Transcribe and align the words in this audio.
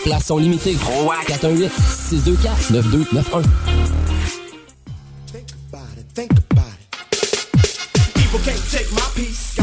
Place 0.00 0.24
sont 0.24 0.38
limitées. 0.38 0.74
418 0.74 1.70
624 1.70 2.72
9291. 2.72 3.42
Think 5.26 5.46
about 5.68 5.82
it, 5.96 6.06
think 6.14 6.32
about 6.50 6.64
it. 6.66 8.14
People 8.14 8.40
can't 8.40 8.70
take 8.70 8.90
my 8.92 9.08
piece. 9.14 9.54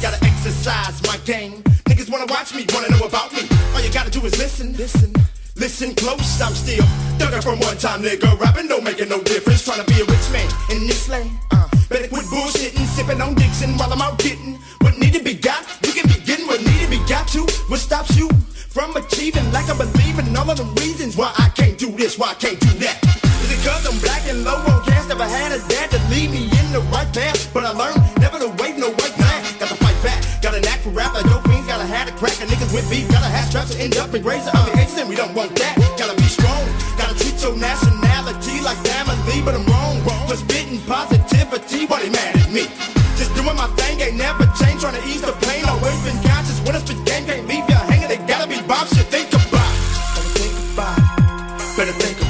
Gotta 0.00 0.24
exercise 0.24 1.02
my 1.06 1.18
game. 1.26 1.62
Niggas 1.88 2.10
wanna 2.10 2.26
watch 2.26 2.54
me, 2.54 2.64
wanna 2.72 2.88
know 2.90 3.04
about 3.04 3.32
me. 3.32 3.42
All 3.74 3.82
you 3.82 3.92
gotta 3.92 4.10
do 4.10 4.24
is 4.24 4.38
listen, 4.38 4.72
listen. 4.76 5.12
Listen 5.56 5.94
close, 5.94 6.40
I'm 6.40 6.54
still 6.54 6.84
thugging 7.18 7.42
from 7.42 7.58
one 7.60 7.76
time, 7.76 8.02
nigga. 8.02 8.38
Rapping 8.40 8.66
don't 8.68 8.82
make 8.82 8.98
it 8.98 9.10
no 9.10 9.20
difference. 9.20 9.64
Trying 9.64 9.84
to 9.84 9.92
be 9.92 10.00
a 10.00 10.04
rich 10.04 10.30
man 10.32 10.48
in 10.70 10.86
this 10.86 11.06
lane. 11.08 11.30
Uh, 11.50 11.68
better 11.90 12.08
quit 12.08 12.24
bullshitting, 12.26 12.86
sipping 12.86 13.20
on 13.20 13.34
Dixon 13.34 13.76
while 13.76 13.92
I'm 13.92 14.00
out 14.00 14.18
getting 14.18 14.58
what 14.80 14.96
need 14.98 15.12
to 15.12 15.22
be 15.22 15.34
got. 15.34 15.60
You 15.84 15.92
can 15.92 16.08
be 16.08 16.18
getting 16.24 16.46
what 16.46 16.60
need 16.60 16.80
to 16.80 16.88
be 16.88 17.00
got 17.06 17.28
to. 17.28 17.40
What 17.68 17.80
stops 17.80 18.16
you 18.16 18.30
from 18.70 18.94
achieving 18.96 19.50
like 19.50 19.68
I 19.68 19.76
believe 19.76 20.18
in 20.18 20.30
all 20.36 20.48
of 20.48 20.56
the 20.56 20.68
reasons 20.80 21.16
why 21.16 21.34
I 21.36 21.50
can't 21.50 21.76
do 21.76 21.90
this, 21.90 22.16
why 22.16 22.30
I 22.30 22.34
can't 22.34 22.58
do 22.58 22.70
that. 22.86 23.02
Is 23.42 23.50
it 23.50 23.60
cause 23.66 23.82
I'm 23.82 23.98
black 23.98 24.22
and 24.30 24.44
low 24.46 24.62
on 24.62 24.86
cash? 24.86 25.08
Never 25.10 25.26
had 25.26 25.50
a 25.50 25.58
dad 25.66 25.90
to 25.90 25.98
lead 26.06 26.30
me 26.30 26.46
in 26.46 26.66
the 26.70 26.78
right 26.94 27.10
path. 27.10 27.50
But 27.52 27.66
I 27.66 27.74
learned 27.74 27.98
never 28.22 28.38
to 28.38 28.48
wave 28.62 28.78
no 28.78 28.94
white 28.94 29.14
flag. 29.18 29.42
Got 29.58 29.74
to 29.74 29.78
fight 29.82 29.98
back. 30.06 30.22
Got 30.40 30.54
a 30.54 30.60
knack 30.62 30.78
for 30.86 30.90
rap 30.90 31.14
like 31.14 31.26
dope 31.26 31.42
fiends. 31.50 31.66
Gotta 31.66 31.84
have 31.84 32.06
a 32.06 32.14
crack. 32.14 32.38
And 32.40 32.48
niggas 32.48 32.70
with 32.72 32.86
beef. 32.88 33.10
Gotta 33.10 33.26
have 33.26 33.50
straps 33.50 33.74
to 33.74 33.82
end 33.82 33.96
up 33.98 34.14
in 34.14 34.22
grazer. 34.22 34.54
I'm 34.54 34.70
and 34.78 35.08
we 35.08 35.16
don't 35.16 35.34
want 35.34 35.50
that. 35.58 35.74
Gotta 35.98 36.14
be 36.14 36.30
strong. 36.30 36.62
Gotta 36.94 37.18
treat 37.18 37.42
your 37.42 37.56
nationality 37.58 38.62
like 38.62 38.78
family. 38.86 39.42
But 39.42 39.58
I'm 39.58 39.66
wrong. 39.66 39.98
For 40.30 40.38
spitting 40.38 40.78
positivity. 40.86 41.90
Why 41.90 42.06
they 42.06 42.10
mad 42.10 42.38
at 42.38 42.50
me? 42.54 42.70
Just 43.18 43.34
doing 43.34 43.56
my 43.58 43.66
thing. 43.74 43.98
Ain't 43.98 44.14
never 44.14 44.46
changed. 44.62 44.86
Trying 44.86 44.94
to 44.94 45.04
ease 45.10 45.26
the 45.26 45.34
pain. 45.50 45.66
Always 45.66 45.98
been 46.06 46.22
conscious. 46.22 46.62
When 46.62 46.78
it's 46.78 46.86
been 46.86 47.09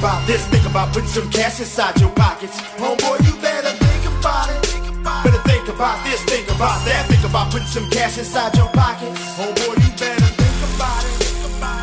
about 0.01 0.27
this. 0.27 0.47
Think 0.47 0.65
about 0.65 0.93
putting 0.95 1.09
some 1.09 1.29
cash 1.31 1.61
inside 1.61 2.01
your 2.01 2.11
pockets. 2.11 2.57
Homeboy, 2.81 3.21
you 3.21 3.37
better 3.37 3.69
think 3.85 4.05
about 4.09 4.49
it. 4.49 4.65
Better 5.05 5.43
think 5.45 5.69
about 5.69 6.03
this. 6.05 6.25
Think 6.25 6.49
about 6.49 6.81
that. 6.89 7.05
Think 7.07 7.23
about 7.29 7.53
putting 7.53 7.69
some 7.69 7.89
cash 7.91 8.17
inside 8.17 8.57
your 8.57 8.69
pockets. 8.73 9.21
Homeboy, 9.37 9.77
you 9.77 9.91
better 10.01 10.31
think 10.41 10.59
about 10.73 11.05
it. 11.05 11.21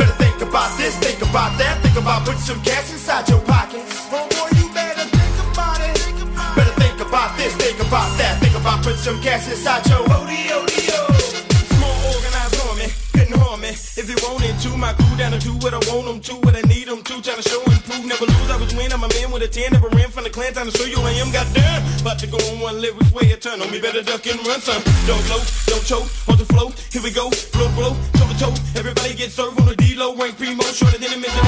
Better 0.01 0.17
think 0.17 0.41
about 0.41 0.75
this. 0.79 0.97
Think 0.97 1.22
about 1.22 1.53
that. 1.61 1.77
Think 1.83 1.97
about 1.97 2.25
putting 2.25 2.41
some 2.41 2.59
cash 2.63 2.89
inside 2.89 3.29
your 3.29 3.41
pockets. 3.41 4.09
Homeboy, 4.09 4.50
you 4.57 4.66
better 4.73 5.06
think 5.13 5.35
about 5.53 5.79
it. 5.85 5.97
Better 6.57 6.75
think 6.81 7.00
about 7.00 7.38
this. 7.38 7.53
Think 7.53 7.77
about 7.85 8.09
that. 8.17 8.41
Think 8.41 8.56
about 8.57 8.81
putting 8.81 8.97
some 8.97 9.22
cash 9.22 9.47
inside 9.47 9.85
your 9.85 10.01
ODO. 10.01 10.76
If 13.97 14.06
you 14.06 14.16
wanted 14.22 14.53
to, 14.62 14.78
my 14.78 14.94
crew 14.94 15.18
down 15.18 15.31
to 15.31 15.40
do 15.40 15.58
what 15.58 15.74
I 15.74 15.81
want 15.90 16.06
them 16.06 16.22
to, 16.22 16.34
what 16.46 16.53
I 16.53 16.62
need 16.69 16.85
them 16.88 17.02
to. 17.02 17.13
Trying 17.18 17.41
to 17.41 17.50
show 17.50 17.58
and 17.66 17.81
prove, 17.81 18.06
never 18.06 18.25
lose. 18.30 18.50
I 18.53 18.58
was 18.62 18.69
win. 18.78 18.94
I'm 18.94 19.02
a 19.02 19.09
man 19.09 19.31
with 19.34 19.41
a 19.41 19.47
10, 19.47 19.74
never 19.74 19.90
ran 19.90 20.13
from 20.13 20.24
the 20.24 20.30
clan. 20.30 20.53
Time 20.53 20.69
to 20.69 20.78
show 20.78 20.85
you 20.85 21.02
I 21.02 21.18
am. 21.18 21.31
Goddamn, 21.34 21.81
about 22.02 22.19
to 22.19 22.28
go 22.28 22.38
on 22.38 22.59
one 22.59 22.80
lyrics 22.80 23.12
way 23.12 23.31
a 23.31 23.38
turn 23.38 23.59
on 23.59 23.72
me. 23.72 23.81
Better 23.81 24.03
duck 24.03 24.22
and 24.28 24.38
run, 24.46 24.62
son. 24.62 24.86
Don't 25.09 25.25
blow, 25.25 25.41
don't 25.66 25.81
choke, 25.81 26.06
on 26.30 26.38
the 26.38 26.46
flow. 26.46 26.69
Here 26.94 27.02
we 27.02 27.09
go, 27.09 27.34
blow, 27.50 27.74
blow, 27.74 27.97
toe 28.13 28.30
to 28.30 28.38
toe. 28.38 28.53
Everybody 28.78 29.16
get 29.16 29.31
served 29.31 29.59
on 29.59 29.66
the 29.66 29.75
D-low, 29.75 30.13
rank 30.16 30.38
primo, 30.38 30.62
shorter 30.78 31.02
than 31.02 31.13
a 31.13 31.18
midget. 31.18 31.41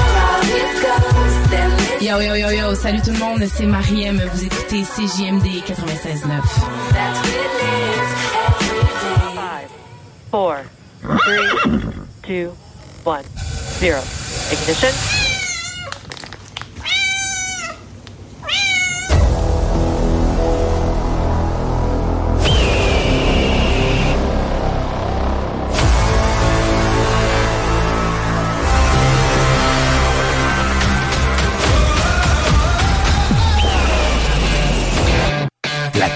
Yo 2.02 2.18
yo 2.18 2.34
yo 2.34 2.50
yo, 2.50 2.74
salut 2.74 3.00
tout 3.00 3.12
le 3.12 3.18
monde, 3.18 3.46
c'est 3.46 3.66
Mariem, 3.66 4.20
vous 4.32 4.44
écoutez 4.44 4.82
CJMD 4.82 5.62
96.9. 5.62 6.42
Five, 9.36 9.70
four, 10.32 10.56
three, 11.00 12.09
two, 12.30 12.50
one, 13.02 13.24
zero. 13.80 13.98
Ignition. 14.52 15.19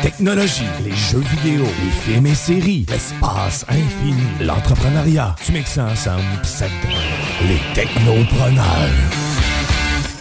Technologie, 0.04 0.68
les 0.84 0.94
jeux 0.94 1.24
vidéo, 1.36 1.64
les 1.64 2.12
films 2.12 2.26
et 2.26 2.34
séries, 2.34 2.84
l'espace 2.90 3.64
infini, 3.70 4.26
l'entrepreneuriat. 4.38 5.34
Tu 5.42 5.52
mixes 5.52 5.72
ça 5.72 5.86
ensemble, 5.86 6.22
ça 6.42 6.66
les 7.48 7.58
technopreneurs. 7.72 8.90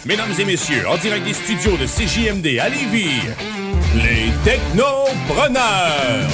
Mesdames 0.06 0.32
et 0.38 0.44
messieurs, 0.46 0.88
en 0.88 0.96
direct 0.96 1.26
des 1.26 1.34
studios 1.34 1.76
de 1.76 1.84
CJMD 1.84 2.58
à 2.60 2.70
Lévis, 2.70 3.20
les 3.96 4.32
technopreneurs. 4.42 6.30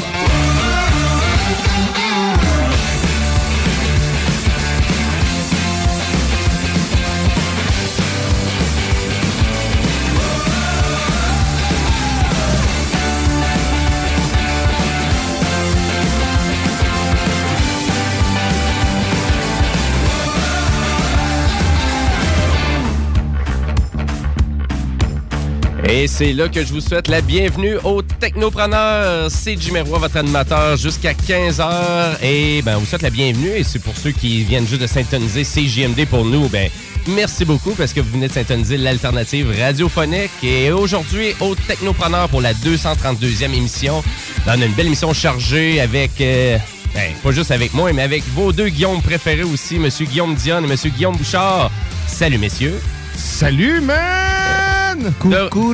Et 25.92 26.06
c'est 26.06 26.32
là 26.32 26.48
que 26.48 26.64
je 26.64 26.72
vous 26.72 26.80
souhaite 26.80 27.08
la 27.08 27.20
bienvenue 27.20 27.76
au 27.82 28.00
Technopreneur. 28.00 29.28
C'est 29.28 29.60
Jimmy 29.60 29.80
Roy, 29.80 29.98
votre 29.98 30.18
animateur, 30.18 30.76
jusqu'à 30.76 31.14
15h. 31.14 32.22
Et 32.22 32.62
ben, 32.62 32.76
vous 32.76 32.86
souhaite 32.86 33.02
la 33.02 33.10
bienvenue. 33.10 33.50
Et 33.56 33.64
c'est 33.64 33.80
pour 33.80 33.96
ceux 33.96 34.12
qui 34.12 34.44
viennent 34.44 34.68
juste 34.68 34.82
de 34.82 34.86
syntoniser 34.86 35.42
CJMD 35.42 36.06
pour 36.06 36.24
nous, 36.24 36.48
ben, 36.48 36.70
merci 37.08 37.44
beaucoup 37.44 37.72
parce 37.72 37.92
que 37.92 38.00
vous 38.00 38.12
venez 38.12 38.28
de 38.28 38.32
syntoniser 38.32 38.76
l'alternative 38.76 39.52
radiophonique. 39.60 40.30
Et 40.44 40.70
aujourd'hui, 40.70 41.34
au 41.40 41.56
Technopreneur 41.56 42.28
pour 42.28 42.40
la 42.40 42.54
232e 42.54 43.52
émission. 43.52 44.04
On 44.46 44.50
a 44.50 44.64
une 44.64 44.72
belle 44.74 44.86
émission 44.86 45.12
chargée 45.12 45.80
avec... 45.80 46.20
euh, 46.20 46.56
ben, 46.94 47.12
pas 47.20 47.32
juste 47.32 47.50
avec 47.50 47.74
moi, 47.74 47.92
mais 47.92 48.02
avec 48.02 48.22
vos 48.28 48.52
deux 48.52 48.68
Guillaume 48.68 49.02
préférés 49.02 49.42
aussi, 49.42 49.80
Monsieur 49.80 50.06
Guillaume 50.06 50.36
Dion 50.36 50.62
et 50.62 50.68
Monsieur 50.68 50.90
Guillaume 50.90 51.16
Bouchard. 51.16 51.72
Salut, 52.06 52.38
messieurs. 52.38 52.80
Salut, 53.16 53.80
man! 53.80 54.69
Coucou, 55.18 55.72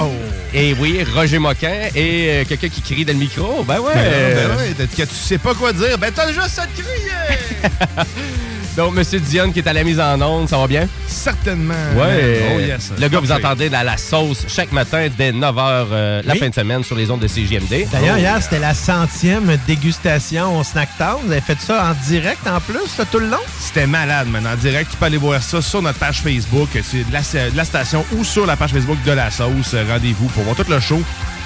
Oh. 0.00 0.10
Et 0.54 0.74
oui, 0.74 1.04
Roger 1.14 1.38
Moquin 1.38 1.88
et 1.94 2.28
euh, 2.30 2.44
quelqu'un 2.46 2.68
qui 2.68 2.82
crie 2.82 3.04
dans 3.04 3.12
le 3.12 3.18
micro. 3.18 3.62
Ben 3.64 3.80
ouais. 3.80 3.94
Ben, 3.94 4.48
ben 4.48 4.56
ouais, 4.56 4.86
que 4.88 5.02
tu 5.02 5.14
sais 5.14 5.38
pas 5.38 5.54
quoi 5.54 5.72
dire. 5.72 5.98
Ben 5.98 6.12
t'as 6.14 6.32
juste 6.32 6.58
à 6.58 6.66
te 6.66 6.80
crier! 6.82 8.06
Donc, 8.76 8.94
Monsieur 8.94 9.20
Dion 9.20 9.52
qui 9.52 9.58
est 9.58 9.68
à 9.68 9.72
la 9.74 9.84
mise 9.84 10.00
en 10.00 10.18
onde, 10.22 10.48
ça 10.48 10.56
va 10.56 10.66
bien? 10.66 10.88
Certainement. 11.06 11.74
Ouais. 11.94 12.52
Oh 12.56 12.60
yes. 12.60 12.90
Le 12.98 13.06
gars, 13.08 13.20
vous 13.20 13.30
entendez 13.30 13.68
la, 13.68 13.84
la 13.84 13.98
sauce 13.98 14.46
chaque 14.48 14.72
matin 14.72 15.08
dès 15.18 15.30
9h 15.30 16.22
la 16.24 16.32
Oui. 16.32 16.38
fin 16.38 16.48
de 16.48 16.54
semaine 16.54 16.82
sur 16.82 16.96
les 16.96 17.10
ondes 17.10 17.20
de 17.20 17.26
CJMD. 17.28 17.86
D'ailleurs, 17.92 18.14
Oh. 18.16 18.18
hier, 18.20 18.42
c'était 18.42 18.58
la 18.58 18.72
centième 18.72 19.58
dégustation 19.66 20.58
au 20.58 20.64
Snack 20.64 20.88
Town. 20.96 21.18
Vous 21.24 21.32
avez 21.32 21.42
fait 21.42 21.60
ça 21.60 21.90
en 21.92 22.08
direct 22.08 22.46
en 22.46 22.60
plus, 22.60 22.96
là, 22.98 23.04
tout 23.10 23.18
le 23.18 23.26
long? 23.28 23.36
C'était 23.60 23.86
malade, 23.86 24.28
man. 24.28 24.46
En 24.46 24.56
direct, 24.56 24.90
tu 24.90 24.96
peux 24.96 25.04
aller 25.04 25.18
voir 25.18 25.42
ça 25.42 25.60
sur 25.60 25.82
notre 25.82 25.98
page 25.98 26.22
Facebook. 26.22 26.70
C'est 26.72 27.06
de 27.06 27.12
la, 27.12 27.50
de 27.50 27.56
la 27.56 27.64
station 27.66 28.06
ou 28.16 28.24
sur 28.24 28.46
la 28.46 28.56
page 28.56 28.70
Facebook 28.72 28.98
de 29.04 29.12
la 29.12 29.30
sauce. 29.30 29.74
Rendez-vous 29.90 30.28
pour 30.28 30.44
voir 30.44 30.56
tout 30.56 30.64
le 30.70 30.80
show. 30.80 31.00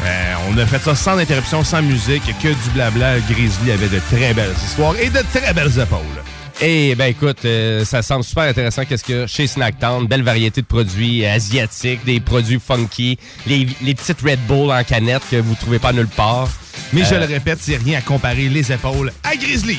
Euh, 0.04 0.34
on 0.48 0.56
a 0.58 0.66
fait 0.66 0.78
ça 0.80 0.94
sans 0.94 1.18
interruption, 1.18 1.64
sans 1.64 1.82
musique, 1.82 2.22
que 2.40 2.48
du 2.48 2.70
blabla. 2.72 3.18
Grizzly 3.28 3.72
avait 3.72 3.88
de 3.88 3.98
très 4.12 4.32
belles 4.32 4.54
histoires 4.64 4.94
et 5.00 5.08
de 5.10 5.20
très 5.32 5.52
belles 5.52 5.76
épaules. 5.80 6.22
Et 6.62 6.94
ben 6.94 7.06
écoute, 7.06 7.44
euh, 7.44 7.84
ça 7.84 8.00
semble 8.00 8.24
super 8.24 8.44
intéressant 8.44 8.84
qu'est-ce 8.86 9.04
qu'il 9.04 9.14
y 9.16 9.18
a 9.18 9.26
chez 9.26 9.46
Snacktown. 9.46 10.06
Belle 10.06 10.22
variété 10.22 10.62
de 10.62 10.66
produits 10.66 11.24
euh, 11.26 11.34
asiatiques, 11.34 12.02
des 12.06 12.18
produits 12.18 12.58
funky, 12.58 13.18
les, 13.46 13.66
les 13.82 13.94
petites 13.94 14.22
Red 14.22 14.40
Bull 14.46 14.70
en 14.70 14.82
canette 14.82 15.22
que 15.30 15.36
vous 15.36 15.54
trouvez 15.54 15.78
pas 15.78 15.92
nulle 15.92 16.08
part. 16.08 16.48
Mais 16.94 17.04
je 17.04 17.14
Euh, 17.14 17.20
le 17.20 17.26
répète, 17.26 17.58
c'est 17.60 17.76
rien 17.76 17.98
à 17.98 18.00
comparer 18.00 18.48
les 18.48 18.72
épaules 18.72 19.12
à 19.22 19.36
Grizzly. 19.36 19.78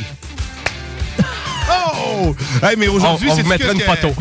oh! 1.71 2.35
Hey, 2.62 2.75
mais 2.77 2.88
aujourd'hui, 2.88 3.29
On- 3.29 3.33
on 3.33 3.35
c'est 3.38 3.41
vous 3.41 3.50
mettra 3.50 3.71
une 3.74 3.81
photo. 3.81 4.13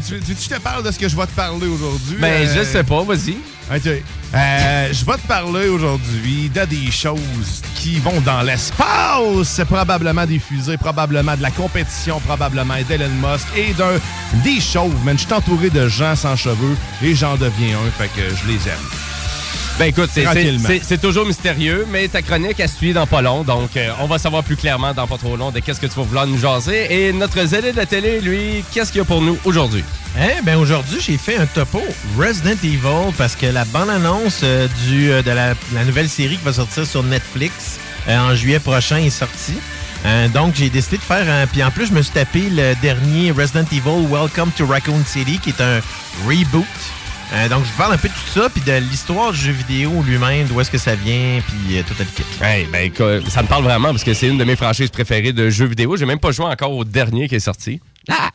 je 0.18 0.48
te 0.48 0.58
parle 0.58 0.82
de 0.82 0.90
ce 0.90 0.98
que 0.98 1.06
je 1.06 1.14
vais 1.14 1.26
te 1.26 1.32
parler 1.32 1.66
aujourd'hui? 1.66 2.16
Ben 2.18 2.48
Euh, 2.48 2.54
je 2.56 2.64
sais 2.64 2.82
pas, 2.82 3.02
vas-y. 3.02 3.36
OK. 3.70 3.86
Euh, 4.34 4.88
je 4.90 5.04
vais 5.04 5.18
te 5.18 5.26
parler 5.26 5.68
aujourd'hui 5.68 6.48
de 6.48 6.64
des 6.64 6.90
choses 6.90 7.60
qui 7.74 7.98
vont 7.98 8.20
dans 8.22 8.40
l'espace. 8.40 9.60
Probablement 9.68 10.24
des 10.24 10.38
fusées, 10.38 10.78
probablement 10.78 11.36
de 11.36 11.42
la 11.42 11.50
compétition, 11.50 12.20
probablement 12.20 12.76
d'Elon 12.88 13.10
Musk 13.20 13.46
et 13.54 13.74
d'un 13.74 13.98
des 14.42 14.60
chauves. 14.60 14.94
Je 15.06 15.16
suis 15.18 15.32
entouré 15.32 15.68
de 15.68 15.86
gens 15.88 16.16
sans 16.16 16.36
cheveux 16.36 16.76
et 17.02 17.14
j'en 17.14 17.36
deviens 17.36 17.76
un, 17.76 17.90
fait 17.90 18.08
que 18.08 18.34
je 18.34 18.46
les 18.46 18.68
aime. 18.68 19.11
Ben 19.82 19.88
écoute, 19.88 20.10
c'est- 20.84 20.98
toujours 21.00 21.26
mystérieux, 21.26 21.84
mais 21.90 22.06
ta 22.06 22.22
chronique 22.22 22.60
a 22.60 22.68
suivi 22.68 22.92
dans 22.92 23.04
pas 23.08 23.20
long, 23.20 23.42
donc 23.42 23.76
euh, 23.76 23.90
on 24.00 24.06
va 24.06 24.16
savoir 24.18 24.44
plus 24.44 24.54
clairement 24.54 24.94
dans 24.94 25.08
pas 25.08 25.18
trop 25.18 25.36
long 25.36 25.50
de 25.50 25.58
qu'est-ce 25.58 25.80
que 25.80 25.86
tu 25.86 25.94
vas 25.96 26.02
vouloir 26.04 26.24
nous 26.24 26.38
jaser. 26.38 26.86
Et 27.08 27.12
notre 27.12 27.44
zélé 27.44 27.72
de 27.72 27.76
la 27.76 27.86
télé, 27.86 28.20
lui, 28.20 28.64
qu'est-ce 28.72 28.92
qu'il 28.92 28.98
y 29.00 29.02
a 29.02 29.04
pour 29.04 29.20
nous 29.20 29.36
aujourd'hui? 29.44 29.82
Eh 30.16 30.40
ben 30.44 30.56
aujourd'hui, 30.56 30.98
j'ai 31.04 31.18
fait 31.18 31.36
un 31.36 31.46
topo 31.46 31.82
Resident 32.16 32.56
Evil 32.62 33.12
parce 33.18 33.34
que 33.34 33.46
la 33.46 33.64
bande-annonce 33.64 34.42
euh, 34.44 34.68
du, 34.86 35.10
euh, 35.10 35.20
de 35.22 35.32
la, 35.32 35.54
la 35.74 35.84
nouvelle 35.84 36.08
série 36.08 36.36
qui 36.36 36.44
va 36.44 36.52
sortir 36.52 36.86
sur 36.86 37.02
Netflix 37.02 37.80
en 38.08 38.36
juillet 38.36 38.60
prochain 38.60 38.98
est 38.98 39.10
sortie. 39.10 39.58
Euh, 40.04 40.28
donc, 40.28 40.54
j'ai 40.56 40.68
décidé 40.70 40.96
de 40.98 41.02
faire 41.02 41.28
un... 41.28 41.46
Puis 41.48 41.62
en 41.64 41.70
plus, 41.72 41.86
je 41.86 41.92
me 41.92 42.02
suis 42.02 42.12
tapé 42.12 42.42
le 42.50 42.74
dernier 42.82 43.30
Resident 43.32 43.64
Evil 43.72 44.06
Welcome 44.10 44.50
to 44.56 44.64
Raccoon 44.66 45.02
City, 45.06 45.38
qui 45.42 45.50
est 45.50 45.60
un 45.60 45.80
reboot. 46.26 46.66
Euh, 47.32 47.48
donc, 47.48 47.64
je 47.64 47.70
vous 47.70 47.78
parle 47.78 47.94
un 47.94 47.98
peu 47.98 48.08
de 48.08 48.12
tout 48.12 48.40
ça, 48.40 48.48
puis 48.50 48.60
de 48.60 48.72
l'histoire 48.72 49.32
du 49.32 49.38
jeu 49.38 49.52
vidéo 49.52 49.90
lui-même, 50.06 50.46
d'où 50.48 50.60
est-ce 50.60 50.70
que 50.70 50.78
ça 50.78 50.94
vient, 50.94 51.40
puis 51.46 51.78
euh, 51.78 51.82
tout 51.86 51.94
le 51.98 52.04
kit. 52.04 52.24
Hey, 52.42 52.66
ben 52.66 52.92
ça 53.28 53.42
me 53.42 53.48
parle 53.48 53.64
vraiment 53.64 53.88
parce 53.88 54.04
que 54.04 54.12
c'est 54.12 54.28
une 54.28 54.36
de 54.36 54.44
mes 54.44 54.56
franchises 54.56 54.90
préférées 54.90 55.32
de 55.32 55.48
jeux 55.48 55.66
vidéo. 55.66 55.96
J'ai 55.96 56.04
même 56.04 56.20
pas 56.20 56.32
joué 56.32 56.44
encore 56.46 56.72
au 56.72 56.84
dernier 56.84 57.28
qui 57.28 57.36
est 57.36 57.40
sorti. 57.40 57.80
Ah! 58.08 58.30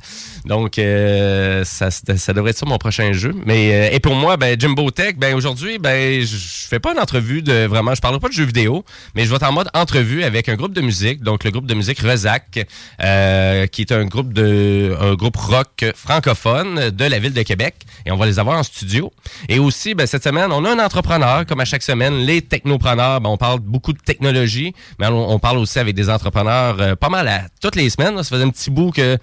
Donc, 0.45 0.79
euh, 0.79 1.63
ça, 1.65 1.91
ça 1.91 2.33
devrait 2.33 2.51
être 2.51 2.57
ça 2.57 2.65
mon 2.65 2.77
prochain 2.77 3.11
jeu. 3.13 3.33
Mais 3.45 3.89
euh, 3.89 3.95
et 3.95 3.99
pour 3.99 4.15
moi, 4.15 4.37
ben 4.37 4.59
Jimbo 4.59 4.89
Tech, 4.91 5.15
ben 5.17 5.35
aujourd'hui, 5.35 5.77
ben 5.77 6.21
je 6.21 6.67
fais 6.67 6.79
pas 6.79 6.93
une 6.93 6.99
entrevue 6.99 7.41
de 7.41 7.65
vraiment, 7.65 7.93
je 7.93 8.01
parlerai 8.01 8.19
pas 8.19 8.29
de 8.29 8.33
jeux 8.33 8.45
vidéo, 8.45 8.85
mais 9.15 9.25
je 9.25 9.29
vais 9.29 9.35
être 9.35 9.43
en 9.43 9.51
mode 9.51 9.69
entrevue 9.73 10.23
avec 10.23 10.47
un 10.47 10.55
groupe 10.55 10.73
de 10.73 10.81
musique, 10.81 11.21
donc 11.21 11.43
le 11.43 11.51
groupe 11.51 11.65
de 11.65 11.73
musique 11.73 11.99
Rezac, 11.99 12.65
euh, 13.03 13.67
qui 13.67 13.81
est 13.81 13.91
un 13.91 14.05
groupe 14.05 14.33
de 14.33 14.95
un 14.99 15.15
groupe 15.15 15.35
rock 15.35 15.85
francophone 15.95 16.89
de 16.89 17.05
la 17.05 17.19
ville 17.19 17.33
de 17.33 17.41
Québec, 17.41 17.75
et 18.05 18.11
on 18.11 18.17
va 18.17 18.25
les 18.25 18.39
avoir 18.39 18.57
en 18.57 18.63
studio. 18.63 19.11
Et 19.49 19.59
aussi, 19.59 19.95
ben 19.95 20.07
cette 20.07 20.23
semaine, 20.23 20.51
on 20.51 20.63
a 20.63 20.71
un 20.71 20.79
entrepreneur, 20.79 21.45
comme 21.45 21.59
à 21.59 21.65
chaque 21.65 21.83
semaine, 21.83 22.15
les 22.19 22.41
technopreneurs. 22.41 23.21
Ben, 23.21 23.29
on 23.29 23.37
parle 23.37 23.59
beaucoup 23.59 23.93
de 23.93 23.99
technologie, 23.99 24.73
mais 24.99 25.07
on, 25.07 25.31
on 25.31 25.39
parle 25.39 25.57
aussi 25.57 25.79
avec 25.79 25.95
des 25.95 26.09
entrepreneurs 26.09 26.77
euh, 26.79 26.95
pas 26.95 27.09
mal 27.09 27.27
à 27.27 27.43
toutes 27.61 27.75
les 27.75 27.89
semaines. 27.89 28.15
là. 28.15 28.23
Ça 28.23 28.29
faisait 28.29 28.45
un 28.45 28.49
petit 28.49 28.69
bout 28.69 28.91
que 28.91 29.17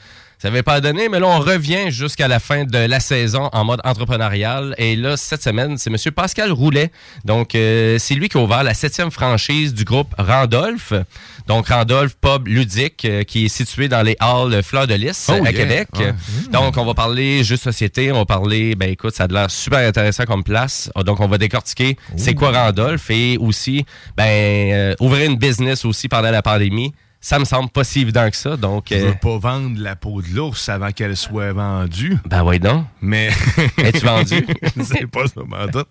ça 0.45 0.51
n'avait 0.51 0.63
pas 0.63 0.83
donné, 0.83 1.09
mais 1.09 1.21
là, 1.21 1.27
on 1.27 1.39
revient 1.39 1.91
jusqu'à 1.91 2.29
la 2.29 2.39
fin 2.39 2.65
de 2.65 2.77
la 2.77 3.01
saison 3.01 3.49
en 3.55 3.65
mode 3.65 3.81
entrepreneurial. 3.83 4.75
Et 4.77 4.95
là, 4.95 5.17
cette 5.17 5.43
semaine, 5.43 5.79
c'est 5.79 5.89
M. 5.89 5.97
Pascal 6.15 6.53
Roulet. 6.53 6.91
Donc, 7.25 7.55
euh, 7.55 7.97
c'est 7.99 8.15
lui 8.15 8.29
qui 8.29 8.37
a 8.37 8.43
ouvert 8.43 8.63
la 8.63 8.75
septième 8.75 9.11
franchise 9.11 9.73
du 9.73 9.85
groupe 9.85 10.15
Randolph. 10.19 10.93
Donc, 11.47 11.69
Randolph 11.69 12.15
Pub 12.21 12.47
Ludique, 12.47 13.07
euh, 13.07 13.23
qui 13.23 13.47
est 13.47 13.49
situé 13.49 13.89
dans 13.89 14.03
les 14.03 14.17
halls 14.21 14.63
Fleur 14.63 14.87
de 14.87 14.93
Lys 14.93 15.31
Oh, 15.31 15.33
à 15.33 15.51
yeah. 15.51 15.53
Québec. 15.53 15.89
Ouais. 15.97 16.13
Donc, 16.53 16.77
on 16.77 16.85
va 16.85 16.93
parler 16.93 17.43
jeux 17.43 17.57
de 17.57 17.61
société, 17.63 18.13
on 18.13 18.17
va 18.17 18.27
parler, 18.27 18.75
ben 18.75 18.91
écoute, 18.91 19.15
ça 19.15 19.25
a 19.25 19.29
l'air 19.29 19.51
super 19.51 19.79
intéressant 19.79 20.27
comme 20.27 20.45
place. 20.45 20.91
Ah, 20.95 21.05
Donc, 21.05 21.21
on 21.21 21.27
va 21.27 21.39
décortiquer 21.39 21.97
c'est 22.17 22.35
quoi 22.35 22.51
Randolph 22.53 23.11
et 23.11 23.39
aussi, 23.39 23.87
ben, 24.15 24.25
euh, 24.75 24.95
ouvrir 25.01 25.31
une 25.31 25.39
business 25.39 25.87
aussi 25.87 26.07
pendant 26.07 26.31
la 26.31 26.43
pandémie. 26.43 26.93
Ça 27.27 27.39
me 27.39 27.47
semble 27.47 27.71
pas 27.71 27.85
si 27.85 28.01
évident 28.03 28.29
que 28.29 28.37
ça. 28.37 28.55
Donc, 28.59 28.89
Je 28.91 28.97
euh, 28.97 29.07
veux 29.07 29.15
pas 29.15 29.39
vendre 29.39 29.81
la 29.81 29.97
peau 29.97 30.21
de 30.21 30.29
l'ours 30.37 30.69
avant 30.69 30.93
qu'elle 30.93 31.17
soit 31.17 31.55
vendue. 31.55 32.19
Ben 32.29 32.45
oui, 32.45 32.61
donc. 32.61 32.85
Mais. 33.01 33.31
Es-tu 33.79 34.05
vendu? 34.05 34.47
c'est 34.85 35.07
pas 35.07 35.27
ça, 35.29 35.41
mais 35.49 35.57
en 35.57 35.69
tout. 35.69 35.87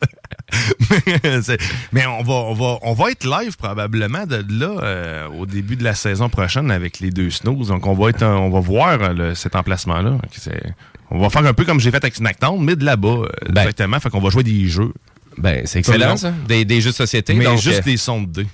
mais, 1.91 2.05
on 2.05 2.21
va, 2.21 2.33
on, 2.33 2.53
va, 2.53 2.77
on 2.83 2.93
va 2.93 3.09
être 3.09 3.25
live 3.25 3.57
probablement 3.57 4.27
de 4.27 4.45
là 4.47 4.79
euh, 4.83 5.27
au 5.29 5.47
début 5.47 5.75
de 5.75 5.83
la 5.83 5.95
saison 5.95 6.29
prochaine 6.29 6.69
avec 6.69 6.99
les 6.99 7.09
deux 7.09 7.31
snows. 7.31 7.63
Donc 7.65 7.87
on 7.87 7.95
va 7.95 8.09
être, 8.11 8.21
un- 8.21 8.35
on 8.37 8.51
va 8.51 8.59
voir 8.59 9.01
euh, 9.01 9.13
le- 9.13 9.33
cet 9.35 9.55
emplacement-là. 9.55 10.11
Donc, 10.11 10.21
c'est- 10.33 10.71
On 11.09 11.17
va 11.17 11.31
faire 11.31 11.47
un 11.47 11.53
peu 11.55 11.65
comme 11.65 11.79
j'ai 11.79 11.89
fait 11.89 12.03
avec 12.03 12.13
Snacktown, 12.15 12.63
mais 12.63 12.75
de 12.75 12.85
là-bas 12.85 13.07
euh, 13.07 13.27
directement. 13.49 13.99
Fait 13.99 14.11
qu'on 14.11 14.21
va 14.21 14.29
jouer 14.29 14.43
des 14.43 14.67
jeux. 14.67 14.93
Ben, 15.39 15.65
c'est 15.65 15.79
excellent, 15.79 16.15
ça. 16.15 16.31
Des, 16.47 16.63
des 16.63 16.79
jeux 16.79 16.91
de 16.91 16.95
société. 16.95 17.33
Mais 17.33 17.45
donc, 17.45 17.57
juste 17.59 17.79
euh, 17.79 17.85
des 17.85 17.97
sons 17.97 18.21
de 18.21 18.43
dés. 18.43 18.47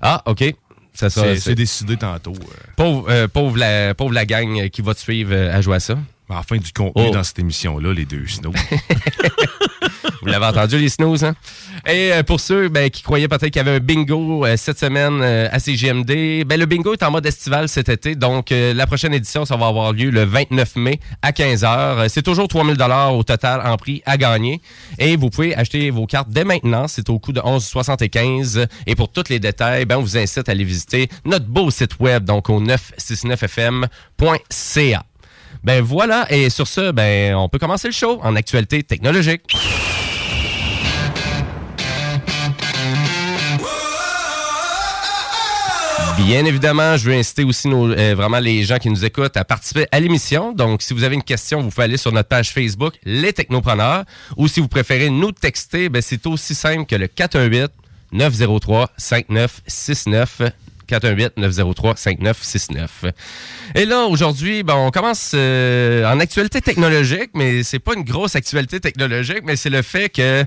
Ah, 0.00 0.22
OK. 0.24 0.54
Ça 0.96 1.10
C'est 1.36 1.54
décidé 1.54 1.96
tantôt. 1.96 2.32
euh. 2.32 2.70
Pauvre, 2.76 3.06
euh, 3.08 3.28
pauvre, 3.28 3.56
la, 3.58 3.94
pauvre 3.94 4.12
la 4.12 4.24
gang 4.26 4.68
qui 4.70 4.82
va 4.82 4.94
te 4.94 5.00
suivre 5.00 5.30
euh, 5.32 5.54
à 5.56 5.60
jouer 5.60 5.76
à 5.76 5.80
ça. 5.80 5.96
Enfin, 6.28 6.56
du 6.56 6.72
contenu 6.72 7.04
Oh. 7.08 7.10
dans 7.12 7.22
cette 7.22 7.38
émission-là, 7.38 7.92
les 7.92 8.04
deux 8.04 8.26
snows. 8.26 8.52
Vous 10.26 10.32
l'avez 10.32 10.46
entendu, 10.46 10.78
les 10.78 10.88
snooze, 10.88 11.22
hein? 11.22 11.36
Et 11.86 12.12
euh, 12.12 12.24
pour 12.24 12.40
ceux 12.40 12.68
ben, 12.68 12.90
qui 12.90 13.04
croyaient 13.04 13.28
peut-être 13.28 13.44
qu'il 13.44 13.54
y 13.56 13.60
avait 13.60 13.76
un 13.76 13.78
bingo 13.78 14.44
euh, 14.44 14.56
cette 14.56 14.80
semaine 14.80 15.20
euh, 15.22 15.46
à 15.52 15.60
CGMD, 15.60 16.42
ben, 16.44 16.58
le 16.58 16.66
bingo 16.66 16.94
est 16.94 17.04
en 17.04 17.12
mode 17.12 17.24
estival 17.26 17.68
cet 17.68 17.88
été. 17.88 18.16
Donc, 18.16 18.50
euh, 18.50 18.74
la 18.74 18.88
prochaine 18.88 19.14
édition, 19.14 19.44
ça 19.44 19.56
va 19.56 19.68
avoir 19.68 19.92
lieu 19.92 20.10
le 20.10 20.24
29 20.24 20.74
mai 20.74 20.98
à 21.22 21.30
15h. 21.30 21.66
Euh, 21.68 22.06
C'est 22.08 22.22
toujours 22.22 22.48
3000 22.48 22.76
au 23.12 23.22
total 23.22 23.62
en 23.64 23.76
prix 23.76 24.02
à 24.04 24.16
gagner. 24.16 24.60
Et 24.98 25.14
vous 25.14 25.30
pouvez 25.30 25.54
acheter 25.54 25.90
vos 25.90 26.06
cartes 26.06 26.28
dès 26.28 26.42
maintenant. 26.42 26.88
C'est 26.88 27.08
au 27.08 27.20
coût 27.20 27.32
de 27.32 27.40
11,75. 27.40 28.66
Et 28.88 28.96
pour 28.96 29.12
tous 29.12 29.28
les 29.28 29.38
détails, 29.38 29.84
ben, 29.84 29.98
on 29.98 30.02
vous 30.02 30.18
incite 30.18 30.48
à 30.48 30.52
aller 30.52 30.64
visiter 30.64 31.08
notre 31.24 31.46
beau 31.46 31.70
site 31.70 32.00
web, 32.00 32.24
donc 32.24 32.50
au 32.50 32.60
969fm.ca. 32.60 35.04
Ben 35.62 35.82
voilà, 35.82 36.26
et 36.30 36.50
sur 36.50 36.66
ce, 36.66 36.90
ben 36.90 37.36
on 37.36 37.48
peut 37.48 37.58
commencer 37.58 37.88
le 37.88 37.94
show 37.94 38.18
en 38.22 38.36
actualité 38.36 38.82
technologique. 38.82 39.42
Bien 46.16 46.46
évidemment, 46.46 46.96
je 46.96 47.10
veux 47.10 47.14
inciter 47.14 47.44
aussi 47.44 47.68
nos, 47.68 47.90
euh, 47.90 48.14
vraiment 48.14 48.38
les 48.38 48.64
gens 48.64 48.78
qui 48.78 48.88
nous 48.88 49.04
écoutent 49.04 49.36
à 49.36 49.44
participer 49.44 49.86
à 49.92 50.00
l'émission. 50.00 50.52
Donc, 50.52 50.80
si 50.80 50.94
vous 50.94 51.04
avez 51.04 51.14
une 51.14 51.22
question, 51.22 51.60
vous 51.60 51.68
pouvez 51.68 51.84
aller 51.84 51.98
sur 51.98 52.10
notre 52.10 52.28
page 52.28 52.52
Facebook, 52.52 52.94
Les 53.04 53.34
Technopreneurs, 53.34 54.04
ou 54.36 54.48
si 54.48 54.60
vous 54.60 54.68
préférez 54.68 55.10
nous 55.10 55.32
texter, 55.32 55.90
ben, 55.90 56.00
c'est 56.00 56.26
aussi 56.26 56.54
simple 56.54 56.86
que 56.86 56.96
le 56.96 57.06
418 57.06 57.70
903 58.12 58.90
5969 58.96 60.40
418-903-5969. 60.88 62.88
Et 63.74 63.84
là, 63.84 64.06
aujourd'hui, 64.06 64.62
ben, 64.62 64.76
on 64.76 64.90
commence 64.90 65.32
euh, 65.34 66.10
en 66.10 66.20
actualité 66.20 66.60
technologique, 66.60 67.30
mais 67.34 67.62
c'est 67.62 67.80
pas 67.80 67.94
une 67.94 68.04
grosse 68.04 68.36
actualité 68.36 68.80
technologique, 68.80 69.40
mais 69.44 69.56
c'est 69.56 69.70
le 69.70 69.82
fait 69.82 70.08
que 70.08 70.44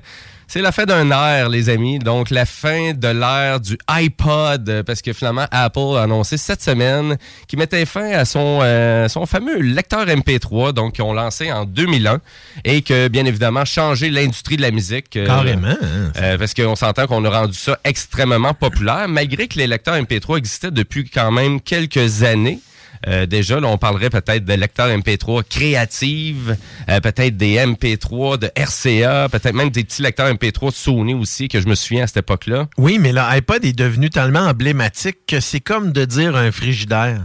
c'est 0.52 0.62
la 0.62 0.72
fin 0.72 0.84
d'un 0.84 1.08
ère, 1.12 1.48
les 1.48 1.68
amis. 1.68 2.00
Donc, 2.00 2.30
la 2.30 2.44
fin 2.44 2.92
de 2.92 3.06
l'ère 3.06 3.60
du 3.60 3.78
iPod, 3.86 4.82
parce 4.84 5.00
que 5.00 5.12
finalement, 5.12 5.46
Apple 5.52 5.96
a 5.96 6.02
annoncé 6.02 6.36
cette 6.38 6.60
semaine 6.60 7.16
qu'il 7.46 7.56
mettait 7.60 7.86
fin 7.86 8.10
à 8.10 8.24
son, 8.24 8.58
euh, 8.60 9.06
son 9.08 9.26
fameux 9.26 9.60
lecteur 9.60 10.06
MP3, 10.06 10.72
donc 10.72 10.94
qu'ils 10.94 11.04
ont 11.04 11.12
lancé 11.12 11.52
en 11.52 11.66
2001, 11.66 12.18
et 12.64 12.82
que, 12.82 13.06
bien 13.06 13.26
évidemment, 13.26 13.64
changé 13.64 14.10
l'industrie 14.10 14.56
de 14.56 14.62
la 14.62 14.72
musique. 14.72 15.16
euh, 15.16 15.24
Carrément, 15.24 15.68
hein. 15.68 16.12
euh, 16.20 16.36
parce 16.36 16.52
qu'on 16.52 16.74
s'entend 16.74 17.06
qu'on 17.06 17.24
a 17.24 17.30
rendu 17.30 17.56
ça 17.56 17.78
extrêmement 17.84 18.52
populaire, 18.52 19.06
malgré 19.06 19.46
que 19.46 19.56
les 19.56 19.68
lecteurs 19.68 19.94
MP3 19.94 20.38
existaient 20.38 20.72
depuis 20.72 21.08
quand 21.08 21.30
même 21.30 21.60
quelques 21.60 22.24
années. 22.24 22.58
Euh, 23.06 23.26
déjà, 23.26 23.60
là, 23.60 23.68
on 23.68 23.78
parlerait 23.78 24.10
peut-être 24.10 24.44
de 24.44 24.52
lecteurs 24.52 24.88
MP3 24.88 25.42
créatives, 25.48 26.56
euh, 26.88 27.00
peut-être 27.00 27.36
des 27.36 27.56
MP3 27.56 28.38
de 28.38 28.50
RCA, 28.56 29.28
peut-être 29.30 29.54
même 29.54 29.70
des 29.70 29.84
petits 29.84 30.02
lecteurs 30.02 30.28
MP3 30.32 30.70
de 30.70 30.74
Sony 30.74 31.14
aussi, 31.14 31.48
que 31.48 31.60
je 31.60 31.66
me 31.66 31.74
souviens 31.74 32.04
à 32.04 32.06
cette 32.06 32.18
époque-là. 32.18 32.68
Oui, 32.76 32.98
mais 32.98 33.12
l'iPod 33.12 33.64
est 33.64 33.72
devenu 33.72 34.10
tellement 34.10 34.40
emblématique 34.40 35.18
que 35.26 35.40
c'est 35.40 35.60
comme 35.60 35.92
de 35.92 36.04
dire 36.04 36.36
un 36.36 36.52
frigidaire. 36.52 37.22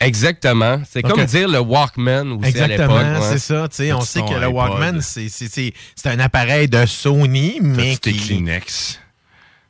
Exactement. 0.00 0.82
C'est 0.88 1.02
comme 1.02 1.24
dire 1.24 1.48
le 1.48 1.60
Walkman 1.60 2.32
aussi 2.32 2.58
à 2.58 2.66
l'époque. 2.66 2.90
Exactement, 2.90 3.20
ouais. 3.20 3.26
c'est 3.30 3.38
ça. 3.38 3.68
on 3.96 4.00
sait 4.00 4.20
que 4.22 4.40
le. 4.40 4.46
Walkman, 4.48 5.00
c'est- 5.00 5.72
un 6.04 6.18
appareil 6.18 6.68
de 6.68 6.84
Sony, 6.86 7.58
mais 7.62 7.96
qui... 7.96 8.16
Kleenex? 8.16 8.98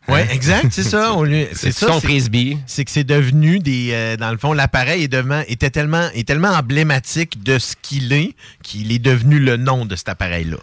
Oui, 0.08 0.18
exact, 0.30 0.66
c'est 0.72 0.82
ça. 0.82 1.14
On 1.14 1.22
lui- 1.22 1.46
C'est 1.52 1.70
ça. 1.70 1.86
son 1.86 2.00
c'est- 2.00 2.06
frisbee. 2.06 2.58
C'est 2.66 2.84
que 2.84 2.90
c'est 2.90 3.04
devenu 3.04 3.60
des. 3.60 3.90
euh, 3.92 4.16
dans 4.16 4.30
le 4.32 4.36
fond, 4.36 4.52
l'appareil 4.52 5.04
est 5.04 5.08
devenu- 5.08 5.44
était 5.46 5.70
tellement, 5.70 6.08
est 6.14 6.26
tellement 6.26 6.48
emblématique 6.50 7.42
de 7.44 7.58
ce 7.58 7.74
qu'il 7.80 8.12
est 8.12 8.34
qu'il 8.64 8.90
est 8.90 8.98
devenu 8.98 9.38
le 9.38 9.56
nom 9.56 9.86
de 9.86 9.94
cet 9.94 10.08
appareil-là. 10.08 10.56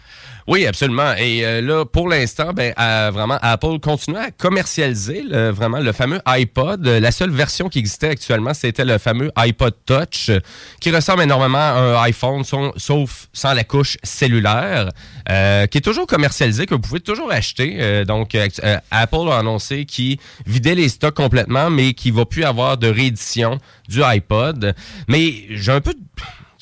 Oui, 0.50 0.66
absolument. 0.66 1.14
Et 1.16 1.46
euh, 1.46 1.60
là, 1.60 1.84
pour 1.84 2.08
l'instant, 2.08 2.52
ben, 2.52 2.74
vraiment, 3.12 3.38
Apple 3.40 3.78
continue 3.78 4.16
à 4.16 4.32
commercialiser 4.32 5.22
le, 5.22 5.50
vraiment 5.50 5.78
le 5.78 5.92
fameux 5.92 6.20
iPod. 6.26 6.84
Euh, 6.88 6.98
La 6.98 7.12
seule 7.12 7.30
version 7.30 7.68
qui 7.68 7.78
existait 7.78 8.08
actuellement, 8.08 8.52
c'était 8.52 8.84
le 8.84 8.98
fameux 8.98 9.30
iPod 9.36 9.74
Touch, 9.86 10.28
euh, 10.28 10.40
qui 10.80 10.90
ressemble 10.90 11.22
énormément 11.22 11.56
à 11.56 11.78
un 11.78 12.02
iPhone, 12.02 12.42
sauf 12.42 13.28
sans 13.32 13.54
la 13.54 13.62
couche 13.62 13.96
cellulaire, 14.02 14.88
euh, 15.28 15.68
qui 15.68 15.78
est 15.78 15.82
toujours 15.82 16.08
commercialisé, 16.08 16.66
que 16.66 16.74
vous 16.74 16.80
pouvez 16.80 16.98
toujours 16.98 17.30
acheter. 17.30 17.76
Euh, 17.78 18.04
donc, 18.04 18.34
euh, 18.34 18.48
Apple 18.90 19.28
a 19.30 19.38
annoncé 19.38 19.84
qu'il 19.84 20.18
vidait 20.46 20.74
les 20.74 20.88
stocks 20.88 21.14
complètement, 21.14 21.70
mais 21.70 21.94
qu'il 21.94 22.12
va 22.12 22.24
plus 22.24 22.42
avoir 22.42 22.76
de 22.76 22.88
réédition 22.88 23.60
du 23.88 24.02
iPod. 24.02 24.74
Mais 25.06 25.44
j'ai 25.50 25.70
un 25.70 25.80
peu... 25.80 25.94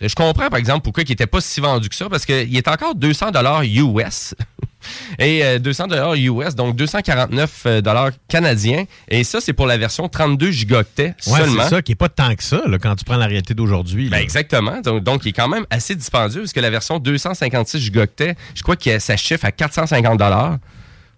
je 0.00 0.14
comprends, 0.14 0.48
par 0.48 0.58
exemple, 0.58 0.82
pourquoi 0.82 1.02
il 1.02 1.08
n'était 1.08 1.26
pas 1.26 1.40
si 1.40 1.60
vendu 1.60 1.88
que 1.88 1.94
ça, 1.94 2.08
parce 2.08 2.24
qu'il 2.24 2.56
est 2.56 2.68
encore 2.68 2.94
200 2.94 3.30
dollars 3.32 3.62
US. 3.64 4.34
Et 5.18 5.44
euh, 5.44 5.58
200 5.58 5.88
dollars 5.88 6.14
US, 6.14 6.54
donc 6.54 6.76
249 6.76 7.82
dollars 7.82 8.10
canadiens. 8.28 8.84
Et 9.08 9.24
ça, 9.24 9.40
c'est 9.40 9.52
pour 9.52 9.66
la 9.66 9.76
version 9.76 10.08
32 10.08 10.52
gigaoctets 10.52 11.14
Ouais, 11.26 11.40
seulement. 11.40 11.64
c'est 11.64 11.70
ça, 11.70 11.82
qui 11.82 11.92
est 11.92 11.96
pas 11.96 12.08
tant 12.08 12.34
que 12.36 12.44
ça, 12.44 12.62
là, 12.66 12.78
quand 12.78 12.94
tu 12.94 13.04
prends 13.04 13.16
la 13.16 13.26
réalité 13.26 13.54
d'aujourd'hui. 13.54 14.08
Ben 14.08 14.18
exactement. 14.18 14.80
Donc, 14.80 15.02
donc, 15.02 15.24
il 15.24 15.30
est 15.30 15.32
quand 15.32 15.48
même 15.48 15.66
assez 15.70 15.96
dispendieux, 15.96 16.42
parce 16.42 16.52
que 16.52 16.60
la 16.60 16.70
version 16.70 17.00
256 17.00 17.80
gigaoctets, 17.80 18.36
je 18.54 18.62
crois 18.62 18.76
que 18.76 18.98
ça 19.00 19.16
chiffre 19.16 19.44
à 19.44 19.50
450 19.50 20.16
dollars 20.16 20.58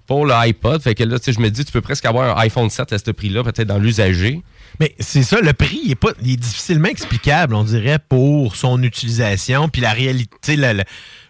pour 0.07 0.25
le 0.25 0.33
iPod. 0.33 0.81
Fait 0.83 0.95
que 0.95 1.05
là, 1.05 1.19
je 1.25 1.39
me 1.39 1.51
dis, 1.51 1.65
tu 1.65 1.71
peux 1.71 1.83
presque 1.83 2.07
avoir 2.07 2.37
un 2.37 2.41
iPhone 2.41 2.71
7 2.71 2.95
à 2.95 2.99
ce 2.99 3.11
prix-là, 3.11 3.45
peut-être 3.45 3.69
dans 3.69 3.79
l'usager. 3.79 4.43
Mais 4.81 4.95
c'est 4.99 5.23
ça, 5.23 5.41
le 5.43 5.53
prix 5.53 5.79
il 5.85 5.91
est, 5.93 5.95
pas, 5.95 6.09
il 6.23 6.33
est 6.33 6.37
difficilement 6.37 6.89
explicable, 6.89 7.55
on 7.55 7.65
dirait, 7.65 7.99
pour 8.09 8.57
son 8.57 8.83
utilisation. 8.83 9.69
Puis 9.69 9.83
la 9.83 9.93
réalité, 9.93 10.57
la- 10.57 10.73
la- 10.73 10.85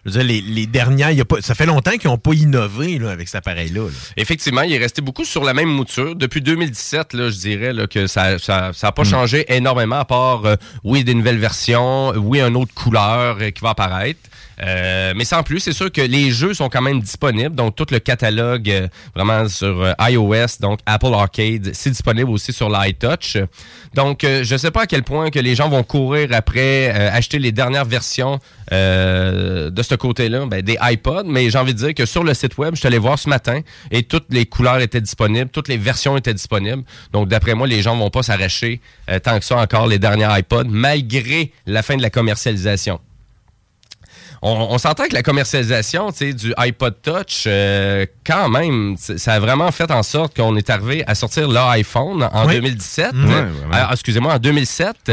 je 0.05 0.09
veux 0.11 0.19
dire, 0.19 0.27
les, 0.27 0.41
les 0.41 0.65
dernières, 0.67 1.11
il 1.11 1.17
y 1.17 1.21
a 1.21 1.25
pas, 1.25 1.41
ça 1.41 1.53
fait 1.53 1.65
longtemps 1.65 1.91
qu'ils 1.97 2.09
n'ont 2.09 2.17
pas 2.17 2.31
innové 2.33 2.97
là, 2.97 3.11
avec 3.11 3.27
cet 3.27 3.35
appareil-là. 3.45 3.81
là. 3.83 3.89
Effectivement, 4.17 4.61
il 4.61 4.71
est 4.73 4.77
resté 4.77 5.01
beaucoup 5.01 5.25
sur 5.25 5.43
la 5.43 5.53
même 5.53 5.69
mouture. 5.69 6.15
Depuis 6.15 6.41
2017, 6.41 7.13
là, 7.13 7.29
je 7.29 7.37
dirais 7.37 7.73
là, 7.73 7.87
que 7.87 8.07
ça 8.07 8.31
n'a 8.31 8.39
ça, 8.39 8.71
ça 8.73 8.87
a 8.87 8.91
pas 8.93 9.03
changé 9.03 9.45
énormément, 9.53 9.97
à 9.99 10.05
part, 10.05 10.45
euh, 10.45 10.55
oui, 10.85 11.03
des 11.03 11.13
nouvelles 11.13 11.37
versions, 11.37 12.13
oui, 12.15 12.39
une 12.41 12.55
autre 12.55 12.73
couleur 12.73 13.37
euh, 13.41 13.49
qui 13.51 13.61
va 13.61 13.71
apparaître. 13.71 14.19
Euh, 14.63 15.13
mais 15.15 15.25
sans 15.25 15.43
plus, 15.43 15.59
c'est 15.59 15.73
sûr 15.73 15.91
que 15.91 16.01
les 16.01 16.31
jeux 16.31 16.53
sont 16.53 16.69
quand 16.69 16.81
même 16.81 17.01
disponibles. 17.01 17.55
Donc, 17.55 17.75
tout 17.75 17.87
le 17.91 17.99
catalogue 17.99 18.69
euh, 18.69 18.87
vraiment 19.15 19.47
sur 19.47 19.81
euh, 19.81 19.93
iOS, 19.99 20.59
donc 20.59 20.79
Apple 20.85 21.13
Arcade, 21.13 21.71
c'est 21.73 21.89
disponible 21.89 22.29
aussi 22.29 22.53
sur 22.53 22.69
l'iTouch. 22.69 23.37
Donc, 23.93 24.19
je 24.21 24.53
ne 24.53 24.57
sais 24.57 24.71
pas 24.71 24.83
à 24.83 24.87
quel 24.87 25.03
point 25.03 25.29
que 25.29 25.39
les 25.39 25.55
gens 25.55 25.69
vont 25.69 25.83
courir 25.83 26.29
après 26.31 26.89
acheter 26.89 27.39
les 27.39 27.51
dernières 27.51 27.85
versions 27.85 28.39
de 28.71 29.81
ce 29.81 29.95
côté-là, 29.95 30.45
ben, 30.45 30.61
des 30.61 30.77
iPods. 30.81 31.25
Mais 31.25 31.49
j'ai 31.49 31.57
envie 31.57 31.73
de 31.73 31.79
dire 31.79 31.93
que 31.93 32.05
sur 32.05 32.23
le 32.23 32.33
site 32.33 32.57
web, 32.57 32.75
je 32.75 32.79
suis 32.79 32.87
allé 32.87 32.97
voir 32.97 33.19
ce 33.19 33.27
matin 33.27 33.59
et 33.91 34.03
toutes 34.03 34.27
les 34.29 34.45
couleurs 34.45 34.79
étaient 34.79 35.01
disponibles, 35.01 35.49
toutes 35.49 35.67
les 35.67 35.77
versions 35.77 36.15
étaient 36.15 36.33
disponibles. 36.33 36.83
Donc, 37.11 37.27
d'après 37.27 37.53
moi, 37.53 37.67
les 37.67 37.81
gens 37.81 37.97
vont 37.97 38.09
pas 38.09 38.23
s'arracher 38.23 38.79
tant 39.23 39.39
que 39.39 39.45
ça 39.45 39.57
encore 39.57 39.87
les 39.87 39.99
derniers 39.99 40.39
iPods, 40.39 40.69
malgré 40.69 41.51
la 41.65 41.83
fin 41.83 41.97
de 41.97 42.01
la 42.01 42.09
commercialisation 42.09 43.01
on, 44.41 44.67
on 44.71 44.77
s'entend 44.77 45.05
que 45.07 45.13
la 45.13 45.23
commercialisation 45.23 46.09
du 46.11 46.53
iPod 46.57 46.95
Touch, 47.03 47.43
euh, 47.47 48.05
quand 48.25 48.49
même, 48.49 48.95
ça 48.97 49.33
a 49.33 49.39
vraiment 49.39 49.71
fait 49.71 49.91
en 49.91 50.03
sorte 50.03 50.35
qu'on 50.35 50.55
est 50.55 50.69
arrivé 50.69 51.03
à 51.07 51.15
sortir 51.15 51.47
l'iPhone 51.47 52.27
en 52.31 52.47
Oui. 52.47 52.55
2017. 52.55 53.13
Mhm. 53.13 53.25
Ouais, 53.29 53.33
Euh, 53.35 53.49
vraiment. 53.67 53.91
Excusez-moi, 53.91 54.33
en 54.33 54.39
2007. 54.39 55.11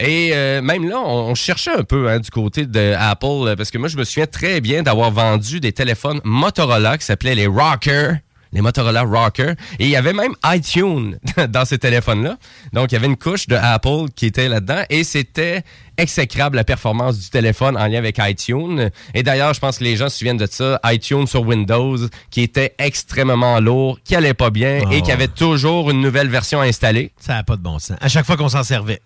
Et 0.00 0.30
euh, 0.32 0.62
même 0.62 0.88
là, 0.88 0.98
on, 1.00 1.30
on 1.30 1.34
cherchait 1.34 1.72
un 1.76 1.82
peu 1.82 2.08
hein, 2.08 2.20
du 2.20 2.30
côté 2.30 2.66
de 2.66 2.94
Apple, 2.98 3.26
euh, 3.26 3.56
parce 3.56 3.70
que 3.70 3.78
moi, 3.78 3.88
je 3.88 3.96
me 3.96 4.04
souviens 4.04 4.26
très 4.26 4.60
bien 4.60 4.82
d'avoir 4.82 5.10
vendu 5.10 5.58
des 5.60 5.72
téléphones 5.72 6.20
Motorola 6.22 6.98
qui 6.98 7.04
s'appelaient 7.04 7.34
les 7.34 7.46
Rocker. 7.48 8.12
Les 8.52 8.60
Motorola 8.62 9.02
Rocker. 9.02 9.52
Et 9.78 9.84
il 9.84 9.90
y 9.90 9.96
avait 9.96 10.12
même 10.14 10.32
iTunes 10.46 11.18
dans 11.50 11.64
ces 11.66 11.78
téléphones-là. 11.78 12.36
Donc, 12.72 12.92
il 12.92 12.94
y 12.94 12.96
avait 12.96 13.06
une 13.08 13.16
couche 13.18 13.46
de 13.46 13.56
Apple 13.56 14.06
qui 14.16 14.24
était 14.26 14.48
là-dedans. 14.48 14.84
Et 14.88 15.04
c'était 15.04 15.64
exécrable 15.98 16.56
la 16.56 16.64
performance 16.64 17.18
du 17.18 17.28
téléphone 17.28 17.76
en 17.76 17.86
lien 17.86 17.98
avec 17.98 18.16
iTunes. 18.20 18.90
Et 19.14 19.22
d'ailleurs, 19.22 19.52
je 19.52 19.60
pense 19.60 19.78
que 19.78 19.84
les 19.84 19.96
gens 19.96 20.08
se 20.08 20.18
souviennent 20.18 20.36
de 20.38 20.46
ça. 20.50 20.80
iTunes 20.86 21.26
sur 21.26 21.42
Windows, 21.42 21.98
qui 22.30 22.42
était 22.42 22.74
extrêmement 22.78 23.60
lourd, 23.60 23.98
qui 24.04 24.16
allait 24.16 24.34
pas 24.34 24.50
bien 24.50 24.80
Ah 24.86 24.94
et 24.94 25.02
qui 25.02 25.08
ouais. 25.08 25.12
avait 25.12 25.28
toujours 25.28 25.90
une 25.90 26.00
nouvelle 26.00 26.28
version 26.28 26.60
installée. 26.60 27.12
Ça 27.20 27.34
n'a 27.34 27.42
pas 27.42 27.56
de 27.56 27.62
bon 27.62 27.78
sens. 27.78 27.96
À 28.00 28.08
chaque 28.08 28.24
fois 28.24 28.36
qu'on 28.36 28.48
s'en 28.48 28.62
servait. 28.64 29.00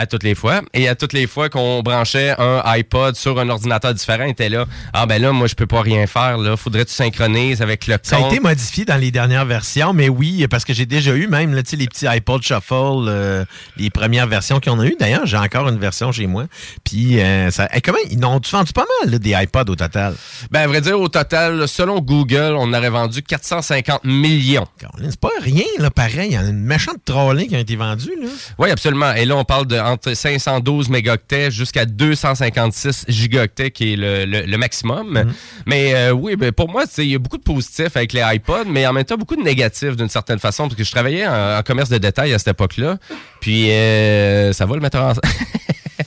À 0.00 0.06
toutes 0.06 0.22
les 0.22 0.36
fois. 0.36 0.60
Et 0.74 0.88
à 0.88 0.94
toutes 0.94 1.12
les 1.12 1.26
fois 1.26 1.48
qu'on 1.48 1.82
branchait 1.82 2.34
un 2.38 2.62
iPod 2.64 3.16
sur 3.16 3.38
un 3.40 3.48
ordinateur 3.48 3.92
différent, 3.92 4.24
il 4.24 4.30
était 4.30 4.48
là. 4.48 4.64
Ah 4.92 5.06
ben 5.06 5.20
là, 5.20 5.32
moi, 5.32 5.48
je 5.48 5.54
peux 5.56 5.66
pas 5.66 5.82
rien 5.82 6.06
faire. 6.06 6.38
Là. 6.38 6.56
Faudrait 6.56 6.84
que 6.84 6.88
tu 6.90 6.94
synchronises 6.94 7.60
avec 7.62 7.88
le 7.88 7.96
Ça 8.02 8.16
a 8.16 8.20
compte. 8.20 8.32
été 8.32 8.40
modifié 8.40 8.84
dans 8.84 8.96
les 8.96 9.10
dernières 9.10 9.44
versions, 9.44 9.92
mais 9.92 10.08
oui, 10.08 10.46
parce 10.48 10.64
que 10.64 10.72
j'ai 10.72 10.86
déjà 10.86 11.12
eu 11.14 11.26
même 11.26 11.52
là, 11.52 11.64
tu 11.64 11.70
sais, 11.70 11.76
les 11.76 11.88
petits 11.88 12.06
iPod 12.06 12.42
Shuffle, 12.44 13.06
euh, 13.08 13.44
les 13.76 13.90
premières 13.90 14.28
versions 14.28 14.60
qu'on 14.60 14.78
a 14.78 14.86
eues. 14.86 14.94
D'ailleurs, 15.00 15.26
j'ai 15.26 15.36
encore 15.36 15.68
une 15.68 15.78
version 15.78 16.12
chez 16.12 16.28
moi. 16.28 16.44
Puis, 16.84 17.20
euh, 17.20 17.50
ça, 17.50 17.68
eh, 17.74 17.80
comment, 17.80 17.98
ils 18.08 18.20
n'ont 18.20 18.40
vendu 18.48 18.72
pas 18.72 18.84
mal 19.02 19.10
là, 19.10 19.18
des 19.18 19.32
iPods 19.32 19.72
au 19.72 19.74
total? 19.74 20.14
Ben, 20.52 20.60
à 20.60 20.66
vrai 20.68 20.80
dire, 20.80 20.98
au 21.00 21.08
total, 21.08 21.66
selon 21.66 21.98
Google, 22.00 22.54
on 22.56 22.72
aurait 22.72 22.90
vendu 22.90 23.20
450 23.22 24.04
millions. 24.04 24.66
C'est 25.02 25.18
pas 25.18 25.28
rien, 25.42 25.64
là, 25.78 25.90
pareil. 25.90 26.28
Il 26.28 26.32
y 26.34 26.36
a 26.36 26.42
une 26.42 26.60
méchante 26.62 26.98
trolley 27.04 27.48
qui 27.48 27.56
a 27.56 27.58
été 27.58 27.74
vendue. 27.74 28.12
Là. 28.22 28.28
Oui, 28.60 28.70
absolument. 28.70 29.12
Et 29.14 29.24
là, 29.24 29.34
on 29.36 29.44
parle 29.44 29.66
de 29.66 29.87
entre 29.90 30.14
512 30.14 30.88
mégaoctets 30.90 31.50
jusqu'à 31.50 31.84
256 31.84 33.04
gigaoctets, 33.08 33.70
qui 33.70 33.92
est 33.92 33.96
le, 33.96 34.24
le- 34.24 34.42
le 34.46 34.58
maximum. 34.58 35.10
Mhm. 35.10 35.32
Mais 35.66 35.94
euh, 35.94 36.12
oui, 36.12 36.36
ben, 36.36 36.52
pour 36.52 36.68
moi, 36.70 36.84
il 36.98 37.04
y 37.04 37.14
a 37.14 37.18
beaucoup 37.18 37.38
de 37.38 37.42
positifs 37.42 37.96
avec 37.96 38.12
les 38.12 38.22
iPods, 38.24 38.64
mais 38.66 38.86
en 38.86 38.92
même 38.92 39.04
temps, 39.04 39.16
beaucoup 39.16 39.36
de 39.36 39.42
négatifs 39.42 39.96
d'une 39.96 40.08
certaine 40.08 40.38
façon, 40.38 40.64
parce 40.64 40.74
que 40.76 40.84
je 40.84 40.90
travaillais 40.90 41.26
en, 41.26 41.58
en 41.58 41.62
commerce 41.62 41.88
de 41.90 41.98
détail 41.98 42.32
à 42.34 42.38
cette 42.38 42.48
époque-là. 42.48 42.98
Puis, 43.40 43.70
euh, 43.70 44.52
ça 44.52 44.66
va 44.66 44.74
le 44.74 44.80
mettre 44.80 44.98
en... 44.98 45.12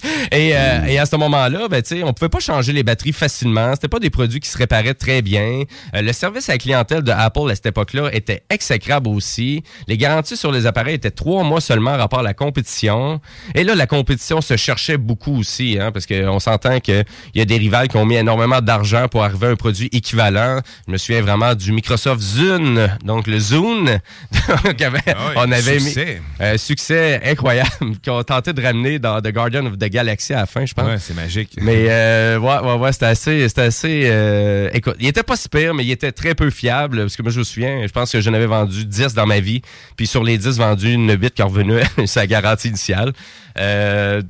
Et, 0.32 0.52
euh, 0.56 0.86
et 0.86 0.98
à 1.00 1.06
ce 1.06 1.16
moment-là, 1.18 1.68
ben, 1.70 1.82
tu 1.82 1.98
sais, 1.98 2.04
on 2.04 2.14
pouvait 2.14 2.30
pas 2.30 2.40
changer 2.40 2.72
les 2.74 2.84
batteries 2.84 3.12
facilement. 3.14 3.74
C'était 3.74 3.88
pas 3.88 4.00
des 4.00 4.10
produits 4.10 4.40
qui 4.40 4.50
se 4.50 4.58
réparaient 4.58 4.94
très 4.94 5.22
bien. 5.22 5.64
Euh, 5.96 6.02
le 6.02 6.14
service 6.14 6.48
à 6.50 6.54
la 6.54 6.58
clientèle 6.58 7.02
de 7.04 7.12
Apple 7.12 7.50
à 7.52 7.56
cette 7.56 7.66
époque-là 7.68 8.10
était 8.14 8.44
exécrable 8.50 9.10
aussi. 9.10 9.64
Les 9.88 9.98
garanties 9.98 10.38
sur 10.38 10.52
les 10.52 10.66
appareils 10.68 10.96
étaient 10.96 11.12
trois 11.12 11.44
mois 11.44 11.60
seulement 11.62 11.98
rapport 11.98 12.20
à 12.20 12.24
la 12.24 12.34
compétition. 12.34 13.20
Et 13.56 13.64
là, 13.64 13.76
la 13.76 13.88
compétition 13.88 14.42
se 14.42 14.56
cherchait 14.58 14.98
beaucoup 14.98 15.38
aussi, 15.38 15.78
hein, 15.80 15.92
parce 15.92 16.06
qu'on 16.06 16.40
s'entend 16.40 16.80
qu'il 16.80 17.04
y 17.36 17.42
a 17.42 17.46
des 17.46 17.58
rivales 17.58 17.88
qui 17.88 17.98
ont 17.98 18.06
mis 18.06 18.16
énormément 18.16 18.62
d'argent 18.62 19.08
pour 19.10 19.24
arriver 19.24 19.48
à 19.48 19.50
un 19.52 19.56
produit 19.56 19.90
équivalent. 19.92 20.60
Je 20.88 20.92
me 20.94 20.98
souviens 20.98 21.22
vraiment 21.22 21.56
du 21.56 21.72
Microsoft 21.72 22.22
Zune, 22.22 22.90
donc 23.04 23.28
le 23.28 23.40
Zune. 23.40 24.00
Donc, 24.64 24.82
avait- 24.82 25.00
Ah 25.08 25.32
on 25.38 25.52
avait 25.52 25.80
succès. 25.80 26.22
mis 26.40 26.46
un 26.46 26.58
succès 26.58 27.22
incroyable 27.26 27.70
qu'on 28.06 28.24
tentait 28.24 28.54
de 28.54 28.62
ramener 28.62 29.00
dans 29.00 29.20
The 29.22 29.32
Guardian 29.32 29.66
of 29.66 29.78
the 29.78 29.91
Galaxy 29.92 30.34
à 30.34 30.38
la 30.38 30.46
fin, 30.46 30.66
je 30.66 30.74
pense. 30.74 30.86
Ouais, 30.86 30.98
c'est 31.00 31.14
magique. 31.14 31.52
Mais 31.62 31.86
euh, 31.90 32.40
ouais, 32.40 32.60
ouais, 32.60 32.76
ouais, 32.76 32.92
c'était 32.92 33.06
assez, 33.06 33.48
c'était 33.48 33.62
assez. 33.62 34.04
euh, 34.06 34.70
écoute, 34.74 34.96
il 35.00 35.08
était 35.08 35.24
pas 35.24 35.36
si 35.36 35.50
pire, 35.50 35.74
mais 35.74 35.84
il 35.84 35.92
était 35.92 36.12
très 36.12 36.34
peu 36.34 36.50
fiable. 36.50 37.02
Parce 37.02 37.16
que 37.16 37.22
moi, 37.22 37.32
je 37.32 37.40
me 37.40 37.44
souviens, 37.44 37.86
je 37.86 37.92
pense 37.92 38.12
que 38.12 38.20
j'en 38.22 38.34
avais 38.34 38.48
vendu 38.48 38.86
10 38.86 39.14
dans 39.14 39.28
ma 39.28 39.40
vie. 39.40 39.62
Puis 39.96 40.08
sur 40.08 40.24
les 40.24 40.38
10 40.38 40.58
vendus, 40.58 40.94
une 40.94 41.12
8 41.12 41.34
qui 41.34 41.42
est 41.42 41.46
revenue 41.46 41.80
à 41.82 42.08
sa 42.08 42.26
garantie 42.26 42.70
initiale. 42.70 43.14
Euh, 43.60 44.22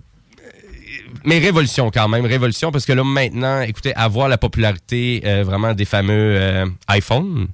mais 1.24 1.40
révolution 1.40 1.92
quand 1.92 2.08
même, 2.08 2.26
révolution, 2.26 2.72
parce 2.72 2.86
que 2.86 2.94
là 2.94 3.04
maintenant, 3.04 3.62
écoutez, 3.62 3.94
avoir 3.96 4.28
la 4.28 4.38
popularité 4.38 5.22
euh, 5.26 5.44
vraiment 5.44 5.74
des 5.74 5.86
fameux 5.86 6.36
euh, 6.36 6.66
iPhones 6.90 7.48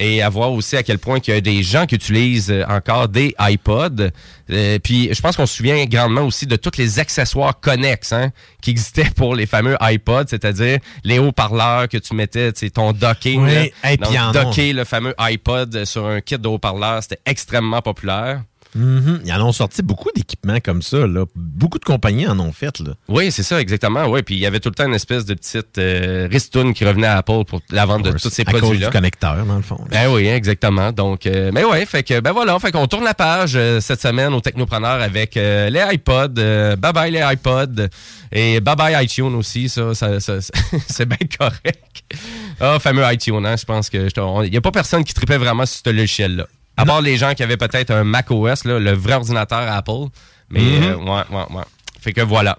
et 0.00 0.22
à 0.22 0.30
voir 0.30 0.52
aussi 0.52 0.76
à 0.76 0.82
quel 0.82 0.98
point 0.98 1.20
qu'il 1.20 1.34
y 1.34 1.36
a 1.36 1.40
des 1.42 1.62
gens 1.62 1.86
qui 1.86 1.94
utilisent 1.94 2.50
euh, 2.50 2.64
encore 2.66 3.08
des 3.08 3.34
iPods. 3.38 4.08
Euh, 4.50 4.78
puis 4.82 5.10
je 5.12 5.20
pense 5.20 5.36
qu'on 5.36 5.46
se 5.46 5.54
souvient 5.54 5.84
grandement 5.84 6.22
aussi 6.22 6.46
de 6.46 6.56
tous 6.56 6.78
les 6.78 6.98
accessoires 6.98 7.60
connexes 7.60 8.12
hein, 8.12 8.30
qui 8.62 8.70
existaient 8.70 9.10
pour 9.14 9.34
les 9.34 9.46
fameux 9.46 9.76
iPods, 9.80 10.24
c'est-à-dire 10.28 10.78
les 11.04 11.18
haut-parleurs 11.18 11.88
que 11.88 11.98
tu 11.98 12.14
mettais, 12.14 12.50
tu 12.52 12.60
sais, 12.60 12.70
ton 12.70 12.92
docking. 12.92 13.44
Oui, 13.44 13.72
là. 13.84 13.96
Donc, 13.96 14.32
docker 14.32 14.72
le 14.72 14.84
fameux 14.84 15.14
iPod 15.18 15.84
sur 15.84 16.06
un 16.06 16.20
kit 16.22 16.38
de 16.38 16.48
haut-parleurs, 16.48 17.02
c'était 17.02 17.20
extrêmement 17.26 17.82
populaire. 17.82 18.42
Mhm. 18.74 19.20
Ils 19.24 19.32
en 19.32 19.46
ont 19.46 19.52
sorti 19.52 19.82
beaucoup 19.82 20.10
d'équipements 20.14 20.58
comme 20.60 20.82
ça. 20.82 21.06
Là. 21.06 21.24
Beaucoup 21.34 21.78
de 21.78 21.84
compagnies 21.84 22.26
en 22.28 22.38
ont 22.38 22.52
fait. 22.52 22.78
Là. 22.80 22.92
Oui, 23.08 23.32
c'est 23.32 23.42
ça, 23.42 23.60
exactement. 23.60 24.06
Oui, 24.06 24.22
puis 24.22 24.36
il 24.36 24.40
y 24.40 24.46
avait 24.46 24.60
tout 24.60 24.68
le 24.68 24.74
temps 24.74 24.86
une 24.86 24.94
espèce 24.94 25.24
de 25.24 25.34
petite 25.34 25.78
euh, 25.78 26.28
ristourne 26.30 26.72
qui 26.74 26.84
revenait 26.84 27.06
à 27.08 27.16
Apple 27.18 27.44
pour 27.46 27.60
la 27.70 27.84
vente 27.86 28.04
de 28.04 28.12
tous 28.12 28.30
ces 28.30 28.42
à 28.42 28.44
cause 28.52 28.60
produits-là. 28.60 28.86
du 28.86 28.92
connecteur, 28.92 29.44
dans 29.44 29.56
le 29.56 29.62
fond. 29.62 29.80
Ben 29.90 30.08
oui, 30.12 30.26
exactement. 30.28 30.92
Donc, 30.92 31.26
euh, 31.26 31.50
mais 31.52 31.64
ouais, 31.64 31.84
fait 31.86 32.02
que 32.02 32.20
ben 32.20 32.32
voilà, 32.32 32.58
fait 32.60 32.70
qu'on 32.72 32.86
tourne 32.86 33.04
la 33.04 33.14
page 33.14 33.52
euh, 33.56 33.80
cette 33.80 34.00
semaine 34.00 34.32
au 34.34 34.40
Technopreneur 34.40 35.00
avec 35.02 35.36
euh, 35.36 35.68
les 35.70 35.94
iPods, 35.94 36.76
bye 36.76 36.92
bye 36.92 37.10
les 37.10 37.22
iPods 37.32 37.88
et 38.32 38.60
bye 38.60 38.76
bye 38.76 39.04
iTunes 39.04 39.34
aussi, 39.34 39.68
ça, 39.68 39.94
ça- 39.94 40.20
ça- 40.20 40.40
ça- 40.40 40.52
c'est 40.88 41.06
bien 41.06 41.18
correct. 41.38 42.02
Ah, 42.60 42.78
fameux 42.78 43.02
iTunes, 43.12 43.44
hein, 43.44 43.56
je 43.56 43.64
pense 43.64 43.90
que 43.90 44.08
il 44.46 44.54
y 44.54 44.56
a 44.56 44.60
pas 44.60 44.70
personne 44.70 45.02
qui 45.04 45.14
tripait 45.14 45.38
vraiment 45.38 45.66
sur 45.66 45.80
ce 45.84 45.90
logiciel-là. 45.90 46.46
À 46.76 46.84
part 46.86 47.02
les 47.02 47.16
gens 47.16 47.34
qui 47.34 47.42
avaient 47.42 47.56
peut-être 47.58 47.90
un 47.90 48.04
Mac 48.04 48.30
OS, 48.30 48.64
là, 48.64 48.78
le 48.78 48.92
vrai 48.92 49.14
ordinateur 49.14 49.70
Apple. 49.70 50.08
Mais 50.48 50.60
Mhm. 50.60 50.82
euh, 50.84 50.96
ouais, 50.96 51.22
ouais, 51.30 51.56
ouais. 51.56 51.64
Fait 52.00 52.12
que 52.12 52.22
voilà. 52.22 52.58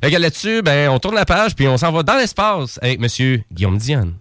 Que 0.00 0.08
là-dessus, 0.16 0.62
ben, 0.62 0.88
on 0.90 0.98
tourne 0.98 1.14
la 1.16 1.24
page 1.26 1.54
puis 1.54 1.68
on 1.68 1.76
s'en 1.76 1.92
va 1.92 2.02
dans 2.02 2.16
l'espace 2.16 2.78
avec 2.82 2.98
Monsieur 3.00 3.42
Guillaume 3.52 3.76
Dion. 3.78 4.14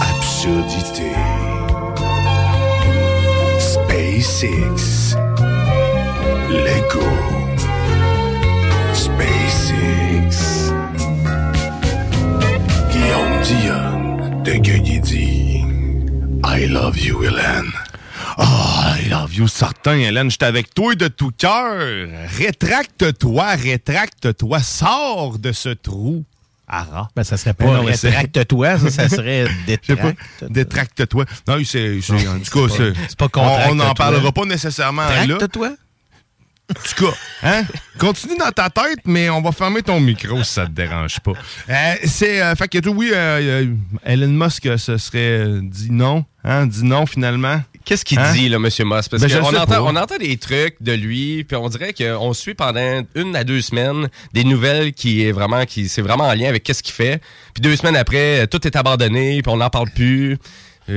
Absurdité. 0.00 1.12
SpaceX. 3.58 5.16
Lego. 6.50 7.06
SpaceX. 8.94 10.72
Guillaume 12.90 13.42
Dion 13.42 14.42
de 14.42 14.52
Guigui 14.54 15.00
dit 15.00 15.45
I 16.56 16.66
love 16.68 16.98
you, 16.98 17.22
Hélène. 17.24 17.70
Ah, 18.38 18.96
I 18.98 19.08
love 19.08 19.34
you, 19.34 19.46
certain, 19.48 19.94
Hélène. 19.96 20.30
J'étais 20.30 20.46
avec 20.46 20.72
toi 20.74 20.94
de 20.94 21.08
tout 21.08 21.30
cœur. 21.36 22.08
Rétracte-toi, 22.38 23.54
rétracte-toi. 23.56 24.60
Sors 24.62 25.38
de 25.38 25.52
ce 25.52 25.70
trou. 25.70 26.24
Ara. 26.68 27.08
Ben, 27.14 27.22
ça 27.22 27.36
serait 27.36 27.54
pas 27.54 27.64
Ben 27.64 27.80
rétracte-toi, 27.84 28.78
ça, 28.80 28.90
ça 28.90 29.08
serait 29.08 29.46
Je 29.68 29.72
sais 29.86 29.96
pas. 29.96 30.12
détracte. 30.12 30.44
Détracte-toi. 30.52 31.24
Non, 31.46 31.58
c'est. 31.64 32.00
c'est- 32.00 32.12
En 32.28 32.40
tout 32.40 32.66
cas, 32.68 32.74
c'est. 32.76 32.92
c'est 33.08 33.16
pas 33.18 33.28
On 33.36 33.70
on 33.70 33.74
n'en 33.76 33.94
parlera 33.94 34.32
pas 34.32 34.44
nécessairement 34.44 35.06
là. 35.08 35.24
Tracte-toi? 35.36 35.70
En 36.68 36.74
tout 36.96 37.04
cas, 37.06 37.16
hein? 37.44 37.64
Continue 37.98 38.36
dans 38.38 38.50
ta 38.50 38.68
tête, 38.70 38.98
mais 39.04 39.30
on 39.30 39.40
va 39.40 39.52
fermer 39.52 39.82
ton 39.82 40.00
micro 40.00 40.42
si 40.42 40.52
ça 40.54 40.66
te 40.66 40.72
dérange 40.72 41.20
pas. 41.20 41.32
Euh, 41.68 41.94
c'est. 42.04 42.42
euh, 42.42 42.54
fait 42.56 42.66
que 42.68 42.88
oui, 42.88 43.10
euh, 43.14 43.62
euh, 43.64 43.66
Elon 44.04 44.28
Musk 44.28 44.68
se 44.76 44.98
serait 44.98 45.46
dit 45.62 45.88
non. 45.92 46.24
Hein? 46.42 46.66
Dit 46.66 46.84
non 46.84 47.06
finalement. 47.06 47.60
Qu'est-ce 47.84 48.04
qu'il 48.04 48.18
Hein? 48.18 48.32
dit, 48.32 48.48
là, 48.48 48.56
M. 48.56 48.68
Moss? 48.84 49.08
Parce 49.08 49.22
Ben, 49.22 49.40
qu'on 49.40 49.56
entend, 49.56 49.86
on 49.86 49.94
entend 49.94 50.16
des 50.16 50.36
trucs 50.38 50.74
de 50.80 50.90
lui, 50.92 51.44
puis 51.44 51.56
on 51.56 51.68
dirait 51.68 51.92
qu'on 51.92 52.32
suit 52.32 52.54
pendant 52.54 53.02
une 53.14 53.36
à 53.36 53.44
deux 53.44 53.60
semaines 53.60 54.08
des 54.32 54.42
nouvelles 54.42 54.92
qui 54.92 55.22
est 55.24 55.30
vraiment, 55.30 55.64
qui 55.66 55.88
c'est 55.88 56.02
vraiment 56.02 56.24
en 56.24 56.34
lien 56.34 56.48
avec 56.48 56.64
qu'est-ce 56.64 56.82
qu'il 56.82 56.94
fait. 56.94 57.22
Puis 57.54 57.62
deux 57.62 57.76
semaines 57.76 57.94
après, 57.96 58.48
tout 58.48 58.66
est 58.66 58.74
abandonné, 58.74 59.40
puis 59.40 59.52
on 59.52 59.58
n'en 59.58 59.70
parle 59.70 59.90
plus. 59.90 60.36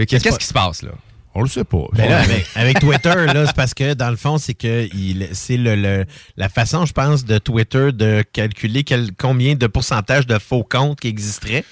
Qu'est-ce 0.07 0.39
qui 0.39 0.45
se 0.47 0.53
passe, 0.53 0.81
là? 0.81 0.91
On 1.35 1.41
le 1.43 1.47
sait 1.47 1.63
pas. 1.63 1.83
Ben 1.93 2.09
là, 2.09 2.19
avec, 2.21 2.45
avec 2.55 2.79
Twitter, 2.79 3.13
là, 3.27 3.45
c'est 3.45 3.55
parce 3.55 3.73
que 3.75 3.93
dans 3.93 4.09
le 4.09 4.15
fond, 4.17 4.37
c'est 4.37 4.55
que 4.55 4.87
il, 4.93 5.29
c'est 5.33 5.57
le, 5.57 5.75
le- 5.75 6.05
la 6.37 6.49
façon, 6.49 6.85
je 6.85 6.93
pense, 6.93 7.23
de 7.23 7.37
Twitter 7.37 7.91
de 7.93 8.23
calculer 8.33 8.83
quel, 8.83 9.11
combien 9.17 9.53
de 9.55 9.67
pourcentage 9.67 10.25
de 10.25 10.39
faux 10.39 10.63
comptes 10.63 10.99
qui 10.99 11.07
existeraient. 11.07 11.63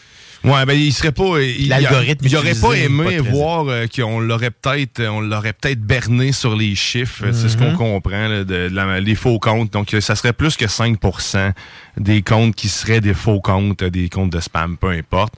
Ouais, 0.44 0.64
ben 0.68 0.74
il 0.78 0.94
serait 0.94 1.12
pas. 1.12 1.40
il- 1.42 1.68
L'algorithme 1.68 2.24
Il, 2.26 2.32
il 2.32 2.38
aurait 2.38 2.54
pas 2.54 2.74
aimé 2.74 3.18
pas 3.18 3.24
voir 3.24 3.68
euh, 3.68 3.88
qu'on 3.88 4.20
l'aurait 4.20 4.52
peut-être, 4.52 5.02
on 5.02 5.20
l'aurait 5.20 5.54
peut-être 5.54 5.82
berné 5.82 6.32
sur 6.32 6.56
les 6.56 6.76
chiffres. 6.76 7.26
C'est 7.34 7.50
ce 7.50 7.58
qu'on 7.58 7.72
Mhm. 7.72 7.78
comprend 7.78 8.28
là, 8.28 8.44
de, 8.44 8.70
de 8.70 8.76
la- 8.76 9.00
les 9.02 9.16
faux 9.16 9.40
comptes. 9.40 9.74
Donc 9.74 9.94
ça 10.00 10.16
serait 10.16 10.34
plus 10.34 10.56
que 10.56 10.66
5% 10.68 11.52
des 11.98 12.22
comptes 12.22 12.54
qui 12.56 12.70
seraient 12.70 13.02
des 13.02 13.16
faux 13.16 13.42
comptes, 13.42 13.82
euh, 13.82 13.90
des 13.90 14.08
comptes 14.10 14.32
de 14.32 14.40
spam, 14.40 14.78
peu 14.78 14.90
importe. 14.92 15.34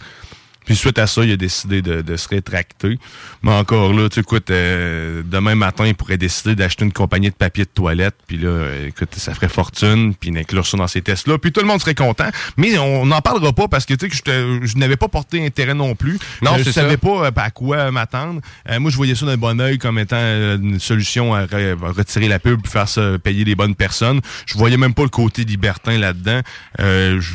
Puis 0.69 0.75
suite 0.75 0.99
à 0.99 1.07
ça, 1.07 1.25
il 1.25 1.31
a 1.31 1.35
décidé 1.35 1.81
de, 1.81 2.03
de 2.03 2.15
se 2.15 2.27
rétracter. 2.29 2.99
Mais 3.41 3.51
encore 3.51 3.91
là, 3.91 4.07
tu 4.07 4.19
écoute, 4.19 4.51
euh, 4.51 5.23
demain 5.25 5.55
matin, 5.55 5.87
il 5.87 5.95
pourrait 5.95 6.19
décider 6.19 6.53
d'acheter 6.53 6.85
une 6.85 6.93
compagnie 6.93 7.31
de 7.31 7.33
papier 7.33 7.63
de 7.65 7.69
toilette. 7.73 8.13
Puis 8.27 8.37
là, 8.37 8.49
euh, 8.49 8.87
écoute, 8.89 9.09
ça 9.17 9.33
ferait 9.33 9.49
fortune. 9.49 10.13
Puis 10.13 10.29
inclure 10.37 10.67
ça 10.67 10.77
dans 10.77 10.85
ces 10.87 11.01
tests-là. 11.01 11.39
Puis 11.39 11.51
tout 11.51 11.61
le 11.61 11.65
monde 11.65 11.81
serait 11.81 11.95
content. 11.95 12.29
Mais 12.55 12.77
on 12.77 13.07
n'en 13.07 13.19
parlera 13.19 13.51
pas 13.51 13.67
parce 13.67 13.87
que 13.87 13.95
tu 13.95 14.11
sais 14.11 14.21
que 14.23 14.61
je, 14.61 14.67
je 14.67 14.77
n'avais 14.77 14.95
pas 14.95 15.07
porté 15.07 15.43
intérêt 15.43 15.73
non 15.73 15.95
plus. 15.95 16.19
Non, 16.43 16.55
je 16.59 16.69
savais 16.69 16.91
ça. 16.91 16.97
pas 16.99 17.25
euh, 17.25 17.31
à 17.35 17.49
quoi 17.49 17.89
m'attendre. 17.89 18.41
Euh, 18.69 18.79
moi, 18.79 18.91
je 18.91 18.95
voyais 18.95 19.15
ça 19.15 19.25
d'un 19.25 19.37
bon 19.37 19.59
oeil 19.59 19.79
comme 19.79 19.97
étant 19.97 20.17
euh, 20.19 20.59
une 20.59 20.79
solution 20.79 21.33
à, 21.33 21.45
re- 21.45 21.83
à 21.83 21.91
retirer 21.91 22.27
la 22.27 22.37
pub 22.37 22.67
faire 22.67 22.87
ça 22.87 23.17
payer 23.17 23.43
les 23.43 23.55
bonnes 23.55 23.73
personnes. 23.73 24.21
Je 24.45 24.55
voyais 24.55 24.77
même 24.77 24.93
pas 24.93 25.01
le 25.01 25.09
côté 25.09 25.45
libertin 25.45 25.97
là-dedans. 25.97 26.41
Euh, 26.79 27.19
je- 27.19 27.33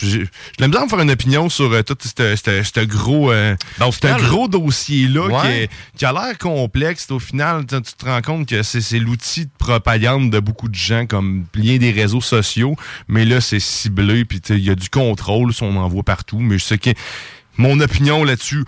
J'ai 0.00 0.10
j'ai 0.10 0.18
de 0.20 0.28
la 0.60 0.68
misère 0.68 0.80
à 0.80 0.84
me 0.86 0.88
faire 0.88 1.00
une 1.00 1.10
opinion 1.10 1.48
sur 1.50 1.70
euh, 1.72 1.82
tout 1.82 1.96
ce 2.00 2.69
ce- 2.74 2.84
gros, 2.84 3.30
euh, 3.32 3.56
final, 3.92 4.20
gros 4.22 4.48
dossier-là 4.48 5.28
qui, 5.28 5.46
Ouais. 5.46 5.62
est- 5.64 5.70
qui 5.96 6.04
a 6.04 6.12
l'air 6.12 6.38
complexe. 6.38 7.10
Au 7.10 7.18
final, 7.18 7.64
tu 7.66 7.80
te 7.80 8.04
rends 8.04 8.22
compte 8.22 8.46
que 8.48 8.62
c'est 8.62 8.98
l'outil 8.98 9.46
de 9.46 9.50
propagande 9.58 10.30
de 10.30 10.40
beaucoup 10.40 10.68
de 10.68 10.74
gens 10.74 11.06
comme 11.06 11.44
bien 11.52 11.78
des 11.78 11.90
réseaux 11.90 12.20
sociaux. 12.20 12.76
Mais 13.08 13.24
là, 13.24 13.40
c'est 13.40 13.60
ciblé, 13.60 14.24
puis 14.24 14.40
il 14.50 14.58
y 14.64 14.70
a 14.70 14.74
du 14.74 14.88
contrôle, 14.88 15.52
si 15.52 15.62
on 15.62 15.76
en 15.76 15.88
voit 15.88 16.02
partout. 16.02 16.38
Mais 16.38 16.58
je 16.58 16.64
sais 16.64 16.78
que 16.78 16.90
mon 17.60 17.78
opinion 17.80 18.24
là-dessus, 18.24 18.64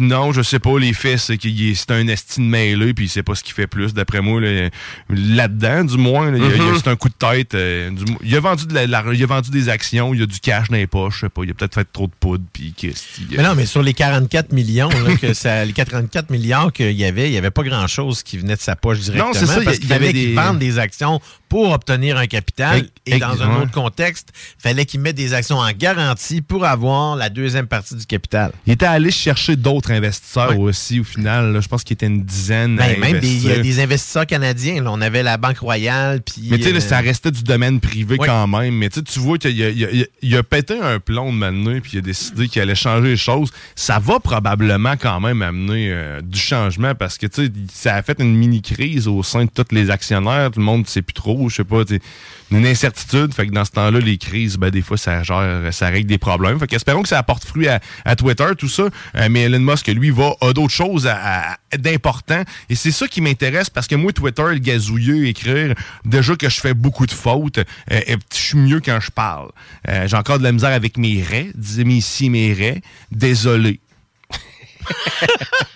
non, 0.00 0.32
je 0.32 0.42
sais 0.42 0.58
pas. 0.58 0.78
Les 0.78 0.92
faits, 0.92 1.18
c'est 1.18 1.38
qu'il 1.38 1.70
est- 1.70 1.74
c'est 1.74 1.90
un 1.92 2.06
estime 2.08 2.48
mêlé, 2.48 2.92
puis 2.94 3.06
il 3.06 3.08
sait 3.08 3.22
pas 3.22 3.34
ce 3.34 3.42
qu'il 3.42 3.54
fait 3.54 3.66
plus. 3.66 3.94
D'après 3.94 4.20
moi, 4.20 4.40
là, 4.40 4.68
là-dedans, 5.08 5.84
du 5.84 5.96
moins, 5.96 6.30
là, 6.30 6.38
il 6.38 6.44
y 6.44 6.46
il 6.46 6.56
y 6.56 6.60
Mhm. 6.60 6.78
c'est 6.82 6.88
un 6.90 6.96
coup 6.96 7.08
de 7.08 7.14
tête. 7.14 7.54
euh, 7.54 7.90
du 7.90 8.04
il 8.22 8.34
a 8.34 8.40
vendu 8.40 8.66
de 8.66 8.74
la- 8.74 8.86
la- 8.86 9.04
il 9.12 9.22
a 9.22 9.26
vendu 9.26 9.50
des 9.50 9.68
actions, 9.68 10.14
il 10.14 10.20
y 10.20 10.22
a 10.22 10.26
du 10.26 10.40
cash 10.40 10.68
dans 10.68 10.76
les 10.76 10.86
poches, 10.86 11.16
je 11.16 11.20
sais 11.20 11.28
pas. 11.28 11.42
Il 11.44 11.50
a 11.50 11.54
peut-être 11.54 11.74
fait 11.74 11.86
trop 11.92 12.06
de 12.06 12.12
poudre, 12.18 12.44
puis 12.52 12.72
qu'est-ce 12.76 13.02
qu'il- 13.16 13.36
Mais 13.36 13.42
non, 13.42 13.54
mais 13.54 13.66
sur 13.66 13.82
les 13.82 13.92
44 13.94 14.52
millions, 14.52 14.88
là, 14.88 15.16
que 15.16 15.34
ça, 15.34 15.64
les 15.64 15.72
44 15.72 16.30
milliards 16.30 16.72
qu'il 16.72 16.92
y 16.92 17.04
avait, 17.04 17.28
il 17.28 17.32
n'y 17.32 17.38
avait 17.38 17.50
pas 17.50 17.62
grand-chose 17.62 18.22
qui 18.22 18.38
venait 18.38 18.56
de 18.56 18.60
sa 18.60 18.74
poche 18.76 19.00
directement. 19.00 19.28
Non, 19.32 19.34
c'est 19.38 19.46
ça, 19.46 19.60
Parce 19.62 19.76
il 19.76 19.84
y 19.84 19.86
qu'il 19.86 19.92
avait 19.92 20.06
fallait 20.06 20.18
qu'il 20.18 20.28
des- 20.30 20.34
vende 20.34 20.58
des 20.58 20.78
actions 20.78 21.20
pour 21.48 21.70
obtenir 21.72 22.16
un 22.16 22.26
capital. 22.26 22.88
Et 23.06 23.18
dans 23.18 23.40
un 23.42 23.62
autre 23.62 23.70
contexte, 23.70 24.30
fallait 24.58 24.84
qu'il 24.84 25.00
mette 25.00 25.16
des 25.16 25.32
actions 25.34 25.58
en 25.58 25.70
garantie 25.72 26.40
pour 26.42 26.64
avoir 26.64 27.16
la 27.16 27.28
deuxième 27.28 27.66
partie 27.68 27.94
du 27.94 28.05
capital. 28.06 28.52
Il 28.66 28.72
était 28.72 28.86
allé 28.86 29.10
chercher 29.10 29.56
d'autres 29.56 29.90
investisseurs 29.92 30.58
aussi, 30.58 31.00
au 31.00 31.04
final. 31.04 31.52
là. 31.52 31.60
je 31.60 31.68
pense 31.68 31.84
qu'il 31.84 31.94
était 31.94 32.06
une 32.06 32.22
dizaine. 32.24 32.78
à 32.80 32.86
Ben, 32.88 33.00
même 33.00 33.20
des, 33.20 33.28
il 33.28 33.42
y 33.48 33.52
a 33.52 33.58
des 33.58 33.80
investisseurs 33.80 34.26
canadiens. 34.26 34.82
là. 34.82 34.90
On 34.92 35.00
avait 35.00 35.22
la 35.22 35.36
Banque 35.36 35.58
Royale. 35.58 36.20
Puis, 36.22 36.48
Mais 36.50 36.58
tu 36.58 36.64
sais, 36.64 36.74
euh, 36.74 36.80
ça 36.80 36.98
restait 37.00 37.30
du 37.30 37.42
domaine 37.42 37.80
privé 37.80 38.16
quand 38.18 38.46
même. 38.46 38.74
Mais 38.76 38.88
tu 38.88 39.18
vois 39.18 39.38
qu'il 39.38 39.50
a, 39.62 39.68
il 39.70 39.84
a- 39.84 39.90
il 39.90 40.02
a- 40.02 40.06
il 40.22 40.36
a 40.36 40.42
pété 40.42 40.78
un 40.80 40.98
plomb 41.00 41.32
de 41.32 41.38
maintenant, 41.38 41.78
puis 41.80 41.92
il 41.94 41.98
a 41.98 42.02
décidé 42.02 42.48
qu'il 42.48 42.62
allait 42.62 42.74
changer 42.74 43.08
les 43.08 43.16
choses. 43.16 43.50
Ça 43.74 43.98
va 43.98 44.20
probablement 44.20 44.94
quand 44.96 45.20
même 45.20 45.42
amener 45.42 45.90
euh, 45.90 46.20
du 46.22 46.38
changement 46.38 46.94
parce 46.94 47.18
que 47.18 47.26
ça 47.72 47.94
a 47.94 48.02
fait 48.02 48.16
une 48.20 48.34
mini-crise 48.36 49.08
au 49.08 49.22
sein 49.22 49.44
de 49.44 49.50
tous 49.50 49.74
les 49.74 49.90
actionnaires. 49.90 50.50
Tout 50.50 50.60
le 50.60 50.64
monde 50.66 50.82
ne 50.82 50.86
sait 50.86 51.02
plus 51.02 51.14
trop, 51.14 51.48
je 51.48 51.56
sais 51.56 51.64
pas. 51.64 51.82
Une 52.52 52.64
incertitude, 52.64 53.34
fait 53.34 53.48
que 53.48 53.52
dans 53.52 53.64
ce 53.64 53.72
temps-là, 53.72 53.98
les 53.98 54.18
crises, 54.18 54.56
ben, 54.56 54.70
des 54.70 54.82
fois, 54.82 54.96
ça 54.96 55.22
gère, 55.24 55.72
ça 55.72 55.88
règle 55.88 56.06
des 56.06 56.18
problèmes. 56.18 56.60
Fait 56.60 56.68
qu'espérons 56.68 57.02
que 57.02 57.08
ça 57.08 57.18
apporte 57.18 57.44
fruit 57.44 57.66
à, 57.68 57.80
Twitter, 58.16 58.46
tout 58.56 58.68
ça. 58.68 58.84
Euh, 59.16 59.28
mais 59.28 59.42
Elon 59.42 59.58
Musk, 59.58 59.88
lui, 59.88 60.10
va, 60.10 60.32
a 60.40 60.52
d'autres 60.52 60.72
choses 60.72 61.06
à- 61.08 61.52
à-. 61.52 61.56
Et 62.68 62.74
c'est 62.74 62.92
ça 62.92 63.08
qui 63.08 63.20
m'intéresse 63.20 63.68
parce 63.68 63.86
que 63.88 63.96
moi, 63.96 64.12
Twitter, 64.12 64.44
le 64.46 64.58
gazouilleux, 64.58 65.26
écrire, 65.26 65.74
déjà 66.04 66.36
que 66.36 66.48
je 66.48 66.60
fais 66.60 66.74
beaucoup 66.74 67.06
de 67.06 67.12
fautes, 67.12 67.58
euh, 67.58 67.62
et 67.90 68.16
je 68.32 68.36
suis 68.38 68.58
mieux 68.58 68.80
quand 68.80 69.00
je 69.00 69.10
parle. 69.10 69.50
Euh, 69.88 70.06
J'ai 70.06 70.16
encore 70.16 70.38
de 70.38 70.44
la 70.44 70.52
misère 70.52 70.72
avec 70.72 70.96
mes 70.98 71.22
raies, 71.22 71.50
disais 71.54 71.84
mes 71.84 72.00
si, 72.00 72.30
mes 72.30 72.52
raies. 72.52 72.80
Désolé. 73.10 73.80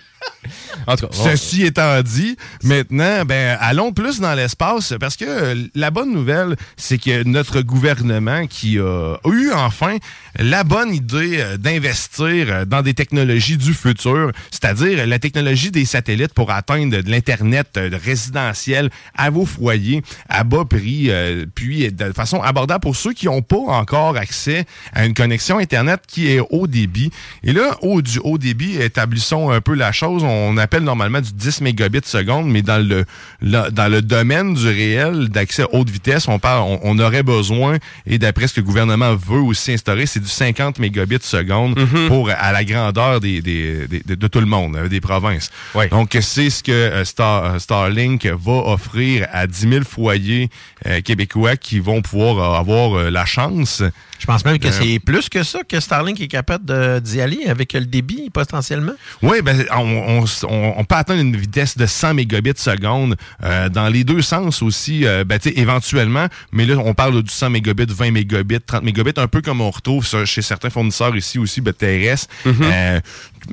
En 0.87 0.95
tout 0.95 1.07
cas, 1.07 1.13
Ceci 1.13 1.63
étant 1.63 2.01
dit, 2.01 2.35
maintenant, 2.63 3.25
ben, 3.25 3.57
allons 3.59 3.93
plus 3.93 4.19
dans 4.19 4.33
l'espace 4.33 4.93
parce 4.99 5.15
que 5.15 5.25
euh, 5.27 5.67
la 5.75 5.91
bonne 5.91 6.11
nouvelle, 6.11 6.55
c'est 6.77 6.97
que 6.97 7.23
notre 7.23 7.61
gouvernement 7.61 8.47
qui 8.47 8.79
a 8.79 9.17
eu 9.25 9.51
enfin 9.51 9.97
la 10.39 10.63
bonne 10.63 10.93
idée 10.93 11.39
euh, 11.39 11.57
d'investir 11.57 12.45
euh, 12.49 12.65
dans 12.65 12.81
des 12.81 12.93
technologies 12.93 13.57
du 13.57 13.73
futur, 13.73 14.31
c'est-à-dire 14.51 15.05
la 15.05 15.19
technologie 15.19 15.71
des 15.71 15.85
satellites 15.85 16.33
pour 16.33 16.51
atteindre 16.51 17.01
de 17.01 17.09
l'Internet 17.09 17.79
résidentiel 18.03 18.89
à 19.15 19.29
vos 19.29 19.45
foyers 19.45 20.01
à 20.29 20.43
bas 20.43 20.65
prix, 20.65 21.11
puis 21.55 21.91
de 21.91 22.11
façon 22.13 22.41
abordable 22.41 22.81
pour 22.81 22.95
ceux 22.95 23.13
qui 23.13 23.25
n'ont 23.25 23.41
pas 23.41 23.57
encore 23.57 24.17
accès 24.17 24.65
à 24.93 25.05
une 25.05 25.13
connexion 25.13 25.57
Internet 25.57 26.01
qui 26.07 26.31
est 26.31 26.39
haut 26.49 26.67
débit. 26.67 27.11
Et 27.43 27.53
là, 27.53 27.77
au, 27.81 28.01
du 28.01 28.19
haut 28.23 28.37
débit, 28.37 28.77
établissons 28.77 29.49
un 29.49 29.61
peu 29.61 29.73
la 29.73 29.91
chose, 29.91 30.23
rappelle 30.71 30.83
normalement 30.85 31.19
du 31.19 31.33
10 31.33 31.59
mégabits 31.61 31.99
seconde, 32.05 32.47
mais 32.49 32.61
dans 32.61 32.77
le, 32.81 33.03
le- 33.41 33.69
dans 33.71 33.91
le 33.91 34.01
domaine 34.01 34.53
du 34.53 34.65
réel 34.67 35.27
d'accès 35.27 35.63
à 35.63 35.67
haute 35.73 35.89
vitesse, 35.89 36.29
on 36.29 36.39
parle, 36.39 36.61
on, 36.63 36.79
on 36.83 36.99
aurait 36.99 37.23
besoin, 37.23 37.77
et 38.07 38.17
d'après 38.17 38.47
ce 38.47 38.53
que 38.53 38.59
le 38.61 38.65
gouvernement 38.65 39.13
veut 39.15 39.41
aussi 39.41 39.73
instaurer, 39.73 40.05
c'est 40.05 40.21
du 40.21 40.29
50 40.29 40.79
mégabits 40.79 41.17
seconde 41.23 41.77
pour 42.07 42.29
à 42.29 42.53
la 42.53 42.63
grandeur 42.63 43.19
des, 43.19 43.41
des- 43.41 43.85
des- 43.87 43.99
de, 43.99 44.15
de 44.15 44.27
tout 44.27 44.39
le 44.39 44.45
monde, 44.45 44.77
euh, 44.77 44.87
des 44.87 45.01
provinces. 45.01 45.49
Donc 45.89 46.17
c'est 46.21 46.49
ce 46.49 46.63
que 46.63 46.71
euh, 46.71 47.03
Star- 47.03 47.43
euh, 47.55 47.59
Starlink 47.59 48.25
va 48.25 48.51
offrir 48.51 49.27
à 49.33 49.47
10 49.47 49.69
000 49.69 49.83
foyers 49.83 50.49
euh, 50.87 51.01
québécois 51.01 51.57
qui 51.57 51.79
vont 51.79 52.01
pouvoir 52.01 52.55
avoir 52.55 52.97
euh, 52.97 53.09
la 53.09 53.25
chance. 53.25 53.83
Je 54.21 54.27
pense 54.27 54.45
même 54.45 54.59
que 54.59 54.67
Euh, 54.67 54.71
c'est 54.71 54.99
plus 54.99 55.29
que 55.29 55.41
ça 55.41 55.63
que 55.67 55.79
Starlink 55.79 56.21
est 56.21 56.27
capable 56.27 57.01
d'y 57.01 57.19
aller 57.21 57.45
avec 57.47 57.73
le 57.73 57.85
débit 57.85 58.29
potentiellement? 58.29 58.91
Oui, 59.23 59.41
ben, 59.41 59.65
on, 59.75 60.21
on, 60.21 60.25
on- 60.47 60.73
on 60.77 60.83
peut 60.85 60.93
atteindre 60.95 61.21
une 61.21 61.35
vitesse 61.35 61.75
de 61.75 61.87
100 61.87 62.13
mégabits 62.13 62.51
seconde 62.55 63.15
euh, 63.43 63.67
dans 63.69 63.89
les 63.89 64.03
deux 64.03 64.21
sens 64.21 64.61
aussi, 64.61 65.07
euh, 65.07 65.23
ben, 65.23 65.39
tu 65.39 65.49
sais, 65.49 65.59
éventuellement. 65.59 66.27
Mais 66.51 66.65
là, 66.67 66.75
on 66.77 66.93
parle 66.93 67.23
du 67.23 67.31
100 67.31 67.49
mégabits, 67.49 67.85
20 67.89 68.11
mégabits, 68.11 68.59
30 68.61 68.83
mégabits, 68.83 69.13
un 69.17 69.27
peu 69.27 69.41
comme 69.41 69.59
on 69.59 69.71
retrouve 69.71 70.07
chez 70.25 70.43
certains 70.43 70.69
fournisseurs 70.69 71.15
ici 71.17 71.39
aussi, 71.39 71.59
ben, 71.59 71.73
terrestres. 71.73 72.27
Euh, 72.45 72.99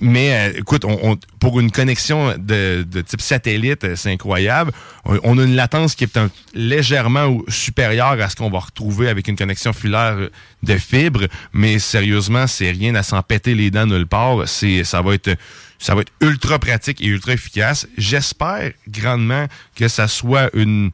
mais 0.01 0.33
euh, 0.33 0.59
écoute, 0.59 0.85
pour 1.41 1.61
une 1.61 1.71
connexion 1.71 2.35
de, 2.39 2.87
type 3.03 3.21
satellite, 3.21 3.85
euh, 3.85 3.97
c'est 3.97 4.13
incroyable. 4.13 4.73
On, 5.05 5.39
a 5.39 5.43
une 5.43 5.57
latence 5.57 5.95
qui 5.95 6.05
est 6.05 6.19
légèrement 6.55 7.39
supérieure 7.49 8.21
à 8.21 8.29
ce 8.29 8.37
qu'on 8.37 8.51
va 8.51 8.59
retrouver 8.59 9.09
avec 9.09 9.29
une 9.29 9.37
connexion 9.37 9.73
filaire 9.73 10.29
de 10.63 10.77
fibre, 10.77 11.27
mais 11.53 11.79
sérieusement, 11.79 12.47
c'est 12.47 12.71
rien 12.71 12.95
à 12.95 13.03
s'en 13.03 13.23
péter 13.23 13.55
les 13.55 13.71
dents 13.71 13.87
nulle 13.87 14.07
part. 14.07 14.47
C'est, 14.47 14.85
ça 14.85 15.01
va 15.01 15.15
être, 15.15 15.37
ça 15.79 15.95
va 15.95 16.03
être 16.03 16.13
ultra 16.21 16.59
pratique 16.59 17.01
et 17.01 17.07
ultra 17.07 17.33
efficace. 17.33 17.87
J'espère 17.97 18.73
grandement 18.89 19.47
que 19.75 19.89
ça 19.89 20.09
soit 20.09 20.51
une 20.55 20.91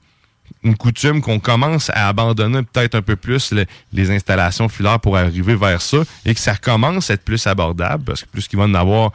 une 0.64 0.76
coutume 0.76 1.20
qu'on 1.20 1.38
commence 1.38 1.90
à 1.90 2.08
abandonner 2.08 2.62
peut-être 2.62 2.94
un 2.94 3.02
peu 3.02 3.16
plus 3.16 3.52
le- 3.52 3.66
les 3.92 4.10
installations 4.10 4.68
filaires 4.68 4.98
pour 5.00 5.16
arriver 5.16 5.54
vers 5.54 5.80
ça 5.82 5.98
et 6.24 6.34
que 6.34 6.40
ça 6.40 6.56
commence 6.56 7.10
à 7.10 7.14
être 7.14 7.24
plus 7.24 7.46
abordable 7.46 8.04
parce 8.04 8.22
que 8.22 8.28
plus 8.28 8.48
qu'il 8.48 8.58
va 8.58 8.64
en 8.64 8.74
avoir 8.74 9.12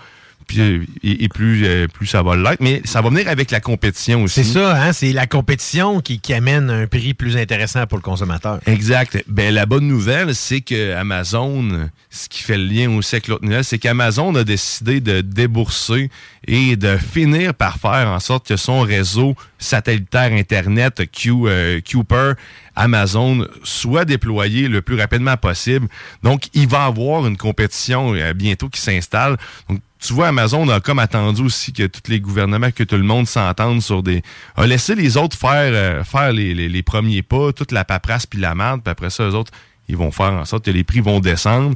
puis, 0.49 0.61
euh, 0.61 0.83
et, 1.03 1.25
et 1.25 1.29
plus, 1.29 1.63
euh, 1.63 1.87
plus 1.87 2.07
ça 2.07 2.23
va 2.23 2.35
l'être. 2.35 2.59
Mais 2.59 2.81
ça 2.83 3.01
va 3.01 3.09
venir 3.09 3.27
avec 3.27 3.51
la 3.51 3.59
compétition 3.59 4.23
aussi. 4.23 4.43
C'est 4.43 4.53
ça, 4.53 4.81
hein? 4.81 4.93
c'est 4.93 5.13
la 5.13 5.27
compétition 5.27 6.01
qui, 6.01 6.19
qui 6.19 6.33
amène 6.33 6.71
un 6.71 6.87
prix 6.87 7.13
plus 7.13 7.37
intéressant 7.37 7.85
pour 7.85 7.99
le 7.99 8.01
consommateur. 8.01 8.59
Exact. 8.65 9.23
Ben, 9.27 9.53
la 9.53 9.67
bonne 9.67 9.87
nouvelle, 9.87 10.33
c'est 10.33 10.61
que 10.61 10.95
Amazon, 10.95 11.89
ce 12.09 12.27
qui 12.27 12.41
fait 12.41 12.57
le 12.57 12.65
lien 12.65 12.89
aussi 12.97 13.15
avec 13.15 13.27
l'autre 13.27 13.45
nouvelle, 13.45 13.63
c'est 13.63 13.77
qu'Amazon 13.77 14.33
a 14.33 14.43
décidé 14.43 15.01
de 15.01 15.21
débourser 15.21 16.09
et 16.47 16.75
de 16.75 16.97
finir 16.97 17.53
par 17.53 17.77
faire 17.77 18.07
en 18.07 18.19
sorte 18.19 18.47
que 18.47 18.57
son 18.57 18.81
réseau 18.81 19.35
satellitaire 19.59 20.31
Internet 20.33 21.03
Q, 21.11 21.31
euh, 21.45 21.79
Cooper 21.79 22.33
Amazon 22.79 23.45
soit 23.63 24.05
déployé 24.05 24.67
le 24.69 24.81
plus 24.81 24.95
rapidement 24.99 25.35
possible. 25.37 25.87
Donc, 26.23 26.47
il 26.53 26.67
va 26.67 26.85
avoir 26.85 27.27
une 27.27 27.37
compétition 27.37 28.13
euh, 28.15 28.33
bientôt 28.33 28.69
qui 28.69 28.79
s'installe. 28.81 29.37
Donc, 29.67 29.79
tu 29.99 30.13
vois, 30.13 30.29
Amazon 30.29 30.67
a 30.69 30.79
comme 30.79 30.99
attendu 30.99 31.41
aussi 31.41 31.73
que 31.73 31.85
tous 31.85 32.09
les 32.09 32.21
gouvernements, 32.21 32.71
que 32.71 32.83
tout 32.85 32.95
le 32.95 33.03
monde 33.03 33.27
s'entende 33.27 33.81
sur 33.81 34.01
des... 34.01 34.23
a 34.55 34.65
laissé 34.65 34.95
les 34.95 35.17
autres 35.17 35.37
faire, 35.37 35.71
euh, 35.73 36.03
faire 36.05 36.31
les, 36.31 36.53
les- 36.53 36.69
les 36.69 36.83
premiers 36.83 37.21
pas, 37.21 37.51
toute 37.51 37.73
la 37.73 37.83
paperasse 37.83 38.25
puis 38.25 38.39
la 38.39 38.55
merde, 38.55 38.81
puis 38.81 38.91
après 38.91 39.09
ça, 39.09 39.23
eux 39.25 39.35
autres, 39.35 39.51
ils 39.89 39.97
vont 39.97 40.11
faire 40.11 40.31
en 40.33 40.45
sorte 40.45 40.63
que 40.65 40.71
les 40.71 40.85
prix 40.85 41.01
vont 41.01 41.19
descendre. 41.19 41.75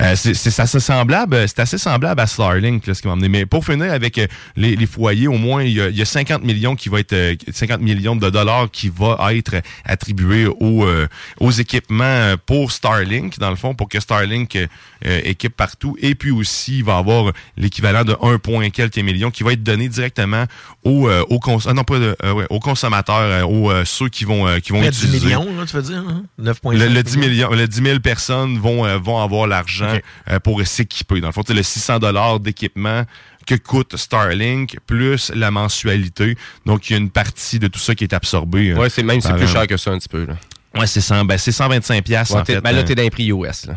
Euh, 0.00 0.16
c'est 0.16 0.58
assez 0.60 0.80
semblable, 0.80 1.46
c'est 1.48 1.60
assez 1.60 1.78
semblable 1.78 2.20
à 2.20 2.26
Starlink, 2.26 2.84
là, 2.86 2.94
ce 2.94 3.00
qui 3.02 3.06
m'a 3.06 3.12
amené. 3.12 3.28
Mais 3.28 3.46
pour 3.46 3.64
finir 3.64 3.92
avec 3.92 4.18
euh, 4.18 4.26
les, 4.56 4.74
les 4.74 4.86
foyers, 4.86 5.28
au 5.28 5.38
moins, 5.38 5.62
il 5.62 5.72
y, 5.72 5.80
a, 5.80 5.88
il 5.88 5.96
y 5.96 6.02
a 6.02 6.04
50 6.04 6.42
millions 6.42 6.74
qui 6.74 6.88
va 6.88 6.98
être 6.98 7.12
euh, 7.12 7.36
50 7.52 7.80
millions 7.80 8.16
de 8.16 8.28
dollars 8.28 8.68
qui 8.72 8.88
va 8.88 9.16
être 9.32 9.54
attribués 9.84 10.46
aux, 10.46 10.84
euh, 10.84 11.06
aux 11.38 11.52
équipements 11.52 12.02
euh, 12.04 12.36
pour 12.44 12.72
Starlink, 12.72 13.38
dans 13.38 13.50
le 13.50 13.56
fond, 13.56 13.74
pour 13.74 13.88
que 13.88 14.00
Starlink 14.00 14.56
euh, 14.56 14.66
euh, 15.06 15.20
équipe 15.24 15.56
partout. 15.56 15.96
Et 16.00 16.16
puis 16.16 16.32
aussi, 16.32 16.78
il 16.78 16.84
va 16.84 16.96
y 16.96 16.98
avoir 16.98 17.32
l'équivalent 17.56 18.02
de 18.04 18.16
1 18.20 18.38
point 18.38 18.70
quelques 18.70 18.98
millions 18.98 19.30
qui 19.30 19.44
va 19.44 19.52
être 19.52 19.62
donné 19.62 19.88
directement 19.88 20.46
aux, 20.82 21.08
euh, 21.08 21.22
aux, 21.30 21.38
cons- 21.38 21.58
ah 21.66 21.72
non, 21.72 21.84
pas 21.84 22.00
de- 22.00 22.16
euh, 22.24 22.32
ouais, 22.32 22.46
aux 22.50 22.58
consommateurs, 22.58 23.16
euh, 23.20 23.42
aux 23.44 23.70
euh, 23.70 23.84
ceux 23.84 24.08
qui 24.08 24.24
vont, 24.24 24.48
euh, 24.48 24.58
qui 24.58 24.72
vont 24.72 24.82
de 24.82 24.88
10 24.90 25.04
utiliser. 25.04 25.26
millions, 25.26 25.46
là, 25.56 25.66
tu 25.66 25.76
veux 25.76 25.82
dire? 25.82 26.02
hein? 26.08 26.24
9,5 26.42 26.76
Le, 26.78 26.88
le 26.88 27.02
10 27.04 27.16
millions, 27.18 27.50
le 27.52 27.68
10 27.68 27.82
000 27.82 28.00
personnes 28.00 28.58
vont, 28.58 28.84
euh, 28.84 28.98
vont 28.98 29.22
avoir 29.22 29.46
l'argent 29.46 29.83
euh, 30.30 30.40
pour 30.40 30.64
s'équiper. 30.66 31.20
Dans 31.20 31.28
le 31.28 31.32
fond, 31.32 31.42
c'est 31.46 31.54
le 31.54 31.62
600 31.62 31.98
dollars 31.98 32.40
d'équipement 32.40 33.04
que 33.46 33.54
coûte 33.54 33.96
Starlink 33.96 34.78
plus 34.86 35.30
la 35.34 35.50
mensualité. 35.50 36.36
Donc, 36.66 36.88
il 36.88 36.94
y 36.94 36.96
a 36.96 36.98
une 36.98 37.10
partie 37.10 37.58
de 37.58 37.68
tout 37.68 37.78
ça 37.78 37.94
qui 37.94 38.04
est 38.04 38.14
absorbée. 38.14 38.74
Ouais, 38.74 38.88
c'est 38.88 39.02
même 39.02 39.20
c'est 39.20 39.34
plus 39.34 39.48
cher 39.48 39.66
que 39.66 39.76
ça 39.76 39.90
un 39.90 39.98
petit 39.98 40.08
peu. 40.08 40.24
Là. 40.24 40.34
Ouais, 40.76 40.86
c'est 40.86 41.00
100, 41.00 41.24
ben, 41.24 41.38
c'est 41.38 41.52
125 41.52 42.04
pièces 42.04 42.30
Ouais, 42.30 42.40
en 42.40 42.44
fait. 42.44 42.60
ben 42.60 42.72
là, 42.72 42.78
euh. 42.78 42.82
t'es 42.82 42.94
dans 42.94 43.02
les 43.02 43.10
prix 43.10 43.28
US. 43.28 43.66
Là. 43.66 43.74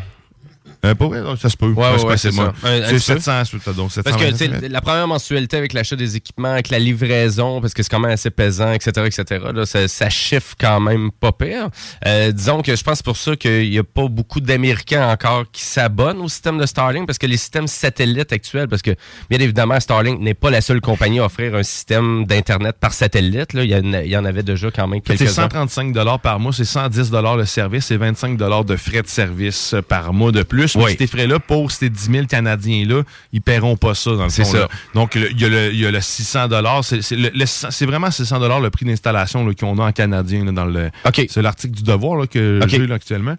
Euh, 0.84 0.94
vrai, 0.98 1.20
ça 1.40 1.48
se 1.48 1.56
peut. 1.56 1.66
Ouais, 1.66 1.74
ouais, 1.96 2.04
ouais, 2.04 2.16
c'est 2.16 2.30
ça. 2.30 2.52
C'est 2.62 2.80
petit 2.82 2.92
peu. 2.92 2.98
700, 2.98 3.42
c'est- 3.44 3.74
donc 3.76 3.90
700. 3.90 4.02
Parce 4.10 4.16
que 4.22 4.30
tu 4.30 4.36
sais, 4.36 4.68
la 4.68 4.80
première 4.80 5.08
mensualité 5.08 5.56
avec 5.56 5.72
l'achat 5.72 5.96
des 5.96 6.16
équipements, 6.16 6.52
avec 6.52 6.68
la 6.70 6.78
livraison, 6.78 7.60
parce 7.60 7.74
que 7.74 7.82
c'est 7.82 7.88
quand 7.88 7.98
même 7.98 8.12
assez 8.12 8.30
pesant, 8.30 8.72
etc., 8.72 8.90
etc., 9.06 9.44
là, 9.52 9.66
ça, 9.66 9.88
ça 9.88 10.08
chiffre 10.08 10.54
quand 10.60 10.78
même 10.80 11.10
pas 11.10 11.32
pire. 11.32 11.68
Euh, 12.06 12.30
disons 12.30 12.62
que 12.62 12.76
je 12.76 12.82
pense 12.84 13.02
pour 13.02 13.16
ça 13.16 13.34
qu'il 13.34 13.70
n'y 13.70 13.78
a 13.78 13.84
pas 13.84 14.06
beaucoup 14.08 14.40
d'Américains 14.40 15.08
encore 15.10 15.44
qui 15.50 15.62
s'abonnent 15.64 16.20
au 16.20 16.28
système 16.28 16.58
de 16.58 16.66
Starlink, 16.66 17.06
parce 17.06 17.18
que 17.18 17.26
les 17.26 17.36
systèmes 17.36 17.66
satellites 17.66 18.32
actuels, 18.32 18.68
parce 18.68 18.82
que 18.82 18.94
bien 19.28 19.40
évidemment, 19.40 19.80
Starlink 19.80 20.20
n'est 20.20 20.34
pas 20.34 20.50
la 20.50 20.60
seule 20.60 20.80
compagnie 20.80 21.18
à 21.18 21.24
offrir 21.24 21.54
un 21.56 21.62
système 21.64 22.24
d'Internet 22.24 22.76
par 22.78 22.92
satellite. 22.92 23.52
Là. 23.52 23.64
Il, 23.64 23.70
y 23.70 23.74
en, 23.74 23.82
il 24.00 24.08
y 24.10 24.16
en 24.16 24.24
avait 24.24 24.42
déjà 24.44 24.70
quand 24.70 24.86
même 24.86 25.00
C'est 25.06 25.16
quelques-uns. 25.16 25.42
135 25.42 25.92
par 26.22 26.38
mois, 26.38 26.52
c'est 26.52 26.64
110 26.64 27.10
le 27.10 27.44
service 27.44 27.90
et 27.90 27.96
25 27.96 28.36
de 28.36 28.76
frais 28.76 29.02
de 29.02 29.08
service 29.08 29.74
par 29.88 30.12
mois 30.12 30.32
de 30.32 30.42
plus. 30.42 30.67
Oui. 30.76 30.96
ces 30.98 31.06
frais-là, 31.06 31.38
pour 31.38 31.70
ces 31.72 31.88
10 31.90 32.10
000 32.12 32.26
Canadiens-là, 32.26 33.02
ils 33.32 33.40
paieront 33.42 33.76
pas 33.76 33.94
ça 33.94 34.10
dans 34.16 34.24
le 34.24 34.30
fond. 34.44 34.52
ça. 34.52 34.58
là. 34.60 34.68
Donc, 34.94 35.14
il 35.16 35.40
y, 35.40 35.44
a 35.44 35.48
le- 35.48 35.72
il 35.72 35.80
y 35.80 35.86
a 35.86 35.90
le 35.90 36.00
600 36.00 36.48
c'est 36.82 37.02
c'est 37.02 37.16
le- 37.16 37.30
le 37.34 37.46
600 37.46 37.68
c'est 37.70 37.86
vraiment 37.86 38.10
600 38.10 38.38
le 38.60 38.70
prix 38.70 38.84
d'installation 38.86 39.44
qu'on 39.54 39.78
a 39.78 39.84
en 39.86 39.92
canadien 39.92 40.44
là, 40.44 40.52
dans 40.52 40.64
le. 40.66 40.90
C'est 41.28 41.42
l'article 41.42 41.74
du 41.74 41.82
Devoir 41.82 42.16
là, 42.18 42.26
que 42.26 42.60
Ok. 42.62 42.68
j'ai 42.68 42.92
actuellement. 42.92 43.36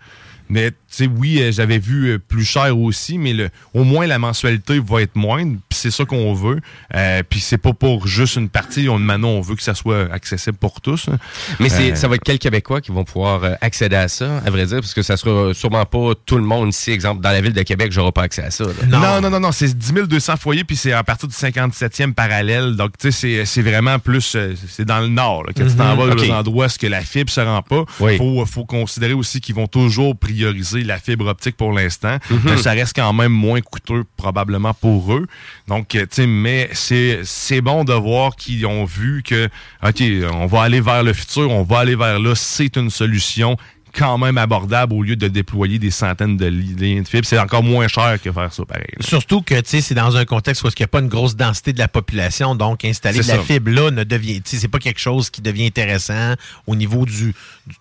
Mais 0.51 0.71
tu 0.89 1.03
sais, 1.05 1.09
oui, 1.17 1.39
euh, 1.41 1.51
j'avais 1.51 1.77
vu 1.79 2.09
euh, 2.11 2.19
plus 2.19 2.43
cher 2.45 2.77
aussi, 2.77 3.17
mais 3.17 3.33
le, 3.33 3.49
au 3.73 3.83
moins 3.83 4.07
la 4.07 4.17
mensualité 4.19 4.79
va 4.79 5.01
être 5.01 5.15
moindre. 5.15 5.57
Puis 5.69 5.79
c'est 5.79 5.91
ça 5.91 6.05
qu'on 6.05 6.33
veut. 6.33 6.59
Euh, 6.95 7.21
puis 7.29 7.39
c'est 7.39 7.57
pas 7.57 7.73
pour 7.73 8.07
juste 8.07 8.35
une 8.37 8.49
partie. 8.49 8.89
On, 8.89 8.97
maintenant, 8.99 9.29
on 9.29 9.41
veut 9.41 9.55
que 9.55 9.61
ça 9.63 9.75
soit 9.75 10.11
accessible 10.11 10.57
pour 10.57 10.81
tous. 10.81 11.07
hein. 11.09 11.17
Mais 11.59 11.69
c'est, 11.69 11.91
Euh, 11.91 11.95
ça 11.95 12.07
va 12.07 12.15
être 12.15 12.23
quels 12.23 12.39
Québécois 12.39 12.81
qui 12.81 12.91
vont 12.91 13.03
pouvoir 13.03 13.41
accéder 13.61 13.95
à 13.95 14.07
ça, 14.07 14.37
à 14.45 14.49
vrai 14.49 14.65
dire, 14.65 14.79
parce 14.79 14.93
que 14.93 15.01
ça 15.01 15.15
sera 15.17 15.53
sûrement 15.53 15.85
pas 15.85 16.13
tout 16.25 16.37
le 16.37 16.43
monde 16.43 16.69
ici. 16.69 16.91
Exemple, 16.91 17.21
dans 17.21 17.29
la 17.31 17.41
ville 17.41 17.53
de 17.53 17.61
Québec, 17.63 17.91
j'aurai 17.91 18.11
pas 18.11 18.23
accès 18.23 18.43
à 18.43 18.51
ça. 18.51 18.63
là. 18.65 18.71
Non, 18.87 19.21
non, 19.21 19.29
non, 19.29 19.39
non, 19.39 19.51
c'est 19.51 19.77
10 19.77 19.93
200 20.07 20.37
foyers, 20.37 20.63
puis 20.63 20.75
c'est 20.75 20.91
à 20.93 21.03
partir 21.03 21.27
du 21.27 21.35
57e 21.35 22.13
parallèle. 22.13 22.75
Donc, 22.75 22.97
tu 22.97 23.11
sais, 23.11 23.19
c'est- 23.19 23.45
c'est 23.45 23.61
vraiment 23.61 23.99
plus, 23.99 24.35
c'est 24.67 24.85
dans 24.85 24.99
le 24.99 25.07
nord. 25.07 25.43
Là, 25.45 25.53
quand 25.55 25.65
tu 25.67 25.75
t'en 25.75 25.91
Mhm, 25.93 25.99
vas 25.99 26.07
dans 26.07 26.13
ok. 26.13 26.21
les 26.21 26.31
endroits 26.31 26.49
où 26.49 26.63
est-ce 26.65 26.79
que 26.79 26.87
la 26.87 27.01
fibre 27.01 27.29
se 27.31 27.41
rend 27.41 27.61
pas, 27.61 27.83
Oui. 27.99 28.17
faut, 28.17 28.45
faut 28.45 28.65
considérer 28.65 29.13
aussi 29.13 29.39
qu'ils 29.39 29.55
vont 29.55 29.67
toujours 29.67 30.17
prioriser 30.17 30.83
la 30.89 30.99
fibre 30.99 31.27
optique 31.27 31.55
pour 31.55 31.71
l'instant. 31.71 32.17
Mhm. 32.29 32.41
Mais 32.45 32.57
ça 32.57 32.71
reste 32.71 32.93
quand 32.95 33.13
même 33.13 33.31
moins 33.31 33.61
coûteux 33.61 34.03
probablement 34.17 34.73
pour 34.73 35.13
eux. 35.13 35.25
Donc, 35.67 35.95
euh, 35.95 36.01
tu 36.01 36.07
sais, 36.23 36.27
mais 36.27 36.69
c'est 36.73 37.61
bon 37.61 37.83
de 37.83 37.93
voir 37.93 38.35
qu'ils 38.35 38.65
ont 38.65 38.83
vu 38.85 39.23
que, 39.23 39.47
OK, 39.83 40.03
on 40.33 40.45
va 40.47 40.63
aller 40.63 40.81
vers 40.81 41.03
le 41.03 41.13
futur, 41.13 41.49
on 41.51 41.63
va 41.63 41.79
aller 41.79 41.95
vers 41.95 42.19
là, 42.19 42.35
c'est 42.35 42.75
une 42.75 42.89
solution 42.89 43.55
quand 43.91 44.19
même 44.19 44.37
abordable 44.37 44.93
au 44.93 45.01
lieu 45.01 45.15
de 45.15 45.27
déployer 45.27 45.79
des 45.79 45.89
centaines 45.89 46.37
de 46.37 46.45
li- 46.45 46.75
lignes 46.77 47.01
de 47.01 47.07
fibre. 47.07 47.25
C'est 47.25 47.39
encore 47.39 47.63
moins 47.63 47.87
cher 47.87 48.21
que 48.21 48.31
faire 48.31 48.53
ça, 48.53 48.63
pareil. 48.63 48.85
là. 48.95 49.03
Surtout 49.03 49.41
que 49.41 49.55
tu 49.55 49.61
sais, 49.65 49.81
c'est 49.81 49.95
dans 49.95 50.15
un 50.15 50.25
contexte 50.25 50.63
où 50.63 50.67
il 50.67 50.73
n'y 50.77 50.83
a 50.83 50.87
pas 50.87 50.99
une 50.99 51.07
grosse 51.07 51.35
densité 51.35 51.73
de 51.73 51.79
la 51.79 51.87
population, 51.87 52.53
donc 52.53 52.85
installer 52.85 53.17
de 53.21 53.27
la 53.27 53.39
fibre 53.39 53.71
là 53.71 53.89
ne 53.89 54.03
devient, 54.03 54.41
c'est 54.45 54.67
pas 54.67 54.77
quelque 54.77 54.99
chose 54.99 55.31
qui 55.31 55.41
devient 55.41 55.65
intéressant 55.65 56.35
au 56.67 56.75
niveau 56.75 57.03
du, 57.07 57.33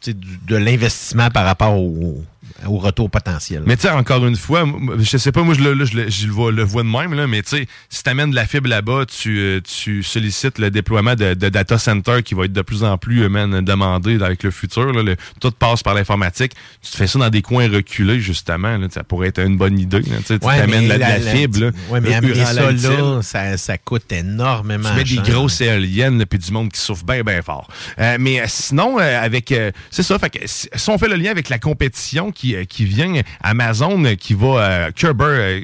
du- 0.03 0.15
de 0.47 0.57
l'investissement 0.57 1.29
par 1.29 1.45
rapport 1.45 1.77
au, 1.79 2.25
au 2.67 2.79
retour 2.79 3.11
potentiel. 3.11 3.63
Mais 3.67 3.77
tu 3.77 3.83
sais, 3.83 3.91
encore 3.91 4.27
une 4.27 4.37
fois, 4.37 4.65
je 4.99 5.17
sais 5.17 5.33
pas, 5.33 5.43
moi 5.43 5.55
je 5.55 5.61
le, 5.61 5.75
là, 5.75 5.85
je 5.85 5.97
le, 5.97 6.11
je 6.11 6.27
le 6.27 6.33
vois, 6.33 6.51
le 6.53 6.63
vois 6.63 6.83
de 6.83 6.89
même, 6.89 7.15
là, 7.15 7.27
mais 7.27 7.43
tu 7.43 7.51
sais, 7.51 7.67
si 7.89 8.03
tu 8.03 8.11
amènes 8.11 8.31
de 8.31 8.35
la 8.37 8.47
fibre 8.47 8.69
là-bas, 8.69 9.05
tu, 9.07 9.39
euh, 9.39 9.61
tu 9.61 10.03
sollicites 10.03 10.59
le 10.59 10.71
déploiement 10.71 11.15
de, 11.15 11.35
de 11.35 11.49
data 11.49 11.79
center 11.79 12.23
qui 12.25 12.35
va 12.35 12.45
être 12.45 12.53
de 12.53 12.63
plus 12.63 12.85
en 12.85 12.99
plus 12.99 13.23
euh, 13.23 13.29
man, 13.29 13.61
demandé 13.65 14.21
avec 14.23 14.43
le 14.43 14.51
futur. 14.51 14.93
Là, 14.93 15.03
le- 15.03 15.17
tout 15.41 15.51
passe 15.51 15.83
par 15.83 15.95
l'informatique. 15.95 16.53
Tu 16.83 16.91
te 16.91 16.97
fais 16.97 17.07
ça 17.07 17.19
dans 17.19 17.31
des 17.31 17.43
coins 17.43 17.69
reculés, 17.69 18.21
justement. 18.21 18.77
Là, 18.77 18.87
ça 18.91 19.05
pourrait 19.05 19.29
être 19.29 19.41
une 19.41 19.57
bonne 19.57 19.79
idée. 19.79 20.01
là, 20.01 20.17
tu 20.27 20.33
Ouais, 20.47 20.67
de 20.67 20.89
la, 20.89 20.99
la- 20.99 21.19
la 21.19 21.31
fibre. 21.33 21.71
ouais, 21.91 22.01
mais 22.01 22.15
euh, 22.15 22.19
amener 22.19 22.45
ça 22.45 22.53
là, 22.73 23.23
ça, 23.23 23.57
ça 23.57 23.79
coûte 23.79 24.11
énormément 24.13 24.89
Tu 24.91 24.97
mets 24.97 25.23
des 25.23 25.31
grosses 25.31 25.61
éoliennes, 25.61 26.25
puis 26.27 26.39
du 26.39 26.51
monde 26.53 26.71
qui 26.73 26.81
souffre 26.81 27.05
bien, 27.05 27.23
bien 27.23 27.43
fort. 27.43 27.69
Euh, 27.99 28.17
mais 28.21 28.43
sinon, 28.47 28.99
euh, 28.99 29.21
avec. 29.23 29.53
euh, 29.53 29.71
c'est 29.91 30.03
ça, 30.03 30.19
fait 30.19 30.31
que 30.31 30.39
si 30.47 30.69
on 30.91 30.99
fait 30.99 31.09
le 31.09 31.17
lien 31.17 31.31
avec 31.31 31.49
la 31.49 31.59
compétition 31.59 32.31
qui, 32.39 32.55
euh, 32.55 32.65
qui 32.65 32.85
vient, 32.85 33.13
Amazon 33.43 34.05
euh, 34.05 34.15
qui 34.15 34.35
va. 34.35 34.93
Cuber. 34.93 35.25
euh, 35.25 35.61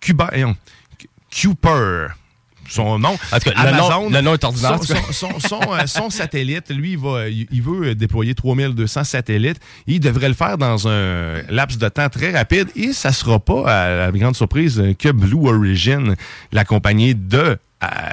Cuba- 0.00 0.30
Cooper. 1.32 2.08
son 2.68 2.98
nom. 3.00 3.16
En 3.32 3.38
tout 3.40 3.50
cas, 3.50 3.70
le 3.72 3.76
nom- 3.76 4.10
le 4.10 4.20
nom 4.20 4.34
est 4.34 4.44
ordinaire, 4.44 4.78
Son, 4.84 4.94
son- 4.94 5.12
son- 5.12 5.40
son, 5.40 5.60
euh, 5.74 5.86
son 5.86 6.08
satellite, 6.10 6.70
lui, 6.70 6.92
il, 6.92 6.98
va, 6.98 7.28
il, 7.28 7.62
veut 7.62 7.94
déployer 7.96 8.34
3200 8.34 9.02
satellites. 9.02 9.58
Il 9.88 9.98
devrait 9.98 10.28
le 10.28 10.34
faire 10.34 10.56
dans 10.56 10.86
un 10.86 11.42
laps 11.48 11.78
de 11.78 11.88
temps 11.88 12.08
très 12.08 12.30
rapide 12.32 12.68
et 12.76 12.92
ça 12.92 13.10
sera 13.12 13.40
pas, 13.40 13.64
à 13.66 13.96
la 14.06 14.12
grande 14.12 14.36
surprise, 14.36 14.80
que 15.00 15.10
Blue 15.10 15.48
Origin, 15.48 16.14
la 16.52 16.64
compagnie 16.64 17.14
de 17.16 17.58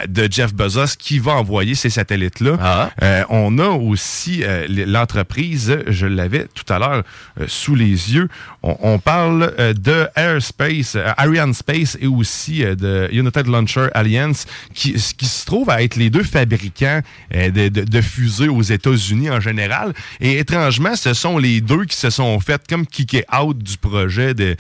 de 0.08 0.28
Jeff 0.32 0.54
Bezos 0.54 0.96
qui 0.98 1.20
va 1.20 1.34
envoyer 1.34 1.76
ces 1.76 1.90
satellites-là. 1.90 2.58
Euh, 3.04 3.24
on 3.30 3.58
a 3.60 3.68
aussi 3.68 4.44
euh, 4.44 4.66
l'entreprise, 4.70 5.78
je 5.88 6.06
l'avais 6.06 6.48
tout 6.54 6.72
à 6.72 6.80
l'heure 6.80 7.04
euh, 7.40 7.46
sous 7.48 7.76
les 7.76 7.86
yeux, 8.14 8.30
on, 8.64 8.78
on 8.82 9.00
parle 9.00 9.54
de 9.76 10.08
Airspace, 10.16 10.98
Ariane 11.18 11.54
Space 11.54 11.98
et 12.00 12.08
aussi 12.08 12.60
de 12.64 13.10
United 13.12 13.48
Launcher 13.48 13.88
Alliance 13.94 14.46
qui, 14.74 14.94
qui 14.94 15.26
se 15.26 15.46
trouve 15.46 15.70
à 15.70 15.84
être 15.84 15.96
les 15.96 16.10
deux 16.10 16.24
fabricants 16.24 17.02
de, 17.34 17.68
de- 17.70 17.84
de 17.84 18.02
fusées 18.02 18.48
aux 18.48 18.62
États-Unis 18.62 19.30
en 19.30 19.40
général. 19.40 19.94
Et 20.20 20.40
étrangement, 20.40 20.96
ce 20.96 21.14
sont 21.14 21.38
les 21.38 21.62
deux 21.62 21.86
qui 21.86 21.96
se 21.98 22.10
sont 22.10 22.40
fait 22.40 22.62
comme 22.70 22.86
kicker 22.88 23.24
out 23.38 23.58
du 23.58 23.78
projet 23.78 24.34
de- 24.34 24.56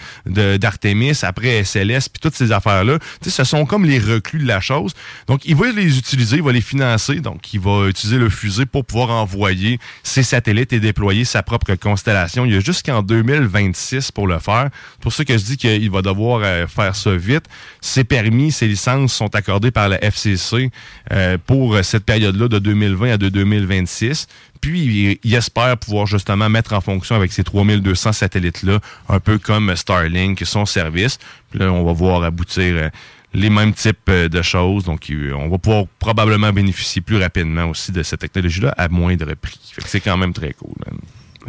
d'Artemis 0.58 1.20
après 1.24 1.63
SLS 1.63 2.10
puis 2.10 2.20
toutes 2.22 2.36
ces 2.36 2.52
affaires-là. 2.52 3.00
Tu 3.22 3.30
sais, 3.30 3.36
ce 3.38 3.43
sont 3.43 3.65
comme 3.65 3.86
les 3.86 4.00
reclus 4.00 4.39
de 4.39 4.48
la 4.48 4.60
chose. 4.60 4.93
Donc, 5.27 5.45
il 5.45 5.55
va 5.55 5.71
les 5.71 5.97
utiliser, 5.97 6.38
il 6.38 6.43
va 6.43 6.51
les 6.51 6.62
financer. 6.62 7.15
Donc, 7.19 7.53
il 7.53 7.60
va 7.60 7.88
utiliser 7.88 8.17
le 8.17 8.29
fusée 8.29 8.65
pour 8.65 8.86
pouvoir 8.86 9.10
envoyer 9.12 9.79
ses 10.03 10.23
satellites 10.23 10.73
et 10.73 10.79
déployer 10.79 11.25
sa 11.25 11.43
propre 11.43 11.75
constellation. 11.75 12.45
Il 12.45 12.53
y 12.53 12.57
a 12.57 12.60
jusqu'en 12.60 13.01
2026 13.01 14.12
pour 14.12 14.27
le 14.27 14.39
faire. 14.39 14.69
C'est 14.93 15.01
pour 15.01 15.13
ça 15.13 15.25
que 15.25 15.38
je 15.38 15.43
dis 15.43 15.57
qu'il 15.57 15.89
va 15.91 16.01
devoir 16.01 16.41
euh, 16.43 16.67
faire 16.67 16.95
ça 16.95 17.15
vite. 17.15 17.45
Ses 17.81 18.03
permis, 18.03 18.51
ses 18.51 18.67
licences 18.67 19.13
sont 19.13 19.33
accordées 19.36 19.71
par 19.71 19.89
la 19.89 20.03
FCC 20.03 20.71
euh, 21.12 21.38
pour 21.45 21.77
cette 21.83 22.05
période-là 22.05 22.47
de 22.47 22.60
2020 22.60 23.13
à 23.13 23.17
de 23.17 23.29
2026. 23.29 24.27
Puis, 24.62 24.81
il, 24.81 25.19
il 25.23 25.36
espère 25.36 25.77
pouvoir 25.77 26.07
justement 26.07 26.49
mettre 26.49 26.73
en 26.73 26.81
fonction 26.81 27.15
avec 27.15 27.31
ces 27.31 27.43
3200 27.43 28.13
satellites-là, 28.13 28.79
un 29.10 29.19
peu 29.19 29.38
comme 29.38 29.75
Starlink, 29.75 30.41
son 30.45 30.65
service. 30.65 31.19
Puis 31.49 31.60
là, 31.60 31.71
on 31.71 31.83
va 31.83 31.93
voir 31.93 32.23
aboutir 32.23 32.75
euh, 32.75 32.89
les 33.34 33.50
mêmes 33.50 33.74
types 33.74 34.10
euh, 34.10 34.30
de 34.30 34.42
choses. 34.42 34.86
Donc, 34.86 35.10
euh, 35.10 35.34
on 35.34 35.50
va 35.50 35.58
pouvoir 35.58 35.86
probablement 36.00 36.52
bénéficier 36.52 37.02
plus 37.02 37.18
rapidement 37.18 37.66
aussi 37.66 37.92
de 37.92 38.04
cette 38.04 38.22
technologie-là 38.22 38.74
à 38.78 38.90
moindre 38.90 39.34
prix. 39.36 39.60
Fait 39.74 39.82
que 39.82 39.90
c'est 39.90 40.00
quand 40.00 40.18
même 40.18 40.34
très 40.34 40.54
cool. 40.54 40.74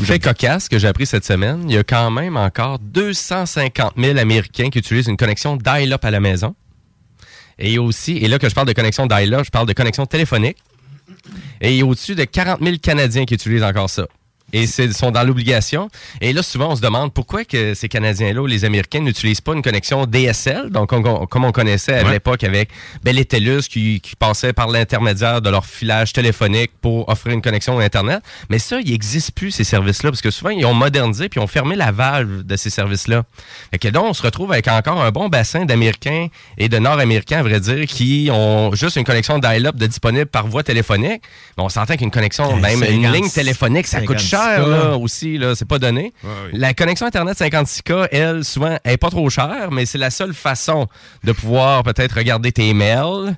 Fait 0.01 0.21
cocasse 0.21 0.69
que 0.69 0.79
j'ai 0.79 0.87
appris 0.87 1.07
cette 1.07 1.25
semaine, 1.25 1.65
il 1.69 1.75
y 1.75 1.79
a 1.79 1.83
quand 1.83 2.11
même 2.11 2.37
encore 2.37 2.79
250 2.79 3.95
000 3.97 4.19
Américains 4.19 4.71
qui 4.71 4.79
utilisent 4.79 5.09
une 5.09 5.17
connexion 5.17 5.57
dial-up 5.57 6.05
à 6.05 6.11
la 6.11 6.21
maison. 6.21 6.55
Et 7.59 7.79
aussi, 7.79 8.19
et 8.19 8.29
là 8.29 8.39
que 8.39 8.49
je 8.49 8.55
parle 8.55 8.69
de 8.69 8.73
connexion 8.73 9.07
dial-up, 9.07 9.45
je 9.45 9.51
parle 9.51 9.67
de 9.67 9.73
connexion 9.73 10.07
téléphonique. 10.07 10.59
Et 11.61 11.73
il 11.73 11.79
y 11.79 11.81
a 11.81 11.87
au-dessus 11.87 12.15
de 12.15 12.25
40 12.25 12.63
000 12.63 12.77
Canadiens 12.81 13.25
qui 13.25 13.35
utilisent 13.35 13.65
encore 13.65 13.91
ça. 13.91 14.07
Et 14.53 14.63
ils 14.63 14.95
sont 14.95 15.11
dans 15.11 15.23
l'obligation. 15.25 15.91
Et 16.21 16.33
là, 16.33 16.43
souvent, 16.43 16.71
on 16.73 16.77
se 16.77 16.81
demande 16.81 17.13
pourquoi 17.13 17.45
que 17.45 17.75
ces 17.75 17.89
Canadiens-là 17.89 18.41
ou 18.41 18.47
les 18.47 18.65
Américains 18.65 19.01
n'utilisent 19.01 19.41
pas 19.43 19.53
une 19.53 19.63
connexion 19.63 20.07
DSL, 20.07 20.71
donc 20.71 20.93
on- 20.93 21.05
on- 21.05 21.27
comme 21.27 21.45
on 21.45 21.53
connaissait 21.53 21.99
à 21.99 22.05
Ouais. 22.05 22.13
l'époque 22.13 22.45
avec 22.45 22.71
ben, 23.03 23.15
les 23.15 23.25
TELUS 23.25 23.69
qui, 23.69 24.01
qui 24.01 24.17
passaient 24.17 24.53
par 24.55 24.69
l'intermédiaire 24.69 25.43
de 25.43 25.51
leur 25.51 25.67
filage 25.67 26.13
téléphonique 26.13 26.71
pour 26.81 27.09
offrir 27.09 27.35
une 27.35 27.43
connexion 27.43 27.79
Internet. 27.79 28.21
Mais 28.51 28.59
ça, 28.59 28.81
il 28.81 28.91
n'existe 28.91 29.33
plus, 29.33 29.51
ces 29.51 29.65
services-là, 29.65 30.11
parce 30.11 30.23
que 30.23 30.31
souvent, 30.31 30.51
ils 30.51 30.65
ont 30.65 30.75
modernisé 30.75 31.29
puis 31.29 31.41
ils 31.41 31.45
ont 31.45 31.47
fermé 31.47 31.77
la 31.77 31.93
valve 31.93 32.43
de 32.43 32.57
ces 32.57 32.71
services-là. 32.71 33.25
Fait 33.71 33.79
que 33.79 33.89
donc, 33.89 34.07
on 34.07 34.15
se 34.15 34.23
retrouve 34.23 34.53
avec 34.53 34.67
encore 34.69 35.03
un 35.03 35.11
bon 35.11 35.29
bassin 35.29 35.65
d'Américains 35.67 36.29
et 36.57 36.69
de 36.69 36.79
Nord-Américains, 36.79 37.41
à 37.41 37.43
vrai 37.43 37.61
dire, 37.61 37.87
qui 37.87 38.29
ont 38.33 38.75
juste 38.75 38.97
une 38.97 39.05
connexion 39.05 39.39
dial-up 39.39 39.77
de 39.77 39.87
disponible 39.87 40.27
par 40.27 40.47
voie 40.47 40.63
téléphonique. 40.63 41.23
Mais 41.57 41.65
on 41.65 41.69
s'entend 41.69 41.97
qu'une 41.97 42.11
connexion, 42.11 42.57
même 42.57 42.83
une 42.83 43.03
50, 43.03 43.15
ligne 43.15 43.31
téléphonique, 43.31 43.87
ça 43.87 44.01
coûte 44.01 44.19
56K. 44.19 44.38
Cher 44.45 44.67
là, 44.67 44.97
aussi, 44.97 45.39
là, 45.39 45.55
c'est 45.55 45.69
pas 45.69 45.79
donné. 45.79 46.13
La 46.53 46.75
connexion 46.75 47.07
Internet 47.07 47.39
56K, 47.39 48.09
elle, 48.13 48.45
souvent, 48.45 48.77
elle 48.85 48.93
est 48.93 48.97
pas 48.97 49.11
trop 49.11 49.29
chère, 49.31 49.71
mais 49.71 49.87
c'est 49.87 49.99
la 49.99 50.11
seule 50.11 50.35
façon 50.35 50.87
de 51.25 51.33
pouvoir 51.33 51.83
peut-être 51.83 52.17
regarder 52.17 52.53
tes 52.53 52.73
mails. 52.75 53.37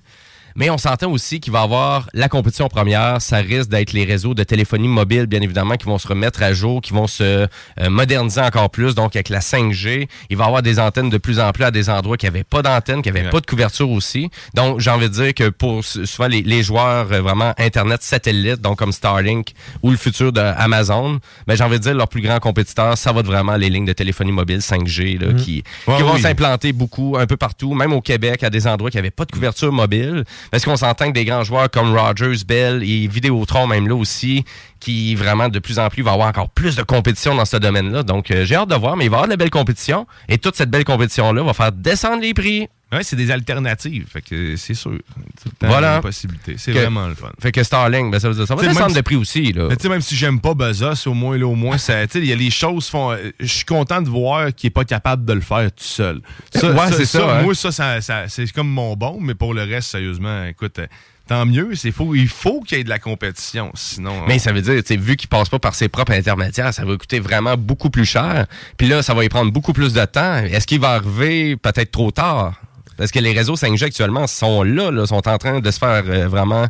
Mais 0.56 0.70
on 0.70 0.78
s'entend 0.78 1.10
aussi 1.10 1.40
qu'il 1.40 1.52
va 1.52 1.60
y 1.60 1.64
avoir 1.64 2.08
la 2.14 2.28
compétition 2.28 2.68
première. 2.68 3.20
Ça 3.20 3.38
risque 3.38 3.70
d'être 3.70 3.92
les 3.92 4.04
réseaux 4.04 4.34
de 4.34 4.42
téléphonie 4.42 4.88
mobile, 4.88 5.26
bien 5.26 5.40
évidemment, 5.40 5.76
qui 5.76 5.86
vont 5.86 5.98
se 5.98 6.08
remettre 6.08 6.42
à 6.42 6.52
jour, 6.52 6.80
qui 6.80 6.92
vont 6.92 7.06
se 7.06 7.22
euh, 7.24 7.90
moderniser 7.90 8.40
encore 8.40 8.70
plus. 8.70 8.94
Donc, 8.94 9.16
avec 9.16 9.28
la 9.28 9.40
5G, 9.40 10.08
il 10.28 10.36
va 10.36 10.44
y 10.44 10.46
avoir 10.46 10.62
des 10.62 10.78
antennes 10.78 11.10
de 11.10 11.18
plus 11.18 11.40
en 11.40 11.52
plus 11.52 11.64
à 11.64 11.70
des 11.70 11.90
endroits 11.90 12.16
qui 12.16 12.26
n'avaient 12.26 12.44
pas 12.44 12.62
d'antenne, 12.62 13.02
qui 13.02 13.10
n'avaient 13.10 13.30
pas 13.30 13.40
de 13.40 13.46
couverture 13.46 13.90
aussi. 13.90 14.30
Donc, 14.54 14.80
j'ai 14.80 14.90
envie 14.90 15.08
de 15.08 15.14
dire 15.14 15.34
que 15.34 15.48
pour 15.48 15.84
souvent 15.84 16.28
les, 16.28 16.42
les 16.42 16.62
joueurs 16.62 17.12
euh, 17.12 17.20
vraiment 17.20 17.52
Internet 17.58 18.02
satellite, 18.02 18.60
donc 18.60 18.78
comme 18.78 18.92
Starlink 18.92 19.52
ou 19.82 19.90
le 19.90 19.96
futur 19.96 20.32
de 20.32 20.40
Amazon, 20.40 21.18
ben, 21.46 21.54
j'ai 21.54 21.64
envie 21.64 21.78
de 21.78 21.82
dire 21.82 21.94
leur 21.94 22.08
plus 22.08 22.22
grand 22.22 22.38
compétiteur, 22.38 22.96
ça 22.96 23.12
va 23.12 23.20
être 23.20 23.26
vraiment 23.26 23.56
les 23.56 23.70
lignes 23.70 23.86
de 23.86 23.92
téléphonie 23.92 24.32
mobile 24.32 24.58
5G 24.58 25.18
là, 25.18 25.32
qui, 25.34 25.62
Ouais, 25.86 25.96
qui 25.96 26.02
vont 26.02 26.16
s'implanter 26.18 26.72
beaucoup, 26.72 27.16
un 27.18 27.26
peu 27.26 27.36
partout, 27.36 27.74
même 27.74 27.92
au 27.92 28.00
Québec, 28.00 28.42
à 28.42 28.50
des 28.50 28.66
endroits 28.66 28.90
qui 28.90 28.96
n'avaient 28.96 29.10
pas 29.10 29.24
de 29.24 29.32
couverture 29.32 29.72
mobile. 29.72 30.24
Parce 30.50 30.64
qu'on 30.64 30.76
s'entend 30.76 31.08
que 31.08 31.12
des 31.12 31.24
grands 31.24 31.44
joueurs 31.44 31.70
comme 31.70 31.96
Rogers, 31.96 32.44
Bell 32.46 32.82
et 32.82 33.06
Vidéotron, 33.06 33.66
même 33.66 33.88
là 33.88 33.94
aussi, 33.94 34.44
qui 34.80 35.14
vraiment 35.14 35.48
de 35.48 35.58
plus 35.58 35.78
en 35.78 35.88
plus 35.88 36.02
va 36.02 36.12
avoir 36.12 36.28
encore 36.28 36.48
plus 36.50 36.74
de 36.76 36.82
compétition 36.82 37.34
dans 37.34 37.44
ce 37.44 37.56
domaine-là. 37.58 38.02
Donc, 38.02 38.30
euh, 38.30 38.44
j'ai 38.44 38.56
hâte 38.56 38.70
de 38.70 38.74
voir, 38.74 38.96
mais 38.96 39.04
il 39.04 39.10
va 39.10 39.16
y 39.16 39.18
avoir 39.18 39.26
de 39.28 39.32
la 39.32 39.36
belle 39.36 39.50
compétition. 39.50 40.06
Et 40.28 40.38
toute 40.38 40.56
cette 40.56 40.70
belle 40.70 40.84
compétition-là 40.84 41.42
va 41.42 41.52
faire 41.52 41.70
descendre 41.72 42.22
les 42.22 42.34
prix. 42.34 42.66
Ouais, 42.92 43.04
c'est 43.04 43.14
des 43.14 43.30
alternatives. 43.30 44.06
Fait 44.10 44.20
que 44.20 44.56
c'est 44.56 44.74
sûr. 44.74 44.98
C'est 45.40 45.66
Voilà. 45.68 45.96
une 45.96 46.00
possibilité. 46.02 46.56
C'est 46.58 46.72
vraiment 46.72 47.06
le 47.06 47.14
fun. 47.14 47.30
Fait 47.40 47.52
que 47.52 47.62
Starlink, 47.62 48.10
ben, 48.10 48.18
ça, 48.18 48.28
veut 48.28 48.34
dire- 48.34 48.48
ça 48.48 48.56
va 48.56 48.62
descendre 48.62 48.80
même 48.86 48.90
de 48.90 48.96
si- 48.96 49.02
prix 49.04 49.14
aussi. 49.16 49.52
Là. 49.52 49.66
Mais 49.68 49.76
tu 49.76 49.82
sais, 49.84 49.88
même 49.88 50.00
si 50.00 50.16
j'aime 50.16 50.40
pas 50.40 50.54
Bezos, 50.54 51.06
au 51.08 51.14
moins, 51.14 51.38
là, 51.38 51.46
au 51.46 51.54
moins, 51.54 51.78
ça, 51.78 52.02
il 52.14 52.24
y 52.24 52.32
a 52.32 52.36
les 52.36 52.50
choses 52.50 52.88
font. 52.88 53.12
euh, 53.12 53.30
Je 53.38 53.46
suis 53.46 53.64
content 53.64 54.02
de 54.02 54.08
voir 54.08 54.52
qu'il 54.52 54.66
est 54.68 54.70
pas 54.70 54.84
capable 54.84 55.24
de 55.24 55.34
le 55.34 55.40
faire 55.40 55.70
tout 55.70 55.84
seul. 55.84 56.20
Ouais, 56.62 56.90
c'est 56.92 57.04
ça, 57.04 57.38
hein. 57.38 57.42
Moi, 57.42 57.54
ça, 57.54 57.70
ça, 57.70 58.00
ça- 58.00 58.24
c'est 58.28 58.50
comme 58.52 58.68
mon 58.68 58.96
bon, 58.96 59.18
mais 59.20 59.34
pour 59.36 59.54
le 59.54 59.62
reste, 59.62 59.90
sérieusement, 59.90 60.44
écoute, 60.46 60.80
euh, 60.80 60.86
tant 61.30 61.46
mieux. 61.46 61.70
C'est 61.74 61.92
faux. 61.92 62.14
Il 62.14 62.28
faut 62.28 62.60
qu'il 62.60 62.76
y 62.76 62.80
ait 62.80 62.84
de 62.84 62.88
la 62.90 62.98
compétition, 62.98 63.70
sinon. 63.74 64.12
Mais 64.28 64.38
ça 64.38 64.52
veut 64.52 64.60
dire, 64.62 64.82
vu 65.00 65.16
qu'il 65.16 65.28
passe 65.28 65.48
pas 65.48 65.58
par 65.58 65.74
ses 65.74 65.88
propres 65.88 66.12
intermédiaires, 66.12 66.74
ça 66.74 66.84
va 66.84 66.96
coûter 66.96 67.20
vraiment 67.20 67.56
beaucoup 67.56 67.88
plus 67.88 68.04
cher. 68.04 68.46
Puis 68.76 68.88
là, 68.88 69.02
ça 69.02 69.14
va 69.14 69.24
y 69.24 69.28
prendre 69.28 69.50
beaucoup 69.52 69.72
plus 69.72 69.92
de 69.92 70.04
temps. 70.04 70.36
Est-ce 70.38 70.66
qu'il 70.66 70.80
va 70.80 70.90
arriver 70.90 71.56
peut-être 71.56 71.90
trop 71.92 72.10
tard? 72.10 72.54
Parce 72.96 73.10
que 73.12 73.18
les 73.20 73.32
réseaux 73.32 73.54
5G 73.56 73.84
actuellement 73.84 74.26
sont 74.26 74.62
là, 74.62 74.90
là, 74.90 75.06
sont 75.06 75.26
en 75.26 75.38
train 75.38 75.60
de 75.60 75.70
se 75.70 75.78
faire 75.78 76.02
euh, 76.06 76.28
vraiment 76.28 76.66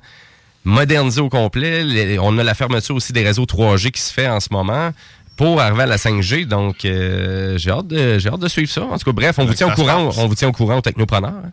moderniser 0.65 1.21
au 1.21 1.29
complet. 1.29 1.83
Les- 1.83 2.19
on 2.19 2.37
a 2.39 2.43
la 2.45 2.55
fermeture 2.55 2.95
aussi 2.95 3.13
des 3.13 3.25
réseaux 3.25 3.47
3G 3.47 3.91
qui 3.91 4.01
se 4.01 4.13
fait 4.13 4.29
en 4.29 4.41
ce 4.41 4.49
moment 4.53 4.91
pour 5.37 5.61
arriver 5.61 5.85
à 5.85 5.87
la 5.87 5.97
5G. 5.97 6.45
Donc, 6.47 6.85
euh, 6.85 7.57
j'ai 7.57 7.71
hâte, 7.71 7.87
de- 7.89 8.19
j'ai 8.19 8.29
hâte 8.29 8.41
de 8.41 8.49
suivre 8.49 8.71
ça. 8.71 8.83
En 8.85 8.99
tout 8.99 9.05
cas, 9.07 9.13
bref, 9.13 9.39
on 9.39 9.45
vous 9.47 9.55
tient 9.55 9.67
au 9.69 9.71
courant. 9.75 10.05
On 10.19 10.27
vous 10.29 10.35
tient 10.35 10.49
au 10.49 10.53
courant 10.53 10.77
aux 10.77 10.83
technopreneurs. 10.83 11.33
hein. 11.47 11.51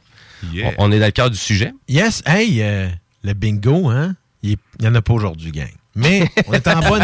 Yeah. 0.52 0.72
On, 0.78 0.88
on 0.88 0.92
est 0.92 1.00
dans 1.00 1.06
le 1.06 1.12
cœur 1.12 1.30
du 1.30 1.38
sujet. 1.38 1.72
Yes, 1.88 2.22
hey, 2.26 2.62
euh, 2.62 2.88
le 3.24 3.34
bingo, 3.34 3.90
hein? 3.90 4.16
Il 4.44 4.58
n'y 4.80 4.88
en 4.88 4.94
a 4.96 5.02
pas 5.02 5.14
aujourd'hui, 5.14 5.52
gang. 5.52 5.70
Mais 5.96 6.30
on 6.48 6.54
est, 6.54 6.68
en 6.68 6.80
bonne, 6.88 7.04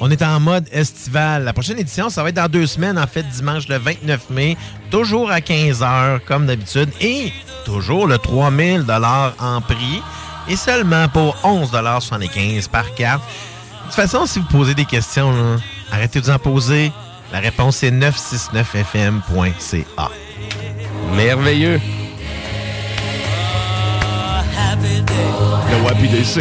on 0.00 0.08
est 0.08 0.22
en 0.22 0.38
mode 0.38 0.68
estival. 0.70 1.42
La 1.42 1.52
prochaine 1.52 1.80
édition, 1.80 2.08
ça 2.08 2.22
va 2.22 2.28
être 2.28 2.36
dans 2.36 2.48
deux 2.48 2.68
semaines, 2.68 2.96
en 2.96 3.08
fait, 3.08 3.28
dimanche 3.28 3.66
le 3.66 3.78
29 3.78 4.30
mai, 4.30 4.56
toujours 4.92 5.32
à 5.32 5.40
15h, 5.40 6.20
comme 6.20 6.46
d'habitude, 6.46 6.88
et 7.00 7.32
toujours 7.64 8.06
le 8.06 8.18
3000 8.18 8.84
en 9.40 9.60
prix, 9.60 10.00
et 10.48 10.54
seulement 10.54 11.08
pour 11.08 11.34
11,75 11.42 12.68
par 12.68 12.94
carte. 12.94 13.24
De 13.24 13.86
toute 13.86 13.94
façon, 13.94 14.24
si 14.24 14.38
vous 14.38 14.46
posez 14.46 14.74
des 14.74 14.84
questions, 14.84 15.32
là, 15.32 15.56
arrêtez 15.90 16.20
de 16.20 16.26
vous 16.26 16.30
en 16.30 16.38
poser. 16.38 16.92
La 17.32 17.40
réponse 17.40 17.82
est 17.82 17.90
969fm.ca. 17.90 20.10
Merveilleux. 21.16 21.80
Le 25.70 25.84
Wapi 25.84 26.08
DC 26.08 26.38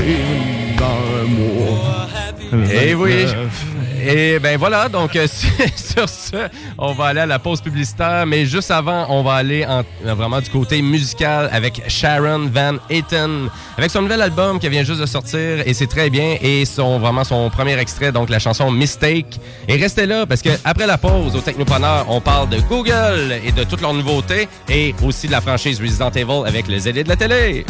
dans 0.78 0.86
un 0.86 1.26
mois. 1.26 2.21
Et 2.54 2.94
oui. 2.96 3.26
29. 3.26 3.82
Et 4.04 4.40
ben 4.40 4.58
voilà, 4.58 4.90
donc 4.90 5.16
euh, 5.16 5.28
sur 5.76 6.10
ce, 6.10 6.50
on 6.78 6.94
va 6.94 7.06
aller 7.06 7.20
à 7.20 7.26
la 7.28 7.38
pause 7.38 7.62
publicitaire, 7.62 8.26
mais 8.26 8.48
juste 8.48 8.72
avant, 8.72 9.06
on 9.10 9.22
va 9.22 9.36
aller 9.36 9.64
en, 9.64 9.84
euh, 10.06 10.14
vraiment 10.16 10.42
du 10.42 10.50
côté 10.50 10.82
musical 10.82 11.50
avec 11.54 11.84
Sharon 11.88 12.50
Van 12.52 12.78
Etten, 12.90 13.48
avec 13.78 13.92
son 13.92 14.02
nouvel 14.02 14.24
album 14.24 14.60
qui 14.60 14.68
vient 14.70 14.84
juste 14.84 15.02
de 15.02 15.06
sortir, 15.06 15.62
et 15.66 15.74
c'est 15.76 15.86
très 15.86 16.10
bien, 16.10 16.38
et 16.42 16.66
son 16.66 16.98
vraiment 16.98 17.24
son 17.24 17.50
premier 17.52 17.78
extrait, 17.78 18.12
donc 18.12 18.30
la 18.30 18.40
chanson 18.40 18.72
Mistake. 18.72 19.40
Et 19.68 19.76
restez 19.76 20.08
là, 20.08 20.26
parce 20.26 20.42
que 20.42 20.50
après 20.66 20.88
la 20.88 20.98
pause, 20.98 21.36
au 21.36 21.42
Technopreneur, 21.42 22.06
on 22.10 22.22
parle 22.22 22.50
de 22.50 22.60
Google 22.62 23.40
et 23.46 23.52
de 23.52 23.64
toutes 23.64 23.82
leurs 23.82 23.94
nouveautés, 23.94 24.48
et 24.68 24.96
aussi 25.04 25.28
de 25.28 25.32
la 25.32 25.42
franchise 25.42 25.80
Resident 25.80 26.10
Evil 26.10 26.44
avec 26.48 26.68
le 26.68 26.80
ZD 26.80 27.04
de 27.04 27.10
la 27.10 27.16
télé. 27.16 27.66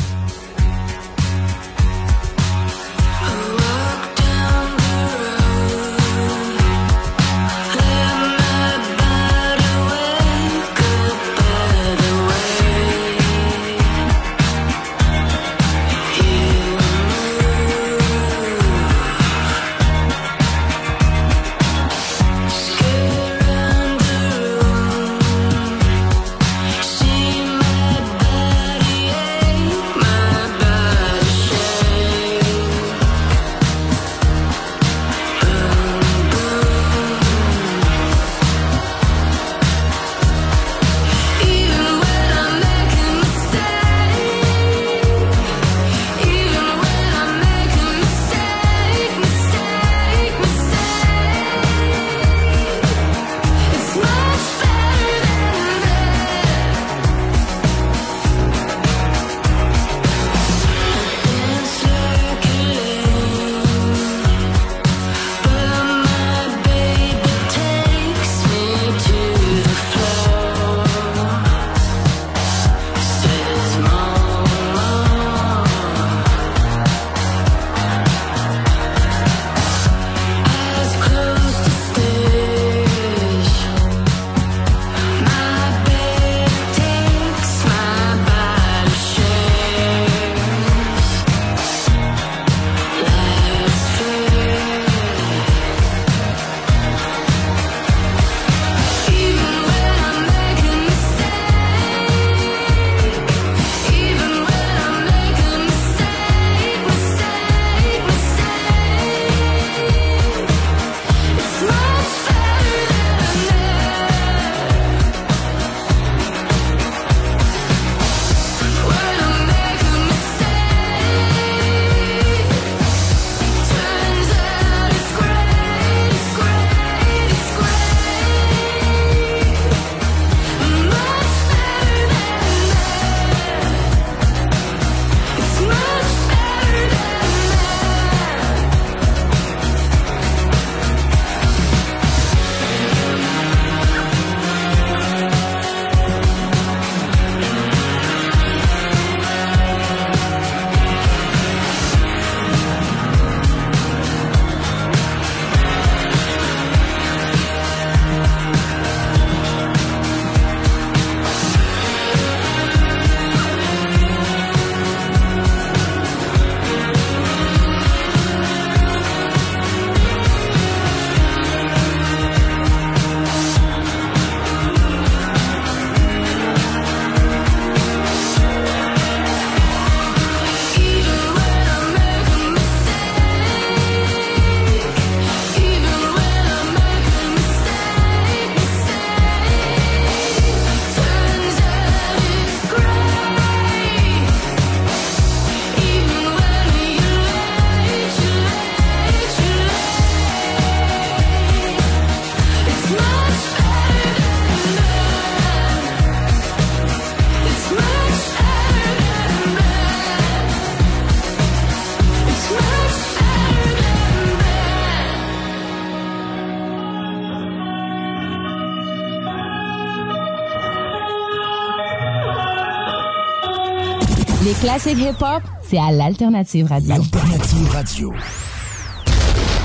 Les 224.73 224.79
classiques 224.79 224.99
hip-hop, 224.99 225.43
c'est 225.63 225.77
à 225.77 225.91
l'Alternative 225.91 226.67
Radio. 226.67 226.93
Alternative 226.93 227.69
Radio. 227.71 228.13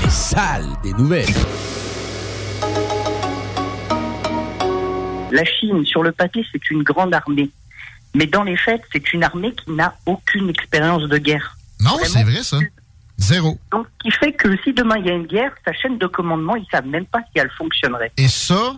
Les 0.03 0.09
salles 0.09 0.67
des 0.83 0.91
nouvelles. 0.93 1.25
La 5.31 5.45
Chine, 5.45 5.85
sur 5.85 6.03
le 6.03 6.11
papier, 6.11 6.45
c'est 6.51 6.69
une 6.71 6.83
grande 6.83 7.13
armée. 7.13 7.49
Mais 8.15 8.25
dans 8.25 8.43
les 8.43 8.57
faits, 8.57 8.81
c'est 8.91 9.13
une 9.13 9.23
armée 9.23 9.53
qui 9.53 9.71
n'a 9.71 9.95
aucune 10.05 10.49
expérience 10.49 11.03
de 11.03 11.17
guerre. 11.17 11.55
Non, 11.79 11.97
c'est 12.03 12.23
vrai 12.23 12.43
ça. 12.43 12.59
Zéro. 13.17 13.57
Donc, 13.71 13.87
ce 13.87 14.09
qui 14.09 14.11
fait 14.11 14.33
que 14.33 14.49
si 14.63 14.73
demain 14.73 14.97
il 14.97 15.05
y 15.05 15.09
a 15.09 15.13
une 15.13 15.25
guerre, 15.27 15.51
sa 15.63 15.71
chaîne 15.71 15.97
de 15.97 16.07
commandement, 16.07 16.57
ils 16.57 16.67
savent 16.69 16.87
même 16.87 17.05
pas 17.05 17.19
si 17.31 17.39
elle 17.39 17.51
fonctionnerait. 17.57 18.11
Et 18.17 18.27
ça, 18.27 18.75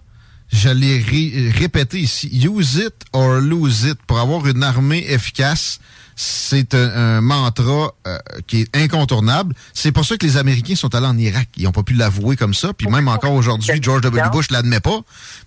je 0.53 0.69
l'ai 0.69 0.99
ré- 0.99 1.49
répété 1.57 1.97
ici. 1.99 2.29
Use 2.47 2.75
it 2.75 2.93
or 3.13 3.39
lose 3.39 3.85
it. 3.85 3.97
Pour 4.05 4.19
avoir 4.19 4.45
une 4.45 4.61
armée 4.63 5.05
efficace, 5.09 5.79
c'est 6.21 6.73
un, 6.73 6.89
un 7.17 7.21
mantra 7.21 7.93
euh, 8.05 8.17
qui 8.45 8.61
est 8.63 8.75
incontournable. 8.75 9.55
C'est 9.73 9.93
pour 9.93 10.03
ça 10.03 10.17
que 10.17 10.25
les 10.25 10.35
Américains 10.35 10.75
sont 10.75 10.93
allés 10.93 11.05
en 11.05 11.17
Irak. 11.17 11.47
Ils 11.55 11.63
n'ont 11.63 11.71
pas 11.71 11.83
pu 11.83 11.93
l'avouer 11.93 12.35
comme 12.35 12.53
ça. 12.53 12.73
Puis 12.73 12.87
même 12.87 13.07
encore 13.07 13.31
aujourd'hui, 13.31 13.81
George 13.81 14.01
W. 14.01 14.29
Bush 14.29 14.51
l'admet 14.51 14.81
pas. 14.81 14.99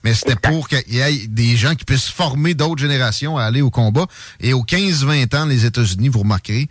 Mais 0.03 0.15
c'était 0.15 0.35
pour 0.35 0.71
qu'il 0.71 0.95
y 0.95 1.01
ait 1.01 1.27
des 1.27 1.57
gens 1.57 1.75
qui 1.75 1.85
puissent 1.85 2.09
former 2.09 2.55
d'autres 2.55 2.81
générations 2.81 3.37
à 3.37 3.45
aller 3.45 3.61
au 3.61 3.69
combat. 3.69 4.07
Et 4.41 4.55
aux 4.55 4.63
15-20 4.63 5.37
ans, 5.37 5.45
les 5.45 5.67
États-Unis, 5.67 6.09
vous 6.09 6.21
remarquerez, 6.21 6.69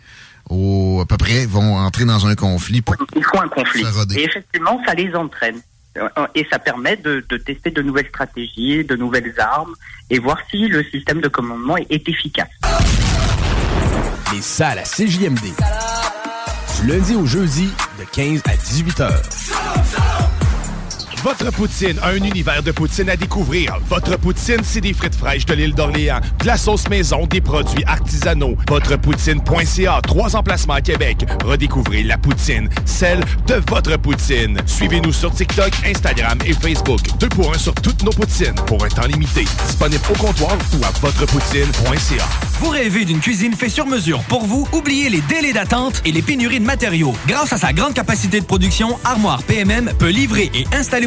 au, 0.50 1.00
à 1.00 1.06
peu 1.06 1.16
près, 1.16 1.46
vont 1.46 1.76
entrer 1.76 2.04
dans 2.04 2.26
un 2.26 2.34
conflit 2.34 2.82
pour 2.82 2.96
Il 3.14 3.22
faut 3.22 3.40
un 3.40 3.48
conflit. 3.48 3.84
Et 4.16 4.24
effectivement, 4.24 4.80
ça 4.84 4.94
les 4.94 5.14
entraîne. 5.14 5.60
Euh, 5.96 6.08
Et 6.34 6.44
ça 6.50 6.58
permet 6.58 6.96
de, 6.96 7.24
de 7.28 7.36
tester 7.36 7.70
de 7.70 7.82
nouvelles 7.82 8.08
stratégies, 8.08 8.82
de 8.82 8.96
nouvelles 8.96 9.32
armes, 9.38 9.74
et 10.10 10.18
voir 10.18 10.38
si 10.50 10.66
le 10.66 10.82
système 10.82 11.20
de 11.20 11.28
commandement 11.28 11.76
est 11.76 12.08
efficace. 12.08 12.48
Les 14.32 14.42
salles 14.42 14.78
à 14.78 14.82
CJMD. 14.82 15.54
Du 16.80 16.86
lundi 16.86 17.14
au 17.14 17.26
jeudi, 17.26 17.70
de 17.98 18.04
15 18.12 18.42
à 18.46 18.56
18 18.56 19.00
heures. 19.00 19.22
Votre 21.22 21.52
poutine, 21.52 21.96
un 22.02 22.16
univers 22.16 22.64
de 22.64 22.72
poutine 22.72 23.08
à 23.08 23.16
découvrir. 23.16 23.78
Votre 23.88 24.18
poutine, 24.18 24.58
c'est 24.64 24.80
des 24.80 24.92
frites 24.92 25.14
fraîches 25.14 25.46
de 25.46 25.54
l'île 25.54 25.72
d'Orléans, 25.72 26.20
de 26.40 26.46
la 26.46 26.56
sauce 26.56 26.88
maison, 26.88 27.26
des 27.26 27.40
produits 27.40 27.84
artisanaux. 27.86 28.56
Votrepoutine.ca, 28.68 30.00
trois 30.02 30.34
emplacements 30.34 30.74
à 30.74 30.80
Québec. 30.80 31.24
Redécouvrez 31.44 32.02
la 32.02 32.18
poutine, 32.18 32.68
celle 32.86 33.20
de 33.46 33.62
votre 33.68 33.96
poutine. 33.98 34.58
Suivez-nous 34.66 35.12
sur 35.12 35.32
TikTok, 35.32 35.70
Instagram 35.86 36.38
et 36.44 36.54
Facebook. 36.54 37.00
Deux 37.20 37.28
pour 37.28 37.54
un 37.54 37.58
sur 37.58 37.74
toutes 37.74 38.02
nos 38.02 38.10
poutines, 38.10 38.56
pour 38.66 38.84
un 38.84 38.88
temps 38.88 39.06
limité. 39.06 39.44
Disponible 39.66 40.02
au 40.10 40.18
comptoir 40.18 40.56
ou 40.72 40.84
à 40.84 40.90
votrepoutine.ca. 41.00 42.24
Vous 42.58 42.70
rêvez 42.70 43.04
d'une 43.04 43.20
cuisine 43.20 43.54
faite 43.54 43.70
sur 43.70 43.86
mesure 43.86 44.22
pour 44.24 44.44
vous? 44.44 44.68
Oubliez 44.72 45.08
les 45.08 45.20
délais 45.22 45.52
d'attente 45.52 46.02
et 46.04 46.12
les 46.12 46.22
pénuries 46.22 46.60
de 46.60 46.64
matériaux. 46.64 47.14
Grâce 47.28 47.52
à 47.52 47.58
sa 47.58 47.72
grande 47.72 47.94
capacité 47.94 48.40
de 48.40 48.44
production, 48.44 48.98
Armoire 49.04 49.42
PMM 49.44 49.92
peut 49.98 50.10
livrer 50.10 50.50
et 50.54 50.64
installer 50.72 51.06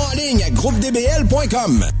ligne 0.15 0.43
à 0.43 0.49
groupedbl.com. 0.49 2.00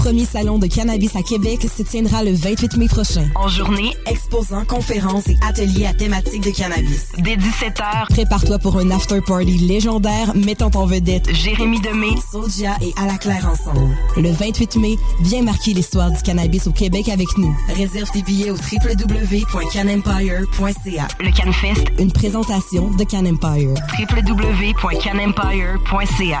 premier 0.00 0.24
salon 0.24 0.56
de 0.58 0.66
cannabis 0.66 1.14
à 1.14 1.22
Québec, 1.22 1.60
se 1.76 1.82
tiendra 1.82 2.24
le 2.24 2.32
28 2.32 2.78
mai 2.78 2.88
prochain. 2.88 3.28
En 3.34 3.48
journée, 3.48 3.92
Exposants, 4.06 4.64
conférences 4.64 5.28
et 5.28 5.36
ateliers 5.46 5.84
à 5.84 5.92
thématique 5.92 6.40
de 6.42 6.48
cannabis. 6.50 7.08
dès 7.18 7.36
17h, 7.36 8.06
Prépare-toi 8.08 8.58
pour 8.58 8.78
un 8.78 8.90
after-party 8.90 9.58
légendaire 9.58 10.34
mettant 10.34 10.70
en 10.74 10.86
vedette 10.86 11.30
Jérémy 11.34 11.80
Demé, 11.82 12.08
Soulja 12.32 12.78
et 12.80 12.94
À 12.96 13.04
la 13.06 13.18
Claire 13.18 13.46
ensemble. 13.46 13.94
Le 14.16 14.30
28 14.32 14.76
mai, 14.76 14.96
viens 15.20 15.42
marquer 15.42 15.74
l'histoire 15.74 16.10
du 16.10 16.22
cannabis 16.22 16.66
au 16.66 16.72
Québec 16.72 17.10
avec 17.10 17.28
nous. 17.36 17.54
Réserve 17.76 18.10
tes 18.10 18.22
billets 18.22 18.52
au 18.52 18.56
www.canempire.ca. 18.56 21.08
le 21.20 21.30
CanFest, 21.30 21.84
Une 21.98 22.10
présentation 22.12 22.88
de 22.90 23.04
Can 23.04 23.26
Empire. 23.26 23.74
www.canempire.ca. 23.98 26.40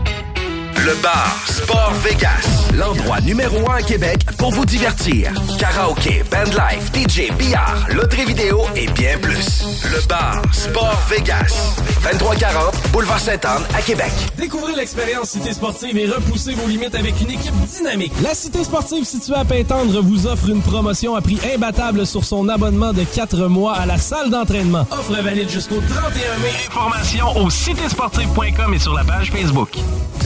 Le 0.83 0.95
bar 1.03 1.37
Sport 1.45 1.93
Vegas, 2.03 2.71
l'endroit 2.73 3.21
numéro 3.21 3.69
un 3.69 3.75
à 3.75 3.81
Québec 3.83 4.25
pour 4.39 4.49
vous 4.49 4.65
divertir. 4.65 5.31
Karaoke, 5.59 6.23
bandlife, 6.31 6.91
DJ, 6.91 7.31
billard, 7.37 7.85
loterie 7.93 8.25
vidéo 8.25 8.61
et 8.75 8.87
bien 8.87 9.19
plus. 9.19 9.63
Le 9.91 10.07
bar 10.07 10.41
Sport 10.51 10.99
Vegas, 11.07 11.75
2340 12.03 12.73
Boulevard 12.91 13.19
Sainte-Anne 13.19 13.61
à 13.77 13.81
Québec. 13.83 14.11
Découvrez 14.37 14.73
l'expérience 14.73 15.29
Cité 15.29 15.53
Sportive 15.53 15.95
et 15.99 16.07
repoussez 16.07 16.55
vos 16.55 16.67
limites 16.67 16.95
avec 16.95 17.21
une 17.21 17.29
équipe 17.29 17.53
dynamique. 17.77 18.13
La 18.23 18.33
Cité 18.33 18.63
Sportive 18.63 19.05
située 19.05 19.35
à 19.35 19.45
Pintendre 19.45 20.01
vous 20.01 20.25
offre 20.25 20.49
une 20.49 20.63
promotion 20.63 21.13
à 21.15 21.21
prix 21.21 21.39
imbattable 21.53 22.07
sur 22.07 22.25
son 22.25 22.49
abonnement 22.49 22.91
de 22.91 23.03
4 23.03 23.45
mois 23.47 23.73
à 23.73 23.85
la 23.85 23.99
salle 23.99 24.31
d'entraînement. 24.31 24.87
Offre 24.89 25.21
valide 25.21 25.49
jusqu'au 25.49 25.79
31 25.79 26.11
mai. 26.39 26.53
Informations 26.67 27.37
au 27.37 27.51
citésportive.com 27.51 28.73
et 28.73 28.79
sur 28.79 28.95
la 28.95 29.03
page 29.03 29.31
Facebook. 29.31 29.77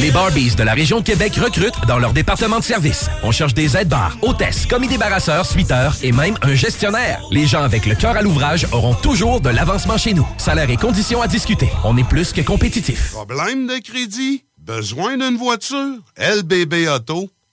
Les 0.00 0.10
Barbies 0.10 0.54
de 0.56 0.62
la 0.64 0.74
région 0.74 0.98
de 1.00 1.04
Québec 1.04 1.36
recrutent 1.36 1.86
dans 1.86 1.98
leur 1.98 2.12
département 2.12 2.58
de 2.58 2.64
service. 2.64 3.08
On 3.22 3.30
cherche 3.30 3.54
des 3.54 3.76
aides-bars, 3.76 4.16
hôtesses, 4.22 4.66
commis 4.66 4.88
débarrasseurs, 4.88 5.46
suiteurs 5.46 5.96
et 6.02 6.10
même 6.12 6.36
un 6.42 6.54
gestionnaire. 6.54 7.20
Les 7.30 7.46
gens 7.46 7.62
avec 7.62 7.86
le 7.86 7.94
cœur 7.94 8.16
à 8.16 8.22
l'ouvrage 8.22 8.66
auront 8.72 8.94
toujours 8.94 9.40
de 9.40 9.50
l'avancement 9.50 9.98
chez 9.98 10.14
nous. 10.14 10.26
Salaire 10.36 10.70
et 10.70 10.76
conditions 10.76 11.22
à 11.22 11.28
discuter. 11.28 11.70
On 11.84 11.96
est 11.96 12.08
plus 12.08 12.32
que 12.32 12.40
compétitif. 12.40 13.12
Problème 13.12 13.66
de 13.66 13.78
crédit? 13.78 14.44
Besoin 14.58 15.16
d'une 15.16 15.36
voiture? 15.36 15.98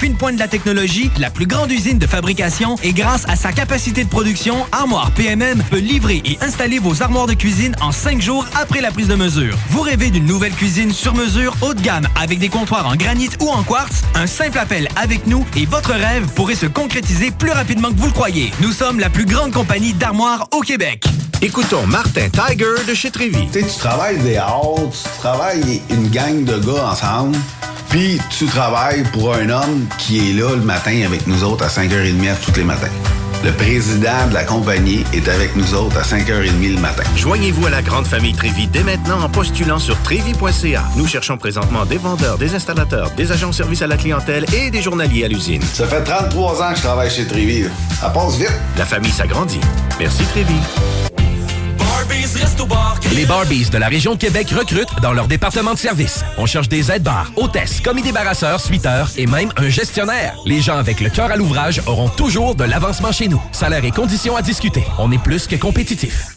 fine 0.00 0.16
pointe 0.16 0.36
de 0.36 0.40
la 0.40 0.48
technologie, 0.48 1.10
la 1.18 1.28
plus 1.28 1.46
grande 1.46 1.70
usine 1.70 1.98
de 1.98 2.06
fabrication 2.06 2.76
et 2.82 2.94
grâce 2.94 3.28
à 3.28 3.36
sa 3.36 3.52
capacité 3.52 4.02
de 4.02 4.08
production, 4.08 4.56
Armoire 4.72 5.10
PMM 5.10 5.62
peut 5.70 5.78
livrer 5.78 6.22
et 6.24 6.38
installer 6.40 6.78
vos 6.78 7.02
armoires 7.02 7.26
de 7.26 7.34
cuisine 7.34 7.76
en 7.82 7.92
cinq 7.92 8.22
jours 8.22 8.46
après 8.58 8.80
la 8.80 8.92
prise 8.92 9.08
de 9.08 9.14
mesure. 9.14 9.54
Vous 9.68 9.82
rêvez 9.82 10.08
d'une 10.08 10.24
nouvelle 10.24 10.54
cuisine 10.54 10.90
sur 10.90 11.14
mesure 11.14 11.54
haut 11.60 11.74
de 11.74 11.82
gamme 11.82 12.08
avec 12.18 12.38
des 12.38 12.48
comptoirs 12.48 12.88
en 12.88 12.96
granit 12.96 13.28
ou 13.40 13.50
en 13.50 13.62
quartz? 13.62 14.02
Un 14.14 14.26
simple 14.26 14.56
appel 14.56 14.88
avec 14.96 15.26
nous 15.26 15.44
et 15.54 15.66
votre 15.66 15.92
rêve 15.92 16.26
pourrait 16.28 16.54
se 16.54 16.64
concrétiser 16.66 17.30
plus 17.30 17.50
rapidement 17.50 17.90
que 17.90 17.98
vous 17.98 18.06
le 18.06 18.12
croyez. 18.12 18.52
Nous 18.62 18.72
sommes 18.72 19.00
la 19.00 19.10
plus 19.10 19.26
grande 19.26 19.52
compagnie 19.52 19.92
d'armoires 19.92 20.48
au 20.54 20.60
Québec. 20.60 21.04
Écoutons 21.42 21.86
Martin 21.86 22.30
Tiger 22.30 22.86
de 22.88 22.94
chez 22.94 23.10
Trévy. 23.10 23.48
Tu 23.52 23.60
sais, 23.60 23.66
tu 23.66 23.78
travailles 23.78 24.18
des 24.20 24.36
heures, 24.36 24.76
tu 24.90 25.18
travailles 25.18 25.82
une 25.90 26.08
gang 26.08 26.44
de 26.44 26.58
gars 26.58 26.90
ensemble, 26.92 27.36
puis 27.90 28.18
tu 28.30 28.46
travailles 28.46 29.02
pour 29.12 29.34
un 29.34 29.50
homme 29.50 29.86
qui 29.98 30.30
est 30.30 30.32
là 30.32 30.54
le 30.54 30.62
matin 30.62 31.02
avec 31.04 31.26
nous 31.26 31.44
autres 31.44 31.64
à 31.64 31.68
5h30 31.68 32.34
tous 32.44 32.56
les 32.56 32.64
matins. 32.64 32.88
Le 33.42 33.52
président 33.52 34.28
de 34.28 34.34
la 34.34 34.44
compagnie 34.44 35.02
est 35.14 35.26
avec 35.26 35.56
nous 35.56 35.74
autres 35.74 35.96
à 35.96 36.02
5h30 36.02 36.74
le 36.74 36.80
matin. 36.80 37.02
Joignez-vous 37.16 37.66
à 37.66 37.70
la 37.70 37.80
grande 37.80 38.06
famille 38.06 38.34
Trévi 38.34 38.66
dès 38.66 38.82
maintenant 38.82 39.22
en 39.22 39.28
postulant 39.30 39.78
sur 39.78 39.96
trévi.ca. 40.02 40.84
Nous 40.96 41.06
cherchons 41.06 41.38
présentement 41.38 41.86
des 41.86 41.96
vendeurs, 41.96 42.36
des 42.36 42.54
installateurs, 42.54 43.10
des 43.12 43.32
agents 43.32 43.48
de 43.48 43.54
service 43.54 43.80
à 43.80 43.86
la 43.86 43.96
clientèle 43.96 44.44
et 44.54 44.70
des 44.70 44.82
journaliers 44.82 45.24
à 45.24 45.28
l'usine. 45.28 45.62
Ça 45.62 45.86
fait 45.86 46.04
33 46.04 46.62
ans 46.62 46.70
que 46.70 46.76
je 46.76 46.82
travaille 46.82 47.10
chez 47.10 47.26
Trévi. 47.26 47.64
Ça 47.98 48.10
passe 48.10 48.36
vite. 48.36 48.52
La 48.76 48.84
famille 48.84 49.12
s'agrandit. 49.12 49.60
Merci 49.98 50.24
Trévi. 50.24 51.19
Les 53.14 53.26
Barbies 53.26 53.70
de 53.70 53.78
la 53.78 53.88
région 53.88 54.14
de 54.14 54.18
Québec 54.18 54.50
recrutent 54.50 55.00
dans 55.02 55.12
leur 55.12 55.28
département 55.28 55.74
de 55.74 55.78
service. 55.78 56.24
On 56.38 56.46
cherche 56.46 56.68
des 56.68 56.90
aides-bars, 56.90 57.30
hôtesses, 57.36 57.80
commis 57.80 58.02
débarrasseurs, 58.02 58.60
suiteurs 58.60 59.10
et 59.16 59.26
même 59.26 59.50
un 59.56 59.68
gestionnaire. 59.68 60.34
Les 60.46 60.60
gens 60.60 60.76
avec 60.76 61.00
le 61.00 61.10
cœur 61.10 61.30
à 61.30 61.36
l'ouvrage 61.36 61.82
auront 61.86 62.08
toujours 62.08 62.54
de 62.54 62.64
l'avancement 62.64 63.12
chez 63.12 63.28
nous. 63.28 63.42
Salaire 63.52 63.84
et 63.84 63.90
conditions 63.90 64.36
à 64.36 64.42
discuter. 64.42 64.84
On 64.98 65.10
est 65.12 65.22
plus 65.22 65.46
que 65.46 65.56
compétitif. 65.56 66.36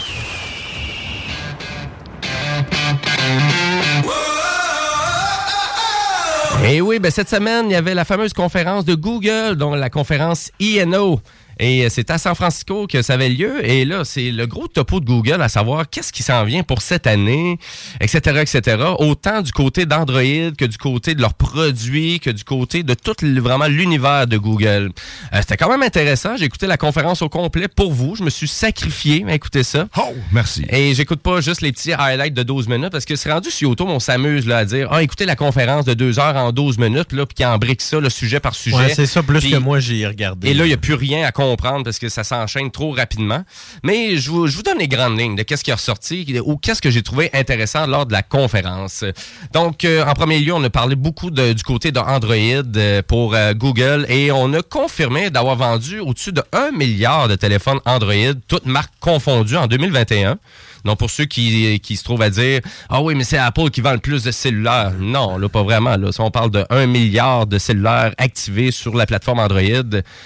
Et 6.64 6.80
oui, 6.80 6.98
ben 7.00 7.10
cette 7.10 7.28
semaine, 7.28 7.66
il 7.68 7.72
y 7.72 7.76
avait 7.76 7.94
la 7.94 8.04
fameuse 8.04 8.32
conférence 8.32 8.84
de 8.84 8.94
Google, 8.94 9.56
dont 9.56 9.74
la 9.74 9.90
conférence 9.90 10.50
INO. 10.60 11.20
Et 11.58 11.88
c'est 11.90 12.10
à 12.10 12.18
San 12.18 12.34
Francisco 12.34 12.86
que 12.86 13.02
ça 13.02 13.14
avait 13.14 13.28
lieu. 13.28 13.64
Et 13.68 13.84
là, 13.84 14.04
c'est 14.04 14.30
le 14.30 14.46
gros 14.46 14.68
topo 14.68 15.00
de 15.00 15.04
Google 15.04 15.40
à 15.42 15.48
savoir 15.48 15.88
qu'est-ce 15.88 16.12
qui 16.12 16.22
s'en 16.22 16.44
vient 16.44 16.62
pour 16.62 16.82
cette 16.82 17.06
année, 17.06 17.58
etc., 18.00 18.40
etc. 18.42 18.76
Autant 18.98 19.42
du 19.42 19.52
côté 19.52 19.86
d'Android 19.86 20.20
que 20.56 20.64
du 20.64 20.78
côté 20.78 21.14
de 21.14 21.20
leurs 21.20 21.34
produits, 21.34 22.20
que 22.20 22.30
du 22.30 22.44
côté 22.44 22.82
de 22.82 22.94
tout 22.94 23.14
vraiment 23.40 23.66
l'univers 23.66 24.26
de 24.26 24.36
Google. 24.38 24.90
Euh, 25.32 25.38
C'était 25.40 25.56
quand 25.56 25.70
même 25.70 25.82
intéressant. 25.82 26.36
J'ai 26.36 26.44
écouté 26.46 26.66
la 26.66 26.76
conférence 26.76 27.22
au 27.22 27.28
complet 27.28 27.68
pour 27.68 27.92
vous. 27.92 28.16
Je 28.16 28.22
me 28.24 28.30
suis 28.30 28.48
sacrifié 28.48 29.24
à 29.28 29.34
écouter 29.34 29.62
ça. 29.62 29.88
Oh, 29.98 30.14
merci. 30.32 30.64
Et 30.70 30.94
j'écoute 30.94 31.20
pas 31.20 31.40
juste 31.40 31.60
les 31.60 31.72
petits 31.72 31.92
highlights 31.92 32.34
de 32.34 32.42
12 32.42 32.68
minutes 32.68 32.90
parce 32.90 33.04
que 33.04 33.16
c'est 33.16 33.30
rendu 33.32 33.50
sur 33.50 33.68
YouTube, 33.68 33.86
on 33.88 34.00
s'amuse 34.00 34.46
là, 34.46 34.58
à 34.58 34.64
dire 34.64 34.88
Ah, 34.90 35.02
écoutez 35.02 35.26
la 35.26 35.36
conférence 35.36 35.84
de 35.84 35.94
2 35.94 36.18
heures 36.18 36.36
en 36.36 36.52
12 36.52 36.78
minutes, 36.78 37.12
là, 37.12 37.26
puis 37.26 37.34
qui 37.34 37.44
embrique 37.44 37.82
ça, 37.82 38.00
le 38.00 38.10
sujet 38.10 38.40
par 38.40 38.54
sujet. 38.54 38.76
Ouais, 38.76 38.94
c'est 38.94 39.06
ça, 39.06 39.22
plus 39.22 39.38
Puis- 39.40 39.50
que 39.52 39.56
moi, 39.56 39.80
j'ai 39.80 40.06
regardé. 40.06 40.48
Et 40.50 40.54
là, 40.54 40.64
il 40.64 40.68
n'y 40.68 40.74
a 40.74 40.78
plus 40.78 40.94
rien 40.94 41.24
à 41.26 41.32
comprendre 41.42 41.84
parce 41.84 41.98
que 41.98 42.08
ça 42.08 42.24
s'enchaîne 42.24 42.70
trop 42.70 42.92
rapidement. 42.92 43.42
Mais 43.82 44.16
je 44.16 44.30
vous, 44.30 44.62
donne 44.62 44.78
les 44.78 44.88
grandes 44.88 45.18
lignes 45.18 45.36
de 45.36 45.42
qu'est-ce 45.42 45.64
qui 45.64 45.70
est 45.70 45.74
ressorti 45.74 46.40
ou 46.44 46.56
qu'est-ce 46.56 46.80
que 46.80 46.90
j'ai 46.90 47.02
trouvé 47.02 47.30
intéressant 47.32 47.86
lors 47.86 48.06
de 48.06 48.12
la 48.12 48.22
conférence. 48.22 49.04
Donc, 49.52 49.84
euh, 49.84 50.04
en 50.04 50.14
premier 50.14 50.38
lieu, 50.38 50.52
on 50.54 50.62
a 50.62 50.70
parlé 50.70 50.94
beaucoup 50.94 51.30
du 51.30 51.62
côté 51.64 51.90
d'Android 51.92 52.36
euh, 52.36 53.02
pour 53.02 53.34
euh, 53.34 53.54
Google 53.54 54.06
et 54.08 54.30
on 54.30 54.52
a 54.52 54.62
confirmé 54.62 55.30
d'avoir 55.30 55.56
vendu 55.56 55.98
au-dessus 55.98 56.32
de 56.32 56.42
1 56.52 56.70
milliard 56.72 57.28
de 57.28 57.34
téléphones 57.34 57.80
Android, 57.84 58.34
toutes 58.48 58.66
marques 58.66 58.94
confondues 59.00 59.56
en 59.56 59.66
2021. 59.66 60.38
Donc, 60.84 60.98
pour 60.98 61.10
ceux 61.10 61.24
qui, 61.24 61.80
qui 61.80 61.96
se 61.96 62.04
trouvent 62.04 62.22
à 62.22 62.30
dire 62.30 62.60
Ah 62.88 63.02
oui, 63.02 63.14
mais 63.14 63.24
c'est 63.24 63.38
Apple 63.38 63.70
qui 63.70 63.80
vend 63.80 63.92
le 63.92 63.98
plus 63.98 64.22
de 64.22 64.30
cellulaires. 64.30 64.92
Non, 64.98 65.38
là, 65.38 65.48
pas 65.48 65.62
vraiment. 65.62 65.96
Là. 65.96 66.12
Si 66.12 66.20
on 66.20 66.30
parle 66.30 66.50
de 66.50 66.64
1 66.70 66.86
milliard 66.86 67.46
de 67.46 67.58
cellulaires 67.58 68.14
activés 68.18 68.70
sur 68.70 68.94
la 68.94 69.06
plateforme 69.06 69.38
Android, 69.38 69.62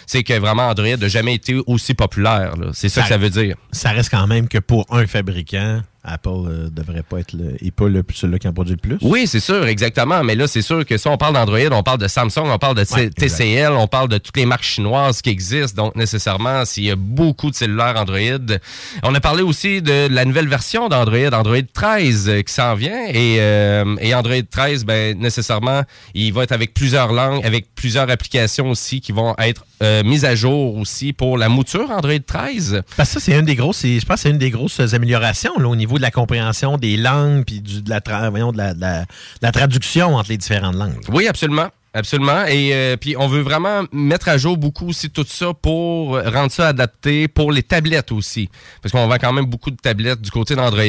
c'est 0.06 0.22
que 0.22 0.34
vraiment 0.34 0.68
Android 0.68 0.96
n'a 0.96 1.08
jamais 1.08 1.34
été 1.34 1.56
aussi 1.66 1.94
populaire. 1.94 2.56
là. 2.56 2.70
C'est 2.72 2.88
ça, 2.88 3.02
que 3.02 3.08
ça 3.08 3.18
veut 3.18 3.30
dire. 3.30 3.56
Ça 3.72 3.90
reste 3.90 4.10
quand 4.10 4.26
même 4.26 4.48
que 4.48 4.58
pour 4.58 4.86
un 4.90 5.06
fabricant, 5.06 5.80
Apple 6.06 6.28
euh, 6.28 6.68
devrait 6.70 7.02
pas 7.02 7.20
être 7.20 7.32
le, 7.32 7.56
et 7.60 7.70
pas 7.70 7.88
le, 7.88 8.04
celui 8.14 8.38
qui 8.38 8.48
en 8.48 8.52
produit 8.52 8.74
le 8.74 8.80
plus. 8.80 8.98
Oui, 9.02 9.26
c'est 9.26 9.40
sûr, 9.40 9.66
exactement. 9.66 10.22
Mais 10.24 10.34
là, 10.34 10.46
c'est 10.46 10.62
sûr 10.62 10.84
que 10.86 10.96
si 10.96 11.08
on 11.08 11.16
parle 11.16 11.34
d'Android, 11.34 11.58
on 11.72 11.82
parle 11.82 11.98
de 11.98 12.08
Samsung, 12.08 12.44
on 12.46 12.58
parle 12.58 12.76
de 12.76 12.86
Ouais, 12.94 13.10
TCL, 13.10 13.72
on 13.72 13.88
parle 13.88 14.08
de 14.08 14.18
toutes 14.18 14.36
les 14.36 14.46
marques 14.46 14.62
chinoises 14.62 15.20
qui 15.20 15.30
existent. 15.30 15.84
Donc, 15.84 15.96
nécessairement, 15.96 16.64
s'il 16.64 16.84
y 16.84 16.90
a 16.90 16.96
beaucoup 16.96 17.50
de 17.50 17.56
cellulaires 17.56 17.96
Android. 17.96 18.56
On 19.02 19.14
a 19.14 19.20
parlé 19.20 19.42
aussi 19.42 19.82
de 19.82 20.08
la 20.10 20.24
nouvelle 20.24 20.48
version 20.48 20.88
d'Android, 20.88 21.32
Android 21.32 21.56
13, 21.72 22.28
euh, 22.28 22.42
qui 22.42 22.52
s'en 22.52 22.74
vient. 22.74 23.06
Et, 23.08 23.36
euh, 23.40 23.96
et 24.00 24.14
Android 24.14 24.34
13, 24.48 24.84
ben, 24.84 25.18
nécessairement, 25.18 25.82
il 26.14 26.32
va 26.32 26.44
être 26.44 26.52
avec 26.52 26.74
plusieurs 26.74 27.12
langues, 27.12 27.44
avec 27.44 27.74
plusieurs 27.74 28.08
applications 28.10 28.70
aussi 28.70 29.00
qui 29.00 29.12
vont 29.12 29.34
être 29.38 29.64
euh, 29.82 30.02
mises 30.04 30.24
à 30.24 30.34
jour 30.34 30.76
aussi 30.76 31.12
pour 31.12 31.38
la 31.38 31.48
mouture 31.48 31.90
Android 31.90 32.18
13. 32.24 32.82
Parce 32.96 33.10
que 33.10 33.20
ça, 33.20 33.24
c'est 33.24 33.38
une 33.38 33.44
des 33.44 33.56
grosses, 33.56 33.82
je 33.82 34.04
pense 34.04 34.16
que 34.16 34.20
c'est 34.22 34.30
une 34.30 34.38
des 34.38 34.50
grosses 34.50 34.80
améliorations 34.94 35.58
là, 35.58 35.68
au 35.68 35.76
niveau 35.76 35.95
de 35.96 36.02
la 36.02 36.10
compréhension 36.10 36.76
des 36.76 36.96
langues 36.96 37.44
puis 37.44 37.60
de, 37.60 37.90
la 37.90 38.30
voyons, 38.30 38.52
de 38.52 38.58
la 38.58 39.52
traduction 39.52 40.16
entre 40.16 40.30
les 40.30 40.36
différentes 40.38 40.76
langues. 40.76 41.00
Oui, 41.08 41.26
absolument. 41.26 41.68
Absolument. 41.96 42.44
Et 42.46 42.74
euh, 42.74 42.96
puis, 42.96 43.16
on 43.16 43.26
veut 43.26 43.40
vraiment 43.40 43.84
mettre 43.90 44.28
à 44.28 44.36
jour 44.36 44.58
beaucoup 44.58 44.88
aussi 44.88 45.08
tout 45.08 45.24
ça 45.26 45.54
pour 45.54 46.20
rendre 46.20 46.50
ça 46.50 46.68
adapté 46.68 47.26
pour 47.26 47.50
les 47.52 47.62
tablettes 47.62 48.12
aussi. 48.12 48.50
Parce 48.82 48.92
qu'on 48.92 49.06
vend 49.06 49.16
quand 49.18 49.32
même 49.32 49.46
beaucoup 49.46 49.70
de 49.70 49.76
tablettes 49.76 50.20
du 50.20 50.30
côté 50.30 50.54
d'Android. 50.54 50.82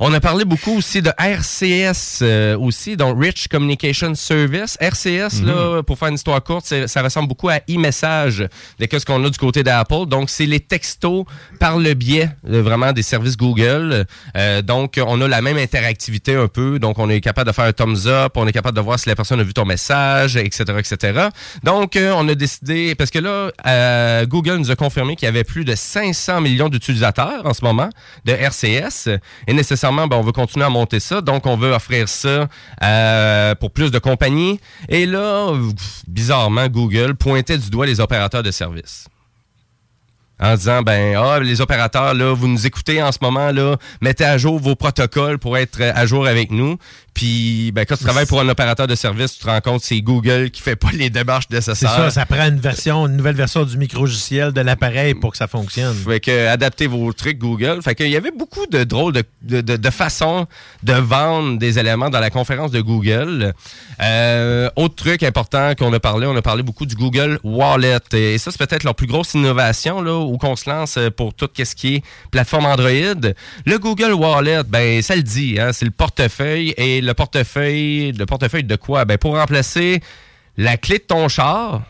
On 0.00 0.12
a 0.12 0.20
parlé 0.20 0.44
beaucoup 0.44 0.76
aussi 0.76 1.02
de 1.02 1.12
RCS 1.18 2.18
euh, 2.22 2.58
aussi, 2.58 2.96
donc 2.96 3.22
Rich 3.22 3.46
Communication 3.48 4.14
Service. 4.14 4.76
RCS, 4.80 5.42
là, 5.44 5.82
pour 5.82 5.98
faire 5.98 6.08
une 6.08 6.16
histoire 6.16 6.42
courte, 6.42 6.66
ça 6.86 7.02
ressemble 7.02 7.28
beaucoup 7.28 7.48
à 7.48 7.58
e-message 7.70 8.38
de 8.78 8.98
ce 8.98 9.04
qu'on 9.04 9.24
a 9.24 9.30
du 9.30 9.38
côté 9.38 9.62
d'Apple. 9.62 10.06
Donc, 10.06 10.30
c'est 10.30 10.46
les 10.46 10.60
textos 10.60 11.24
par 11.60 11.78
le 11.78 11.94
biais 11.94 12.30
euh, 12.48 12.62
vraiment 12.62 12.92
des 12.92 13.02
services 13.02 13.36
Google. 13.36 14.06
Euh, 14.36 14.62
donc, 14.62 15.00
on 15.04 15.20
a 15.20 15.28
la 15.28 15.42
même 15.42 15.56
interactivité 15.56 16.34
un 16.34 16.48
peu. 16.48 16.78
Donc, 16.78 16.98
on 16.98 17.08
est 17.08 17.20
capable 17.20 17.48
de 17.48 17.54
faire 17.54 17.66
un 17.66 17.72
thumbs 17.72 18.06
up, 18.06 18.32
on 18.36 18.46
est 18.46 18.52
capable 18.52 18.76
de 18.76 18.82
voir 18.82 18.98
si 18.98 19.08
la 19.08 19.16
personne 19.16 19.40
a 19.40 19.42
vu 19.42 19.54
ton 19.54 19.64
message, 19.64 19.98
etc.. 20.78 21.28
Donc, 21.62 21.96
euh, 21.96 22.12
on 22.16 22.28
a 22.28 22.34
décidé, 22.34 22.94
parce 22.94 23.10
que 23.10 23.18
là, 23.18 23.50
euh, 23.66 24.26
Google 24.26 24.56
nous 24.56 24.70
a 24.70 24.76
confirmé 24.76 25.16
qu'il 25.16 25.26
y 25.26 25.28
avait 25.28 25.44
plus 25.44 25.64
de 25.64 25.74
500 25.74 26.40
millions 26.40 26.68
d'utilisateurs 26.68 27.44
en 27.44 27.54
ce 27.54 27.64
moment 27.64 27.88
de 28.24 28.32
RCS. 28.32 29.08
Et 29.46 29.52
nécessairement, 29.52 30.06
ben, 30.06 30.16
on 30.16 30.22
veut 30.22 30.32
continuer 30.32 30.66
à 30.66 30.70
monter 30.70 31.00
ça. 31.00 31.20
Donc, 31.20 31.46
on 31.46 31.56
veut 31.56 31.72
offrir 31.72 32.08
ça 32.08 32.48
euh, 32.82 33.54
pour 33.54 33.70
plus 33.70 33.90
de 33.90 33.98
compagnies. 33.98 34.60
Et 34.88 35.06
là, 35.06 35.52
bizarrement, 36.06 36.68
Google 36.68 37.14
pointait 37.14 37.58
du 37.58 37.70
doigt 37.70 37.86
les 37.86 38.00
opérateurs 38.00 38.42
de 38.42 38.50
services 38.50 39.08
en 40.40 40.54
disant 40.54 40.82
ben 40.82 41.16
ah 41.16 41.40
les 41.40 41.60
opérateurs 41.60 42.14
là 42.14 42.32
vous 42.34 42.48
nous 42.48 42.66
écoutez 42.66 43.02
en 43.02 43.12
ce 43.12 43.18
moment 43.20 43.50
là 43.50 43.76
mettez 44.00 44.24
à 44.24 44.38
jour 44.38 44.58
vos 44.58 44.76
protocoles 44.76 45.38
pour 45.38 45.56
être 45.58 45.80
à 45.82 46.06
jour 46.06 46.26
avec 46.26 46.50
nous 46.50 46.76
puis 47.14 47.72
ben 47.72 47.84
quand 47.84 47.96
tu 47.96 48.04
travailles 48.04 48.26
pour 48.26 48.40
un 48.40 48.48
opérateur 48.48 48.86
de 48.86 48.94
service 48.94 49.34
tu 49.34 49.40
te 49.44 49.50
rends 49.50 49.60
compte 49.60 49.80
que 49.80 49.86
c'est 49.86 50.00
Google 50.00 50.50
qui 50.50 50.62
fait 50.62 50.76
pas 50.76 50.88
les 50.94 51.10
démarches 51.10 51.46
C'est 51.50 51.56
nécessaires 51.56 51.90
ça, 51.90 52.10
ça 52.10 52.26
prend 52.26 52.46
une 52.46 52.60
version, 52.60 53.06
une 53.06 53.16
nouvelle 53.16 53.34
version 53.34 53.64
du 53.64 53.76
micro-logiciel 53.76 54.52
de 54.52 54.60
l'appareil 54.60 55.14
pour 55.14 55.32
que 55.32 55.36
ça 55.36 55.46
fonctionne. 55.48 55.94
Fait 55.94 56.20
que 56.20 56.46
adaptez 56.46 56.86
vos 56.86 57.12
trucs 57.12 57.38
Google. 57.38 57.80
Fait 57.82 57.94
qu'il 57.94 58.08
y 58.08 58.16
avait 58.16 58.30
beaucoup 58.30 58.66
de 58.66 58.84
drôles 58.84 59.12
de, 59.12 59.24
de, 59.42 59.60
de- 59.60 59.76
de 59.76 59.90
façons 59.90 60.46
de 60.82 60.92
vendre 60.92 61.58
des 61.58 61.78
éléments 61.78 62.10
dans 62.10 62.20
la 62.20 62.30
conférence 62.30 62.70
de 62.70 62.80
Google. 62.80 63.52
Euh, 64.00 64.70
autre 64.76 64.94
truc 64.94 65.22
important 65.22 65.74
qu'on 65.76 65.92
a 65.92 66.00
parlé, 66.00 66.26
on 66.26 66.36
a 66.36 66.42
parlé 66.42 66.62
beaucoup 66.62 66.86
du 66.86 66.94
Google 66.94 67.38
Wallet. 67.42 67.98
Et 68.12 68.38
ça, 68.38 68.50
c'est 68.52 68.58
peut-être 68.64 68.84
leur 68.84 68.94
plus 68.94 69.06
grosse 69.06 69.34
innovation 69.34 70.00
là, 70.00 70.12
où 70.28 70.38
qu'on 70.38 70.56
se 70.56 70.68
lance 70.68 70.98
pour 71.16 71.34
tout 71.34 71.48
ce 71.56 71.74
qui 71.74 71.96
est 71.96 72.02
plateforme 72.30 72.66
Android. 72.66 73.32
Le 73.66 73.78
Google 73.78 74.12
Wallet, 74.12 74.62
ben 74.64 75.02
ça 75.02 75.16
le 75.16 75.22
dit, 75.22 75.58
hein, 75.58 75.72
c'est 75.72 75.84
le 75.84 75.90
portefeuille. 75.90 76.74
Et 76.76 77.00
le 77.00 77.14
portefeuille, 77.14 78.12
le 78.12 78.26
portefeuille 78.26 78.64
de 78.64 78.76
quoi? 78.76 79.04
Ben 79.04 79.18
pour 79.18 79.36
remplacer 79.36 80.00
la 80.56 80.76
clé 80.76 80.98
de 80.98 81.04
ton 81.04 81.28
char 81.28 81.82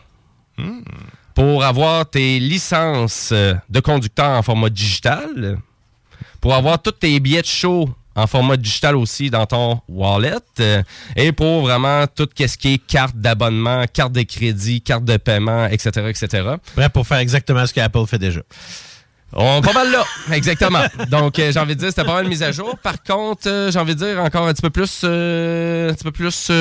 pour 1.33 1.63
avoir 1.63 2.09
tes 2.09 2.39
licences 2.39 3.29
euh, 3.31 3.53
de 3.69 3.79
conducteur 3.79 4.31
en 4.31 4.43
format 4.43 4.69
digital, 4.69 5.57
pour 6.41 6.53
avoir 6.53 6.81
tous 6.81 6.91
tes 6.91 7.19
billets 7.19 7.41
de 7.41 7.47
show 7.47 7.89
en 8.21 8.27
format 8.27 8.57
digital 8.57 8.95
aussi 8.95 9.29
dans 9.29 9.45
ton 9.45 9.79
wallet, 9.87 10.33
euh, 10.59 10.81
et 11.15 11.31
pour 11.31 11.61
vraiment 11.61 12.05
tout 12.07 12.27
ce 12.37 12.57
qui 12.57 12.73
est 12.73 12.77
carte 12.77 13.15
d'abonnement, 13.15 13.85
carte 13.91 14.11
de 14.13 14.21
crédit, 14.23 14.81
carte 14.81 15.05
de 15.05 15.17
paiement, 15.17 15.65
etc., 15.67 15.89
etc. 16.09 16.43
Bref, 16.75 16.89
pour 16.89 17.07
faire 17.07 17.17
exactement 17.19 17.65
ce 17.65 17.73
qu'Apple 17.73 18.05
fait 18.07 18.19
déjà. 18.19 18.41
On 19.31 19.61
pas 19.61 19.73
mal 19.73 19.91
là, 19.91 20.03
exactement. 20.33 20.81
Donc, 21.11 21.37
euh, 21.37 21.51
j'ai 21.51 21.59
envie 21.59 21.75
de 21.75 21.79
dire, 21.81 21.89
c'était 21.89 22.03
pas 22.03 22.15
mal 22.15 22.27
mise 22.27 22.41
à 22.41 22.51
jour. 22.51 22.75
Par 22.81 23.03
contre, 23.03 23.47
euh, 23.47 23.69
j'ai 23.71 23.77
envie 23.77 23.93
de 23.95 24.03
dire 24.03 24.19
encore 24.23 24.47
un 24.47 24.53
petit 24.53 24.63
peu 24.63 24.71
plus, 24.71 25.01
euh, 25.03 25.91
un 25.91 25.93
petit 25.93 26.03
peu 26.03 26.11
plus 26.11 26.51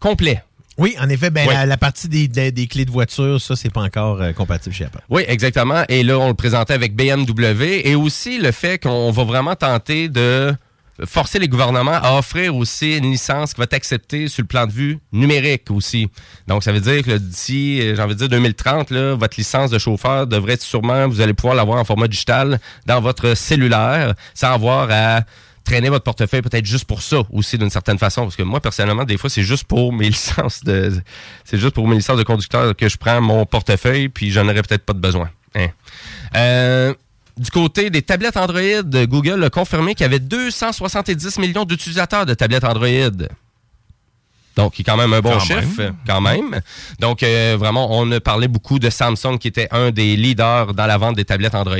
complet. 0.00 0.42
Oui, 0.76 0.96
en 1.00 1.08
effet, 1.08 1.30
ben, 1.30 1.46
Oui. 1.46 1.54
la, 1.54 1.66
la 1.66 1.76
partie 1.76 2.08
des, 2.08 2.26
des- 2.26 2.50
des 2.50 2.66
clés 2.66 2.84
de 2.84 2.90
voiture, 2.90 3.40
ça, 3.40 3.54
c'est 3.54 3.72
pas 3.72 3.82
encore 3.82 4.20
euh, 4.20 4.32
compatible 4.32 4.74
chez 4.74 4.86
Apple. 4.86 4.98
Oui, 5.08 5.22
exactement. 5.28 5.84
Et 5.88 6.02
là, 6.02 6.18
on 6.18 6.26
le 6.26 6.34
présentait 6.34 6.74
avec 6.74 6.96
BMW 6.96 7.82
et 7.84 7.94
aussi 7.94 8.38
le 8.38 8.50
fait 8.50 8.82
qu'on 8.82 9.12
va 9.12 9.22
vraiment 9.22 9.54
tenter 9.54 10.08
de 10.08 10.52
forcer 11.04 11.38
les 11.38 11.48
gouvernements 11.48 11.98
à 12.02 12.18
offrir 12.18 12.54
aussi 12.54 12.96
une 12.96 13.10
licence 13.10 13.52
qui 13.52 13.58
va 13.58 13.64
être 13.64 13.74
acceptée 13.74 14.28
sur 14.28 14.42
le 14.42 14.46
plan 14.46 14.66
de 14.66 14.72
vue 14.72 14.98
numérique 15.12 15.70
aussi. 15.70 16.08
Donc, 16.46 16.62
ça 16.62 16.72
veut 16.72 16.80
dire 16.80 17.02
que 17.02 17.16
d'ici, 17.18 17.80
euh, 17.80 17.96
j'ai 17.96 18.02
envie 18.02 18.14
de 18.14 18.18
dire 18.18 18.28
2030, 18.28 18.90
là, 18.90 19.14
votre 19.14 19.36
licence 19.36 19.70
de 19.70 19.78
chauffeur 19.78 20.26
devrait 20.26 20.56
sûrement, 20.58 21.08
vous 21.08 21.20
allez 21.20 21.34
pouvoir 21.34 21.54
l'avoir 21.54 21.80
en 21.80 21.84
format 21.84 22.08
digital 22.08 22.60
dans 22.86 23.00
votre 23.00 23.34
cellulaire 23.34 24.14
sans 24.34 24.52
avoir 24.52 24.88
à 24.90 25.22
traîner 25.64 25.88
votre 25.88 26.04
portefeuille 26.04 26.42
peut-être 26.42 26.66
juste 26.66 26.84
pour 26.84 27.00
ça 27.00 27.22
aussi 27.32 27.56
d'une 27.56 27.70
certaine 27.70 27.98
façon 27.98 28.22
parce 28.22 28.36
que 28.36 28.42
moi 28.42 28.60
personnellement 28.60 29.04
des 29.04 29.16
fois 29.16 29.30
c'est 29.30 29.42
juste 29.42 29.64
pour 29.64 29.94
mes 29.94 30.08
licences 30.10 30.62
de 30.62 30.92
c'est 31.42 31.56
juste 31.56 31.74
pour 31.74 31.88
mes 31.88 31.96
licences 31.96 32.18
de 32.18 32.22
conducteur 32.22 32.76
que 32.76 32.86
je 32.86 32.98
prends 32.98 33.22
mon 33.22 33.46
portefeuille 33.46 34.10
puis 34.10 34.30
j'en 34.30 34.44
aurais 34.44 34.62
peut-être 34.62 34.84
pas 34.84 34.92
de 34.92 34.98
besoin. 34.98 35.30
Hein. 35.54 35.68
Euh, 36.36 36.94
du 37.36 37.50
côté 37.50 37.90
des 37.90 38.02
tablettes 38.02 38.36
Android, 38.36 38.60
Google 39.06 39.42
a 39.44 39.50
confirmé 39.50 39.94
qu'il 39.94 40.04
y 40.04 40.06
avait 40.06 40.20
270 40.20 41.38
millions 41.38 41.64
d'utilisateurs 41.64 42.26
de 42.26 42.34
tablettes 42.34 42.64
Android. 42.64 43.10
Donc, 44.56 44.74
qui 44.74 44.82
est 44.82 44.84
quand 44.84 44.96
même 44.96 45.12
un 45.12 45.20
bon 45.20 45.32
Quand 45.32 45.40
chiffre, 45.40 45.78
même. 45.82 45.96
quand 46.06 46.20
même. 46.20 46.60
Donc, 47.00 47.22
euh, 47.22 47.56
vraiment, 47.58 47.88
on 47.90 48.10
a 48.12 48.20
parlé 48.20 48.46
beaucoup 48.46 48.78
de 48.78 48.88
Samsung, 48.88 49.38
qui 49.38 49.48
était 49.48 49.66
un 49.72 49.90
des 49.90 50.14
leaders 50.16 50.74
dans 50.74 50.86
la 50.86 50.96
vente 50.96 51.16
des 51.16 51.24
tablettes 51.24 51.56
Android. 51.56 51.76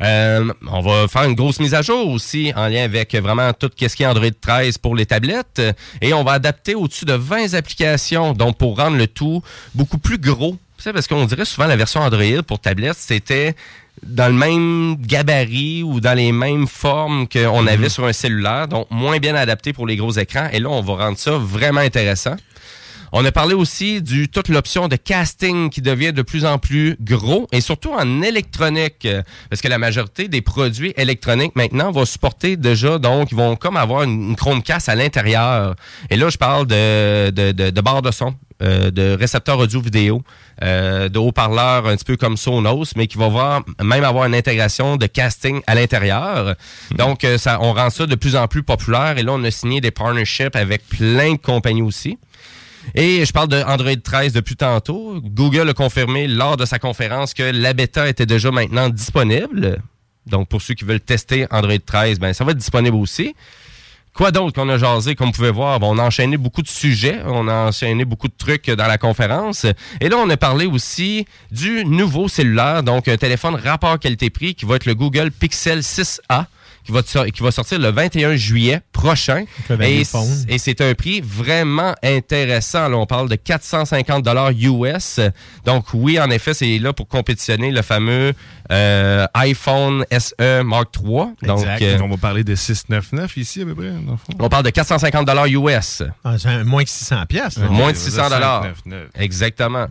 Euh, 0.00 0.52
on 0.66 0.80
va 0.80 1.06
faire 1.06 1.22
une 1.24 1.34
grosse 1.34 1.60
mise 1.60 1.74
à 1.74 1.82
jour 1.82 2.08
aussi, 2.08 2.52
en 2.56 2.66
lien 2.66 2.82
avec 2.82 3.14
vraiment 3.14 3.52
tout 3.52 3.70
ce 3.78 3.86
qui 3.94 4.02
est 4.02 4.06
Android 4.06 4.26
13 4.40 4.78
pour 4.78 4.96
les 4.96 5.06
tablettes. 5.06 5.62
Et 6.00 6.12
on 6.12 6.24
va 6.24 6.32
adapter 6.32 6.74
au-dessus 6.74 7.04
de 7.04 7.12
20 7.12 7.54
applications, 7.54 8.32
donc 8.32 8.58
pour 8.58 8.76
rendre 8.76 8.96
le 8.96 9.06
tout 9.06 9.42
beaucoup 9.74 9.98
plus 9.98 10.18
gros. 10.18 10.56
Parce 10.84 11.06
qu'on 11.06 11.24
dirait 11.24 11.44
souvent 11.44 11.66
la 11.66 11.76
version 11.76 12.00
Android 12.00 12.42
pour 12.46 12.60
tablette, 12.60 12.96
c'était 12.98 13.54
dans 14.02 14.28
le 14.28 14.34
même 14.34 14.96
gabarit 14.96 15.82
ou 15.82 16.00
dans 16.00 16.14
les 16.14 16.32
mêmes 16.32 16.66
formes 16.66 17.26
qu'on 17.28 17.66
avait 17.66 17.88
sur 17.88 18.04
un 18.04 18.12
cellulaire, 18.12 18.68
donc 18.68 18.86
moins 18.90 19.18
bien 19.18 19.34
adapté 19.34 19.72
pour 19.72 19.86
les 19.86 19.96
gros 19.96 20.12
écrans. 20.12 20.48
Et 20.52 20.60
là, 20.60 20.68
on 20.68 20.82
va 20.82 20.94
rendre 20.94 21.18
ça 21.18 21.32
vraiment 21.32 21.80
intéressant. 21.80 22.36
On 23.12 23.24
a 23.24 23.32
parlé 23.32 23.54
aussi 23.54 24.02
du 24.02 24.28
toute 24.28 24.48
l'option 24.48 24.88
de 24.88 24.96
casting 24.96 25.70
qui 25.70 25.80
devient 25.80 26.12
de 26.12 26.22
plus 26.22 26.44
en 26.44 26.58
plus 26.58 26.96
gros 27.00 27.46
et 27.52 27.60
surtout 27.60 27.92
en 27.92 28.20
électronique 28.20 29.06
euh, 29.06 29.22
parce 29.48 29.62
que 29.62 29.68
la 29.68 29.78
majorité 29.78 30.28
des 30.28 30.42
produits 30.42 30.92
électroniques 30.96 31.54
maintenant 31.54 31.92
vont 31.92 32.04
supporter 32.04 32.56
déjà 32.56 32.98
donc 32.98 33.30
ils 33.30 33.36
vont 33.36 33.54
comme 33.56 33.76
avoir 33.76 34.02
une, 34.02 34.30
une 34.30 34.36
Chromecast 34.36 34.88
à 34.88 34.96
l'intérieur. 34.96 35.76
Et 36.10 36.16
là 36.16 36.28
je 36.30 36.36
parle 36.36 36.66
de 36.66 37.30
de, 37.30 37.52
de, 37.52 37.70
de 37.70 37.80
barres 37.80 38.02
de 38.02 38.10
son, 38.10 38.34
euh, 38.62 38.90
de 38.90 39.16
récepteurs 39.18 39.58
audio 39.58 39.80
vidéo, 39.80 40.22
euh, 40.62 41.08
de 41.08 41.18
haut-parleurs 41.18 41.86
un 41.86 41.96
petit 41.96 42.04
peu 42.04 42.16
comme 42.16 42.36
Sonos 42.36 42.92
mais 42.96 43.06
qui 43.06 43.18
va 43.18 43.28
voir 43.28 43.62
même 43.82 44.04
avoir 44.04 44.24
une 44.24 44.34
intégration 44.34 44.96
de 44.96 45.06
casting 45.06 45.60
à 45.66 45.74
l'intérieur. 45.74 46.54
Donc 46.92 47.24
euh, 47.24 47.36
ça 47.36 47.58
on 47.60 47.72
rend 47.74 47.90
ça 47.90 48.06
de 48.06 48.14
plus 48.14 48.34
en 48.34 48.48
plus 48.48 48.62
populaire 48.62 49.18
et 49.18 49.22
là 49.22 49.32
on 49.32 49.44
a 49.44 49.50
signé 49.50 49.80
des 49.80 49.90
partnerships 49.90 50.56
avec 50.56 50.88
plein 50.88 51.32
de 51.32 51.38
compagnies 51.38 51.82
aussi. 51.82 52.18
Et 52.94 53.24
je 53.26 53.32
parle 53.32 53.48
de 53.48 53.62
Android 53.62 53.96
13 54.02 54.32
depuis 54.32 54.56
tantôt. 54.56 55.20
Google 55.22 55.68
a 55.68 55.74
confirmé 55.74 56.28
lors 56.28 56.56
de 56.56 56.64
sa 56.64 56.78
conférence 56.78 57.34
que 57.34 57.42
la 57.42 57.72
bêta 57.72 58.08
était 58.08 58.26
déjà 58.26 58.50
maintenant 58.50 58.88
disponible. 58.88 59.82
Donc, 60.26 60.48
pour 60.48 60.62
ceux 60.62 60.74
qui 60.74 60.84
veulent 60.84 61.00
tester 61.00 61.46
Android 61.50 61.78
13, 61.84 62.18
ben, 62.18 62.32
ça 62.32 62.44
va 62.44 62.52
être 62.52 62.58
disponible 62.58 62.96
aussi. 62.96 63.34
Quoi 64.16 64.30
d'autre 64.30 64.54
qu'on 64.54 64.68
a 64.70 64.78
jasé, 64.78 65.14
comme 65.14 65.26
vous 65.26 65.34
pouvez 65.34 65.50
voir? 65.50 65.78
Bon, 65.78 65.94
on 65.94 65.98
a 65.98 66.02
enchaîné 66.02 66.38
beaucoup 66.38 66.62
de 66.62 66.68
sujets, 66.68 67.20
on 67.26 67.48
a 67.48 67.52
enchaîné 67.68 68.06
beaucoup 68.06 68.28
de 68.28 68.34
trucs 68.36 68.70
dans 68.70 68.86
la 68.86 68.96
conférence. 68.96 69.66
Et 70.00 70.08
là, 70.08 70.16
on 70.16 70.30
a 70.30 70.38
parlé 70.38 70.64
aussi 70.64 71.26
du 71.50 71.84
nouveau 71.84 72.26
cellulaire, 72.26 72.82
donc 72.82 73.08
un 73.08 73.18
téléphone 73.18 73.56
rapport 73.56 73.98
qualité-prix 73.98 74.54
qui 74.54 74.64
va 74.64 74.76
être 74.76 74.86
le 74.86 74.94
Google 74.94 75.30
Pixel 75.30 75.80
6A 75.80 76.46
qui 76.86 76.92
va, 76.92 77.02
qui 77.02 77.42
va 77.42 77.50
sortir 77.50 77.80
le 77.80 77.90
21 77.90 78.36
juillet 78.36 78.80
prochain. 78.92 79.44
Et 80.48 80.58
c'est 80.58 80.80
un 80.80 80.94
prix 80.94 81.20
vraiment 81.20 81.94
intéressant. 82.02 82.88
Là, 82.88 82.96
on 82.96 83.06
parle 83.06 83.28
de 83.28 83.34
450 83.34 84.22
dollars 84.22 84.50
US. 84.52 85.20
Donc 85.64 85.86
oui, 85.94 86.20
en 86.20 86.30
effet, 86.30 86.54
c'est 86.54 86.78
là 86.78 86.92
pour 86.92 87.08
compétitionner 87.08 87.72
le 87.72 87.82
fameux 87.82 88.34
euh, 88.70 89.26
iPhone 89.34 90.04
SE 90.10 90.62
Mark 90.62 90.88
III. 90.96 91.26
Donc, 91.42 91.60
Exact. 91.60 91.82
euh, 91.82 91.98
on 92.02 92.08
va 92.08 92.16
parler 92.16 92.44
de 92.44 92.54
699 92.54 93.36
ici, 93.36 93.62
à 93.62 93.64
peu 93.64 93.74
près, 93.74 93.90
dans 93.90 94.12
le 94.12 94.16
fond. 94.18 94.32
on 94.38 94.48
parle 94.48 94.64
de 94.64 94.70
450 94.70 95.26
dollars 95.26 95.46
US. 95.46 96.02
Ah, 96.24 96.36
c'est 96.38 96.48
un- 96.48 96.64
moins 96.64 96.84
que 96.84 96.90
600 96.90 97.26
pièces. 97.28 97.58
Moins 97.58 97.92
de 97.92 97.96
600 97.96 98.28
dollars. 98.30 98.62
599. 98.62 99.08
Exactement. 99.14 99.86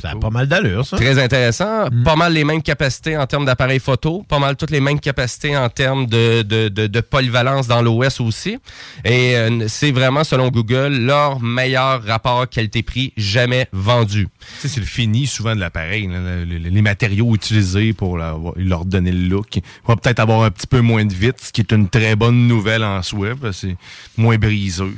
Ça 0.00 0.10
a 0.10 0.16
pas 0.16 0.30
mal 0.30 0.46
d'allure, 0.48 0.84
ça. 0.86 0.96
Très 0.96 1.22
intéressant. 1.22 1.86
Pas 2.04 2.16
mal 2.16 2.32
les 2.32 2.44
mêmes 2.44 2.62
capacités 2.62 3.16
en 3.16 3.26
termes 3.26 3.44
d'appareil 3.44 3.78
photo. 3.80 4.24
Pas 4.28 4.38
mal 4.38 4.56
toutes 4.56 4.70
les 4.70 4.80
mêmes 4.80 5.00
capacités 5.00 5.56
en 5.56 5.68
termes 5.68 6.06
de, 6.06 6.42
de, 6.42 6.68
de, 6.68 6.86
de 6.86 7.00
polyvalence 7.00 7.66
dans 7.68 7.80
l'OS 7.82 8.20
aussi. 8.20 8.58
Et 9.04 9.36
euh, 9.36 9.66
c'est 9.68 9.92
vraiment, 9.92 10.24
selon 10.24 10.48
Google, 10.48 10.88
leur 10.98 11.40
meilleur 11.40 12.02
rapport 12.04 12.48
qualité-prix 12.48 13.12
jamais 13.16 13.68
vendu. 13.72 14.28
Tu 14.38 14.46
sais, 14.60 14.68
c'est 14.68 14.80
le 14.80 14.86
fini 14.86 15.26
souvent 15.26 15.54
de 15.54 15.60
l'appareil, 15.60 16.08
les 16.46 16.82
matériaux 16.82 17.34
utilisés 17.34 17.53
pour 17.92 18.18
leur 18.18 18.84
donner 18.84 19.12
le 19.12 19.28
look. 19.28 19.56
Il 19.56 19.62
va 19.86 19.96
peut-être 19.96 20.20
avoir 20.20 20.42
un 20.42 20.50
petit 20.50 20.66
peu 20.66 20.80
moins 20.80 21.04
de 21.04 21.14
vite, 21.14 21.36
ce 21.40 21.52
qui 21.52 21.60
est 21.60 21.72
une 21.72 21.88
très 21.88 22.16
bonne 22.16 22.46
nouvelle 22.46 22.84
en 22.84 23.02
soi, 23.02 23.28
c'est 23.52 23.76
moins 24.16 24.36
briseux. 24.36 24.94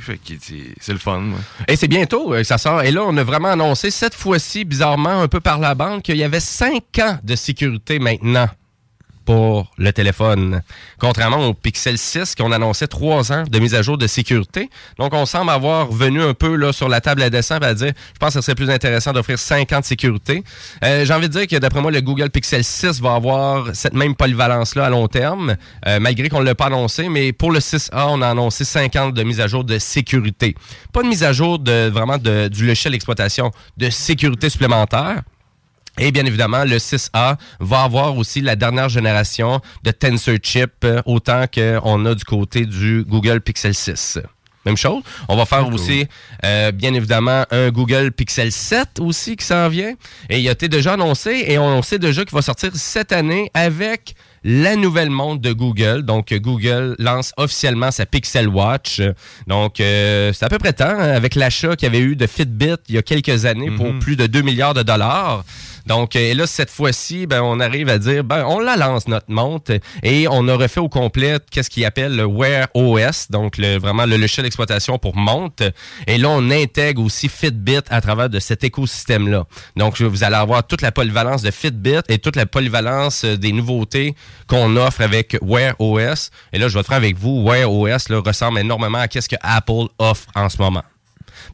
C'est 0.79 0.93
le 0.93 0.99
fun. 0.99 1.23
Et 1.67 1.75
c'est 1.75 1.87
bientôt 1.87 2.33
euh, 2.33 2.43
ça 2.43 2.57
sort. 2.57 2.81
Et 2.83 2.91
là, 2.91 3.03
on 3.05 3.15
a 3.17 3.23
vraiment 3.23 3.49
annoncé 3.49 3.91
cette 3.91 4.13
fois-ci, 4.13 4.65
bizarrement, 4.65 5.21
un 5.21 5.27
peu 5.27 5.39
par 5.39 5.59
la 5.59 5.75
bande, 5.75 6.01
qu'il 6.01 6.17
y 6.17 6.23
avait 6.23 6.39
cinq 6.39 6.99
ans 6.99 7.19
de 7.23 7.35
sécurité 7.35 7.99
maintenant 7.99 8.47
pour 9.27 9.73
le 9.77 9.91
téléphone. 9.91 10.61
Contrairement 10.99 11.47
au 11.47 11.53
Pixel 11.53 11.97
6, 11.97 12.33
qu'on 12.33 12.53
annonçait 12.53 12.87
trois 12.87 13.33
ans 13.33 13.43
de 13.43 13.59
mise 13.59 13.75
à 13.75 13.81
jour 13.81 13.97
de 13.97 14.07
sécurité. 14.07 14.69
Donc, 14.97 15.13
on 15.13 15.25
semble 15.25 15.49
avoir 15.49 15.91
venu 15.91 16.23
un 16.23 16.33
peu 16.33 16.55
là, 16.55 16.71
sur 16.71 16.87
la 16.87 17.01
table 17.01 17.21
à 17.21 17.29
dessin 17.29 17.57
à 17.57 17.73
dire, 17.73 17.91
je 18.13 18.19
pense 18.19 18.29
que 18.29 18.39
ce 18.39 18.45
serait 18.45 18.55
plus 18.55 18.69
intéressant 18.69 19.11
d'offrir 19.11 19.37
cinq 19.37 19.73
ans 19.73 19.81
de 19.81 19.85
sécurité. 19.85 20.45
Euh, 20.81 21.03
J'ai 21.03 21.13
envie 21.13 21.27
de 21.27 21.33
dire 21.33 21.45
que 21.45 21.57
d'après 21.57 21.81
moi, 21.81 21.91
le 21.91 21.99
Google 21.99 22.29
Pixel 22.29 22.63
6 22.63 23.01
va 23.01 23.15
avoir 23.15 23.75
cette 23.75 23.95
même 23.95 24.15
polyvalence-là 24.15 24.85
à 24.85 24.89
long 24.89 25.09
terme, 25.09 25.57
euh, 25.85 25.99
malgré 25.99 26.29
qu'on 26.29 26.39
ne 26.39 26.45
l'a 26.45 26.55
pas 26.55 26.67
annoncé. 26.67 27.09
Mais 27.09 27.33
pour 27.33 27.51
le 27.51 27.59
6A, 27.59 28.07
on 28.07 28.21
a 28.21 28.29
annoncé 28.29 28.63
5 28.63 28.95
ans 28.95 29.09
de 29.09 29.23
mise 29.23 29.41
à 29.41 29.47
jour 29.47 29.65
de 29.65 29.77
sécurité. 29.77 30.55
Pas 30.93 31.03
de 31.03 31.09
mise 31.09 31.25
à 31.25 31.33
jour 31.33 31.59
de 31.59 31.89
vraiment 31.89 32.17
de, 32.17 32.47
du 32.47 32.65
logiciel 32.65 32.93
d'exploitation 32.93 33.51
de 33.75 33.89
sécurité 33.89 34.49
supplémentaire. 34.49 35.21
Et 35.99 36.11
bien 36.11 36.25
évidemment, 36.25 36.63
le 36.63 36.77
6A 36.77 37.37
va 37.59 37.81
avoir 37.81 38.17
aussi 38.17 38.41
la 38.41 38.55
dernière 38.55 38.89
génération 38.89 39.61
de 39.83 39.91
Tensor 39.91 40.37
Chip, 40.43 40.71
euh, 40.83 41.01
autant 41.05 41.45
qu'on 41.47 42.05
a 42.05 42.13
du 42.13 42.23
côté 42.23 42.65
du 42.65 43.03
Google 43.07 43.41
Pixel 43.41 43.73
6. 43.73 44.19
Même 44.67 44.75
chose. 44.75 45.01
On 45.29 45.37
va 45.37 45.45
faire 45.45 45.65
aussi, 45.69 46.05
euh, 46.43 46.73
bien 46.73 46.93
évidemment, 46.93 47.45
un 47.51 47.69
Google 47.69 48.11
Pixel 48.11 48.51
7 48.51 48.99
aussi 48.99 49.37
qui 49.37 49.45
s'en 49.45 49.69
vient. 49.69 49.93
Et 50.29 50.39
il 50.39 50.49
a 50.49 50.51
été 50.51 50.67
déjà 50.67 50.93
annoncé 50.93 51.45
et 51.47 51.57
on 51.57 51.81
sait 51.81 51.99
déjà 51.99 52.25
qu'il 52.25 52.35
va 52.35 52.41
sortir 52.41 52.71
cette 52.73 53.13
année 53.13 53.49
avec 53.53 54.13
la 54.43 54.75
nouvelle 54.75 55.09
montre 55.09 55.41
de 55.41 55.53
Google. 55.53 56.03
Donc, 56.03 56.33
Google 56.33 56.95
lance 56.99 57.31
officiellement 57.37 57.91
sa 57.91 58.05
Pixel 58.05 58.49
Watch. 58.49 59.01
Donc, 59.47 59.79
euh, 59.79 60.33
c'est 60.33 60.45
à 60.45 60.49
peu 60.49 60.57
près 60.57 60.73
temps, 60.73 60.85
hein, 60.85 61.11
avec 61.11 61.35
l'achat 61.35 61.77
qu'il 61.77 61.85
y 61.85 61.89
avait 61.89 62.03
eu 62.03 62.17
de 62.17 62.27
Fitbit 62.27 62.75
il 62.89 62.95
y 62.95 62.97
a 62.97 63.01
quelques 63.01 63.45
années 63.45 63.71
pour 63.71 63.97
plus 63.99 64.17
de 64.17 64.27
2 64.27 64.41
milliards 64.41 64.73
de 64.73 64.83
dollars. 64.83 65.45
Donc, 65.87 66.15
euh, 66.15 66.19
et 66.19 66.33
là, 66.33 66.45
cette 66.45 66.69
fois-ci, 66.69 67.25
ben, 67.27 67.41
on 67.41 67.59
arrive 67.59 67.89
à 67.89 67.97
dire, 67.97 68.23
ben, 68.23 68.45
on 68.45 68.59
la 68.59 68.75
lance, 68.75 69.07
notre 69.07 69.31
montre, 69.31 69.79
et 70.03 70.27
on 70.29 70.47
a 70.47 70.55
refait 70.55 70.81
au 70.81 70.89
complet 70.89 71.37
qu'est-ce 71.49 71.69
qu'il 71.69 71.85
appelle 71.85 72.15
le 72.15 72.25
Wear 72.25 72.67
OS, 72.73 73.31
donc 73.31 73.57
le, 73.57 73.77
vraiment 73.77 74.05
le 74.05 74.17
logiciel 74.17 74.43
d'exploitation 74.43 74.99
pour 74.99 75.15
montre. 75.15 75.71
Et 76.05 76.17
là, 76.17 76.29
on 76.29 76.51
intègre 76.51 77.01
aussi 77.01 77.29
Fitbit 77.29 77.79
à 77.89 78.01
travers 78.01 78.29
de 78.29 78.39
cet 78.39 78.63
écosystème-là. 78.65 79.45
Donc, 79.77 80.01
vous 80.01 80.23
allez 80.23 80.35
avoir 80.35 80.67
toute 80.67 80.81
la 80.81 80.91
polyvalence 80.91 81.41
de 81.41 81.51
Fitbit 81.51 82.01
et 82.09 82.19
toute 82.19 82.35
la 82.35 82.45
polyvalence 82.45 83.23
euh, 83.23 83.37
des 83.37 83.53
nouveautés 83.53 84.13
qu'on 84.47 84.75
offre 84.75 85.01
avec 85.01 85.37
Wear 85.41 85.73
OS. 85.79 86.31
Et 86.51 86.59
là, 86.59 86.67
je 86.67 86.73
vais 86.73 86.81
être 86.81 86.87
franc 86.87 86.95
avec 86.95 87.17
vous, 87.17 87.43
Wear 87.43 87.71
OS 87.71 88.09
là, 88.09 88.19
ressemble 88.19 88.59
énormément 88.59 88.99
à 88.99 89.07
qu'est-ce 89.07 89.29
que 89.29 89.37
Apple 89.41 89.87
offre 89.99 90.25
en 90.35 90.49
ce 90.49 90.57
moment 90.57 90.83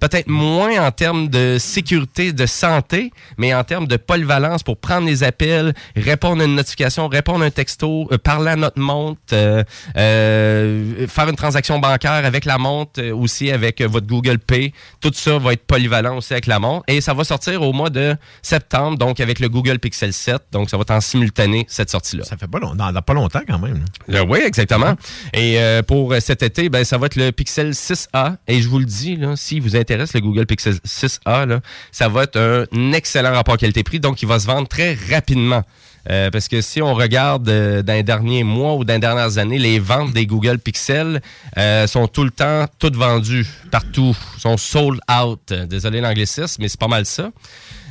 peut-être 0.09 0.27
moins 0.27 0.85
en 0.85 0.91
termes 0.91 1.29
de 1.29 1.57
sécurité, 1.57 2.33
de 2.33 2.45
santé, 2.45 3.11
mais 3.37 3.53
en 3.53 3.63
termes 3.63 3.87
de 3.87 3.95
polyvalence 3.95 4.61
pour 4.61 4.75
prendre 4.77 5.07
les 5.07 5.23
appels, 5.23 5.73
répondre 5.95 6.41
à 6.41 6.45
une 6.45 6.55
notification, 6.55 7.07
répondre 7.07 7.41
à 7.43 7.47
un 7.47 7.51
texto, 7.51 8.09
euh, 8.11 8.17
parler 8.17 8.51
à 8.51 8.55
notre 8.57 8.79
montre, 8.81 9.21
euh, 9.31 9.63
euh, 9.95 11.07
faire 11.07 11.29
une 11.29 11.37
transaction 11.37 11.79
bancaire 11.79 12.11
avec 12.25 12.43
la 12.43 12.57
montre, 12.57 13.01
aussi 13.11 13.49
avec 13.49 13.81
votre 13.81 14.05
Google 14.07 14.39
Pay. 14.39 14.73
Tout 14.99 15.11
ça 15.13 15.37
va 15.37 15.53
être 15.53 15.65
polyvalent 15.65 16.17
aussi 16.17 16.33
avec 16.33 16.47
la 16.47 16.59
montre. 16.59 16.83
Et 16.89 16.99
ça 16.99 17.13
va 17.13 17.23
sortir 17.23 17.61
au 17.61 17.71
mois 17.71 17.89
de 17.89 18.15
septembre, 18.41 18.97
donc 18.97 19.21
avec 19.21 19.39
le 19.39 19.47
Google 19.47 19.79
Pixel 19.79 20.11
7. 20.11 20.41
Donc 20.51 20.69
ça 20.69 20.75
va 20.75 20.81
être 20.81 20.91
en 20.91 20.99
simultané, 21.01 21.65
cette 21.69 21.89
sortie-là. 21.89 22.25
Ça 22.25 22.35
fait 22.35 22.47
pas, 22.47 22.59
long- 22.59 22.75
dans- 22.75 22.91
dans 22.91 23.01
pas 23.01 23.13
longtemps 23.13 23.41
quand 23.47 23.59
même. 23.59 23.85
Oui, 24.27 24.39
exactement. 24.45 24.95
Et 25.33 25.57
pour 25.87 26.13
cet 26.19 26.43
été, 26.43 26.67
ben, 26.67 26.83
ça 26.83 26.97
va 26.97 27.05
être 27.05 27.15
le 27.15 27.31
Pixel 27.31 27.71
6A. 27.73 28.35
Et 28.49 28.61
je 28.61 28.67
vous 28.67 28.79
le 28.79 28.85
dis, 28.85 29.15
là, 29.15 29.35
si 29.37 29.59
vous 29.61 29.75
le 29.97 30.19
Google 30.19 30.45
Pixel 30.45 30.75
6A, 30.85 31.47
là, 31.47 31.59
ça 31.91 32.07
va 32.09 32.23
être 32.23 32.67
un 32.71 32.93
excellent 32.93 33.33
rapport 33.33 33.57
qualité-prix. 33.57 33.99
Donc, 33.99 34.21
il 34.21 34.27
va 34.27 34.39
se 34.39 34.47
vendre 34.47 34.67
très 34.67 34.97
rapidement. 35.11 35.63
Euh, 36.09 36.29
parce 36.31 36.49
que 36.49 36.59
si 36.59 36.81
on 36.81 36.93
regarde 36.93 37.47
euh, 37.47 37.81
dans 37.81 37.93
les 37.93 38.03
derniers 38.03 38.43
mois 38.43 38.75
ou 38.75 38.83
dans 38.83 38.93
les 38.93 38.99
dernières 38.99 39.37
années, 39.37 39.57
les 39.57 39.79
ventes 39.79 40.11
des 40.11 40.25
Google 40.25 40.59
Pixel 40.59 41.21
euh, 41.57 41.87
sont 41.87 42.07
tout 42.07 42.25
le 42.25 42.31
temps 42.31 42.65
toutes 42.77 42.97
vendues 42.97 43.47
partout, 43.71 44.15
sont 44.37 44.57
sold 44.57 44.99
out. 45.09 45.53
Désolé 45.69 46.01
l'anglicisme, 46.01 46.61
mais 46.61 46.67
c'est 46.67 46.79
pas 46.79 46.89
mal 46.89 47.05
ça. 47.05 47.31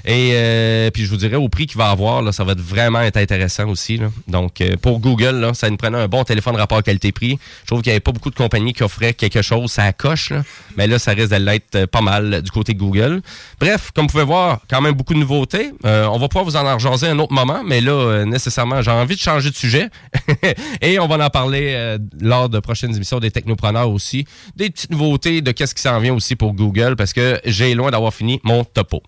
Et 0.05 0.31
euh, 0.35 0.91
puis 0.91 1.05
je 1.05 1.11
vous 1.11 1.17
dirais 1.17 1.37
au 1.37 1.49
prix 1.49 1.67
qu'il 1.67 1.79
va 1.79 1.91
avoir, 1.91 2.23
là, 2.23 2.33
ça 2.33 2.45
va 2.45 2.53
être 2.53 2.61
vraiment 2.61 3.01
être 3.01 3.17
intéressant 3.17 3.69
aussi. 3.69 3.99
là. 3.99 4.11
Donc 4.29 4.61
euh, 4.61 4.77
pour 4.81 5.01
Google, 5.01 5.37
là, 5.37 5.55
ça 5.55 5.71
nous 5.71 5.77
prenait 5.77 5.99
un 5.99 6.09
bon 6.09 6.25
téléphone 6.25 6.57
rapport 6.57 6.83
qualité-prix. 6.83 7.39
Je 7.63 7.67
trouve 7.67 7.83
qu'il 7.83 7.91
n'y 7.91 7.95
avait 7.95 8.01
pas 8.01 8.13
beaucoup 8.13 8.31
de 8.31 8.35
compagnies 8.35 8.73
qui 8.73 8.83
offraient 8.83 9.15
quelque 9.15 9.43
chose, 9.43 9.71
ça 9.71 9.93
coche. 9.93 10.31
Là. 10.31 10.43
Mais 10.77 10.87
là, 10.87 10.99
ça 10.99 11.13
risque 11.13 11.31
de 11.31 11.37
l'être 11.37 11.77
euh, 11.77 11.87
pas 11.87 12.01
mal 12.01 12.43
du 12.43 12.51
côté 12.51 12.75
de 12.75 12.79
Google. 12.79 13.23
Bref, 13.61 13.91
comme 13.95 14.07
vous 14.07 14.13
pouvez 14.13 14.25
voir, 14.25 14.61
quand 14.69 14.81
même 14.81 14.95
beaucoup 14.95 15.15
de 15.15 15.19
nouveautés. 15.19 15.73
Euh, 15.85 16.07
on 16.07 16.19
va 16.19 16.29
pouvoir 16.29 16.45
vous 16.45 16.57
en 16.57 16.75
rejaser 16.75 17.09
un 17.09 17.19
autre 17.19 17.33
moment, 17.33 17.63
mais 17.65 17.81
là, 17.81 17.93
euh, 17.93 18.25
nécessairement, 18.25 18.83
j'ai 18.83 18.91
envie 18.91 19.15
de 19.15 19.21
changer 19.21 19.51
de 19.51 19.55
sujet. 19.55 19.89
Et 20.81 20.99
on 20.99 21.07
va 21.07 21.25
en 21.25 21.31
parler 21.31 21.73
euh, 21.75 21.99
lors 22.21 22.49
de 22.49 22.59
prochaines 22.59 22.95
émissions 22.95 23.21
des 23.21 23.31
technopreneurs 23.31 23.91
aussi. 23.91 24.27
Des 24.57 24.71
petites 24.71 24.91
nouveautés 24.91 25.43
de 25.43 25.53
qu'est-ce 25.53 25.75
qui 25.75 25.83
s'en 25.83 25.99
vient 26.01 26.15
aussi 26.15 26.37
pour 26.37 26.55
Google, 26.55 26.97
parce 26.97 27.13
que 27.13 27.41
j'ai 27.45 27.75
loin 27.75 27.91
d'avoir 27.91 28.13
fini 28.15 28.41
mon 28.45 28.65
topo. 28.65 29.03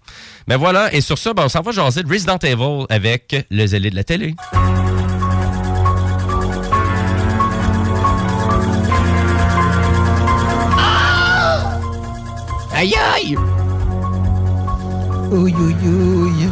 Mais 0.46 0.56
voilà, 0.56 0.83
et 0.92 1.00
sur 1.00 1.18
ça, 1.18 1.34
ben, 1.34 1.44
on 1.44 1.48
s'en 1.48 1.60
va 1.60 1.72
jaser 1.72 2.02
de 2.02 2.08
Resident 2.08 2.38
Evil 2.38 2.86
avec 2.88 3.46
le 3.50 3.66
zélé 3.66 3.90
de 3.90 3.96
la 3.96 4.04
télé. 4.04 4.34
Aïe 12.74 12.94
aïe! 13.14 13.36
Ouïe, 15.30 15.54
ouïe, 15.54 15.74
ouïe. 15.88 16.48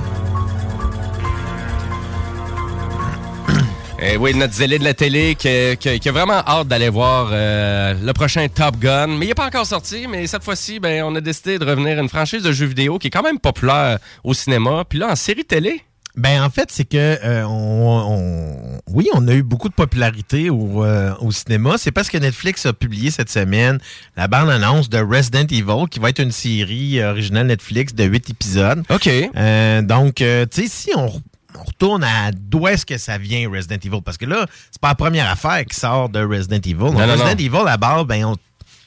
Eh 4.05 4.17
oui, 4.17 4.35
notre 4.35 4.53
zélé 4.55 4.79
de 4.81 4.85
la 4.85 4.95
télé 4.95 5.37
qui, 5.37 5.77
qui- 5.79 6.01
qui 6.01 6.09
a 6.09 6.13
vraiment 6.13 6.43
hâte 6.47 6.67
d'aller 6.67 6.89
voir 6.89 7.29
euh, 7.33 7.95
le 8.03 8.13
prochain 8.13 8.49
Top 8.49 8.77
Gun. 8.79 9.07
Mais 9.07 9.27
il 9.27 9.29
n'est 9.29 9.35
pas 9.35 9.47
encore 9.47 9.65
sorti, 9.67 10.07
mais 10.09 10.27
cette 10.27 10.43
fois-ci, 10.43 10.81
ben, 10.81 11.05
on 11.05 11.15
a 11.15 11.21
décidé 11.21 11.59
de 11.59 11.65
revenir 11.65 11.99
à 11.99 12.01
une 12.03 12.09
franchise 12.09 12.43
de 12.43 12.51
jeux 12.51 12.67
vidéo 12.67 12.99
qui 12.99 13.07
est 13.07 13.11
quand 13.11 13.23
même 13.23 13.39
populaire 13.39 13.99
au 14.25 14.35
cinéma. 14.35 14.85
Puis 14.89 14.99
là, 14.99 15.11
en 15.13 15.17
série 15.17 15.45
télé. 15.45 15.83
Ben 16.15 16.43
en 16.43 16.51
fait, 16.51 16.71
c'est 16.71 16.85
que 16.85 16.97
euh, 16.99 17.45
on, 17.47 18.05
on- 18.11 18.81
oui, 18.93 19.09
on 19.15 19.27
a 19.29 19.33
eu 19.35 19.43
beaucoup 19.43 19.69
de 19.71 19.75
popularité 19.75 20.51
au, 20.51 20.85
euh, 20.85 21.15
au 21.21 21.31
cinéma. 21.31 21.77
C'est 21.79 21.93
parce 21.93 22.11
que 22.11 22.19
Netflix 22.19 22.67
a 22.67 22.73
publié 22.75 23.11
cette 23.11 23.31
semaine 23.31 23.79
la 24.17 24.27
bande-annonce 24.29 24.91
de 24.91 24.99
Resident 24.99 25.47
Evil, 25.51 25.89
qui 25.91 26.01
va 26.01 26.11
être 26.11 26.19
une 26.21 26.33
série 26.33 27.03
originale 27.03 27.47
Netflix 27.47 27.95
de 27.95 28.05
8 28.05 28.29
épisodes. 28.31 28.83
OK. 28.91 29.09
Euh, 29.09 29.81
donc, 29.81 30.17
tu 30.17 30.25
sais, 30.51 30.67
si 30.69 30.91
on, 30.97 31.11
on 31.59 31.65
retourne 31.65 32.05
à 32.05 32.31
d'où 32.33 32.67
est-ce 32.69 32.87
que 32.87 32.99
ça 32.99 33.19
vient 33.19 33.49
Resident 33.51 33.77
Evil, 33.85 34.01
parce 34.05 34.17
que 34.17 34.27
là, 34.27 34.47
c'est 34.71 34.81
pas 34.81 34.89
la 34.89 34.95
première 34.95 35.31
affaire 35.31 35.65
qui 35.65 35.79
sort 35.79 36.09
de 36.09 36.21
Resident 36.25 36.57
Evil. 36.65 36.75
Donc, 36.75 36.95
Non, 36.95 37.07
non, 37.07 37.13
Resident 37.13 37.25
non. 37.27 37.61
Evil, 37.61 37.69
à 37.69 37.77
base, 37.77 38.05
ben, 38.05 38.25
on- 38.25 38.37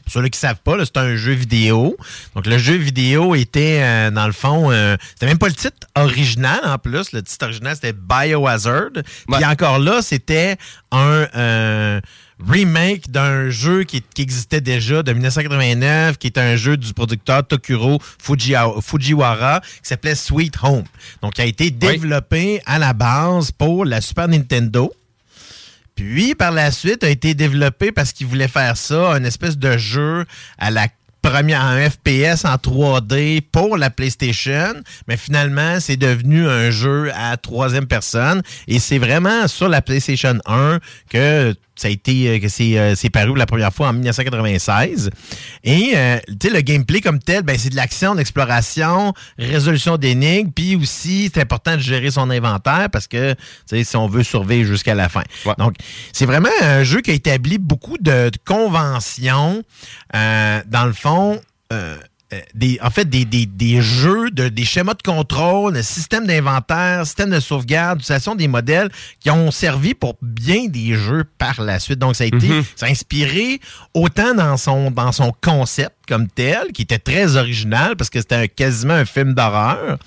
Pour 0.04 0.14
ceux-là 0.14 0.30
qui 0.30 0.38
savent 0.38 0.60
pas, 0.64 0.78
c'est 0.86 0.98
un 0.98 1.16
jeu 1.16 1.32
vidéo. 1.32 1.98
Donc, 2.36 2.46
le 2.46 2.60
jeu 2.60 2.76
vidéo 2.76 3.34
était, 3.34 3.80
euh, 3.82 4.12
dans 4.12 4.28
le 4.28 4.34
fond, 4.34 4.70
euh, 4.72 4.96
c'était 5.16 5.26
même 5.26 5.40
pas 5.40 5.48
le 5.48 5.56
titre 5.56 5.88
original 5.96 6.60
en 6.64 6.78
plus. 6.78 7.12
Le 7.12 7.24
titre 7.24 7.46
original, 7.46 7.74
c'était 7.74 7.92
Biohazard. 7.94 8.92
Puis 9.32 9.44
encore 9.46 9.80
là, 9.80 10.04
c'était 10.04 10.58
un 10.92 11.26
euh, 11.36 12.00
remake 12.46 13.10
d'un 13.12 13.50
jeu 13.50 13.84
qui, 13.84 14.02
qui 14.02 14.22
existait 14.22 14.62
déjà 14.62 15.04
de 15.04 15.14
1989, 15.14 16.18
qui 16.18 16.28
est 16.28 16.38
un 16.38 16.56
jeu 16.56 16.78
du 16.78 16.94
producteur 16.94 17.46
Tokuro 17.48 18.00
Fujiwa- 18.24 18.82
Fujiwara, 18.82 19.62
qui 19.62 19.68
s'appelait 19.90 20.16
Sweet 20.16 20.56
Home. 20.64 20.84
Donc, 21.22 21.34
qui 21.34 21.42
a 21.42 21.46
été 21.46 21.72
développé 21.72 22.62
à 22.66 22.78
la 22.80 22.94
base 22.94 23.52
pour 23.52 23.86
la 23.86 24.02
Super 24.02 24.28
Nintendo. 24.28 24.94
Puis, 25.96 26.36
par 26.36 26.52
la 26.52 26.72
suite, 26.72 27.04
a 27.06 27.10
été 27.10 27.34
développé 27.34 27.92
parce 27.92 28.12
qu'il 28.12 28.28
voulait 28.28 28.50
faire 28.50 28.76
ça, 28.76 29.12
une 29.18 29.26
espèce 29.26 29.58
de 29.58 29.78
jeu 29.78 30.26
à 30.58 30.70
la 30.72 30.88
première 31.22 31.62
en 31.64 31.90
FPS 31.90 32.46
en 32.46 32.56
3D 32.58 33.42
pour 33.52 33.78
la 33.78 33.90
PlayStation, 33.90 34.74
mais 35.08 35.18
finalement, 35.18 35.80
c'est 35.80 35.98
devenu 35.98 36.48
un 36.48 36.70
jeu 36.70 37.12
à 37.16 37.36
troisième 37.38 37.88
personne 37.88 38.44
et 38.68 38.78
c'est 38.78 39.00
vraiment 39.00 39.48
sur 39.48 39.68
la 39.68 39.82
PlayStation 39.82 40.38
1 40.46 40.80
que 41.10 41.56
ça 41.76 41.88
a 41.88 41.92
été 41.92 42.40
que 42.40 42.48
c'est 42.48 42.78
euh, 42.78 42.96
c'est 42.96 43.10
paru 43.10 43.28
pour 43.28 43.38
la 43.38 43.46
première 43.46 43.74
fois 43.74 43.90
en 43.90 43.94
1996 43.94 45.10
et 45.64 45.92
euh, 45.96 46.18
tu 46.28 46.48
sais 46.48 46.54
le 46.54 46.62
gameplay 46.62 47.02
comme 47.02 47.20
tel 47.20 47.44
ben 47.44 47.58
c'est 47.58 47.70
de 47.70 47.76
l'action 47.76 48.14
de 48.14 48.20
l'exploration 48.20 49.14
résolution 49.38 49.98
d'énigmes 49.98 50.52
puis 50.52 50.76
aussi 50.76 51.30
c'est 51.34 51.42
important 51.42 51.76
de 51.76 51.82
gérer 51.82 52.12
son 52.12 52.30
inventaire 52.30 52.90
parce 52.92 53.08
que 53.08 53.34
tu 53.34 53.40
sais 53.68 53.84
si 53.84 53.96
on 53.98 54.08
veut 54.08 54.24
survivre 54.24 54.68
jusqu'à 54.68 54.96
la 54.96 55.10
fin. 55.10 55.24
Donc 55.58 55.76
c'est 56.14 56.26
vraiment 56.26 56.50
un 56.62 56.84
jeu 56.84 57.02
qui 57.02 57.12
a 57.12 57.14
établi 57.14 57.58
beaucoup 57.58 57.98
de, 57.98 58.30
de 58.30 58.38
conventions 58.46 59.64
euh, 60.16 60.62
dans 60.68 60.86
le 60.86 60.94
fond 60.94 61.40
euh, 61.74 61.76
euh, 61.76 61.98
des, 62.54 62.80
en 62.82 62.90
fait, 62.90 63.06
des, 63.10 63.26
des, 63.26 63.46
des 63.46 63.82
jeux, 63.82 64.30
de, 64.32 64.48
des 64.50 64.66
schémas 64.66 64.94
de 64.94 65.02
contrôle, 65.02 65.74
des 65.74 65.84
systèmes 65.84 66.26
d'inventaire, 66.28 67.06
système 67.06 67.30
de 67.32 67.40
sauvegarde, 67.40 68.00
utilisation 68.00 68.36
des 68.36 68.48
modèles 68.48 68.90
qui 69.20 69.30
ont 69.30 69.52
servi 69.52 69.94
pour 69.94 70.16
bien 70.22 70.68
des 70.68 70.96
jeux 70.96 71.24
par 71.38 71.62
la 71.62 71.80
suite. 71.80 72.00
Donc, 72.00 72.16
ça 72.16 72.24
a 72.26 72.28
été, 72.28 72.48
Mhm. 72.48 72.64
ça 72.76 72.86
a 72.88 72.90
inspiré 72.90 73.60
autant 73.94 74.34
dans 74.34 74.58
son, 74.58 74.92
dans 74.92 75.12
son 75.12 75.34
concept 75.42 75.95
comme 76.06 76.28
tel, 76.28 76.72
qui 76.74 76.84
était 76.84 77.00
très 77.00 77.36
original 77.36 77.96
parce 77.96 78.10
que 78.10 78.20
c'était 78.20 78.48
quasiment 78.48 78.94
un 78.94 79.06
film 79.06 79.34
d'horreur, 79.34 79.98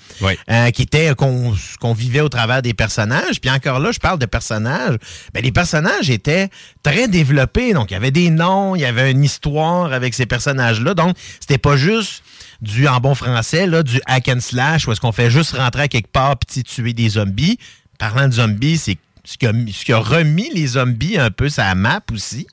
euh, 0.49 0.71
qui 0.71 0.81
était 0.83 1.13
qu'on 1.15 1.93
vivait 1.93 2.21
au 2.21 2.29
travers 2.29 2.61
des 2.61 2.73
personnages. 2.73 3.39
Puis 3.41 3.49
encore 3.49 3.79
là, 3.79 3.91
je 3.91 3.99
parle 3.99 4.19
de 4.19 4.25
personnages. 4.25 4.97
Ben, 5.33 5.43
les 5.43 5.51
personnages 5.51 6.09
étaient 6.09 6.49
très 6.83 7.07
développés. 7.07 7.73
Donc, 7.73 7.91
il 7.91 7.93
y 7.93 7.97
avait 7.97 8.11
des 8.11 8.29
noms, 8.29 8.75
il 8.75 8.81
y 8.81 8.85
avait 8.85 9.11
une 9.11 9.23
histoire 9.23 9.91
avec 9.93 10.13
ces 10.13 10.25
personnages-là. 10.25 10.93
Donc, 10.93 11.15
c'était 11.39 11.57
pas 11.57 11.77
juste 11.77 12.23
du, 12.61 12.87
en 12.87 12.99
bon 12.99 13.15
français, 13.15 13.67
là, 13.67 13.83
du 13.83 14.01
hack 14.05 14.27
and 14.27 14.39
slash, 14.41 14.87
où 14.87 14.91
est-ce 14.91 14.99
qu'on 15.01 15.11
fait 15.11 15.31
juste 15.31 15.55
rentrer 15.55 15.83
à 15.83 15.87
quelque 15.87 16.11
part 16.11 16.35
puis 16.37 16.63
tuer 16.63 16.93
des 16.93 17.09
zombies. 17.09 17.57
Parlant 17.97 18.27
de 18.27 18.33
zombies, 18.33 18.77
c'est 18.77 18.97
ce 19.25 19.37
qui, 19.37 19.45
a, 19.45 19.53
mis- 19.53 19.71
ce 19.73 19.85
qui 19.85 19.93
a 19.93 19.99
remis 19.99 20.49
les 20.53 20.67
zombies 20.67 21.17
un 21.17 21.31
peu 21.31 21.49
la 21.57 21.75
map 21.75 22.01
aussi. 22.13 22.47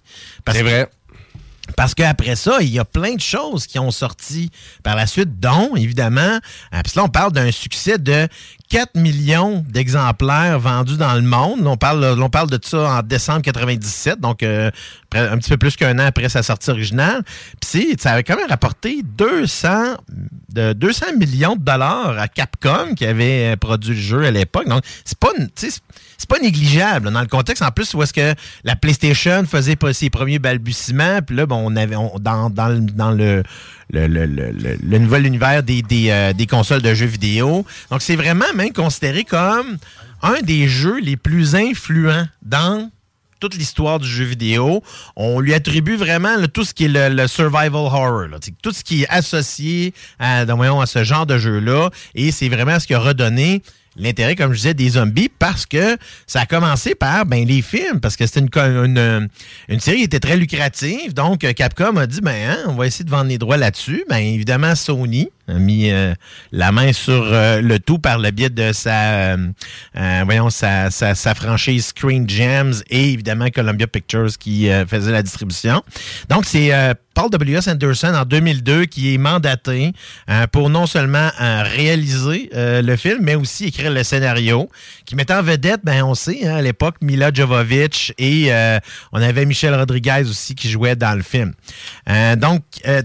C'est 0.53 0.63
vrai. 0.63 0.89
Parce 1.77 1.95
qu'après 1.95 2.37
ça, 2.37 2.57
il 2.63 2.71
y 2.71 2.79
a 2.79 2.85
plein 2.85 3.15
de 3.15 3.21
choses 3.21 3.67
qui 3.67 3.79
ont 3.79 3.91
sorti 3.91 4.51
par 4.83 4.97
la 4.97 5.07
suite, 5.07 5.39
dont, 5.39 5.77
évidemment, 5.77 6.41
euh, 6.73 6.81
puis 6.83 6.93
là, 6.97 7.05
on 7.05 7.09
parle 7.09 7.33
d'un 7.33 7.53
succès 7.53 7.99
de 7.99 8.27
4 8.69 8.97
millions 8.97 9.65
d'exemplaires 9.69 10.59
vendus 10.59 10.97
dans 10.97 11.15
le 11.15 11.23
monde. 11.23 11.67
On 11.67 11.77
parle, 11.77 12.17
on 12.21 12.31
parle 12.31 12.51
de 12.51 12.59
ça 12.63 12.99
en 12.99 13.03
décembre 13.03 13.43
97, 13.43 14.21
donc 14.21 14.43
euh, 14.43 14.71
un 15.15 15.39
petit 15.39 15.51
peu 15.51 15.57
plus 15.57 15.77
qu'un 15.77 15.99
an 15.99 16.07
après 16.07 16.29
sa 16.29 16.43
sortie 16.43 16.71
originale. 16.71 17.23
Puis 17.61 17.97
ça 17.99 18.13
avait 18.13 18.25
quand 18.25 18.37
même 18.37 18.49
rapporté 18.49 19.03
200, 19.05 19.97
de 20.53 20.73
200 20.73 21.07
millions 21.19 21.55
de 21.55 21.63
dollars 21.63 22.19
à 22.19 22.29
Capcom 22.29 22.95
qui 22.97 23.07
avait 23.07 23.53
euh, 23.53 23.57
produit 23.57 23.95
le 23.95 24.01
jeu 24.01 24.25
à 24.25 24.31
l'époque. 24.31 24.69
Donc, 24.69 24.83
c'est 25.05 25.19
pas, 25.19 25.31
c'est- 25.55 25.81
négligeable 26.43 27.11
dans 27.13 27.21
le 27.21 27.29
contexte. 27.29 27.63
En 27.63 27.71
plus, 27.71 27.95
où 27.95 28.03
est-ce 28.03 28.13
que 28.13 28.35
la 28.65 28.77
PlayStation 28.77 29.45
faisait 29.47 29.77
ses 29.93 30.11
premiers 30.11 30.39
balbutiements, 30.39 31.21
puis 31.23 31.37
là, 31.37 31.47
bon, 31.47 31.63
on 31.65 31.77
avait 31.77 31.97
dans 32.21 33.11
le, 33.11 33.43
le, 33.91 34.07
le, 34.07 34.99
nouvel 34.99 35.27
univers 35.27 35.63
euh, 35.63 36.33
des 36.33 36.47
consoles 36.47 36.83
de 36.83 36.95
jeux 36.95 37.07
vidéo. 37.07 37.65
Donc, 37.91 38.03
c'est 38.03 38.17
vraiment 38.17 38.53
même 38.55 38.73
considéré 38.73 39.25
comme 39.25 39.79
un 40.23 40.41
des 40.43 40.69
jeux 40.69 40.99
les 41.01 41.17
plus 41.17 41.55
influents 41.55 42.27
dans 42.43 42.91
toute 43.39 43.55
l'histoire 43.55 43.99
du 43.99 44.09
jeu 44.09 44.25
vidéo. 44.25 44.83
On 45.15 45.41
lui 45.41 45.55
attribue 45.55 45.97
vraiment 45.97 46.37
tout 46.53 46.65
ce 46.65 46.75
qui 46.75 46.87
est 46.87 47.11
le, 47.11 47.27
survival 47.27 47.75
horror, 47.75 48.27
tout 48.63 48.73
ce 48.73 48.83
qui 48.83 49.03
est 49.03 49.09
associé 49.09 49.93
à, 50.19 50.41
à 50.41 50.87
ce 50.87 51.05
genre 51.05 51.27
de 51.27 51.39
jeu-là. 51.39 51.91
Et 52.15 52.33
c'est 52.33 52.49
vraiment 52.49 52.81
ce 52.81 52.87
qui 52.87 52.95
a 52.95 52.99
redonné 52.99 53.63
l'intérêt, 53.97 54.37
comme 54.37 54.53
je 54.53 54.59
disais, 54.59 54.75
des 54.75 54.91
zombies 54.91 55.29
parce 55.29 55.67
que 55.67 55.97
ça 56.27 56.41
a 56.41 56.47
commencé 56.47 56.95
par 56.95 57.27
ben, 57.27 57.47
les 57.47 57.63
films, 57.63 58.01
parce 58.01 58.17
que 58.17 58.27
c'était 58.27 58.41
une, 58.41 58.51
une, 58.57 59.29
une 59.69 59.81
série 59.81 59.99
qui 59.99 60.05
était 60.05 60.21
très 60.21 60.37
lucrative. 60.37 61.15
Donc, 61.15 61.45
euh, 61.45 61.53
Capcom 61.53 61.97
a 61.97 62.07
dit, 62.07 62.21
ben, 62.21 62.51
hein, 62.51 62.59
on 62.67 62.75
va 62.75 62.87
essayer 62.87 63.05
de 63.05 63.11
vendre 63.11 63.29
les 63.29 63.39
droits 63.39 63.57
là-dessus. 63.57 64.05
Ben, 64.09 64.19
évidemment, 64.19 64.75
Sony 64.75 65.29
a 65.49 65.55
mis 65.55 65.91
euh, 65.91 66.15
la 66.53 66.73
main 66.73 66.93
sur 66.93 67.23
euh, 67.25 67.61
le 67.61 67.79
tout 67.79 67.99
par 67.99 68.19
le 68.19 68.31
biais 68.31 68.51
de 68.51 68.73
sa, 68.73 69.35
euh, 69.35 69.37
euh, 69.97 70.23
voyons, 70.25 70.51
sa, 70.51 70.91
sa, 70.91 71.15
sa 71.15 71.35
franchise 71.35 71.87
Screen 71.87 72.29
Gems 72.29 72.75
et 72.91 73.13
évidemment 73.13 73.49
Columbia 73.51 73.87
Pictures 73.87 74.37
qui 74.39 74.69
euh, 74.69 74.87
faisait 74.87 75.13
la 75.13 75.23
distribution. 75.23 75.83
Donc, 76.29 76.45
c'est 76.45 76.75
euh, 76.75 76.95
Paul 77.15 77.31
W.S. 77.31 77.69
Anderson 77.69 78.13
en 78.15 78.25
2002 78.25 78.87
qui 78.87 79.15
est 79.15 79.19
mandaté 79.19 79.93
pour 80.53 80.69
non 80.69 80.85
seulement 80.85 81.31
réaliser 81.39 82.51
le 82.53 82.97
film, 82.97 83.21
mais 83.23 83.37
aussi 83.37 83.69
écrire 83.69 83.91
le 83.91 84.05
scénario, 84.05 84.69
qui 85.07 85.17
mettait 85.17 85.33
en 85.33 85.41
vedette, 85.43 85.81
ben 85.83 86.03
on 86.03 86.15
sait, 86.15 86.47
hein, 86.47 86.57
à 86.57 86.61
l'époque, 86.61 86.97
Mila 87.01 87.31
Jovovich 87.33 88.13
et 88.19 88.51
on 89.13 89.23
avait 89.23 89.47
Michel 89.47 89.75
Rodriguez 89.75 90.25
aussi 90.29 90.55
qui 90.55 90.69
jouait 90.69 90.95
dans 90.95 91.15
le 91.15 91.23
film. 91.23 91.55
Donc, 92.37 92.65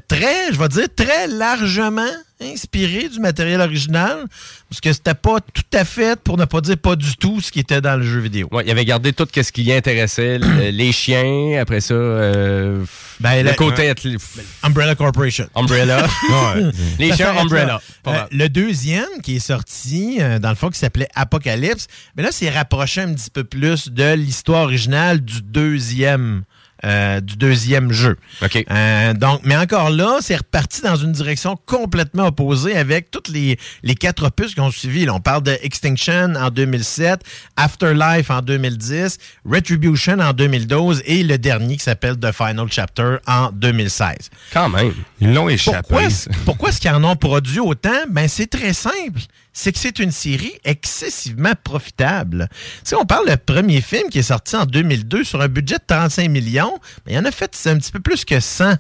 très, 0.10 0.52
je 0.52 0.60
vais 0.60 0.68
dire, 0.68 0.88
très 0.94 1.28
largement 1.28 2.12
inspiré 2.42 3.08
du 3.10 3.20
matériel 3.20 3.62
original, 3.62 4.26
parce 4.70 4.82
que 4.82 4.92
c'était 4.94 5.14
pas 5.14 5.40
tout 5.54 5.64
à 5.78 5.86
fait, 5.86 6.20
pour 6.20 6.38
ne 6.38 6.46
pas 6.46 6.62
dire 6.62 6.78
pas 6.78 6.96
du 6.96 7.16
tout, 7.18 7.40
ce 7.42 7.52
qui 7.52 7.60
était 7.60 7.82
dans 7.82 7.96
le 7.98 8.04
jeu 8.04 8.20
vidéo. 8.20 8.48
Ouais, 8.52 8.64
il 8.66 8.72
avait 8.72 8.86
gardé 8.86 9.14
tout 9.14 9.28
ce 9.34 9.52
qui 9.52 9.64
l'intéressait, 9.64 10.40
le- 10.40 10.70
les 10.72 10.92
chiens, 10.92 11.60
après 11.62 11.82
ça, 11.82 11.94
euh, 11.94 12.84
le 13.20 13.42
la- 13.44 13.54
côté 13.54 13.90
athlé- 13.90 14.18
Umbrella 14.64 14.96
Corporation. 14.96 15.48
Umbrella. 15.56 16.08
Ouais. 16.32 16.72
les 17.00 17.14
chiens 17.14 17.36
Umbrella. 17.38 17.82
Euh, 18.08 18.24
le 18.32 18.48
deuxième 18.50 19.06
qui 19.24 19.36
est 19.36 19.40
sorti, 19.40 20.18
euh, 20.20 20.40
dans 20.40 20.50
le 20.50 20.56
fond, 20.56 20.70
qui 20.70 20.80
s'appelait 20.80 21.08
Apocalypse, 21.16 21.88
mais 22.16 22.24
là, 22.24 22.30
c'est 22.32 22.50
rapproché 22.50 23.02
un 23.02 23.14
petit 23.14 23.30
peu 23.30 23.44
plus 23.44 23.90
de 23.90 24.14
l'histoire 24.14 24.64
originale 24.64 25.20
du 25.22 25.42
deuxième. 25.42 26.44
Euh, 26.84 27.20
du 27.22 27.36
deuxième 27.36 27.92
jeu. 27.92 28.18
Euh, 28.44 29.14
donc, 29.14 29.42
mais 29.44 29.56
encore 29.56 29.90
là, 29.90 30.18
c'est 30.22 30.38
reparti 30.38 30.82
dans 30.82 30.96
une 30.96 31.12
direction 31.12 31.58
complètement 31.66 32.28
opposée 32.28 32.76
avec 32.76 33.12
toutes 33.12 33.28
les, 33.28 33.58
les 33.84 33.96
quatre 33.96 34.26
opus 34.26 34.54
qui 34.54 34.62
ont 34.62 34.72
suivi. 34.72 35.06
Là, 35.06 35.14
on 35.14 35.20
parle 35.20 35.44
de 35.44 35.58
Extinction 35.62 36.34
en 36.36 36.50
2007, 36.50 37.22
Afterlife 37.56 38.30
en 38.30 38.42
2010, 38.42 39.18
Retribution 39.46 40.20
en 40.20 40.34
2012 40.34 41.04
et 41.06 41.24
le 41.24 41.38
dernier 41.38 41.78
qui 41.78 41.84
s'appelle 41.84 42.18
The 42.18 42.32
Final 42.32 42.68
Chapter 42.70 43.18
en 43.28 43.52
2016. 43.52 44.30
Quand 44.52 44.70
même. 44.70 44.94
Ils 45.20 45.34
l'ont 45.34 45.50
échappé. 45.50 45.88
Pourquoi, 45.88 46.08
pourquoi 46.46 46.70
est-ce 46.70 46.82
qu'ils 46.82 46.92
en 46.92 47.04
ont 47.04 47.16
produit 47.16 47.60
autant? 47.60 47.90
Ben, 48.10 48.28
c'est 48.28 48.48
très 48.48 48.74
simple. 48.74 49.22
C'est 49.54 49.72
que 49.74 49.80
c'est 49.80 50.00
une 50.00 50.12
série 50.12 50.54
excessivement 50.64 51.54
profitable. 51.64 52.48
Si 52.84 52.96
on 52.96 53.06
parle 53.06 53.30
du 53.30 53.36
premier 53.38 53.82
film 53.82 54.10
qui 54.10 54.20
est 54.20 54.24
sorti 54.24 54.56
en 54.56 54.66
2002 54.66 55.24
sur 55.24 55.42
un 55.42 55.48
budget 55.48 55.76
de 55.76 55.84
35 55.86 56.30
millions, 56.30 56.80
ben, 57.06 57.14
il 57.14 57.18
en 57.20 57.26
a 57.26 57.32
fait 57.32 57.54
un 57.66 57.78
petit 57.78 57.92
peu 57.92 58.00
plus 58.00 58.24
que 58.24 58.40
100 58.40 58.76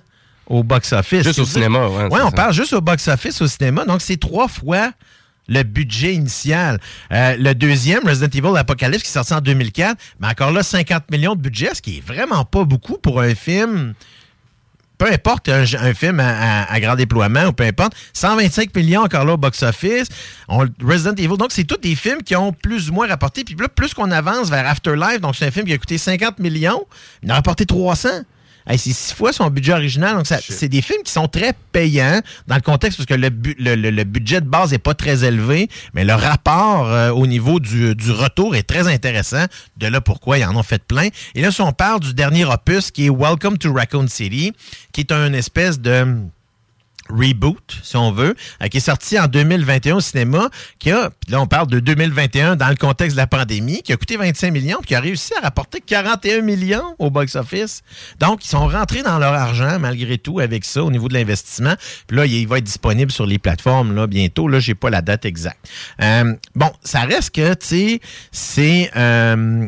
au 0.48 0.64
box-office. 0.64 1.24
Juste 1.24 1.40
au 1.40 1.46
cinéma, 1.46 1.88
Ouais, 1.88 2.08
c'est 2.12 2.22
on 2.22 2.30
ça. 2.30 2.32
parle 2.32 2.54
juste 2.54 2.74
au 2.74 2.82
box-office 2.82 3.42
au 3.42 3.48
cinéma. 3.48 3.86
Donc, 3.86 4.02
c'est 4.02 4.18
trois 4.18 4.48
fois 4.48 4.92
le 5.48 5.64
budget 5.64 6.14
initial. 6.16 6.80
Euh, 7.12 7.36
le 7.38 7.54
deuxième, 7.54 8.08
Resident 8.08 8.30
Evil 8.34 8.58
Apocalypse, 8.58 9.04
qui 9.04 9.10
est 9.10 9.14
sorti 9.14 9.34
en 9.34 9.42
2004, 9.42 9.98
mais 10.20 10.28
encore 10.28 10.52
là, 10.52 10.64
50 10.64 11.12
millions 11.12 11.36
de 11.36 11.42
budget, 11.42 11.74
ce 11.74 11.82
qui 11.82 11.98
est 11.98 12.06
vraiment 12.06 12.46
pas 12.46 12.64
beaucoup 12.64 12.98
pour 12.98 13.20
un 13.22 13.36
film 13.36 13.94
peu 15.02 15.12
importe 15.12 15.50
un, 15.50 15.66
film 15.96 16.20
à, 16.20 16.80
grand 16.80 16.94
déploiement 16.94 17.46
ou 17.46 17.54
peu 17.54 17.64
importe, 17.64 17.94
125 18.14 18.76
millions 18.76 19.02
encore 19.02 19.26
là 19.26 19.34
au 19.34 19.38
box-office. 19.38 20.10
Resident 20.48 21.16
Evil, 21.16 21.38
donc 21.38 21.48
c'est 21.50 21.64
tous 21.64 21.78
des 21.78 21.96
films 21.96 22.22
qui 22.22 22.36
ont 22.36 22.54
plus 22.54 22.92
ou 22.92 22.94
moins 22.94 23.08
rapporté. 23.08 23.44
Puis 23.44 23.56
là, 23.56 23.68
plus 23.68 23.96
qu'on 23.96 24.12
avance 24.12 24.52
vers 24.52 24.68
Afterlife, 24.68 25.20
donc 25.20 25.36
c'est 25.36 25.48
un 25.48 25.50
film 25.50 25.66
qui 25.66 25.74
a 25.74 25.78
coûté 25.80 25.98
50 25.98 26.38
millions, 26.38 26.86
il 27.24 27.32
en 27.32 27.34
a 27.34 27.38
rapporté 27.38 27.66
300. 27.66 28.10
Hey, 28.72 28.78
c'est 28.78 28.94
six 28.94 29.14
fois 29.14 29.34
son 29.34 29.50
budget 29.50 29.74
original. 29.74 30.16
Donc, 30.16 30.26
c'est 30.28 30.70
des 30.70 30.82
films 30.82 31.04
qui 31.04 31.12
sont 31.12 31.28
très 31.28 31.52
payants 31.74 32.22
dans 32.48 32.56
le 32.56 32.62
contexte 32.62 32.98
parce 32.98 33.06
que 33.06 33.14
le, 33.16 33.30
bu- 33.30 33.56
le- 33.60 33.76
le- 33.76 33.90
le 33.92 34.04
budget 34.06 34.40
de 34.40 34.46
base 34.48 34.72
n'est 34.72 34.78
pas 34.78 34.94
très 34.94 35.26
élevé, 35.26 35.68
mais 35.94 36.06
le 36.06 36.14
rapport 36.14 36.88
euh, 36.90 37.10
au 37.10 37.28
niveau 37.28 37.60
du, 37.60 37.96
du 37.96 38.12
retour 38.12 38.56
est 38.56 38.64
très 38.64 38.88
intéressant. 38.88 39.44
De 39.76 39.88
là 39.88 40.00
pourquoi 40.00 40.38
ils 40.38 40.46
en 40.46 40.56
ont 40.56 40.64
fait 40.64 40.82
plein. 40.82 41.10
Et 41.36 41.42
là, 41.42 41.52
si 41.52 41.60
on 41.62 41.74
parle 41.74 42.00
du 42.00 42.14
dernier 42.14 42.46
opus 42.46 42.92
qui 42.92 43.08
est 43.08 43.10
Welcome 43.10 43.58
to 43.58 43.74
Raccoon 43.74 44.08
City, 44.08 44.54
qui 44.94 45.02
est 45.02 45.12
un 45.12 45.34
espèce 45.34 45.80
de 45.80 46.16
reboot, 47.12 47.80
si 47.84 47.98
on 47.98 48.12
veut, 48.12 48.36
euh, 48.62 48.68
qui 48.68 48.78
est 48.78 48.82
sorti 48.82 49.20
en 49.20 49.28
2021 49.28 49.96
au 49.96 50.02
cinéma, 50.02 50.50
qui 50.80 50.92
a, 50.92 51.10
là 51.30 51.42
on 51.42 51.48
parle 51.48 51.68
de 51.68 51.80
2021 51.80 52.56
dans 52.56 52.70
le 52.70 52.76
contexte 52.76 53.16
de 53.16 53.22
la 53.22 53.28
pandémie, 53.28 53.82
qui 53.82 53.94
a 53.94 53.98
coûté 53.98 54.18
25 54.18 54.52
millions, 54.52 54.78
puis 54.80 54.90
qui 54.90 54.96
a 54.96 55.00
réussi 55.00 55.34
à 55.36 55.42
rapporter 55.42 55.82
41 55.82 56.42
millions 56.42 56.96
au 57.00 57.10
box-office. 57.10 57.82
Donc, 58.20 58.46
ils 58.46 58.50
sont 58.50 58.68
rentrés 58.68 59.04
dans 59.04 59.20
leur 59.20 59.34
argent, 59.34 59.80
malgré 59.80 60.18
tout, 60.18 60.40
avec 60.40 60.66
ça, 60.66 60.84
au 60.84 60.92
niveau 60.92 61.08
de 61.08 61.14
l'investissement. 61.14 61.76
Puis 62.08 62.18
là, 62.18 62.26
il 62.26 62.48
va 62.48 62.58
être 62.58 62.64
disponible 62.64 63.12
sur 63.12 63.26
les 63.26 63.40
plateformes, 63.40 63.96
là, 63.96 64.08
bientôt. 64.08 64.48
Là, 64.48 64.60
j'ai 64.60 64.76
pas 64.76 64.90
la 64.90 65.02
date 65.02 65.26
exacte. 65.26 65.70
Euh, 66.02 66.34
bon, 66.56 66.72
ça 66.84 67.02
reste 67.02 67.36
que, 67.36 67.54
tu 67.54 67.68
sais, 67.68 68.02
c'est... 68.32 68.92
euh, 68.96 69.68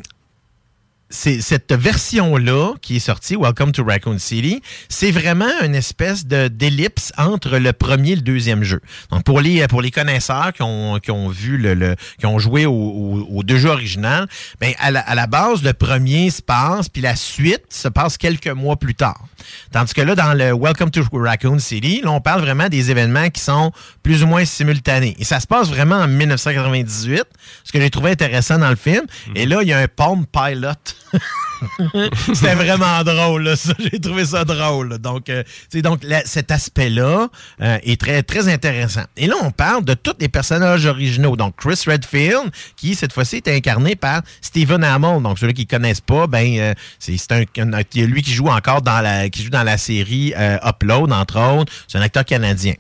cette 1.14 1.72
version-là 1.72 2.74
qui 2.82 2.96
est 2.96 3.00
sortie, 3.00 3.36
Welcome 3.36 3.72
to 3.72 3.84
Raccoon 3.84 4.18
City, 4.18 4.62
c'est 4.90 5.12
vraiment 5.12 5.52
une 5.64 5.76
espèce 5.76 6.26
de 6.26 6.48
d'ellipse 6.48 7.14
entre 7.18 7.58
le 7.60 7.72
premier 7.72 8.12
et 8.12 8.16
le 8.16 8.22
deuxième 8.22 8.64
jeu. 8.64 8.82
Donc 9.12 9.24
pour 9.24 9.40
les 9.40 9.68
pour 9.68 9.82
les 9.82 9.92
connaisseurs 9.92 10.52
qui 10.54 10.64
ont, 10.64 11.00
qui 11.00 11.12
ont 11.12 11.30
vu 11.30 11.58
le, 11.58 11.96
qui 12.20 12.26
ont 12.26 12.40
joué 12.40 12.66
au- 12.66 13.28
aux 13.32 13.44
deux 13.44 13.58
jeux 13.58 13.70
originaux, 13.70 14.26
ben 14.60 14.74
à 14.80 14.90
la, 14.92 15.02
à 15.02 15.14
la 15.16 15.28
base 15.28 15.62
le 15.64 15.74
premier 15.74 16.30
se 16.32 16.42
passe 16.42 16.90
puis 16.90 17.02
la 17.02 17.16
suite 17.16 17.64
se 17.70 17.88
passe 17.88 18.18
quelques 18.18 18.48
mois 18.48 18.76
plus 18.78 18.96
tard. 18.96 19.24
Tandis 19.72 19.94
que 19.94 20.02
là 20.02 20.16
dans 20.16 20.34
le 20.34 20.54
Welcome 20.54 20.92
to 20.92 21.04
Raccoon 21.12 21.60
City, 21.60 22.02
là 22.04 22.12
on 22.12 22.22
parle 22.22 22.42
vraiment 22.42 22.70
des 22.70 22.92
événements 22.92 23.30
qui 23.30 23.42
sont 23.42 23.72
plus 24.02 24.24
ou 24.24 24.28
moins 24.28 24.46
simultanés. 24.46 25.16
Et 25.20 25.24
ça 25.24 25.40
se 25.40 25.48
passe 25.48 25.70
vraiment 25.70 25.98
en 25.98 26.08
1998, 26.08 27.24
ce 27.64 27.72
que 27.72 27.80
j'ai 27.80 27.90
trouvé 27.90 28.12
intéressant 28.12 28.58
dans 28.58 28.70
le 28.70 28.76
film. 28.76 29.06
Et 29.36 29.46
là 29.46 29.62
il 29.62 29.68
y 29.68 29.74
a 29.74 29.80
un 29.80 29.88
Palm 29.88 30.26
Pilot. 30.26 30.74
C'était 32.34 32.56
vraiment 32.56 33.04
drôle, 33.04 33.44
là, 33.44 33.56
ça. 33.56 33.74
J'ai 33.80 34.00
trouvé 34.00 34.26
ça 34.26 34.46
drôle. 34.46 34.98
Donc, 35.00 35.30
euh, 35.30 35.44
donc 35.76 36.02
cet 36.26 36.52
aspect-là 36.52 37.30
euh, 37.62 37.78
est 37.84 38.00
très, 38.00 38.24
très 38.24 38.48
intéressant. 38.48 39.04
Et 39.18 39.28
là, 39.28 39.36
on 39.42 39.52
parle 39.52 39.86
de 39.86 39.94
tous 39.94 40.16
les 40.20 40.30
personnages 40.30 40.86
originaux. 40.86 41.36
Donc, 41.36 41.56
Chris 41.58 41.82
Redfield, 41.88 42.52
qui 42.76 42.96
cette 42.96 43.14
fois-ci 43.14 43.38
est 43.38 43.48
incarné 43.48 43.96
par 43.96 44.22
Stephen 44.42 44.84
Hamill. 44.84 45.22
Donc, 45.22 45.40
ceux 45.40 45.52
qui 45.52 45.68
connaissent 45.68 46.02
pas, 46.02 46.28
ben, 46.28 46.58
euh, 46.58 46.74
c'est 47.00 47.32
un, 47.32 47.44
lui 47.96 48.22
qui 48.22 48.34
joue 48.34 48.48
encore 48.48 48.82
dans 48.82 49.02
la, 49.02 49.30
qui 49.30 49.44
joue 49.44 49.50
dans 49.50 49.64
la 49.64 49.78
série 49.78 50.34
euh, 50.38 50.58
Upload, 50.66 51.12
entre 51.12 51.40
autres. 51.40 51.72
C'est 51.88 51.98
un 51.98 52.02
acteur 52.02 52.26
canadien. 52.26 52.74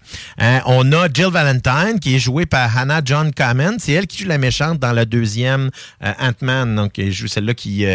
On 0.65 0.91
a 0.91 1.07
Jill 1.13 1.27
Valentine, 1.27 1.99
qui 1.99 2.15
est 2.15 2.19
jouée 2.19 2.45
par 2.45 2.77
Hannah 2.77 3.01
John 3.03 3.33
Kamen. 3.33 3.77
C'est 3.79 3.93
elle 3.93 4.07
qui 4.07 4.23
joue 4.23 4.27
la 4.27 4.37
méchante 4.37 4.79
dans 4.79 4.93
le 4.93 5.05
deuxième 5.05 5.69
Ant-Man. 6.01 6.75
Donc, 6.75 6.99
elle 6.99 7.11
joue 7.11 7.27
celle-là 7.27 7.53
qui, 7.53 7.85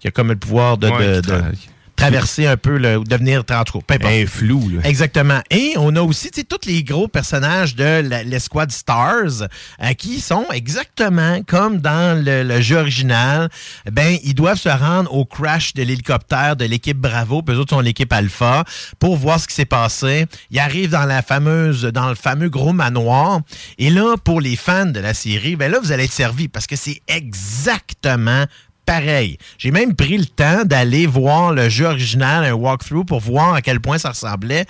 qui 0.00 0.08
a 0.08 0.10
comme 0.10 0.33
le 0.34 0.38
pouvoir 0.38 0.78
de, 0.78 0.88
Ouais, 0.88 1.16
de- 1.16 1.20
qui 1.20 1.28
de 1.28 1.32
tra- 1.34 1.52
traverser 1.96 2.48
un 2.48 2.56
peu, 2.56 2.76
le, 2.76 2.98
ou 2.98 3.04
devenir, 3.04 3.44
en 3.48 3.62
tout 3.64 3.78
cas, 3.78 3.84
peu 3.86 3.94
importe. 3.94 4.12
Un 4.12 4.26
flou, 4.26 4.68
là. 4.68 4.80
Exactement. 4.82 5.40
Et 5.52 5.74
on 5.76 5.94
a 5.94 6.02
aussi, 6.02 6.28
tous 6.32 6.66
les 6.66 6.82
gros 6.82 7.06
personnages 7.06 7.76
de 7.76 8.00
l'escouade 8.24 8.72
Stars 8.72 9.42
euh, 9.80 9.92
qui 9.96 10.20
sont 10.20 10.44
exactement 10.52 11.40
comme 11.46 11.78
dans 11.78 12.20
le, 12.22 12.42
le 12.42 12.60
jeu 12.60 12.78
original. 12.78 13.48
Ben, 13.92 14.18
ils 14.24 14.34
doivent 14.34 14.58
se 14.58 14.68
rendre 14.68 15.14
au 15.14 15.24
crash 15.24 15.72
de 15.74 15.84
l'hélicoptère 15.84 16.56
de 16.56 16.64
l'équipe 16.64 16.98
Bravo, 16.98 17.42
puis 17.42 17.54
eux 17.54 17.60
autres 17.60 17.70
sont 17.70 17.80
l'équipe 17.80 18.12
Alpha, 18.12 18.64
pour 18.98 19.16
voir 19.16 19.38
ce 19.38 19.46
qui 19.46 19.54
s'est 19.54 19.64
passé. 19.64 20.26
Ils 20.50 20.58
arrivent 20.58 20.90
dans 20.90 21.06
la 21.06 21.22
fameuse, 21.22 21.84
dans 21.84 22.08
le 22.08 22.16
fameux 22.16 22.48
gros 22.48 22.72
manoir. 22.72 23.40
Et 23.78 23.90
là, 23.90 24.16
pour 24.22 24.40
les 24.40 24.56
fans 24.56 24.86
de 24.86 24.98
la 25.00 25.14
série, 25.14 25.54
ben 25.54 25.70
là, 25.70 25.78
vous 25.80 25.92
allez 25.92 26.04
être 26.04 26.12
servis 26.12 26.48
parce 26.48 26.66
que 26.66 26.74
c'est 26.76 27.00
exactement 27.06 28.44
pareil. 28.86 29.38
J'ai 29.58 29.70
même 29.70 29.94
pris 29.94 30.18
le 30.18 30.26
temps 30.26 30.64
d'aller 30.64 31.06
voir 31.06 31.52
le 31.52 31.68
jeu 31.68 31.86
original, 31.86 32.44
un 32.44 32.52
walkthrough, 32.52 33.04
pour 33.04 33.20
voir 33.20 33.54
à 33.54 33.62
quel 33.62 33.80
point 33.80 33.98
ça 33.98 34.10
ressemblait. 34.10 34.66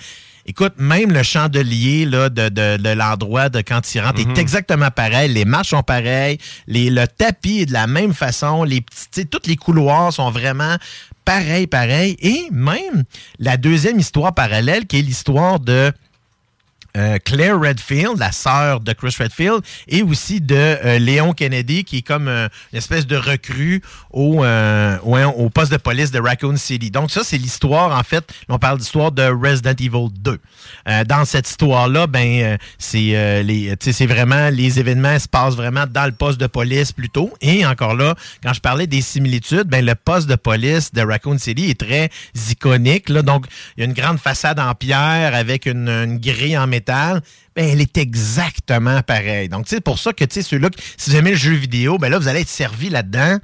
Écoute, 0.47 0.73
même 0.77 1.11
le 1.11 1.23
chandelier 1.23 2.05
là, 2.05 2.29
de, 2.29 2.49
de, 2.49 2.77
de 2.77 2.89
l'endroit 2.89 3.49
de 3.49 3.61
quand 3.61 3.95
il 3.95 4.01
rentre 4.01 4.19
est 4.19 4.37
exactement 4.37 4.91
pareil. 4.91 5.33
Les 5.33 5.43
marches 5.43 5.69
sont 5.69 5.81
pareilles. 5.81 6.37
Les, 6.67 6.91
le 6.91 7.07
tapis 7.07 7.61
est 7.61 7.65
de 7.65 7.73
la 7.73 7.87
même 7.87 8.13
façon. 8.13 8.63
Les 8.63 8.81
petits, 8.81 9.25
tous 9.25 9.47
les 9.47 9.55
couloirs 9.55 10.13
sont 10.13 10.29
vraiment 10.29 10.75
pareils, 11.25 11.65
pareils. 11.65 12.15
Et 12.19 12.43
même 12.51 13.05
la 13.39 13.57
deuxième 13.57 13.97
histoire 13.97 14.35
parallèle, 14.35 14.85
qui 14.85 14.99
est 14.99 15.01
l'histoire 15.01 15.59
de 15.59 15.91
euh, 16.95 17.17
Claire 17.23 17.59
Redfield, 17.59 18.17
la 18.17 18.31
sœur 18.31 18.79
de 18.79 18.93
Chris 18.93 19.15
Redfield, 19.19 19.61
et 19.87 20.03
aussi 20.03 20.41
de 20.41 20.55
euh, 20.55 20.99
Léon 20.99 21.33
Kennedy, 21.33 21.83
qui 21.83 21.97
est 21.97 22.01
comme 22.01 22.27
euh, 22.27 22.47
une 22.71 22.77
espèce 22.77 23.05
de 23.07 23.15
recrue 23.15 23.81
au, 24.11 24.43
euh, 24.43 24.97
ouais, 25.03 25.23
au 25.23 25.49
poste 25.49 25.71
de 25.71 25.77
police 25.77 26.11
de 26.11 26.19
Raccoon 26.19 26.57
City. 26.57 26.91
Donc 26.91 27.11
ça, 27.11 27.23
c'est 27.23 27.37
l'histoire, 27.37 27.97
en 27.97 28.03
fait, 28.03 28.23
on 28.49 28.59
parle 28.59 28.79
d'histoire 28.79 29.11
de 29.11 29.23
Resident 29.23 29.75
Evil 29.79 30.09
2. 30.11 30.39
Euh, 30.87 31.03
dans 31.03 31.25
cette 31.25 31.49
histoire-là, 31.49 32.07
ben, 32.07 32.41
euh, 32.41 32.57
c'est 32.77 33.15
euh, 33.15 33.75
c'est 33.79 34.05
vraiment, 34.05 34.49
les 34.49 34.79
événements 34.79 35.17
se 35.19 35.27
passent 35.27 35.55
vraiment 35.55 35.85
dans 35.89 36.05
le 36.05 36.11
poste 36.11 36.39
de 36.39 36.47
police 36.47 36.91
plutôt. 36.91 37.33
Et 37.41 37.65
encore 37.65 37.95
là, 37.95 38.15
quand 38.43 38.53
je 38.53 38.61
parlais 38.61 38.87
des 38.87 39.01
similitudes, 39.01 39.67
ben, 39.67 39.85
le 39.85 39.95
poste 39.95 40.27
de 40.27 40.35
police 40.35 40.93
de 40.93 41.01
Raccoon 41.01 41.37
City 41.37 41.69
est 41.69 41.79
très 41.79 42.09
iconique. 42.49 43.09
Là. 43.09 43.21
Donc, 43.21 43.45
il 43.77 43.81
y 43.81 43.83
a 43.83 43.85
une 43.85 43.93
grande 43.93 44.19
façade 44.19 44.59
en 44.59 44.73
pierre 44.75 45.35
avec 45.35 45.65
une 45.65 46.17
grille 46.17 46.57
en 46.57 46.67
métal. 46.67 46.84
Ben, 46.89 47.69
elle 47.69 47.81
est 47.81 47.97
exactement 47.97 49.01
pareille. 49.01 49.49
Donc, 49.49 49.65
c'est 49.67 49.81
pour 49.81 49.99
ça 49.99 50.13
que, 50.13 50.25
tu 50.25 50.35
sais, 50.35 50.41
ceux-là, 50.41 50.69
si 50.97 51.09
vous 51.09 51.15
aimez 51.15 51.31
le 51.31 51.37
jeu 51.37 51.53
vidéo, 51.53 51.97
ben 51.97 52.09
là, 52.09 52.19
vous 52.19 52.27
allez 52.27 52.41
être 52.41 52.49
servi 52.49 52.89
là-dedans. 52.89 53.39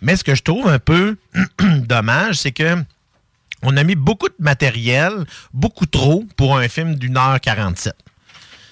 Mais 0.00 0.16
ce 0.16 0.24
que 0.24 0.34
je 0.34 0.42
trouve 0.42 0.68
un 0.68 0.78
peu 0.78 1.16
dommage, 1.60 2.36
c'est 2.36 2.52
que 2.52 2.76
on 3.62 3.76
a 3.76 3.82
mis 3.82 3.96
beaucoup 3.96 4.28
de 4.28 4.34
matériel, 4.38 5.24
beaucoup 5.52 5.86
trop, 5.86 6.24
pour 6.36 6.56
un 6.56 6.68
film 6.68 6.94
d'une 6.94 7.16
heure 7.16 7.40
47. 7.40 7.92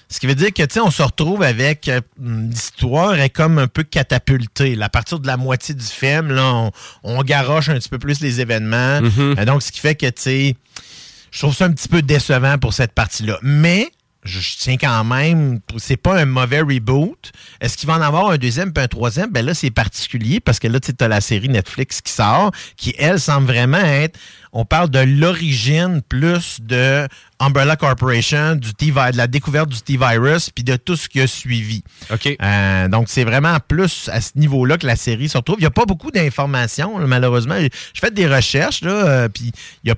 Ce 0.09 0.21
qui 0.21 0.27
veut 0.27 0.35
dire 0.35 0.53
que, 0.53 0.63
tu 0.63 0.75
sais, 0.75 0.79
on 0.79 0.89
se 0.89 1.01
retrouve 1.03 1.43
avec 1.43 1.89
euh, 1.89 1.99
l'histoire 2.21 3.19
est 3.19 3.29
comme 3.29 3.59
un 3.59 3.67
peu 3.67 3.83
catapultée. 3.83 4.75
là. 4.75 4.85
À 4.85 4.89
partir 4.89 5.19
de 5.19 5.27
la 5.27 5.35
moitié 5.35 5.75
du 5.75 5.85
film, 5.85 6.31
là, 6.31 6.45
on, 6.53 6.71
on 7.03 7.21
garoche 7.23 7.67
un 7.67 7.75
petit 7.75 7.89
peu 7.89 7.99
plus 7.99 8.21
les 8.21 8.39
événements. 8.39 9.01
Euh, 9.19 9.45
donc, 9.45 9.61
ce 9.63 9.71
qui 9.71 9.81
fait 9.81 9.95
que, 9.95 10.05
tu 10.05 10.21
sais, 10.21 10.55
je 11.31 11.39
trouve 11.39 11.53
ça 11.53 11.65
un 11.65 11.71
petit 11.71 11.89
peu 11.89 12.01
décevant 12.01 12.57
pour 12.57 12.73
cette 12.73 12.93
partie-là. 12.93 13.37
Mais, 13.41 13.91
je, 14.27 14.39
je 14.39 14.57
tiens 14.57 14.77
quand 14.77 15.03
même, 15.03 15.59
c'est 15.77 15.97
pas 15.97 16.19
un 16.19 16.25
mauvais 16.25 16.61
reboot. 16.61 17.31
Est-ce 17.61 17.77
qu'il 17.77 17.87
va 17.87 17.95
en 17.95 18.01
avoir 18.01 18.29
un 18.29 18.37
deuxième 18.37 18.73
puis 18.73 18.83
un 18.83 18.87
troisième? 18.87 19.31
Ben 19.31 19.45
là, 19.45 19.53
c'est 19.53 19.71
particulier 19.71 20.39
parce 20.39 20.59
que 20.59 20.67
là, 20.67 20.79
tu 20.79 20.91
as 20.99 21.07
la 21.07 21.21
série 21.21 21.49
Netflix 21.49 22.01
qui 22.01 22.11
sort, 22.11 22.51
qui, 22.75 22.93
elle, 22.97 23.19
semble 23.19 23.47
vraiment 23.47 23.77
être. 23.77 24.19
On 24.53 24.65
parle 24.65 24.89
de 24.89 24.99
l'origine 24.99 26.01
plus 26.07 26.59
de 26.61 27.07
Umbrella 27.39 27.75
Corporation, 27.75 28.55
du 28.55 28.73
T 28.73 28.87
de 28.87 29.17
la 29.17 29.27
découverte 29.27 29.69
du 29.69 29.81
T-Virus, 29.81 30.49
puis 30.49 30.63
de 30.63 30.75
tout 30.75 30.95
ce 30.95 31.07
qui 31.07 31.21
a 31.21 31.27
suivi. 31.27 31.83
OK. 32.11 32.35
Euh, 32.41 32.87
donc, 32.87 33.07
c'est 33.09 33.23
vraiment 33.23 33.57
plus 33.67 34.09
à 34.11 34.21
ce 34.21 34.31
niveau-là 34.35 34.77
que 34.77 34.87
la 34.87 34.95
série 34.95 35.29
se 35.29 35.37
retrouve. 35.37 35.57
Il 35.59 35.63
n'y 35.63 35.67
a 35.67 35.71
pas 35.71 35.85
beaucoup 35.85 36.11
d'informations, 36.11 36.97
malheureusement. 37.05 37.55
J'ai 37.59 37.69
fait 37.99 38.13
des 38.13 38.27
recherches, 38.27 38.81
là, 38.81 38.91
euh, 38.91 39.29
puis 39.29 39.51
il 39.83 39.89
y 39.89 39.91
a 39.91 39.95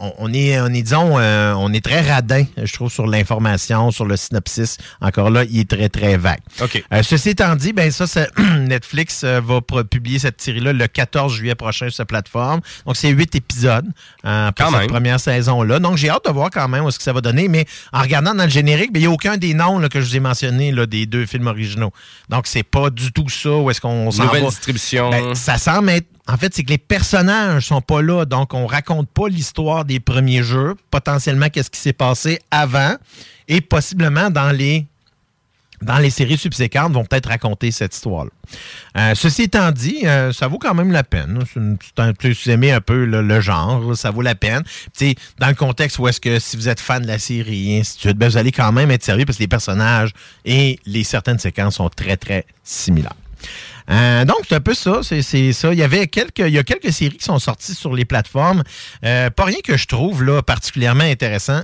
on, 0.00 0.12
on 0.18 0.32
est, 0.32 0.58
on 0.60 0.66
est, 0.68 0.82
disons, 0.82 1.18
euh, 1.18 1.52
on 1.56 1.72
est 1.72 1.84
très 1.84 2.00
radin, 2.00 2.44
je 2.62 2.72
trouve, 2.72 2.90
sur 2.90 3.06
l'information, 3.06 3.90
sur 3.90 4.04
le 4.06 4.16
synopsis. 4.16 4.78
Encore 5.00 5.30
là, 5.30 5.44
il 5.44 5.60
est 5.60 5.70
très, 5.70 5.88
très 5.88 6.16
vague. 6.16 6.40
OK. 6.60 6.82
Euh, 6.92 7.02
ceci 7.02 7.30
étant 7.30 7.54
dit, 7.54 7.72
ben 7.72 7.90
ça, 7.90 8.06
ça- 8.06 8.26
Netflix 8.58 9.22
euh, 9.24 9.40
va 9.44 9.60
publier 9.84 10.18
cette 10.18 10.40
série-là 10.40 10.72
le 10.72 10.86
14 10.86 11.32
juillet 11.32 11.54
prochain 11.54 11.86
sur 11.86 11.96
sa 11.96 12.04
plateforme. 12.04 12.60
Donc, 12.86 12.96
c'est 12.96 13.10
huit 13.10 13.34
épisodes 13.34 13.86
euh, 14.24 14.50
pour 14.52 14.66
Quand 14.66 14.72
cette 14.72 14.80
même. 14.80 14.88
première 14.90 15.20
saison-là. 15.20 15.78
Donc, 15.78 15.96
j'ai 15.96 16.08
hâte 16.10 16.24
de 16.26 16.30
voir 16.32 16.50
quand 16.50 16.66
même 16.68 16.84
où 16.84 16.90
ce 16.90 16.98
que 16.98 17.04
ça 17.04 17.12
va 17.12 17.20
donner. 17.20 17.48
Mais 17.48 17.66
en 17.92 18.00
regardant 18.00 18.34
dans 18.34 18.44
le 18.44 18.50
générique, 18.50 18.92
ben, 18.92 19.00
il 19.00 19.06
n'y 19.06 19.08
a 19.08 19.10
aucun 19.10 19.36
des 19.36 19.54
noms 19.54 19.78
là, 19.78 19.88
que 19.88 20.00
je 20.00 20.06
vous 20.06 20.16
ai 20.16 20.20
mentionnés 20.20 20.72
là, 20.72 20.86
des 20.86 21.06
deux 21.06 21.26
films 21.26 21.46
originaux. 21.46 21.92
Donc, 22.28 22.46
c'est 22.46 22.62
pas 22.62 22.90
du 22.90 23.12
tout 23.12 23.28
ça 23.28 23.50
où 23.50 23.70
est-ce 23.70 23.80
qu'on 23.80 24.10
s'en 24.10 24.24
Nouvelle 24.24 24.42
va. 24.44 24.48
distribution. 24.48 25.10
Ben, 25.10 25.34
ça 25.34 25.58
semble 25.58 25.90
être. 25.90 26.06
En 26.32 26.36
fait, 26.36 26.54
c'est 26.54 26.62
que 26.62 26.70
les 26.70 26.78
personnages 26.78 27.66
sont 27.66 27.80
pas 27.80 28.02
là, 28.02 28.24
donc 28.24 28.54
on 28.54 28.66
raconte 28.66 29.08
pas 29.08 29.28
l'histoire 29.28 29.84
des 29.84 29.98
premiers 29.98 30.44
jeux, 30.44 30.74
potentiellement 30.90 31.48
qu'est-ce 31.48 31.70
qui 31.70 31.80
s'est 31.80 31.92
passé 31.92 32.38
avant, 32.52 32.94
et 33.48 33.60
possiblement 33.60 34.30
dans 34.30 34.52
les 34.52 34.86
séries 36.10 36.38
subséquentes 36.38 36.92
vont 36.92 37.04
peut-être 37.04 37.30
raconter 37.30 37.72
cette 37.72 37.96
histoire-là. 37.96 38.30
Euh, 38.96 39.14
ceci 39.16 39.42
étant 39.42 39.72
dit, 39.72 40.02
euh, 40.04 40.32
ça 40.32 40.46
vaut 40.46 40.58
quand 40.58 40.74
même 40.74 40.92
la 40.92 41.02
peine. 41.02 41.42
Un- 41.96 42.12
si 42.20 42.44
vous 42.44 42.50
aimez 42.50 42.70
un 42.70 42.80
peu 42.80 43.04
le, 43.04 43.40
genre, 43.40 43.96
ça 43.96 44.12
vaut 44.12 44.22
la 44.22 44.36
peine. 44.36 44.62
Dans 45.38 45.48
le 45.48 45.54
contexte 45.54 45.98
où 45.98 46.06
est-ce 46.06 46.20
que 46.20 46.38
si 46.38 46.56
vous 46.56 46.68
êtes 46.68 46.80
fan 46.80 47.02
de 47.02 47.08
la 47.08 47.18
série 47.18 47.72
et 47.72 47.80
ainsi 47.80 47.96
de 47.96 48.00
suite, 48.02 48.16
ben, 48.18 48.28
vous 48.28 48.36
allez 48.36 48.52
quand 48.52 48.70
même 48.70 48.92
être 48.92 49.02
servi 49.02 49.24
parce 49.24 49.38
que 49.38 49.42
les 49.42 49.48
personnages 49.48 50.12
et 50.44 50.78
les 50.86 51.02
certaines 51.02 51.40
séquences 51.40 51.76
sont 51.76 51.88
très, 51.88 52.16
très 52.16 52.46
similaires. 52.62 53.16
Euh, 53.90 54.24
donc, 54.24 54.38
c'est 54.48 54.54
un 54.54 54.60
peu 54.60 54.74
ça. 54.74 55.00
C'est 55.02 55.52
ça. 55.52 55.72
Il 55.72 55.78
y 55.78 55.82
avait 55.82 56.06
quelques, 56.06 56.38
il 56.38 56.50
y 56.50 56.58
a 56.58 56.62
quelques 56.62 56.92
séries 56.92 57.16
qui 57.16 57.24
sont 57.24 57.38
sorties 57.38 57.74
sur 57.74 57.94
les 57.94 58.04
plateformes. 58.04 58.62
Euh, 59.04 59.30
pas 59.30 59.44
rien 59.44 59.58
que 59.64 59.76
je 59.76 59.86
trouve 59.86 60.22
là 60.24 60.42
particulièrement 60.42 61.04
intéressant. 61.04 61.62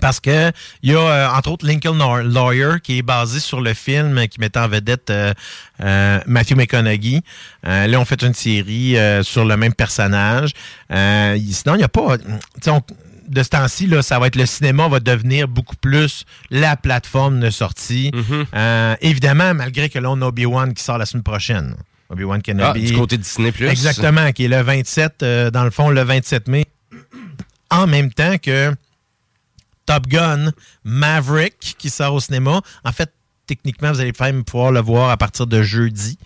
Parce 0.00 0.18
que 0.18 0.50
il 0.82 0.90
y 0.90 0.94
a 0.94 0.98
euh, 0.98 1.28
entre 1.28 1.52
autres 1.52 1.64
Lincoln 1.64 1.94
Law- 1.96 2.22
Lawyer 2.22 2.80
qui 2.82 2.98
est 2.98 3.02
basé 3.02 3.38
sur 3.38 3.60
le 3.60 3.74
film 3.74 4.26
qui 4.26 4.40
mettait 4.40 4.58
en 4.58 4.66
vedette 4.66 5.08
euh, 5.10 5.32
euh, 5.82 6.18
Matthew 6.26 6.56
McConaughey. 6.56 7.20
Euh, 7.66 7.86
là, 7.86 8.00
on 8.00 8.04
fait 8.04 8.20
une 8.22 8.34
série 8.34 8.96
sur 9.22 9.44
le 9.44 9.56
même 9.56 9.72
personnage. 9.72 10.50
Sinon, 10.90 11.74
il 11.74 11.78
n'y 11.78 11.84
a 11.84 11.88
pas. 11.88 12.16
De 13.28 13.42
ce 13.42 13.48
temps-ci, 13.48 13.90
ça 14.02 14.18
va 14.18 14.26
être 14.26 14.36
le 14.36 14.46
cinéma 14.46 14.88
va 14.88 15.00
devenir 15.00 15.48
beaucoup 15.48 15.76
plus 15.76 16.24
la 16.50 16.76
plateforme 16.76 17.40
de 17.40 17.50
sortie. 17.50 18.10
Euh, 18.54 18.96
évidemment, 19.00 19.54
malgré 19.54 19.88
que 19.88 19.98
là, 19.98 20.10
on 20.10 20.20
a 20.22 20.26
Obi-Wan 20.26 20.74
qui 20.74 20.82
sort 20.82 20.98
la 20.98 21.06
semaine 21.06 21.22
prochaine. 21.22 21.76
Obi-Wan 22.10 22.42
Kenobi. 22.42 22.84
Ah, 22.84 22.90
du 22.90 22.96
côté 22.96 23.18
Disney+. 23.18 23.52
Exactement, 23.60 24.32
qui 24.32 24.44
est 24.44 24.48
le 24.48 24.60
27, 24.60 25.22
euh, 25.22 25.50
dans 25.50 25.64
le 25.64 25.70
fond, 25.70 25.90
le 25.90 26.02
27 26.02 26.48
mai. 26.48 26.66
En 27.70 27.86
même 27.86 28.12
temps 28.12 28.36
que 28.38 28.74
Top 29.86 30.06
Gun 30.06 30.52
Maverick 30.84 31.76
qui 31.78 31.90
sort 31.90 32.14
au 32.14 32.20
cinéma. 32.20 32.60
En 32.84 32.92
fait, 32.92 33.12
techniquement, 33.46 33.92
vous 33.92 34.00
allez 34.00 34.12
même 34.20 34.44
pouvoir 34.44 34.72
le 34.72 34.80
voir 34.80 35.10
à 35.10 35.16
partir 35.16 35.46
de 35.46 35.62
jeudi. 35.62 36.18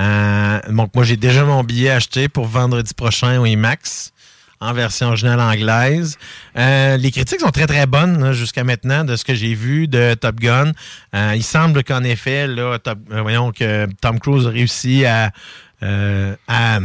Euh, 0.00 0.60
donc, 0.70 0.94
moi, 0.94 1.04
j'ai 1.04 1.16
déjà 1.16 1.44
mon 1.44 1.62
billet 1.62 1.90
acheté 1.90 2.28
pour 2.28 2.46
vendredi 2.46 2.94
prochain 2.94 3.40
au 3.40 3.46
IMAX 3.46 4.12
en 4.64 4.72
version 4.72 5.08
originale 5.08 5.40
anglaise. 5.40 6.18
Euh, 6.56 6.96
les 6.96 7.10
critiques 7.10 7.40
sont 7.40 7.50
très, 7.50 7.66
très 7.66 7.86
bonnes 7.86 8.32
jusqu'à 8.32 8.64
maintenant 8.64 9.04
de 9.04 9.16
ce 9.16 9.24
que 9.24 9.34
j'ai 9.34 9.54
vu 9.54 9.88
de 9.88 10.14
Top 10.14 10.36
Gun. 10.36 10.72
Euh, 11.14 11.32
il 11.36 11.42
semble 11.42 11.84
qu'en 11.84 12.02
effet, 12.02 12.46
là, 12.46 12.78
euh, 12.86 13.22
voyons 13.22 13.52
que 13.52 13.86
Tom 14.00 14.18
Cruise 14.18 14.46
a 14.46 14.50
réussi 14.50 15.04
à, 15.04 15.30
euh, 15.82 16.34
à 16.48 16.78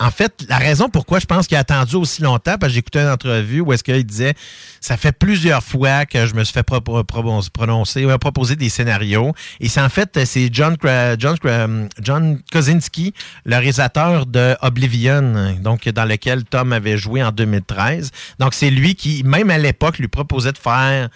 en 0.00 0.10
fait, 0.10 0.44
la 0.48 0.56
raison 0.58 0.88
pourquoi 0.88 1.18
je 1.20 1.26
pense 1.26 1.46
qu'il 1.46 1.56
a 1.56 1.60
attendu 1.60 1.96
aussi 1.96 2.22
longtemps, 2.22 2.56
parce 2.58 2.72
que 2.72 2.74
j'écoutais 2.76 3.00
une 3.02 3.08
entrevue 3.10 3.60
où 3.60 3.72
est-ce 3.72 3.84
qu'il 3.84 4.02
disait 4.04 4.34
ça 4.80 4.96
fait 4.96 5.12
plusieurs 5.12 5.62
fois 5.62 6.06
que 6.06 6.26
je 6.26 6.34
me 6.34 6.42
suis 6.42 6.54
fait 6.54 6.62
pro- 6.62 6.80
pro- 6.80 7.04
pro- 7.04 7.40
prononcer, 7.52 8.04
euh, 8.06 8.16
proposer 8.18 8.56
des 8.56 8.70
scénarios. 8.70 9.34
Et 9.60 9.68
c'est 9.68 9.80
en 9.82 9.90
fait, 9.90 10.18
c'est 10.24 10.48
John, 10.52 10.76
John, 11.18 11.88
John 12.00 12.40
Kosinski, 12.50 13.12
le 13.44 13.56
réalisateur 13.56 14.24
de 14.26 14.56
Oblivion, 14.62 15.54
donc 15.60 15.86
dans 15.90 16.04
lequel 16.06 16.44
Tom 16.44 16.72
avait 16.72 16.96
joué 16.96 17.22
en 17.22 17.30
2013. 17.30 18.10
Donc 18.38 18.54
c'est 18.54 18.70
lui 18.70 18.94
qui, 18.94 19.22
même 19.24 19.50
à 19.50 19.58
l'époque, 19.58 19.98
lui 19.98 20.08
proposait 20.08 20.52
de 20.52 20.58
faire 20.58 21.08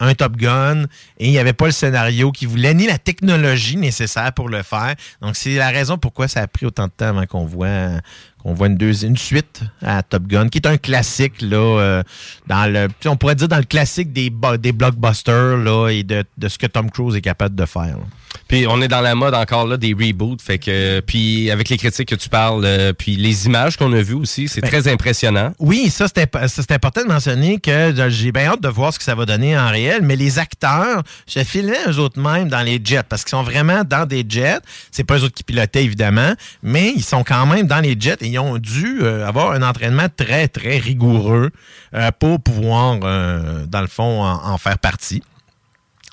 un 0.00 0.14
Top 0.14 0.36
Gun 0.36 0.82
et 1.18 1.26
il 1.26 1.30
n'y 1.30 1.38
avait 1.38 1.52
pas 1.52 1.66
le 1.66 1.70
scénario 1.70 2.32
qu'il 2.32 2.48
voulait 2.48 2.74
ni 2.74 2.88
la 2.88 2.98
technologie 2.98 3.76
nécessaire 3.76 4.32
pour 4.32 4.48
le 4.48 4.64
faire. 4.64 4.96
Donc 5.20 5.36
c'est 5.36 5.54
la 5.54 5.68
raison 5.68 5.96
pourquoi 5.96 6.26
ça 6.26 6.40
a 6.40 6.48
pris 6.48 6.66
autant 6.66 6.86
de 6.88 6.92
temps 6.96 7.06
avant 7.10 7.24
qu'on 7.26 7.44
voit 7.44 8.00
qu'on 8.42 8.54
voit 8.54 8.68
une 8.68 9.16
suite 9.16 9.62
à 9.82 10.02
Top 10.02 10.24
Gun 10.26 10.48
qui 10.48 10.58
est 10.58 10.66
un 10.66 10.76
classique 10.76 11.40
là 11.42 11.56
euh, 11.56 12.02
dans 12.46 12.70
le 12.70 12.88
on 13.06 13.16
pourrait 13.16 13.34
dire 13.34 13.48
dans 13.48 13.58
le 13.58 13.64
classique 13.64 14.12
des 14.12 14.32
des 14.58 14.72
blockbusters 14.72 15.56
là 15.58 15.88
et 15.88 16.02
de, 16.02 16.24
de 16.36 16.48
ce 16.48 16.58
que 16.58 16.66
Tom 16.66 16.90
Cruise 16.90 17.14
est 17.16 17.20
capable 17.20 17.54
de 17.54 17.66
faire. 17.66 17.96
là. 17.98 18.04
Puis 18.48 18.66
on 18.66 18.80
est 18.80 18.88
dans 18.88 19.00
la 19.00 19.14
mode 19.14 19.34
encore 19.34 19.66
là 19.66 19.76
des 19.76 19.92
reboots, 19.92 20.40
fait 20.40 20.58
que 20.58 21.00
puis 21.00 21.50
avec 21.50 21.68
les 21.68 21.76
critiques 21.76 22.08
que 22.08 22.14
tu 22.14 22.28
parles, 22.28 22.64
euh, 22.64 22.92
puis 22.92 23.16
les 23.16 23.46
images 23.46 23.76
qu'on 23.76 23.92
a 23.92 24.00
vues 24.02 24.14
aussi, 24.14 24.48
c'est 24.48 24.60
Ben, 24.60 24.68
très 24.68 24.88
impressionnant. 24.88 25.52
Oui, 25.58 25.90
ça 25.90 26.06
c'est 26.08 26.72
important 26.72 27.02
de 27.02 27.08
mentionner 27.08 27.58
que 27.58 27.70
euh, 27.70 28.10
j'ai 28.10 28.32
bien 28.32 28.46
hâte 28.46 28.62
de 28.62 28.68
voir 28.68 28.92
ce 28.92 28.98
que 28.98 29.04
ça 29.04 29.14
va 29.14 29.26
donner 29.26 29.56
en 29.58 29.68
réel, 29.68 30.00
mais 30.02 30.16
les 30.16 30.38
acteurs 30.38 31.02
se 31.26 31.44
filmaient 31.44 31.88
eux 31.88 31.98
autres 31.98 32.20
mêmes 32.20 32.48
dans 32.48 32.62
les 32.62 32.80
jets 32.82 33.02
parce 33.08 33.22
qu'ils 33.24 33.30
sont 33.30 33.42
vraiment 33.42 33.84
dans 33.84 34.06
des 34.06 34.24
jets. 34.28 34.60
C'est 34.90 35.04
pas 35.04 35.18
eux 35.18 35.24
autres 35.24 35.34
qui 35.34 35.44
pilotaient 35.44 35.84
évidemment, 35.84 36.34
mais 36.62 36.92
ils 36.94 37.04
sont 37.04 37.24
quand 37.24 37.46
même 37.46 37.66
dans 37.66 37.80
les 37.80 37.96
jets 37.98 38.16
et 38.20 38.31
ils 38.32 38.38
ont 38.38 38.58
dû 38.58 39.00
euh, 39.02 39.26
avoir 39.26 39.52
un 39.52 39.62
entraînement 39.62 40.08
très 40.14 40.48
très 40.48 40.78
rigoureux 40.78 41.50
euh, 41.94 42.10
pour 42.18 42.40
pouvoir 42.40 42.98
euh, 43.02 43.66
dans 43.66 43.80
le 43.80 43.86
fond 43.86 44.22
en- 44.24 44.58
faire 44.58 44.78
partie. 44.78 45.22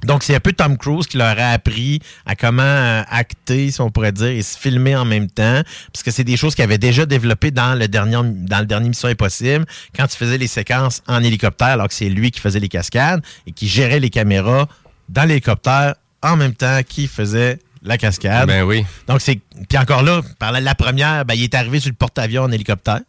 Donc, 0.04 0.24
c'est 0.24 0.34
un 0.34 0.40
peu 0.40 0.54
Tom 0.54 0.78
Cruise 0.78 1.08
qui 1.08 1.18
leur 1.18 1.38
a 1.38 1.50
appris 1.52 2.00
à 2.26 2.34
comment 2.36 3.04
acter, 3.10 3.70
si 3.70 3.82
on 3.82 3.92
pourrait 3.92 4.14
dire, 4.14 4.28
et 4.30 4.42
se 4.42 4.58
filmer 4.58 4.96
en 4.96 5.04
même 5.04 5.30
temps, 5.30 5.62
parce 5.92 6.04
que 6.04 6.12
c'est 6.12 6.24
des 6.24 6.38
choses 6.38 6.56
qu'il 6.56 6.64
avait 6.64 6.78
déjà 6.78 7.06
développées 7.06 7.52
dans 7.52 7.78
le 7.78 7.86
dernier, 7.90 8.16
dans 8.24 8.80
Mission 8.82 9.10
Impossible, 9.10 9.66
quand 9.94 10.06
il 10.06 10.16
faisait 10.18 10.38
les 10.38 10.48
séquences 10.48 11.04
en 11.06 11.22
hélicoptère, 11.22 11.68
alors 11.68 11.90
que 11.90 11.94
c'est 11.94 12.08
lui 12.08 12.32
qui 12.32 12.40
faisait 12.40 12.62
les 12.62 12.70
cascades 12.70 13.22
et 13.46 13.52
qui 13.52 13.68
gérait 13.68 14.00
les 14.00 14.10
caméras 14.10 14.70
dans 15.10 15.26
l'hélicoptère 15.26 15.96
en 16.22 16.38
même 16.38 16.54
temps 16.54 16.80
qu'il 16.88 17.10
faisait 17.10 17.60
la 17.84 17.98
cascade. 17.98 18.48
Ben 18.48 18.64
oui. 18.64 18.86
Donc, 19.08 19.22
c'est. 19.22 19.40
Puis 19.68 19.78
encore 19.78 20.04
là, 20.04 20.22
par 20.38 20.52
la, 20.52 20.60
la 20.60 20.76
première, 20.76 21.26
ben, 21.26 21.34
il 21.36 21.44
est 21.44 21.56
arrivé 21.56 21.80
sur 21.80 21.90
le 21.90 21.96
porte-avions 21.96 22.44
en 22.44 22.52
hélicoptère 22.52 23.00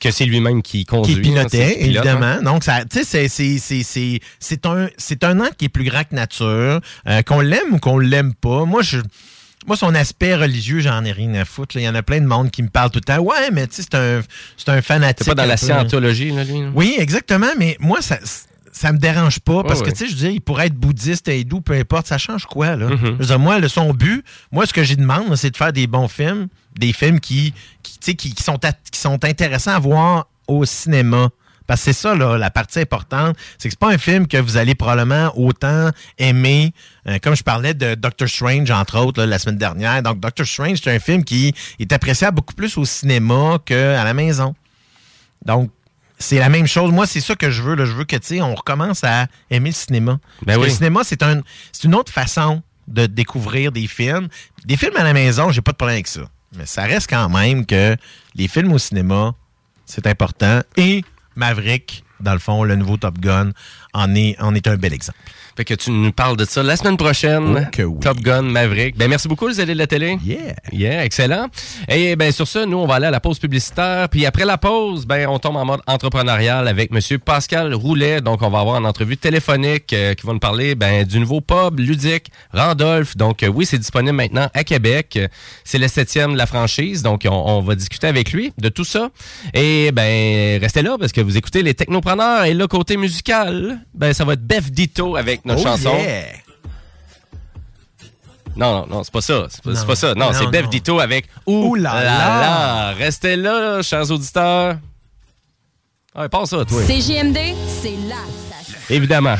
Que 0.00 0.10
c'est 0.10 0.24
lui-même 0.26 0.62
qui 0.62 0.84
conduit. 0.84 1.14
qui 1.14 1.20
hein, 1.20 1.22
pilotait, 1.22 1.76
pilote, 1.78 2.04
évidemment. 2.04 2.26
hein. 2.26 2.42
Donc, 2.42 2.64
ça, 2.64 2.84
tu 2.84 3.04
sais, 3.04 3.28
c'est- 3.28 4.66
un, 4.66 4.88
un 5.22 5.40
acte 5.40 5.56
qui 5.58 5.66
est 5.66 5.68
plus 5.68 5.84
grand 5.84 6.02
que 6.04 6.14
nature. 6.14 6.80
Euh, 7.08 7.22
qu'on 7.22 7.40
l'aime 7.40 7.72
ou 7.72 7.78
qu'on 7.78 7.98
l'aime 7.98 8.34
pas. 8.34 8.64
Moi, 8.64 8.82
je. 8.82 8.98
Moi, 9.68 9.76
son 9.76 9.94
aspect 9.94 10.34
religieux, 10.34 10.80
j'en 10.80 11.04
ai 11.04 11.12
rien 11.12 11.32
à 11.34 11.44
foutre. 11.44 11.76
Il 11.76 11.82
y 11.82 11.88
en 11.88 11.94
a 11.94 12.02
plein 12.02 12.20
de 12.20 12.26
monde 12.26 12.50
qui 12.50 12.64
me 12.64 12.68
parle 12.68 12.90
tout 12.90 12.98
le 12.98 13.04
temps. 13.04 13.20
Ouais, 13.20 13.48
mais 13.52 13.68
tu 13.68 13.76
sais, 13.76 13.82
c'est 13.82 13.94
un, 13.96 14.20
c'est 14.56 14.68
un 14.70 14.82
fanatique. 14.82 15.22
C'est 15.24 15.30
pas 15.30 15.36
dans 15.36 15.44
la 15.48 15.54
peu. 15.54 15.64
scientologie, 15.66 16.32
là, 16.32 16.42
lui. 16.42 16.62
là? 16.62 16.70
Oui, 16.74 16.96
exactement. 16.98 17.46
Mais 17.56 17.76
moi, 17.78 18.02
ça, 18.02 18.18
ça 18.72 18.90
me 18.90 18.98
dérange 18.98 19.38
pas 19.40 19.62
parce 19.62 19.82
que, 19.82 19.90
tu 19.90 19.96
sais, 19.96 20.06
je 20.06 20.12
veux 20.12 20.18
dire, 20.18 20.30
il 20.30 20.40
pourrait 20.40 20.66
être 20.66 20.74
bouddhiste, 20.74 21.28
hindou, 21.28 21.60
peu 21.60 21.74
importe. 21.74 22.06
Ça 22.06 22.16
change 22.18 22.46
quoi, 22.46 22.74
là? 22.74 22.88
Mhm. 22.88 22.96
Je 22.98 23.10
veux 23.10 23.26
dire, 23.26 23.38
moi, 23.38 23.58
le, 23.58 23.68
son 23.68 23.92
but, 23.92 24.24
moi, 24.50 24.66
ce 24.66 24.72
que 24.72 24.82
j'y 24.82 24.96
demande, 24.96 25.36
c'est 25.36 25.50
de 25.50 25.56
faire 25.56 25.72
des 25.72 25.86
bons 25.86 26.08
films, 26.08 26.48
des 26.78 26.92
films 26.94 27.20
qui, 27.20 27.52
qui, 27.82 27.92
tu 27.92 27.98
sais, 28.00 28.14
qui, 28.14 28.34
qui 28.34 28.42
sont, 28.42 28.58
qui 28.90 28.98
sont 28.98 29.22
intéressants 29.24 29.72
à 29.72 29.78
voir 29.78 30.26
au 30.48 30.64
cinéma. 30.64 31.28
Parce 31.66 31.80
que 31.80 31.84
c'est 31.92 32.00
ça, 32.00 32.14
là, 32.14 32.38
la 32.38 32.50
partie 32.50 32.80
importante. 32.80 33.36
C'est 33.58 33.68
que 33.68 33.74
c'est 33.74 33.78
pas 33.78 33.92
un 33.92 33.98
film 33.98 34.26
que 34.26 34.36
vous 34.36 34.56
allez 34.56 34.74
probablement 34.74 35.32
autant 35.38 35.90
aimer. 36.18 36.72
euh, 37.06 37.18
comme 37.22 37.36
je 37.36 37.42
parlais 37.42 37.74
de 37.74 37.94
Doctor 37.94 38.28
Strange, 38.28 38.70
entre 38.70 38.98
autres, 38.98 39.20
là, 39.20 39.26
la 39.26 39.38
semaine 39.38 39.58
dernière. 39.58 40.02
Donc, 40.02 40.18
Doctor 40.18 40.46
Strange, 40.46 40.78
c'est 40.82 40.94
un 40.94 40.98
film 40.98 41.24
qui 41.24 41.54
est 41.78 41.92
appréciable 41.92 42.36
beaucoup 42.36 42.54
plus 42.54 42.76
au 42.78 42.84
cinéma 42.84 43.58
qu'à 43.64 44.02
la 44.02 44.14
maison. 44.14 44.54
Donc, 45.44 45.70
c'est 46.22 46.38
la 46.38 46.48
même 46.48 46.66
chose. 46.66 46.90
Moi, 46.92 47.06
c'est 47.06 47.20
ça 47.20 47.34
que 47.34 47.50
je 47.50 47.62
veux. 47.62 47.74
là. 47.74 47.84
Je 47.84 47.92
veux 47.92 48.04
que, 48.04 48.16
tu 48.16 48.26
sais, 48.26 48.40
on 48.40 48.54
recommence 48.54 49.04
à 49.04 49.26
aimer 49.50 49.70
le 49.70 49.74
cinéma. 49.74 50.18
Oui. 50.46 50.54
Le 50.54 50.68
cinéma, 50.70 51.00
c'est 51.04 51.22
un, 51.22 51.42
c'est 51.72 51.84
une 51.84 51.94
autre 51.94 52.12
façon 52.12 52.62
de 52.88 53.06
découvrir 53.06 53.72
des 53.72 53.86
films. 53.86 54.28
Des 54.64 54.76
films 54.76 54.96
à 54.96 55.04
la 55.04 55.12
maison, 55.12 55.50
j'ai 55.50 55.60
pas 55.60 55.72
de 55.72 55.76
problème 55.76 55.96
avec 55.96 56.08
ça. 56.08 56.22
Mais 56.56 56.66
ça 56.66 56.82
reste 56.82 57.08
quand 57.10 57.28
même 57.28 57.66
que 57.66 57.96
les 58.34 58.48
films 58.48 58.72
au 58.72 58.78
cinéma, 58.78 59.34
c'est 59.86 60.06
important. 60.06 60.60
Et 60.76 61.04
Maverick, 61.36 62.04
dans 62.20 62.32
le 62.32 62.38
fond, 62.38 62.62
le 62.64 62.76
nouveau 62.76 62.96
Top 62.96 63.18
Gun, 63.18 63.50
en 63.92 64.14
est, 64.14 64.36
en 64.40 64.54
est 64.54 64.66
un 64.66 64.76
bel 64.76 64.92
exemple. 64.92 65.18
Fait 65.56 65.64
que 65.66 65.74
tu 65.74 65.90
nous 65.90 66.12
parles 66.12 66.36
de 66.36 66.46
ça 66.46 66.62
la 66.62 66.76
semaine 66.76 66.96
prochaine. 66.96 67.66
Oh 67.66 67.70
que 67.70 67.82
oui. 67.82 68.00
Top 68.00 68.18
Gun 68.20 68.42
Maverick. 68.42 68.96
Ben 68.96 69.08
merci 69.08 69.28
beaucoup 69.28 69.48
les 69.48 69.60
allées 69.60 69.74
de 69.74 69.78
la 69.78 69.86
télé. 69.86 70.18
Yeah. 70.24 70.54
Yeah, 70.72 71.04
excellent. 71.04 71.48
Et 71.88 72.16
ben 72.16 72.32
sur 72.32 72.48
ça, 72.48 72.64
nous 72.64 72.78
on 72.78 72.86
va 72.86 72.94
aller 72.94 73.06
à 73.06 73.10
la 73.10 73.20
pause 73.20 73.38
publicitaire. 73.38 74.08
Puis 74.08 74.24
après 74.24 74.46
la 74.46 74.56
pause, 74.56 75.04
ben 75.06 75.28
on 75.28 75.38
tombe 75.38 75.56
en 75.56 75.64
mode 75.66 75.80
entrepreneurial 75.86 76.68
avec 76.68 76.90
Monsieur 76.90 77.18
Pascal 77.18 77.74
Roulet. 77.74 78.22
Donc 78.22 78.40
on 78.40 78.48
va 78.48 78.60
avoir 78.60 78.78
une 78.78 78.86
entrevue 78.86 79.18
téléphonique 79.18 79.92
euh, 79.92 80.14
qui 80.14 80.26
va 80.26 80.32
nous 80.32 80.38
parler 80.38 80.74
ben, 80.74 81.04
du 81.04 81.20
nouveau 81.20 81.42
pub 81.42 81.78
ludique 81.78 82.30
Randolph. 82.54 83.16
Donc 83.18 83.42
euh, 83.42 83.48
oui, 83.48 83.66
c'est 83.66 83.78
disponible 83.78 84.16
maintenant 84.16 84.48
à 84.54 84.64
Québec. 84.64 85.18
C'est 85.64 85.78
le 85.78 85.88
septième 85.88 86.32
de 86.32 86.38
la 86.38 86.46
franchise. 86.46 87.02
Donc 87.02 87.26
on, 87.28 87.30
on 87.30 87.60
va 87.60 87.74
discuter 87.74 88.06
avec 88.06 88.32
lui 88.32 88.54
de 88.56 88.70
tout 88.70 88.84
ça. 88.84 89.10
Et 89.52 89.92
ben 89.92 90.58
restez 90.60 90.80
là 90.80 90.96
parce 90.98 91.12
que 91.12 91.20
vous 91.20 91.36
écoutez 91.36 91.62
les 91.62 91.74
technopreneurs. 91.74 92.44
Et 92.44 92.54
là 92.54 92.66
côté 92.68 92.96
musical, 92.96 93.80
ben 93.94 94.14
ça 94.14 94.24
va 94.24 94.32
être 94.32 94.46
Beth 94.46 94.70
Ditto 94.70 95.16
avec 95.16 95.41
notre 95.44 95.60
Oh 95.60 95.64
chanson. 95.64 95.96
yeah. 95.96 96.24
Non, 98.54 98.80
non, 98.80 98.86
non, 98.86 99.02
c'est 99.04 99.12
pas 99.12 99.20
ça. 99.22 99.46
C'est 99.48 99.62
pas, 99.62 99.70
Non. 99.70 99.76
c'est 99.76 99.86
pas 99.86 99.96
ça. 99.96 100.14
Non, 100.14 100.26
Non, 100.26 100.32
c'est 100.34 100.46
Bev 100.48 100.64
non. 100.64 100.68
Ditto 100.70 101.00
avec 101.00 101.26
Ouh 101.46 101.68
Ouh 101.70 101.74
là 101.74 101.94
là 101.94 102.04
là. 102.04 102.40
là. 102.40 102.92
Restez 102.92 103.36
là, 103.36 103.60
là, 103.76 103.82
chers 103.82 104.10
auditeurs. 104.10 104.76
Ouais, 106.14 106.28
passe 106.28 106.50
ça, 106.50 106.62
toi. 106.66 106.82
CJMD, 106.82 107.38
c'est 107.80 107.96
la 108.06 108.16
station. 108.66 108.78
Évidemment. 108.90 109.36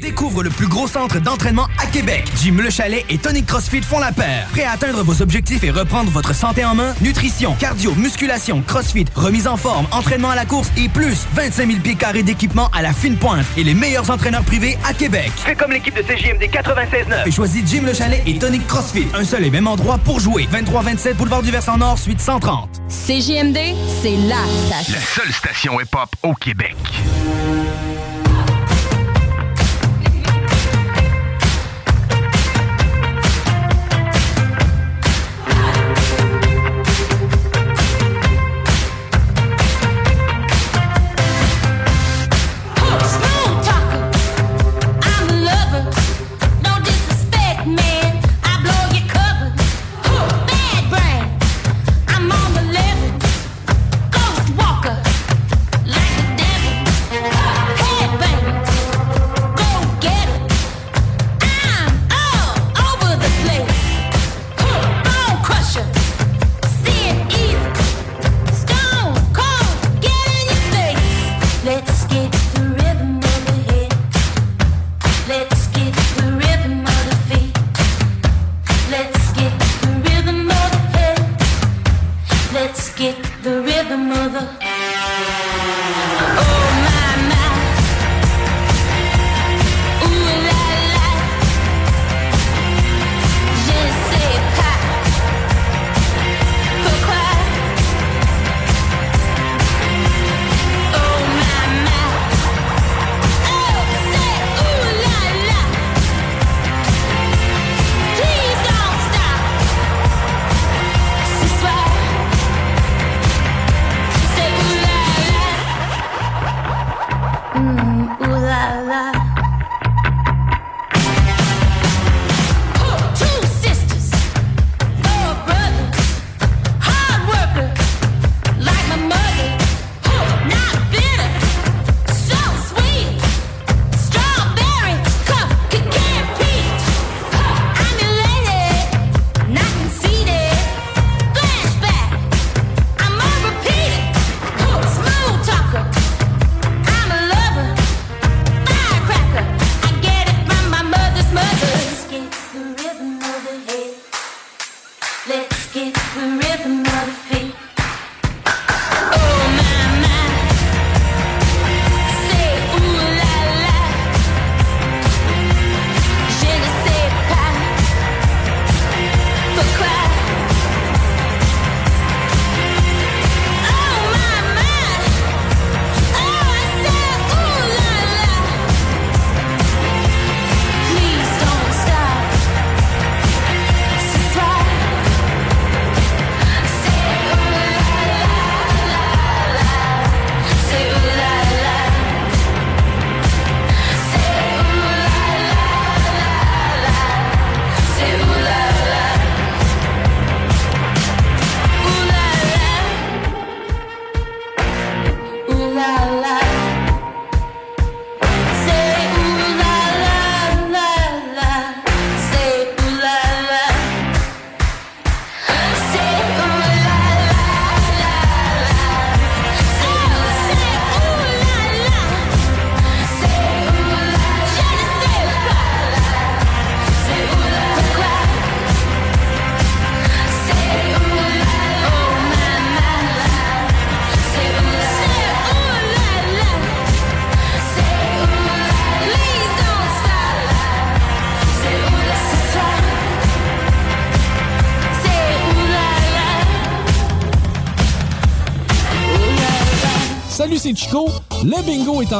Découvre 0.00 0.42
le 0.42 0.50
plus 0.50 0.66
gros 0.66 0.88
centre 0.88 1.20
d'entraînement 1.20 1.68
à 1.78 1.86
Québec. 1.86 2.24
Jim 2.42 2.56
Le 2.60 2.68
Chalet 2.68 3.04
et 3.08 3.16
Tonic 3.16 3.46
CrossFit 3.46 3.80
font 3.82 4.00
la 4.00 4.10
paire. 4.10 4.48
Prêt 4.50 4.64
à 4.64 4.72
atteindre 4.72 5.04
vos 5.04 5.22
objectifs 5.22 5.62
et 5.62 5.70
reprendre 5.70 6.10
votre 6.10 6.34
santé 6.34 6.64
en 6.64 6.74
main? 6.74 6.94
Nutrition, 7.00 7.54
cardio, 7.60 7.94
musculation, 7.94 8.60
CrossFit, 8.66 9.04
remise 9.14 9.46
en 9.46 9.56
forme, 9.56 9.86
entraînement 9.92 10.30
à 10.30 10.34
la 10.34 10.46
course 10.46 10.68
et 10.76 10.88
plus 10.88 11.26
25 11.34 11.68
000 11.68 11.78
pieds 11.80 11.94
carrés 11.94 12.24
d'équipement 12.24 12.70
à 12.72 12.82
la 12.82 12.92
fine 12.92 13.16
pointe 13.16 13.46
et 13.56 13.62
les 13.62 13.74
meilleurs 13.74 14.10
entraîneurs 14.10 14.42
privés 14.42 14.76
à 14.84 14.94
Québec. 14.94 15.30
Fais 15.36 15.54
comme 15.54 15.70
l'équipe 15.70 15.94
de 15.94 16.02
CJMD 16.02 16.42
96.9. 16.42 17.28
Et 17.28 17.30
choisis 17.30 17.62
Jim 17.64 17.82
Le 17.86 17.94
Chalet 17.94 18.20
et 18.26 18.36
Tonic 18.36 18.66
CrossFit. 18.66 19.06
Un 19.14 19.24
seul 19.24 19.44
et 19.44 19.50
même 19.50 19.68
endroit 19.68 19.98
pour 19.98 20.18
jouer. 20.18 20.48
23-27 20.52 21.14
Boulevard 21.14 21.42
du 21.42 21.52
Versant 21.52 21.78
Nord, 21.78 22.00
suite 22.00 22.20
130. 22.20 22.68
CJMD, 22.88 23.58
c'est 24.02 24.16
la 24.26 24.42
station. 24.66 24.98
seule 25.14 25.32
station 25.32 25.80
hip-hop 25.80 26.08
au 26.24 26.34
Québec. 26.34 26.74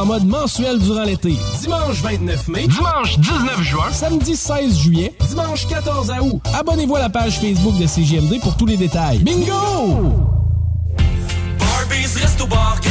En 0.05 0.06
mode 0.06 0.26
mensuel 0.26 0.78
durant 0.78 1.05
l'été. 1.05 1.35
Dimanche 1.60 2.02
29 2.02 2.48
mai, 2.48 2.66
dimanche 2.66 3.18
19 3.18 3.62
juin, 3.62 3.90
samedi 3.90 4.36
16 4.36 4.78
juillet, 4.78 5.14
dimanche 5.28 5.66
14 5.66 6.12
août. 6.20 6.43
Abonnez-vous 6.59 6.97
à 6.97 7.01
la 7.01 7.09
page 7.09 7.40
Facebook 7.40 7.78
de 7.78 7.86
CGMD 7.86 8.39
pour 8.43 8.55
tous 8.56 8.66
les 8.66 8.76
détails. 8.76 9.20
Bingo! 9.20 10.12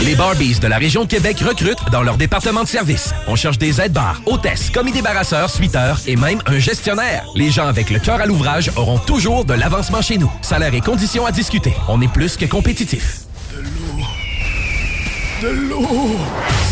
Les 0.03 0.15
Barbies 0.15 0.59
de 0.59 0.67
la 0.67 0.77
région 0.77 1.03
de 1.03 1.07
Québec 1.07 1.39
recrutent 1.41 1.91
dans 1.91 2.01
leur 2.01 2.17
département 2.17 2.63
de 2.63 2.67
service. 2.67 3.13
On 3.27 3.35
cherche 3.35 3.59
des 3.59 3.79
aides-bars, 3.79 4.21
hôtesses, 4.25 4.71
commis 4.71 4.91
débarrasseurs, 4.91 5.49
suiteurs 5.49 5.99
et 6.07 6.15
même 6.15 6.41
un 6.47 6.57
gestionnaire. 6.57 7.25
Les 7.35 7.51
gens 7.51 7.67
avec 7.67 7.89
le 7.91 7.99
cœur 7.99 8.21
à 8.21 8.25
l'ouvrage 8.25 8.71
auront 8.75 8.97
toujours 8.97 9.45
de 9.45 9.53
l'avancement 9.53 10.01
chez 10.01 10.17
nous. 10.17 10.31
Salaire 10.41 10.73
et 10.73 10.81
conditions 10.81 11.25
à 11.25 11.31
discuter. 11.31 11.73
On 11.87 12.01
est 12.01 12.11
plus 12.11 12.37
que 12.37 12.45
compétitif. 12.45 13.21
De 15.41 15.49
l'eau! 15.49 16.17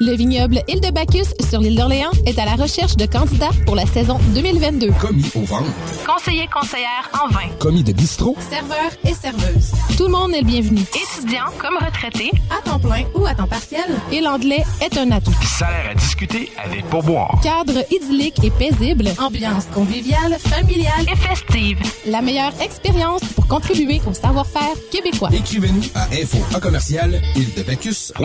Le 0.00 0.12
vignoble 0.16 0.60
Île 0.66 0.80
de 0.80 0.90
Bacchus 0.90 1.32
sur 1.48 1.60
l'île 1.60 1.76
d'Orléans 1.76 2.10
est 2.26 2.36
à 2.40 2.44
la 2.44 2.54
recherche 2.56 2.96
de 2.96 3.06
candidats 3.06 3.50
pour 3.64 3.76
la 3.76 3.86
saison 3.86 4.18
2022. 4.34 4.90
Commis 5.00 5.30
au 5.36 5.42
ventre. 5.42 5.70
Conseiller 6.04 6.48
conseillère 6.52 7.08
en 7.22 7.28
vin. 7.28 7.46
Commis 7.60 7.84
de 7.84 7.92
bistrot. 7.92 8.36
Serveur 8.50 8.90
et 9.04 9.14
serveuse. 9.14 9.70
Tout 9.96 10.06
le 10.06 10.10
monde 10.10 10.32
est 10.34 10.40
le 10.40 10.46
bienvenu. 10.46 10.80
Étudiant 10.80 11.44
comme 11.58 11.76
retraité. 11.76 12.32
À 12.50 12.68
temps 12.68 12.80
plein 12.80 13.04
ou 13.14 13.24
à 13.24 13.36
temps 13.36 13.46
partiel. 13.46 13.84
Et 14.10 14.20
l'anglais 14.20 14.64
est 14.84 14.98
un 14.98 15.10
atout. 15.12 15.34
Salaire 15.58 15.90
à 15.90 15.94
discuter 15.94 16.50
avec 16.62 16.84
pourboire. 16.88 17.40
Cadre 17.42 17.84
idyllique 17.90 18.42
et 18.44 18.50
paisible. 18.50 19.08
Ambiance 19.18 19.64
conviviale, 19.72 20.36
familiale 20.38 21.06
et 21.10 21.16
festive. 21.16 21.78
La 22.06 22.20
meilleure 22.20 22.52
expérience 22.60 23.22
pour 23.34 23.46
contribuer 23.46 24.00
au 24.06 24.12
savoir-faire 24.12 24.74
québécois. 24.92 25.30
Écrivez-nous 25.32 25.82
à 25.94 26.04
info 26.12 26.38
à 26.54 26.60
commercial 26.60 27.20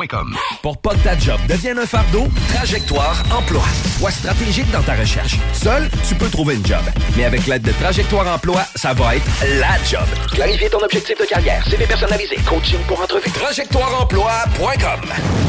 .com. 0.10 0.36
Pour 0.62 0.78
pas 0.78 0.96
que 0.96 1.04
ta 1.04 1.18
job 1.18 1.40
devienne 1.48 1.80
un 1.80 1.86
fardeau, 1.86 2.28
Trajectoire 2.54 3.24
Emploi. 3.38 3.64
Sois 3.98 4.12
stratégique 4.12 4.70
dans 4.72 4.82
ta 4.82 4.96
recherche. 4.96 5.38
Seul, 5.54 5.90
tu 6.08 6.16
peux 6.16 6.30
trouver 6.30 6.56
une 6.56 6.66
job. 6.66 6.82
Mais 7.16 7.24
avec 7.24 7.48
l'aide 7.48 7.64
de 7.64 7.72
Trajectoire 7.72 8.28
Emploi, 8.34 8.62
ça 8.76 8.94
va 8.94 9.16
être 9.16 9.26
la 9.60 9.82
job. 9.90 10.06
Clarifier 10.32 10.70
ton 10.70 10.80
objectif 10.80 11.18
de 11.20 11.26
carrière, 11.26 11.66
CV 11.70 11.86
personnalisé, 11.86 12.36
coaching 12.46 12.80
pour 12.88 13.02
entrevue. 13.02 13.32
TrajectoireEmploi.com 13.32 15.49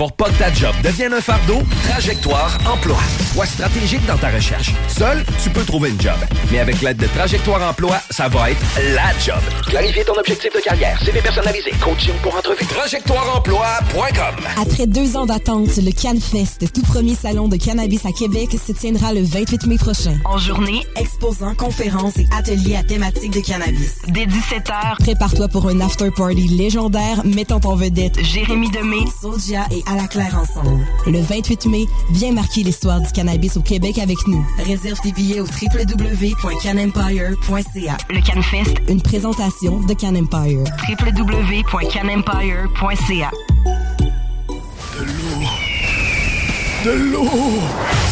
Pour 0.00 0.12
pas 0.12 0.30
que 0.30 0.38
ta 0.38 0.50
job 0.50 0.74
devienne 0.82 1.12
un 1.12 1.20
fardeau, 1.20 1.58
Trajectoire 1.86 2.58
Emploi. 2.64 2.96
Sois 3.34 3.44
stratégique 3.44 4.00
dans 4.06 4.16
ta 4.16 4.30
recherche. 4.30 4.72
Seul, 4.88 5.22
tu 5.42 5.50
peux 5.50 5.62
trouver 5.62 5.90
une 5.90 6.00
job. 6.00 6.14
Mais 6.50 6.58
avec 6.58 6.80
l'aide 6.80 6.96
de 6.96 7.06
Trajectoire 7.06 7.60
Emploi, 7.68 8.00
ça 8.08 8.26
va 8.28 8.50
être 8.50 8.62
la 8.94 9.12
job. 9.22 9.42
Clarifier 9.66 10.02
ton 10.06 10.14
objectif 10.14 10.54
de 10.54 10.60
carrière, 10.60 10.98
CV 11.04 11.20
personnalisé, 11.20 11.72
coaching 11.82 12.14
pour 12.22 12.34
entrevue. 12.34 12.64
TrajectoireEmploi.com 12.64 14.44
Après 14.62 14.86
deux 14.86 15.18
ans 15.18 15.26
d'attente, 15.26 15.76
le 15.76 15.92
CanFest, 15.92 16.72
tout 16.72 16.80
premier 16.80 17.14
salon 17.14 17.48
de 17.48 17.56
cannabis 17.56 18.06
à 18.06 18.12
Québec, 18.12 18.56
se 18.66 18.72
tiendra 18.72 19.12
le 19.12 19.22
28 19.22 19.66
mai 19.66 19.76
prochain. 19.76 20.16
En 20.24 20.38
journée, 20.38 20.80
Exposants, 20.96 21.54
conférences 21.54 22.16
et 22.16 22.26
ateliers 22.34 22.76
à 22.76 22.84
thématique 22.84 23.32
de 23.34 23.40
cannabis. 23.40 23.98
dès 24.08 24.24
17h, 24.24 24.96
Prépare-toi 25.00 25.48
pour 25.48 25.68
un 25.68 25.78
after-party 25.82 26.48
légendaire 26.48 27.20
mettant 27.26 27.60
en 27.64 27.74
vedette 27.76 28.18
Jérémy 28.24 28.70
Demé, 28.70 29.00
Sodia 29.20 29.66
et 29.70 29.89
À 29.90 29.96
la 29.96 30.06
Claire 30.06 30.38
ensemble. 30.38 30.86
Le 31.08 31.20
28 31.20 31.66
mai, 31.66 31.84
viens 32.12 32.30
marquer 32.30 32.62
l'histoire 32.62 33.00
du 33.00 33.10
cannabis 33.10 33.56
au 33.56 33.60
Québec 33.60 33.98
avec 33.98 34.18
nous. 34.28 34.46
Réserve 34.64 35.00
tes 35.00 35.10
billets 35.10 35.40
au 35.40 35.46
www.canempire.ca. 35.46 37.96
le 38.08 38.20
CanFest, 38.20 38.76
Une 38.88 39.02
présentation 39.02 39.80
de 39.80 39.92
Can 39.94 40.14
Empire. 40.14 40.62
www.canempire.ca. 40.88 43.30
De 46.84 46.90
l'eau! 47.12 47.58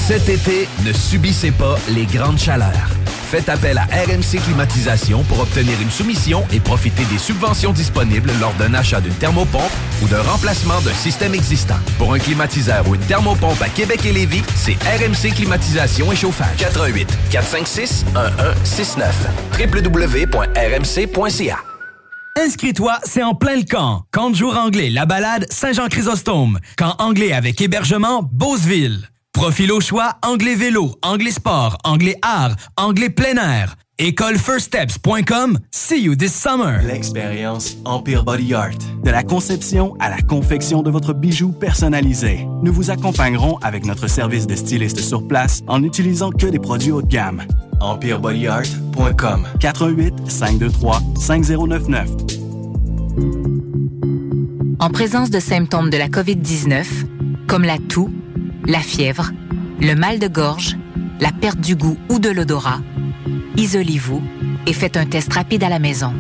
Cet 0.09 0.29
été, 0.29 0.67
ne 0.85 0.93
subissez 0.93 1.53
pas 1.53 1.77
les 1.91 2.07
grandes 2.07 2.39
chaleurs. 2.39 2.89
Faites 3.29 3.51
appel 3.51 3.77
à 3.77 3.85
RMC 3.85 4.41
Climatisation 4.43 5.23
pour 5.25 5.41
obtenir 5.41 5.79
une 5.83 5.91
soumission 5.91 6.47
et 6.51 6.61
profiter 6.61 7.05
des 7.05 7.19
subventions 7.19 7.73
disponibles 7.73 8.33
lors 8.41 8.55
d'un 8.55 8.73
achat 8.73 9.03
d'une 9.03 9.13
thermopompe 9.13 9.71
ou 10.03 10.09
d'un 10.09 10.23
remplacement 10.23 10.81
d'un 10.81 10.95
système 10.95 11.35
existant. 11.35 11.77
Pour 11.99 12.15
un 12.15 12.19
climatiseur 12.19 12.89
ou 12.89 12.95
une 12.95 13.03
thermopompe 13.03 13.61
à 13.61 13.69
Québec 13.69 14.07
et 14.07 14.13
Lévis, 14.13 14.43
c'est 14.57 14.79
RMC 14.83 15.35
Climatisation 15.35 16.11
et 16.11 16.17
Chauffage. 16.17 16.57
88 16.57 17.07
456 17.31 18.07
1169 18.15 19.27
www.rmc.ca 19.61 21.59
Inscris-toi, 22.35 22.99
c'est 23.05 23.23
en 23.23 23.35
plein 23.35 23.57
le 23.57 23.65
camp. 23.65 24.05
Camp 24.11 24.31
de 24.31 24.37
jour 24.37 24.57
anglais, 24.57 24.89
la 24.89 25.05
balade 25.05 25.45
Saint-Jean-Chrysostome. 25.51 26.61
Camp 26.79 26.95
anglais 26.99 27.35
avec 27.35 27.61
hébergement, 27.61 28.23
Beauceville. 28.33 29.11
Profil 29.33 29.71
au 29.73 29.81
choix, 29.81 30.15
anglais 30.25 30.57
vélo, 30.57 30.95
anglais 31.03 31.31
sport, 31.31 31.79
anglais 31.85 32.17
art, 32.23 32.57
anglais 32.77 33.11
plein 33.11 33.37
air. 33.37 33.77
Écolefirststeps.com. 34.01 35.59
See 35.71 36.03
you 36.03 36.15
this 36.15 36.33
summer. 36.33 36.81
L'expérience 36.85 37.77
Empire 37.85 38.23
Body 38.25 38.55
Art. 38.55 38.79
De 39.03 39.11
la 39.11 39.25
conception 39.25 39.97
à 39.99 40.09
la 40.09 40.23
confection 40.23 40.83
de 40.83 40.91
votre 40.91 41.13
bijou 41.13 41.51
personnalisé. 41.51 42.47
Nous 42.63 42.73
vous 42.73 42.91
accompagnerons 42.91 43.59
avec 43.59 43.85
notre 43.85 44.09
service 44.09 44.47
de 44.47 44.55
styliste 44.55 45.01
sur 45.01 45.27
place 45.27 45.63
en 45.67 45.81
n'utilisant 45.81 46.31
que 46.31 46.47
des 46.47 46.61
produits 46.61 46.93
haut 46.93 47.03
de 47.03 47.09
gamme. 47.09 47.43
EmpireBodyArt.com 47.81 49.47
418 49.59 50.31
523 50.31 51.03
5099 51.17 52.09
En 54.79 54.91
présence 54.91 55.31
de 55.31 55.41
symptômes 55.41 55.91
de 55.91 55.97
la 55.97 56.09
COVID-19, 56.09 56.85
comme 57.49 57.65
la 57.65 57.79
toux, 57.79 58.11
la 58.69 58.81
fièvre, 58.81 59.33
le 59.81 59.95
mal 59.95 60.19
de 60.19 60.29
gorge, 60.29 60.77
la 61.21 61.33
perte 61.33 61.59
du 61.59 61.75
goût 61.75 61.97
ou 62.11 62.19
de 62.19 62.29
l'odorat, 62.29 62.81
isolez-vous 63.57 64.23
et 64.67 64.75
faites 64.75 64.99
un 64.99 65.07
test 65.07 65.33
rapide 65.33 65.65
à 65.65 65.71
la 65.71 65.79
maison. 65.79 66.13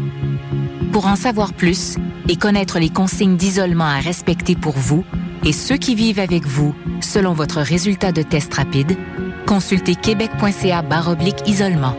Pour 0.91 1.07
en 1.07 1.15
savoir 1.15 1.53
plus 1.53 1.97
et 2.27 2.37
connaître 2.37 2.79
les 2.79 2.89
consignes 2.89 3.37
d'isolement 3.37 3.85
à 3.85 3.99
respecter 3.99 4.57
pour 4.57 4.77
vous 4.77 5.05
et 5.45 5.53
ceux 5.53 5.77
qui 5.77 5.95
vivent 5.95 6.19
avec 6.19 6.47
vous 6.47 6.75
selon 7.01 7.35
votre 7.35 7.61
résultat 7.61 8.13
de 8.13 8.23
test 8.23 8.53
rapide, 8.55 8.97
consultez 9.47 9.95
québec.ca 9.95 10.83
isolement. 11.47 11.97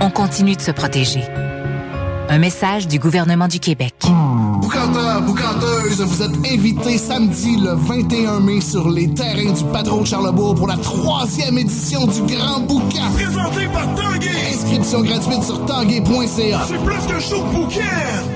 On 0.00 0.10
continue 0.10 0.56
de 0.56 0.60
se 0.62 0.70
protéger. 0.70 1.22
Un 2.28 2.38
message 2.38 2.88
du 2.88 2.98
gouvernement 2.98 3.46
du 3.46 3.60
Québec. 3.60 3.94
Boucanteur, 4.60 5.22
boucanteuse, 5.22 6.00
vous 6.00 6.22
êtes 6.22 6.52
invités 6.52 6.98
samedi 6.98 7.56
le 7.56 7.74
21 7.74 8.40
mai 8.40 8.60
sur 8.60 8.90
les 8.90 9.12
terrains 9.14 9.52
du 9.52 9.64
Patron 9.72 10.00
de 10.00 10.06
Charlebourg 10.06 10.56
pour 10.56 10.66
la 10.66 10.76
troisième 10.76 11.56
édition 11.56 12.04
du 12.06 12.22
Grand 12.34 12.60
Boucan. 12.60 13.12
Présenté 13.14 13.68
par 13.72 13.94
Tanguay. 13.94 14.28
Inscription 14.52 15.02
gratuite 15.02 15.42
sur 15.44 15.64
tanguay.ca. 15.66 16.66
C'est 16.68 16.84
plus 16.84 17.06
qu'un 17.06 17.20
show 17.20 17.42
de 17.44 17.52
bouquin. 17.54 18.35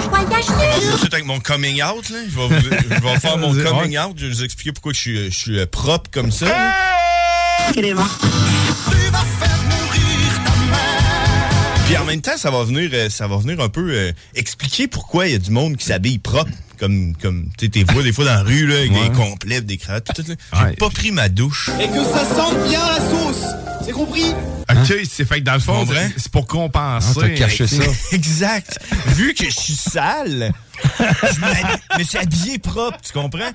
voyage 0.00 0.44
suite 0.98 1.12
avec 1.14 1.26
mon 1.26 1.40
coming 1.40 1.82
out, 1.82 2.08
là. 2.10 2.18
Je 2.28 2.36
vais, 2.36 2.48
vous- 2.48 2.64
je 2.90 3.00
vais 3.02 3.18
faire 3.20 3.38
mon 3.38 3.52
coming 3.64 3.98
out. 3.98 4.14
Je 4.16 4.26
vais 4.26 4.32
vous 4.32 4.44
expliquer 4.44 4.72
pourquoi 4.72 4.92
je 4.92 4.98
suis, 4.98 5.30
je 5.30 5.36
suis 5.38 5.58
euh, 5.58 5.66
propre 5.66 6.10
comme 6.10 6.30
ça. 6.30 6.46
là. 6.46 6.74
Puis 11.86 11.96
en 11.96 12.04
même 12.04 12.20
temps, 12.20 12.36
ça 12.36 12.50
va 12.50 12.64
venir, 12.64 12.90
euh, 12.92 13.08
ça 13.08 13.26
va 13.28 13.38
venir 13.38 13.60
un 13.60 13.68
peu 13.70 13.90
euh, 13.92 14.12
expliquer 14.34 14.88
pourquoi 14.88 15.26
il 15.26 15.32
y 15.32 15.34
a 15.34 15.38
du 15.38 15.50
monde 15.50 15.76
qui 15.76 15.86
s'habille 15.86 16.18
propre. 16.18 16.50
Comme, 16.78 17.14
comme 17.16 17.46
tu 17.58 17.64
sais, 17.66 17.70
t'es 17.72 17.82
vois 17.92 18.02
des 18.04 18.12
fois 18.12 18.24
dans 18.24 18.34
la 18.34 18.42
rue, 18.42 18.66
là, 18.66 18.76
avec 18.76 18.92
Ouais. 18.92 19.08
des 19.08 19.14
complets, 19.16 19.60
des 19.62 19.78
cravates, 19.78 20.04
tout, 20.14 20.22
tout, 20.22 20.28
là. 20.52 20.68
J'ai 20.70 20.76
pas 20.76 20.90
pris 20.90 21.10
ma 21.10 21.28
douche. 21.28 21.70
Et 21.80 21.88
que 21.88 22.04
ça 22.04 22.24
sente 22.24 22.68
bien 22.68 22.78
la 22.86 23.00
sauce. 23.00 23.44
C'est 23.88 23.94
compris? 23.94 24.34
OK, 24.70 24.94
c'est 25.10 25.24
fait 25.24 25.38
que 25.40 25.44
dans 25.44 25.54
le 25.54 25.60
fond, 25.60 25.86
c'est- 25.88 26.12
c'est 26.18 26.30
pour 26.30 26.46
compenser. 26.46 27.08
Ah, 27.16 27.20
t'as 27.22 27.28
caché 27.30 27.66
ça. 27.66 27.82
exact. 28.12 28.78
Vu 29.16 29.32
que 29.32 29.46
je 29.46 29.50
suis 29.58 29.72
sale, 29.74 30.52
je 30.98 31.98
me 31.98 32.04
suis 32.04 32.18
habillé 32.18 32.58
propre, 32.58 32.98
tu 33.02 33.12
comprends? 33.14 33.50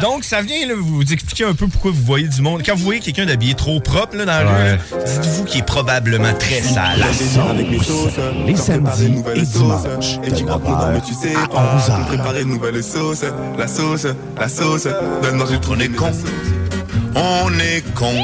Donc, 0.00 0.22
ça 0.22 0.42
vient 0.42 0.64
là, 0.68 0.74
vous 0.78 1.02
expliquer 1.12 1.44
un 1.44 1.54
peu 1.54 1.66
pourquoi 1.66 1.90
vous 1.90 2.02
voyez 2.04 2.28
du 2.28 2.40
monde. 2.40 2.62
Quand 2.64 2.76
vous 2.76 2.84
voyez 2.84 3.00
quelqu'un 3.00 3.26
d'habillé 3.26 3.54
trop 3.54 3.80
propre 3.80 4.16
là, 4.16 4.24
dans 4.26 4.44
la 4.44 4.72
rue, 4.74 4.78
dites-vous 5.06 5.44
qu'il 5.44 5.60
est 5.60 5.64
probablement 5.64 6.32
très 6.34 6.62
sale. 6.62 7.00
La 7.00 7.12
sauce, 7.12 8.12
les 8.46 8.56
samedis 8.56 9.22
et 9.34 9.40
dimanches, 9.42 10.20
de 10.20 10.30
9h 10.30 11.36
à 11.56 11.76
11h. 11.78 12.06
Préparer 12.06 12.42
une 12.42 12.50
nouvelle 12.50 12.82
sauce, 12.84 13.24
la 13.58 13.66
sauce, 13.66 14.06
la 14.38 14.48
sauce, 14.48 14.86
donne 15.20 15.34
manger 15.36 15.60
trop 15.60 15.74
les 15.74 15.88
cons. 15.88 16.12
On 17.16 17.50
est 17.58 17.82
con. 17.94 18.14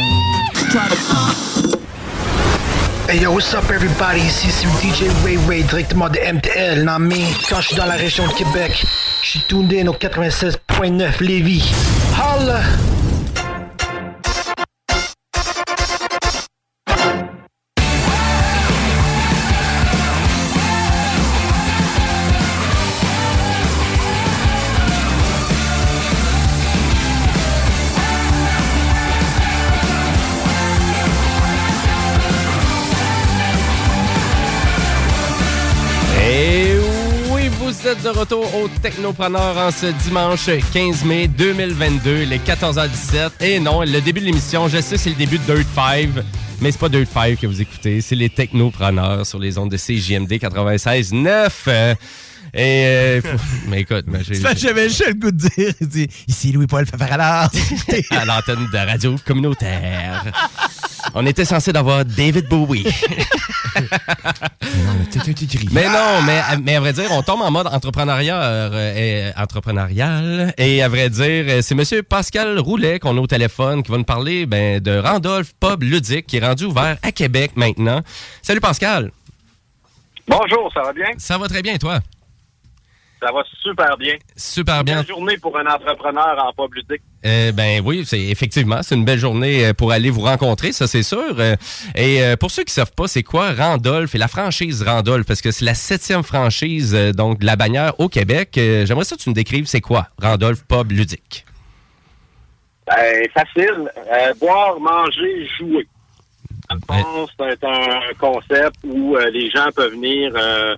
Hey 3.09 3.19
yo, 3.19 3.33
what's 3.33 3.53
up 3.55 3.69
everybody? 3.71 4.21
Ici 4.21 4.51
c'est 4.51 4.69
DJ 4.81 5.11
Ray 5.25 5.37
Ray 5.49 5.65
directement 5.65 6.09
de 6.09 6.19
MTL, 6.21 6.85
non 6.85 7.01
quand 7.49 7.61
je 7.61 7.69
suis 7.69 7.77
dans 7.77 7.87
la 7.87 7.97
région 7.97 8.25
de 8.29 8.33
Québec, 8.35 8.87
je 9.23 9.29
suis 9.29 9.45
in 9.51 9.89
au 9.89 9.95
96.9 9.95 11.25
Lévis. 11.25 11.73
Holla! 12.15 12.61
Êtes 38.01 38.15
de 38.15 38.19
retour 38.19 38.55
au 38.57 38.69
Technopreneur 38.83 39.57
en 39.57 39.71
ce 39.71 39.87
dimanche 40.05 40.49
15 40.73 41.05
mai 41.05 41.29
2022, 41.29 42.25
les 42.25 42.39
14h17. 42.39 43.31
Et 43.41 43.59
non, 43.61 43.83
le 43.83 44.01
début 44.01 44.21
de 44.21 44.27
l'émission, 44.27 44.69
je 44.69 44.81
sais, 44.81 44.97
c'est 44.97 45.11
le 45.11 45.17
début 45.17 45.39
de 45.39 45.45
Dirt 45.45 45.67
5, 45.75 46.09
mais 46.61 46.71
c'est 46.73 46.79
pas 46.79 46.89
Dirt 46.89 47.09
5 47.13 47.39
que 47.41 47.47
vous 47.47 47.61
écoutez, 47.61 48.01
c'est 48.01 48.15
les 48.17 48.29
Technopreneurs 48.31 49.27
sur 49.27 49.39
les 49.39 49.59
ondes 49.59 49.71
de 49.71 49.77
CJMD 49.77 50.33
96.9. 50.33 51.51
Euh, 51.69 51.95
Et 52.55 52.85
euh, 52.87 53.23
faut- 53.23 53.29
mais 53.69 53.81
écoute, 53.83 54.05
mais 54.09 54.21
J'avais 54.57 54.89
juste 54.89 55.07
le 55.07 55.15
goût 55.15 55.31
de 55.31 55.49
dire, 55.87 56.13
ici 56.27 56.53
Louis-Paul 56.53 56.87
Fafaralard. 56.87 57.51
à 58.11 58.25
l'antenne 58.25 58.67
de 58.73 58.79
radio 58.79 59.17
communautaire. 59.27 60.25
On 61.15 61.27
était 61.27 61.45
censé 61.45 61.73
d'avoir 61.73 62.05
David 62.05 62.49
Bowie. 62.49 62.87
mais 65.73 65.89
non, 65.89 66.23
mais, 66.25 66.41
mais 66.63 66.77
à 66.77 66.81
vrai 66.81 66.93
dire, 66.93 67.11
on 67.11 67.23
tombe 67.23 67.41
en 67.43 67.51
mode 67.51 67.67
entrepreneuriat, 67.67 68.43
euh, 68.43 68.95
et, 68.97 69.33
entrepreneurial. 69.41 70.55
Et 70.59 70.83
à 70.83 70.89
vrai 70.89 71.11
dire, 71.11 71.45
euh, 71.49 71.63
c'est 71.63 71.75
Monsieur 71.75 72.03
Pascal 72.03 72.59
Roulet 72.59 72.99
qu'on 72.99 73.17
a 73.17 73.21
au 73.21 73.27
téléphone 73.27 73.83
qui 73.83 73.91
va 73.91 73.99
nous 73.99 74.05
parler 74.05 74.47
ben, 74.47 74.81
de 74.81 74.99
Randolph 74.99 75.53
Pub 75.59 75.83
Ludique 75.83 76.27
qui 76.27 76.39
est 76.39 76.47
rendu 76.47 76.65
ouvert 76.65 76.97
à 77.03 77.13
Québec 77.13 77.53
maintenant. 77.57 78.01
Salut 78.43 78.61
Pascal. 78.61 79.11
Bonjour, 80.29 80.71
ça 80.73 80.83
va 80.83 80.93
bien? 80.93 81.09
Ça 81.19 81.39
va 81.39 81.49
très 81.49 81.63
bien, 81.63 81.77
toi? 81.77 82.01
Ça 83.23 83.31
va 83.33 83.43
super 83.61 83.97
bien. 83.99 84.15
Super 84.35 84.83
bien. 84.83 84.97
Belle 84.97 85.07
journée 85.07 85.37
pour 85.37 85.59
un 85.59 85.67
entrepreneur 85.67 86.43
en 86.43 86.53
pub 86.53 86.75
ludique. 86.75 87.03
Euh, 87.27 87.53
ben 87.53 87.83
oui, 87.85 88.05
c'est 88.07 88.19
effectivement, 88.19 88.83
c'est 88.83 88.95
une 88.95 89.05
belle 89.05 89.19
journée 89.19 89.67
euh, 89.67 89.75
pour 89.75 89.93
aller 89.93 90.09
vous 90.09 90.23
rencontrer, 90.23 90.73
ça 90.73 90.87
c'est 90.87 91.03
sûr. 91.03 91.35
Euh, 91.39 91.55
Et 91.95 92.23
euh, 92.23 92.37
pour 92.37 92.51
ceux 92.51 92.65
qui 92.65 92.73
savent 92.73 92.93
pas, 92.93 93.09
c'est 93.09 93.23
quoi 93.23 93.53
Randolph 93.53 94.15
et 94.15 94.19
la 94.19 94.29
franchise 94.29 94.83
Randolph, 94.83 95.27
parce 95.27 95.43
que 95.43 95.51
c'est 95.51 95.67
la 95.67 95.75
septième 95.75 96.23
franchise 96.23 96.95
donc 97.15 97.41
de 97.41 97.47
la 97.47 97.57
bannière 97.57 97.99
au 98.01 98.09
Québec. 98.09 98.53
J'aimerais 98.55 99.05
ça 99.05 99.17
que 99.17 99.21
tu 99.21 99.29
me 99.29 99.35
décrives 99.35 99.67
c'est 99.67 99.83
quoi 99.83 100.09
Randolph 100.21 100.65
Pub 100.67 100.91
Ludique? 100.91 101.45
Ben, 102.87 103.29
facile. 103.35 103.91
Euh, 104.13 104.35
boire, 104.41 104.81
manger, 104.81 105.47
jouer. 105.59 105.87
Fond, 106.87 107.27
c'est 107.39 107.65
un 107.65 108.01
concept 108.19 108.77
où 108.85 109.17
euh, 109.17 109.29
les 109.31 109.51
gens 109.51 109.69
peuvent 109.75 109.93
venir 109.93 110.33
euh, 110.37 110.77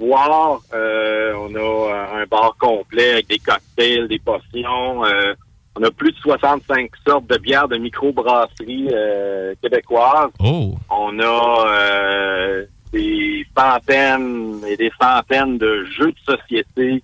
boire. 0.00 0.60
Euh, 0.72 1.34
on 1.36 1.54
a 1.54 1.58
euh, 1.58 2.22
un 2.22 2.26
bar 2.26 2.56
complet 2.58 3.12
avec 3.12 3.28
des 3.28 3.38
cocktails, 3.38 4.08
des 4.08 4.18
potions. 4.18 5.04
Euh, 5.04 5.34
on 5.76 5.82
a 5.82 5.90
plus 5.90 6.12
de 6.12 6.16
65 6.18 6.90
sortes 7.06 7.26
de 7.28 7.38
bières 7.38 7.68
de 7.68 7.76
microbrasserie 7.76 8.88
euh, 8.92 9.54
québécoises. 9.62 10.30
Oh. 10.40 10.74
On 10.88 11.20
a 11.20 12.64
des 12.92 13.46
centaines 13.56 14.60
et 14.66 14.76
des 14.76 14.90
centaines 15.00 15.58
de 15.58 15.84
jeux 15.84 16.12
de 16.12 16.34
société 16.34 17.02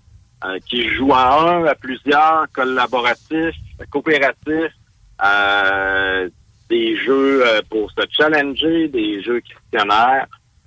qui 0.68 0.88
jouent 0.88 1.14
à 1.14 1.40
un, 1.40 1.64
à 1.64 1.74
plusieurs, 1.74 2.46
collaboratifs, 2.52 3.54
coopératifs, 3.90 4.76
des 6.68 6.96
jeux 6.96 7.44
pour 7.70 7.90
se 7.92 8.02
challenger, 8.10 8.88
des 8.88 9.22
jeux 9.22 9.40
questionnaires. 9.40 10.26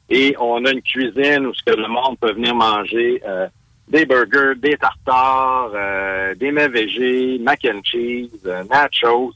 Et 0.10 0.36
on 0.40 0.65
a 0.65 0.72
une 0.72 0.81
cuisine 0.81 1.45
où 1.45 1.53
ce 1.53 1.64
que 1.64 1.76
le 1.76 1.88
monde 1.88 2.18
peut 2.19 2.34
venir 2.34 2.56
manger 2.56 3.22
euh, 3.27 3.48
des 3.88 4.06
burgers, 4.06 4.53
des 4.57 4.77
tartares, 4.77 5.72
euh, 5.76 6.34
des 6.36 6.52
mets 6.52 6.68
végés, 6.68 7.40
mac 7.40 7.60
and 7.65 7.81
cheese, 7.84 8.30
euh, 8.45 8.64
nachos. 8.69 9.34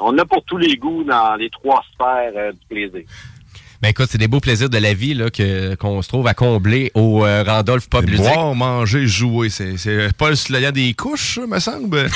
On 0.00 0.16
a 0.18 0.24
pour 0.24 0.44
tous 0.44 0.56
les 0.56 0.76
goûts 0.76 1.04
dans 1.04 1.34
les 1.34 1.50
trois 1.50 1.82
sphères 1.92 2.32
euh, 2.36 2.52
du 2.52 2.66
plaisir. 2.68 3.02
Ben 3.82 3.88
écoute, 3.88 4.08
c'est 4.10 4.18
des 4.18 4.28
beaux 4.28 4.40
plaisirs 4.40 4.68
de 4.68 4.76
la 4.76 4.92
vie 4.92 5.14
là, 5.14 5.30
que, 5.30 5.74
qu'on 5.74 6.02
se 6.02 6.08
trouve 6.08 6.26
à 6.26 6.34
combler 6.34 6.92
au 6.94 7.24
euh, 7.24 7.42
Randolph 7.42 7.88
Pub 7.88 8.06
Ludique. 8.08 8.26
Boire, 8.26 8.54
manger, 8.54 9.06
jouer, 9.06 9.48
c'est 9.48 9.78
c'est 9.78 10.14
pas 10.16 10.28
le 10.28 10.36
slogan 10.36 10.70
des 10.70 10.92
couches, 10.92 11.36
ça, 11.36 11.46
me 11.46 11.58
semble? 11.58 12.10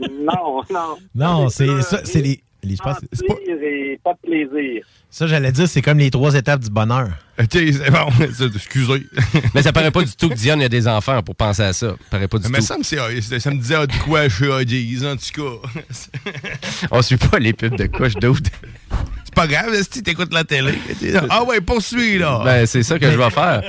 Non, 0.00 0.62
non. 0.70 0.96
Non, 1.14 1.48
c'est 1.48 1.82
ça, 1.82 2.04
c'est 2.04 2.22
les. 2.22 2.40
Les- 2.62 2.76
je 2.76 2.82
pense 2.82 2.98
que 3.00 3.06
c'est 3.12 3.26
pas- 3.26 3.34
Plaisir 3.34 3.56
et 3.62 4.00
pas 4.02 4.12
de 4.14 4.18
plaisir. 4.28 4.84
ça, 5.10 5.26
j'allais 5.26 5.52
dire, 5.52 5.68
c'est 5.68 5.82
comme 5.82 5.98
les 5.98 6.10
trois 6.10 6.34
étapes 6.34 6.60
du 6.60 6.70
bonheur. 6.70 7.10
OK, 7.40 7.56
bon. 7.90 8.24
Excusez. 8.54 9.06
Mais 9.54 9.62
ça 9.62 9.72
paraît 9.72 9.90
pas 9.90 10.02
du 10.04 10.12
tout 10.16 10.28
que 10.28 10.34
Diane 10.34 10.62
a 10.62 10.68
des 10.68 10.86
enfants 10.86 11.22
pour 11.22 11.34
penser 11.34 11.62
à 11.62 11.72
ça. 11.72 11.90
Ça 11.90 11.96
paraît 12.10 12.28
pas 12.28 12.38
du 12.38 12.48
Mais 12.48 12.58
tout. 12.58 12.64
ça 12.64 12.78
me, 12.78 12.82
ça 12.84 13.50
me 13.50 13.56
disait 13.58 13.74
ah, 13.76 13.86
de 13.86 13.96
quoi 14.04 14.28
chez 14.28 14.46
Huggies, 14.46 15.00
en 15.06 15.16
tout 15.16 15.42
cas. 15.42 15.68
On 16.90 17.02
suit 17.02 17.16
pas 17.16 17.38
les 17.38 17.52
pubs 17.52 17.76
de 17.76 17.86
couche 17.86 18.14
d'autres. 18.14 18.50
C'est 19.34 19.40
pas 19.40 19.46
grave, 19.46 19.72
si 19.90 20.02
t'écoutes 20.02 20.34
la 20.34 20.44
télé. 20.44 20.72
Ah 21.30 21.42
ouais, 21.44 21.62
poursuis, 21.62 22.18
là. 22.18 22.42
Ben, 22.44 22.66
c'est 22.66 22.82
ça 22.82 22.98
que 22.98 23.10
je 23.10 23.16
vais 23.16 23.30
faire. 23.30 23.62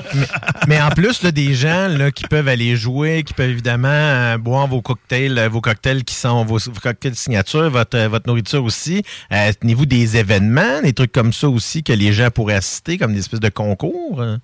Mais 0.67 0.81
en 0.81 0.89
plus, 0.89 1.23
là, 1.23 1.31
des 1.31 1.53
gens 1.53 1.87
là, 1.87 2.11
qui 2.11 2.25
peuvent 2.25 2.49
aller 2.49 2.75
jouer, 2.75 3.23
qui 3.23 3.33
peuvent 3.33 3.49
évidemment 3.49 3.87
euh, 3.87 4.37
boire 4.37 4.67
vos 4.67 4.81
cocktails, 4.81 5.37
euh, 5.39 5.47
vos 5.47 5.61
cocktails 5.61 6.03
qui 6.03 6.15
sont 6.15 6.43
vos, 6.43 6.57
vos 6.57 6.79
cocktails 6.81 7.15
signature, 7.15 7.69
votre, 7.69 7.97
euh, 7.97 8.07
votre 8.09 8.27
nourriture 8.27 8.63
aussi. 8.65 9.03
Euh, 9.31 9.51
Tenez-vous 9.61 9.85
des 9.85 10.17
événements, 10.17 10.81
des 10.83 10.91
trucs 10.91 11.13
comme 11.13 11.31
ça 11.31 11.47
aussi 11.47 11.81
que 11.81 11.93
les 11.93 12.11
gens 12.11 12.29
pourraient 12.29 12.55
assister, 12.55 12.97
comme 12.97 13.13
des 13.13 13.19
espèces 13.19 13.39
de 13.39 13.49
concours? 13.49 14.21
hein? 14.21 14.39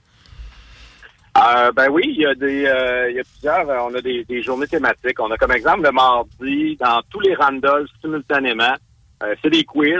Euh, 1.37 1.71
ben 1.73 1.89
oui, 1.91 2.03
il 2.07 2.21
y 2.21 2.25
a 2.25 2.33
des, 2.35 2.65
euh, 2.65 3.09
il 3.11 3.17
y 3.17 3.19
a 3.19 3.23
plusieurs. 3.23 3.69
euh, 3.69 3.87
on 3.89 3.93
a 3.93 4.01
des, 4.01 4.23
des 4.27 4.41
journées 4.41 4.67
thématiques. 4.67 5.19
On 5.19 5.29
a 5.31 5.37
comme 5.37 5.51
exemple 5.51 5.83
le 5.83 5.91
mardi 5.91 6.77
dans 6.79 7.01
tous 7.09 7.19
les 7.19 7.35
Randolph 7.35 7.89
simultanément. 8.01 8.73
euh, 9.23 9.35
c'est 9.43 9.49
des 9.51 9.63
quiz, 9.63 9.99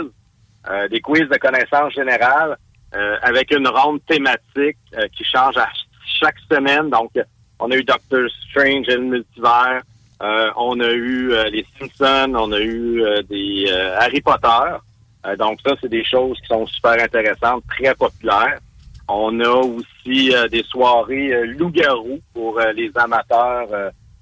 euh, 0.70 0.88
des 0.88 1.02
quiz 1.02 1.28
de 1.30 1.38
connaissances 1.38 1.94
générales 1.94 2.58
euh, 2.96 3.18
avec 3.22 3.52
une 3.52 3.68
ronde 3.68 4.00
thématique 4.06 4.78
euh, 4.98 5.08
qui 5.16 5.24
change 5.24 5.58
à 5.58 5.70
chaque 6.20 6.40
semaine. 6.52 6.90
Donc, 6.90 7.12
on 7.60 7.70
a 7.72 7.76
eu 7.76 7.84
Doctor 7.84 8.28
Strange 8.50 8.88
et 8.90 8.96
le 8.96 9.04
multivers. 9.04 9.82
Euh, 10.22 10.52
on 10.58 10.80
a 10.80 10.92
eu 10.92 11.32
euh, 11.32 11.50
les 11.50 11.66
Simpsons. 11.78 12.34
On 12.36 12.52
a 12.52 12.60
eu 12.60 13.02
euh, 13.02 13.22
des 13.24 13.72
Harry 13.98 14.22
Potter. 14.22 14.78
Donc 15.38 15.60
ça, 15.66 15.76
c'est 15.82 15.90
des 15.90 16.06
choses 16.06 16.40
qui 16.40 16.48
sont 16.48 16.66
super 16.66 16.94
intéressantes, 16.94 17.64
très 17.68 17.94
populaires. 17.94 18.60
On 19.10 19.38
a 19.42 19.50
aussi 19.50 20.32
des 20.50 20.64
soirées 20.64 21.46
loup-garou 21.46 22.20
pour 22.34 22.58
les 22.74 22.90
amateurs 22.96 23.68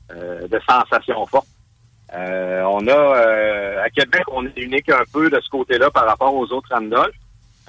de 0.10 0.60
sensations 0.68 1.26
fortes. 1.28 1.48
Euh, 2.16 2.64
on 2.64 2.88
a 2.88 2.92
euh, 2.92 3.84
à 3.84 3.90
Québec, 3.90 4.24
on 4.32 4.46
est 4.46 4.58
unique 4.58 4.90
un 4.90 5.04
peu 5.12 5.30
de 5.30 5.40
ce 5.42 5.50
côté-là 5.50 5.92
par 5.92 6.06
rapport 6.06 6.34
aux 6.34 6.46
autres 6.54 6.70
Randolph. 6.72 7.16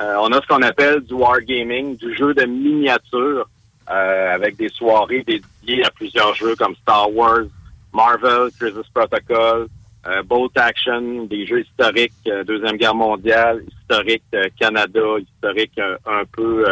Euh, 0.00 0.14
on 0.20 0.30
a 0.32 0.40
ce 0.40 0.46
qu'on 0.46 0.62
appelle 0.62 1.00
du 1.00 1.14
wargaming, 1.14 1.96
du 1.96 2.14
jeu 2.14 2.34
de 2.34 2.44
miniature, 2.44 3.48
avec 3.86 4.56
des 4.56 4.68
soirées 4.68 5.24
dédiées 5.26 5.82
à 5.82 5.90
plusieurs 5.90 6.34
jeux 6.34 6.54
comme 6.56 6.74
Star 6.82 7.10
Wars, 7.10 7.46
Marvel, 7.94 8.50
Crisis 8.60 8.86
Protocol, 8.92 9.66
Bolt 10.26 10.52
Action, 10.58 11.24
des 11.24 11.46
jeux 11.46 11.62
historiques, 11.62 12.12
Deuxième 12.46 12.76
Guerre 12.76 12.94
mondiale, 12.94 13.64
historique 13.66 14.24
Canada, 14.60 15.00
historique 15.18 15.80
un 16.04 16.22
peu 16.30 16.66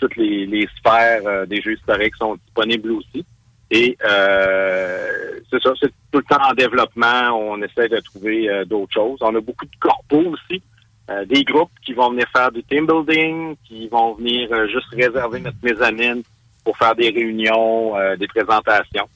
toutes 0.00 0.16
les, 0.16 0.46
les 0.46 0.68
sphères 0.76 1.46
des 1.46 1.62
jeux 1.62 1.74
historiques 1.74 2.16
sont 2.16 2.34
disponibles 2.34 2.90
aussi. 2.90 3.24
Et 3.70 3.96
euh, 4.04 5.40
c'est 5.50 5.62
ça, 5.62 5.72
c'est 5.80 5.92
tout 6.10 6.18
le 6.18 6.22
temps 6.22 6.42
en 6.42 6.54
développement. 6.54 7.30
On 7.32 7.60
essaie 7.62 7.88
de 7.88 8.00
trouver 8.00 8.48
euh, 8.48 8.64
d'autres 8.64 8.92
choses. 8.94 9.18
On 9.20 9.34
a 9.34 9.40
beaucoup 9.40 9.66
de 9.66 9.76
corpos 9.78 10.26
aussi, 10.26 10.62
euh, 11.10 11.24
des 11.24 11.44
groupes 11.44 11.70
qui 11.84 11.92
vont 11.92 12.10
venir 12.10 12.26
faire 12.34 12.52
du 12.52 12.62
team 12.64 12.86
building, 12.86 13.56
qui 13.64 13.88
vont 13.88 14.14
venir 14.14 14.52
euh, 14.52 14.66
juste 14.68 14.88
réserver 14.92 15.40
notre 15.40 15.56
mezzanine 15.62 16.22
pour 16.64 16.76
faire 16.76 16.94
des 16.94 17.10
réunions, 17.10 17.96
euh, 17.96 18.16
des 18.16 18.26
présentations. 18.26 19.08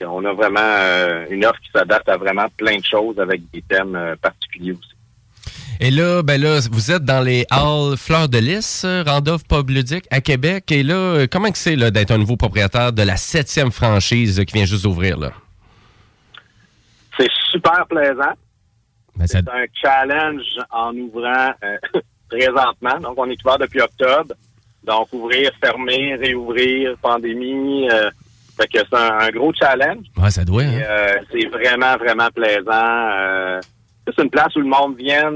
On 0.00 0.24
a 0.24 0.32
vraiment 0.32 1.26
une 1.28 1.44
offre 1.44 1.58
qui 1.60 1.72
s'adapte 1.72 2.08
à 2.08 2.16
vraiment 2.16 2.46
plein 2.56 2.78
de 2.78 2.84
choses 2.84 3.18
avec 3.18 3.40
des 3.50 3.62
thèmes 3.62 4.14
particuliers 4.22 4.70
aussi. 4.70 4.94
Et 5.80 5.90
là, 5.92 6.22
ben 6.22 6.40
là, 6.40 6.58
vous 6.72 6.90
êtes 6.90 7.04
dans 7.04 7.20
les 7.20 7.46
Halles 7.50 7.96
Fleurs 7.96 8.28
de 8.28 8.38
Lys, 8.38 8.84
Randolph 9.06 9.42
Pub 9.48 9.70
Ludique 9.70 10.06
à 10.10 10.20
Québec. 10.20 10.72
Et 10.72 10.82
là, 10.82 11.26
comment 11.30 11.50
que 11.52 11.58
c'est 11.58 11.76
là, 11.76 11.90
d'être 11.92 12.10
un 12.10 12.18
nouveau 12.18 12.36
propriétaire 12.36 12.92
de 12.92 13.02
la 13.02 13.16
septième 13.16 13.70
franchise 13.70 14.42
qui 14.46 14.54
vient 14.54 14.64
juste 14.64 14.82
d'ouvrir? 14.84 15.16
là? 15.18 15.30
C'est 17.18 17.28
super 17.50 17.86
plaisant. 17.88 18.32
Ben, 19.16 19.26
ça- 19.26 19.38
C'est 19.44 19.50
un 19.50 19.66
challenge 19.80 20.42
en 20.70 20.94
ouvrant 20.96 21.50
euh, 21.64 21.76
présentement. 22.28 22.98
Donc, 23.00 23.14
on 23.16 23.28
est 23.30 23.40
ouvert 23.44 23.58
depuis 23.58 23.80
octobre. 23.80 24.34
Donc, 24.84 25.08
ouvrir, 25.12 25.50
fermer, 25.62 26.16
réouvrir, 26.16 26.96
pandémie. 27.00 27.88
euh, 27.90 28.10
fait 28.60 28.66
que 28.66 28.78
c'est 28.78 28.96
un, 28.98 29.18
un 29.20 29.28
gros 29.30 29.52
challenge. 29.54 30.06
Ouais, 30.16 30.30
ça 30.30 30.44
doit. 30.44 30.62
hein? 30.62 30.80
Euh, 30.82 31.14
c'est 31.30 31.46
vraiment, 31.46 31.96
vraiment 31.96 32.28
plaisant. 32.34 33.60
C'est 34.06 34.22
une 34.24 34.30
place 34.30 34.54
où 34.56 34.60
le 34.60 34.66
monde 34.68 34.96
vient 34.96 35.30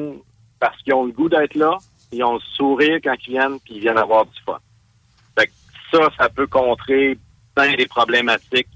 parce 0.62 0.80
qu'ils 0.82 0.94
ont 0.94 1.04
le 1.04 1.10
goût 1.12 1.28
d'être 1.28 1.56
là. 1.56 1.76
Ils 2.12 2.22
ont 2.22 2.34
le 2.34 2.40
sourire 2.56 2.98
quand 3.02 3.16
ils 3.26 3.32
viennent, 3.32 3.58
puis 3.64 3.74
ils 3.74 3.80
viennent 3.80 3.98
avoir 3.98 4.24
du 4.26 4.38
fun. 4.46 4.58
Fait 5.36 5.46
que 5.48 5.52
ça, 5.90 6.08
ça 6.16 6.28
peut 6.28 6.46
contrer 6.46 7.18
plein 7.52 7.74
des 7.74 7.86
problématiques 7.86 8.68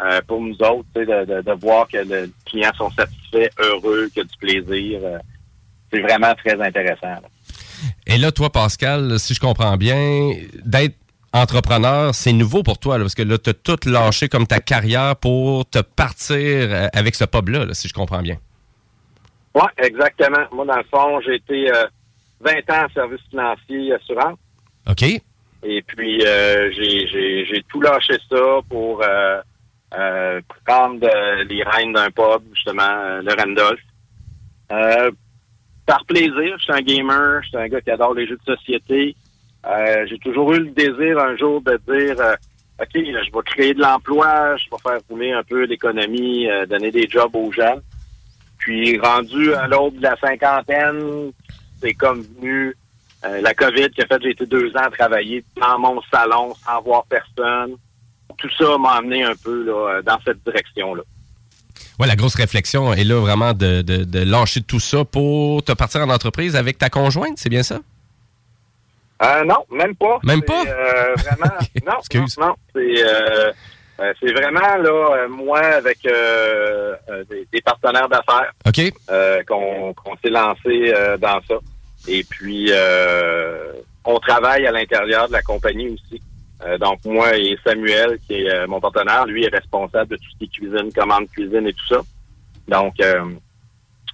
euh, 0.00 0.20
pour 0.28 0.42
nous 0.42 0.54
autres, 0.56 0.84
de, 0.94 1.40
de, 1.42 1.52
voir 1.52 1.88
que 1.88 1.96
le- 1.96 2.24
les 2.26 2.32
clients 2.44 2.72
sont 2.76 2.90
satisfaits, 2.90 3.48
heureux, 3.58 4.08
qu'il 4.12 4.22
y 4.22 4.26
a 4.26 4.28
du 4.28 4.36
plaisir. 4.38 5.00
euh, 5.02 5.18
c'est 5.90 6.00
vraiment 6.02 6.34
très 6.34 6.60
intéressant. 6.60 7.16
Et 8.06 8.18
là, 8.18 8.30
toi, 8.32 8.50
Pascal, 8.50 9.18
si 9.18 9.32
je 9.34 9.40
comprends 9.40 9.76
bien, 9.78 10.34
d'être 10.64 10.96
entrepreneur, 11.32 12.14
c'est 12.14 12.32
nouveau 12.32 12.62
pour 12.62 12.78
toi, 12.78 12.98
parce 12.98 13.14
que 13.14 13.22
là, 13.22 13.38
tu 13.38 13.50
as 13.50 13.54
tout 13.54 13.78
lâché 13.86 14.28
comme 14.28 14.46
ta 14.46 14.60
carrière 14.60 15.16
pour 15.16 15.68
te 15.68 15.78
partir 15.80 16.36
euh, 16.38 16.88
avec 16.92 17.14
ce 17.14 17.24
pub-là, 17.24 17.64
là, 17.64 17.72
si 17.74 17.88
je 17.88 17.94
comprends 17.94 18.20
bien. 18.22 18.36
Oui, 19.54 19.62
exactement. 19.78 20.44
Moi, 20.52 20.64
dans 20.64 20.76
le 20.76 20.84
fond, 20.84 21.20
j'ai 21.20 21.36
été 21.36 21.70
euh, 21.72 21.86
20 22.40 22.52
ans 22.70 22.84
en 22.86 22.88
service 22.90 23.20
financier 23.30 23.92
assurance. 23.94 24.38
OK? 24.88 25.02
Et 25.62 25.82
puis, 25.82 26.24
euh, 26.24 26.70
j'ai- 26.72 27.62
tout 27.68 27.80
lâché 27.80 28.14
ça 28.28 28.60
pour 28.68 29.02
euh, 29.02 29.40
euh, 29.98 30.40
prendre 30.64 31.04
euh, 31.06 31.44
les 31.44 31.62
rênes 31.62 31.92
d'un 31.92 32.10
pub, 32.10 32.42
justement, 32.54 32.82
euh, 32.82 33.20
le 33.22 33.32
Randolph. 33.34 33.80
Euh, 34.72 35.10
par 35.84 36.04
plaisir, 36.06 36.56
je 36.58 36.62
suis 36.62 36.72
un 36.72 36.80
gamer, 36.80 37.42
je 37.42 37.48
suis 37.48 37.56
un 37.58 37.68
gars 37.68 37.80
qui 37.80 37.90
adore 37.90 38.14
les 38.14 38.26
jeux 38.26 38.38
de 38.46 38.54
société. 38.56 39.14
Euh, 39.66 40.06
j'ai 40.08 40.18
toujours 40.18 40.52
eu 40.54 40.60
le 40.60 40.70
désir 40.70 41.18
un 41.18 41.36
jour 41.36 41.60
de 41.60 41.78
dire, 41.88 42.18
euh, 42.20 42.34
OK, 42.80 42.88
je 42.94 43.30
vais 43.32 43.42
créer 43.44 43.74
de 43.74 43.80
l'emploi, 43.80 44.56
je 44.56 44.64
vais 44.70 44.76
faire 44.82 45.00
rouler 45.10 45.32
un 45.32 45.42
peu 45.42 45.64
l'économie, 45.64 46.48
euh, 46.48 46.64
donner 46.66 46.90
des 46.90 47.06
jobs 47.08 47.34
aux 47.34 47.52
jeunes. 47.52 47.82
Puis, 48.60 48.98
rendu 48.98 49.52
à 49.54 49.66
l'aube 49.66 49.96
de 49.96 50.02
la 50.02 50.16
cinquantaine, 50.16 51.32
c'est 51.82 51.94
comme 51.94 52.22
venu 52.22 52.74
euh, 53.24 53.40
la 53.42 53.52
COVID 53.54 53.90
qui 53.90 54.02
a 54.02 54.06
fait 54.06 54.16
que 54.16 54.22
j'ai 54.24 54.30
été 54.30 54.46
deux 54.46 54.70
ans 54.76 54.84
à 54.86 54.90
travailler 54.90 55.44
dans 55.60 55.78
mon 55.78 56.00
salon 56.10 56.54
sans 56.64 56.80
voir 56.82 57.04
personne. 57.08 57.74
Tout 58.38 58.50
ça 58.56 58.78
m'a 58.78 58.92
amené 58.92 59.24
un 59.24 59.34
peu 59.34 59.64
là, 59.64 60.00
dans 60.02 60.18
cette 60.24 60.42
direction-là. 60.44 61.02
Ouais, 61.98 62.06
la 62.06 62.16
grosse 62.16 62.34
réflexion 62.36 62.92
est 62.94 63.04
là 63.04 63.20
vraiment 63.20 63.52
de, 63.52 63.82
de- 63.82 64.04
de 64.04 64.18
lâcher 64.24 64.62
tout 64.62 64.80
ça 64.80 65.04
pour 65.04 65.62
te 65.62 65.72
partir 65.72 66.00
en 66.02 66.08
entreprise 66.08 66.56
avec 66.56 66.78
ta 66.78 66.88
conjointe, 66.88 67.36
c'est 67.36 67.50
bien 67.50 67.62
ça? 67.62 67.78
Euh, 69.22 69.44
non, 69.44 69.66
même 69.70 69.94
pas. 69.94 70.18
Même 70.22 70.40
pas? 70.42 70.64
euh, 70.66 71.14
vraiment, 71.16 71.52
non, 71.86 71.98
Excuse. 71.98 72.38
non, 72.38 72.46
non. 72.46 72.54
C'est, 72.74 73.04
euh, 74.00 74.12
c'est 74.20 74.32
vraiment 74.32 74.76
là, 74.76 75.16
euh, 75.16 75.28
moi 75.28 75.60
avec 75.60 75.98
euh, 76.06 76.94
euh, 77.08 77.24
des, 77.30 77.46
des 77.52 77.60
partenaires 77.60 78.08
d'affaires 78.08 78.52
euh, 79.10 79.42
qu'on, 79.44 79.94
s'est 80.22 80.30
lancé 80.30 80.92
euh, 80.94 81.16
dans 81.18 81.40
ça. 81.46 81.56
Et 82.08 82.24
puis, 82.24 82.68
euh, 82.70 83.72
on 84.04 84.18
travaille 84.18 84.66
à 84.66 84.72
l'intérieur 84.72 85.28
de 85.28 85.32
la 85.32 85.42
compagnie 85.42 85.90
aussi. 85.90 86.20
Euh, 86.64 86.78
donc, 86.78 87.04
moi 87.04 87.36
et 87.36 87.58
Samuel, 87.64 88.18
qui 88.26 88.34
est 88.34 88.66
mon 88.66 88.80
partenaire, 88.80 89.26
lui 89.26 89.44
est 89.44 89.54
responsable 89.54 90.12
de 90.12 90.16
tout 90.16 90.30
ce 90.32 90.38
qui 90.38 90.44
est 90.44 90.48
cuisine, 90.48 90.92
commande 90.94 91.28
cuisine 91.30 91.66
et 91.66 91.72
tout 91.72 91.86
ça. 91.88 92.00
Donc, 92.68 92.94
euh, 93.00 93.24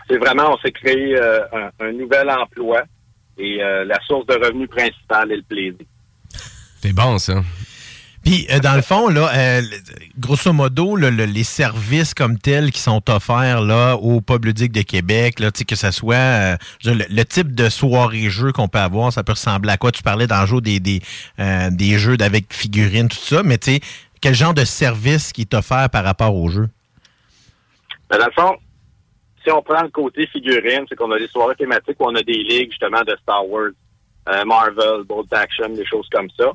c'est 0.08 0.18
vraiment, 0.18 0.54
on 0.54 0.58
s'est 0.58 0.72
créé 0.72 1.16
euh, 1.16 1.40
un, 1.52 1.86
un 1.86 1.92
nouvel 1.92 2.30
emploi 2.30 2.82
et 3.38 3.62
euh, 3.62 3.84
la 3.84 4.00
source 4.06 4.26
de 4.26 4.34
revenus 4.34 4.68
principale 4.68 5.32
est 5.32 5.36
le 5.36 5.42
plaisir. 5.42 5.86
C'est 6.80 6.92
bon, 6.92 7.18
ça. 7.18 7.42
Puis, 8.26 8.44
euh, 8.50 8.58
dans 8.58 8.74
le 8.74 8.82
fond, 8.82 9.06
là, 9.08 9.30
euh, 9.36 9.62
grosso 10.18 10.52
modo, 10.52 10.96
le- 10.96 11.10
les 11.10 11.44
services 11.44 12.12
comme 12.12 12.38
tels 12.38 12.72
qui 12.72 12.80
sont 12.80 13.00
offerts 13.08 13.60
là, 13.60 13.94
au 13.94 14.20
pub 14.20 14.46
ludique 14.46 14.72
de 14.72 14.82
Québec, 14.82 15.38
là, 15.38 15.52
que 15.52 15.76
ce 15.76 15.92
soit 15.92 16.16
euh, 16.16 16.56
le, 16.84 17.22
type 17.22 17.54
de 17.54 17.68
soirée-jeu 17.68 18.50
qu'on 18.50 18.66
peut 18.66 18.80
avoir, 18.80 19.12
ça 19.12 19.22
peut 19.22 19.30
ressembler 19.34 19.70
à 19.70 19.76
quoi? 19.76 19.92
Tu 19.92 20.02
parlais 20.02 20.26
dans 20.26 20.40
le 20.40 20.46
jeu 20.48 20.60
des, 20.60 20.80
des, 20.80 21.00
euh, 21.38 21.70
des 21.70 21.98
jeux 21.98 22.16
avec 22.18 22.52
figurines, 22.52 23.08
tout 23.08 23.16
ça, 23.16 23.44
mais 23.44 23.58
tu 23.58 23.74
sais, 23.74 23.80
quel 24.20 24.34
genre 24.34 24.54
de 24.54 24.64
service 24.64 25.32
qui 25.32 25.42
est 25.42 25.54
offert 25.54 25.88
par 25.88 26.02
rapport 26.02 26.34
au 26.34 26.48
jeu? 26.48 26.68
Mais 28.10 28.18
dans 28.18 28.26
le 28.26 28.32
fond, 28.32 28.56
si 29.44 29.52
on 29.52 29.62
prend 29.62 29.82
le 29.82 29.90
côté 29.90 30.26
figurine, 30.26 30.84
c'est 30.88 30.96
qu'on 30.96 31.12
a 31.12 31.18
des 31.20 31.28
soirées 31.28 31.54
thématiques 31.54 31.94
où 32.00 32.06
on 32.06 32.14
a 32.16 32.22
des 32.24 32.42
ligues 32.42 32.70
justement 32.72 33.02
de 33.02 33.16
Star 33.22 33.48
Wars, 33.48 33.70
euh, 34.30 34.44
Marvel, 34.44 35.04
Bolt 35.06 35.32
Action, 35.32 35.68
des 35.68 35.86
choses 35.86 36.08
comme 36.10 36.28
ça. 36.36 36.50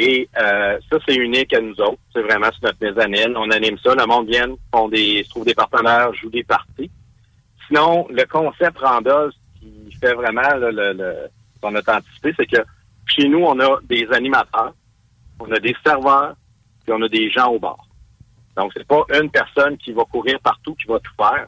Et 0.00 0.28
euh, 0.40 0.78
ça, 0.88 0.96
c'est 1.06 1.16
unique 1.16 1.52
à 1.52 1.60
nous 1.60 1.78
autres. 1.80 1.98
C'est 2.12 2.22
vraiment 2.22 2.50
sur 2.52 2.62
notre 2.62 2.78
mezzanine. 2.80 3.36
On 3.36 3.50
anime 3.50 3.76
ça. 3.78 3.96
Le 3.96 4.06
monde 4.06 4.28
vient, 4.28 4.46
font 4.72 4.88
des, 4.88 5.24
se 5.24 5.30
trouve 5.30 5.44
des 5.44 5.54
partenaires, 5.54 6.14
joue 6.14 6.30
des 6.30 6.44
parties. 6.44 6.88
Sinon, 7.66 8.06
le 8.08 8.24
concept 8.24 8.78
Randolph, 8.78 9.34
qui 9.58 9.92
fait 10.00 10.14
vraiment 10.14 10.48
son 11.60 11.74
authenticité, 11.74 12.32
c'est 12.36 12.46
que 12.46 12.62
chez 13.06 13.28
nous, 13.28 13.40
on 13.40 13.58
a 13.58 13.80
des 13.88 14.06
animateurs, 14.12 14.72
on 15.40 15.50
a 15.50 15.58
des 15.58 15.74
serveurs, 15.84 16.36
puis 16.84 16.92
on 16.96 17.02
a 17.02 17.08
des 17.08 17.28
gens 17.30 17.48
au 17.48 17.58
bar. 17.58 17.78
Donc, 18.56 18.70
c'est 18.76 18.86
pas 18.86 19.02
une 19.20 19.30
personne 19.30 19.76
qui 19.78 19.92
va 19.92 20.04
courir 20.04 20.38
partout, 20.40 20.76
qui 20.76 20.86
va 20.86 21.00
tout 21.00 21.12
faire. 21.16 21.46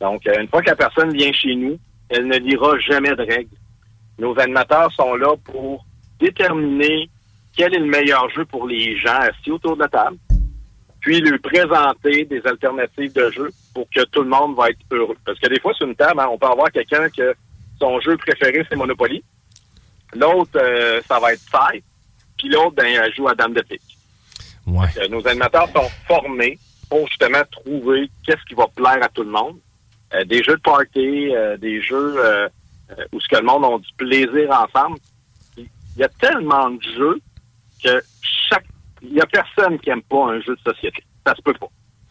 Donc, 0.00 0.26
euh, 0.26 0.40
une 0.40 0.48
fois 0.48 0.62
que 0.62 0.70
la 0.70 0.76
personne 0.76 1.12
vient 1.12 1.32
chez 1.32 1.54
nous, 1.54 1.78
elle 2.08 2.26
ne 2.26 2.38
lira 2.38 2.78
jamais 2.78 3.14
de 3.14 3.22
règles. 3.22 3.56
nos 4.18 4.38
animateurs 4.38 4.90
sont 4.92 5.14
là 5.16 5.34
pour 5.44 5.84
déterminer 6.18 7.10
quel 7.60 7.74
est 7.74 7.78
le 7.78 7.84
meilleur 7.84 8.26
jeu 8.30 8.46
pour 8.46 8.66
les 8.66 8.96
gens 8.96 9.20
assis 9.20 9.50
autour 9.50 9.76
de 9.76 9.82
la 9.82 9.88
table, 9.88 10.16
puis 11.00 11.20
lui 11.20 11.38
présenter 11.38 12.24
des 12.24 12.40
alternatives 12.46 13.12
de 13.12 13.30
jeu 13.32 13.50
pour 13.74 13.86
que 13.94 14.02
tout 14.06 14.22
le 14.22 14.30
monde 14.30 14.56
va 14.56 14.70
être 14.70 14.78
heureux. 14.90 15.16
Parce 15.26 15.38
que 15.38 15.46
des 15.46 15.60
fois, 15.60 15.74
sur 15.74 15.86
une 15.86 15.94
table, 15.94 16.20
hein, 16.20 16.28
on 16.30 16.38
peut 16.38 16.46
avoir 16.46 16.72
quelqu'un 16.72 17.10
que 17.10 17.34
son 17.78 18.00
jeu 18.00 18.16
préféré, 18.16 18.64
c'est 18.66 18.76
Monopoly. 18.76 19.22
L'autre, 20.14 20.52
euh, 20.56 21.02
ça 21.06 21.20
va 21.20 21.34
être 21.34 21.42
Five. 21.50 21.82
Puis 22.38 22.48
l'autre, 22.48 22.76
ben, 22.76 22.86
elle 22.86 23.14
joue 23.14 23.28
à 23.28 23.34
Dame 23.34 23.52
de 23.52 23.60
pique. 23.60 23.82
Ouais. 24.66 24.86
Euh, 24.96 25.08
nos 25.08 25.28
animateurs 25.28 25.68
sont 25.68 25.90
formés 26.08 26.58
pour 26.88 27.06
justement 27.08 27.42
trouver 27.50 28.10
qu'est-ce 28.24 28.42
qui 28.48 28.54
va 28.54 28.68
plaire 28.74 29.02
à 29.02 29.08
tout 29.08 29.22
le 29.22 29.30
monde. 29.30 29.58
Euh, 30.14 30.24
des 30.24 30.42
jeux 30.42 30.56
de 30.56 30.62
party, 30.62 31.34
euh, 31.34 31.58
des 31.58 31.82
jeux 31.82 32.16
où 33.12 33.20
ce 33.20 33.28
que 33.28 33.36
le 33.36 33.42
monde 33.42 33.66
a 33.66 33.78
du 33.78 33.92
plaisir 33.98 34.50
ensemble. 34.50 34.98
Il 35.58 35.68
y 35.98 36.04
a 36.04 36.08
tellement 36.08 36.70
de 36.70 36.82
jeux 36.96 37.20
que 37.82 38.02
chaque 38.48 38.64
il 39.02 39.14
y 39.14 39.20
a 39.20 39.26
personne 39.26 39.78
qui 39.78 39.90
aime 39.90 40.02
pas 40.02 40.26
un 40.26 40.40
jeu 40.40 40.54
de 40.56 40.72
société. 40.72 41.02
Ça 41.26 41.34
se 41.34 41.42
peut 41.42 41.54
pas. 41.54 41.68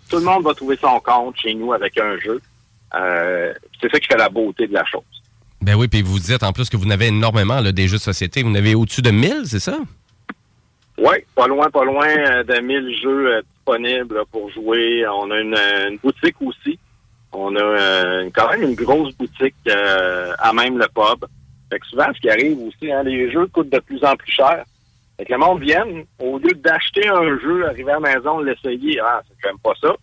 Tout 0.10 0.18
le 0.18 0.24
monde 0.24 0.44
va 0.44 0.54
trouver 0.54 0.76
son 0.78 1.00
compte 1.00 1.38
chez 1.38 1.54
nous 1.54 1.72
avec 1.72 1.98
un 2.00 2.18
jeu. 2.18 2.42
Euh, 2.96 3.54
c'est 3.80 3.92
ça 3.92 4.00
qui 4.00 4.08
fait 4.08 4.18
la 4.18 4.30
beauté 4.30 4.66
de 4.66 4.74
la 4.74 4.84
chose. 4.86 5.04
Ben 5.62 5.76
oui, 5.76 5.88
puis 5.88 6.02
vous 6.02 6.18
dites 6.18 6.42
en 6.42 6.52
plus 6.52 6.70
que 6.70 6.78
vous 6.78 6.86
n'avez 6.86 7.08
énormément 7.08 7.60
là, 7.60 7.72
des 7.72 7.88
jeux 7.88 7.98
de 7.98 8.02
société. 8.02 8.42
Vous 8.42 8.50
n'avez 8.50 8.74
au-dessus 8.74 9.04
de 9.04 9.12
1000, 9.12 9.42
c'est 9.46 9.60
ça? 9.60 9.78
Oui, 10.98 11.18
pas 11.36 11.48
loin, 11.48 11.70
pas 11.70 11.84
loin 11.84 12.08
euh, 12.08 12.44
de 12.44 12.60
1000 12.60 13.00
jeux 13.02 13.36
euh, 13.36 13.42
disponibles 13.42 14.24
pour 14.32 14.50
jouer. 14.50 15.06
On 15.08 15.30
a 15.30 15.40
une, 15.40 15.56
une 15.56 15.98
boutique 15.98 16.42
aussi. 16.42 16.80
On 17.32 17.56
a 17.56 17.62
euh, 17.62 18.30
quand 18.34 18.50
même 18.50 18.64
une 18.64 18.76
grosse 18.76 19.14
boutique 19.16 19.56
euh, 19.68 20.34
à 20.40 20.52
même 20.54 20.78
le 20.78 20.88
pub. 20.88 21.26
Fait 21.70 21.80
que 21.80 21.86
souvent, 21.86 22.08
ce 22.14 22.20
qui 22.20 22.30
arrive 22.30 22.60
aussi, 22.60 22.92
hein, 22.92 23.04
les 23.04 23.32
jeux 23.32 23.46
coûtent 23.48 23.70
de 23.70 23.80
plus 23.80 24.04
en 24.04 24.16
plus 24.16 24.32
cher. 24.32 24.66
Fait 25.20 25.26
que 25.26 25.34
le 25.34 25.40
monde 25.40 25.60
vienne, 25.60 26.06
au 26.20 26.38
lieu 26.38 26.54
d'acheter 26.54 27.06
un 27.10 27.38
jeu, 27.40 27.68
arriver 27.68 27.92
à 27.92 28.00
la 28.00 28.16
maison, 28.16 28.40
l'essayer, 28.40 29.02
ah, 29.02 29.22
même 29.44 29.60
pas 29.62 29.74
ça, 29.82 29.94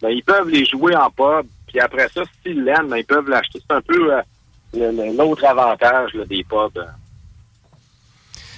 ben, 0.00 0.08
ils 0.08 0.24
peuvent 0.24 0.48
les 0.48 0.64
jouer 0.64 0.96
en 0.96 1.10
pub. 1.10 1.46
Puis 1.66 1.78
après 1.80 2.08
ça, 2.08 2.22
s'ils 2.42 2.64
l'aiment, 2.64 2.88
ben, 2.88 2.96
ils 2.96 3.04
peuvent 3.04 3.28
l'acheter. 3.28 3.58
C'est 3.60 3.74
un 3.74 3.82
peu 3.82 4.14
euh, 4.14 5.12
l'autre 5.18 5.44
avantage 5.44 6.14
là, 6.14 6.24
des 6.24 6.42
pubs. 6.44 6.82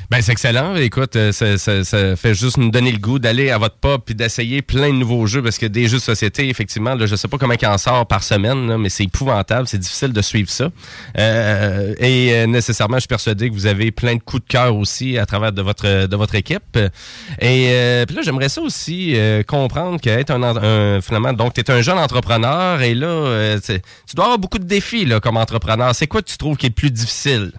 Ben, 0.09 0.23
c'est 0.23 0.31
excellent. 0.33 0.77
Écoute, 0.77 1.17
euh, 1.17 1.33
ça, 1.33 1.59
ça- 1.59 1.83
ça 1.83 2.15
fait 2.15 2.33
juste 2.35 2.59
nous 2.59 2.71
donner 2.71 2.93
le 2.93 2.99
goût 2.99 3.19
d'aller 3.19 3.51
à 3.51 3.59
votre 3.59 3.77
pub 3.77 4.03
puis 4.07 4.15
d'essayer 4.15 4.63
plein 4.63 4.89
de 4.91 4.95
nouveaux 4.99 5.27
jeux 5.27 5.43
parce 5.43 5.59
que 5.59 5.67
des 5.67 5.89
jeux 5.89 5.97
de 5.99 6.03
société, 6.03 6.49
effectivement, 6.49 6.95
là, 6.95 7.07
je 7.07 7.17
sais 7.17 7.27
pas 7.27 7.39
comment 7.39 7.55
il 7.61 7.67
en 7.67 7.77
sort 7.77 8.07
par 8.07 8.23
semaine, 8.23 8.69
là, 8.69 8.79
mais 8.79 8.89
c'est 8.89 9.03
épouvantable. 9.03 9.67
C'est 9.67 9.79
difficile 9.79 10.13
de 10.13 10.23
suivre 10.23 10.49
ça. 10.49 10.71
Euh, 11.19 11.93
et 11.99 12.33
euh, 12.35 12.47
nécessairement, 12.47 12.97
je 12.99 13.01
suis 13.01 13.09
persuadé 13.09 13.49
que 13.51 13.55
vous 13.55 13.67
avez 13.67 13.91
plein 13.91 14.15
de 14.15 14.21
coups 14.23 14.45
de 14.45 14.49
cœur 14.49 14.77
aussi 14.77 15.19
à 15.19 15.27
travers 15.27 15.53
de 15.53 15.61
votre 15.63 16.07
de 16.07 16.17
votre 16.17 16.37
équipe. 16.37 16.79
Et 17.41 17.69
euh, 17.73 18.07
puis 18.07 18.15
là, 18.15 18.23
j'aimerais 18.23 18.49
ça 18.49 18.61
aussi 18.63 19.15
euh, 19.17 19.43
comprendre 19.43 20.01
qu'être 20.01 20.31
un, 20.31 20.43
un 20.43 21.01
finalement, 21.01 21.33
donc 21.33 21.55
tu 21.55 21.61
es 21.61 21.71
un 21.71 21.83
jeune 21.83 21.99
entrepreneur 21.99 22.81
et 22.81 22.95
là, 22.95 23.07
euh, 23.09 23.59
tu 23.59 23.81
tu 24.09 24.15
dois 24.15 24.27
avoir 24.27 24.39
beaucoup 24.39 24.61
de 24.61 24.65
défis 24.67 25.05
là, 25.05 25.19
comme 25.19 25.37
entrepreneur. 25.37 25.95
C'est 25.97 26.07
quoi 26.07 26.23
que 26.23 26.29
tu 26.31 26.39
trouves 26.39 26.57
qui 26.57 26.67
est 26.67 26.69
le 26.69 26.75
plus 26.75 26.93
difficile? 26.93 27.51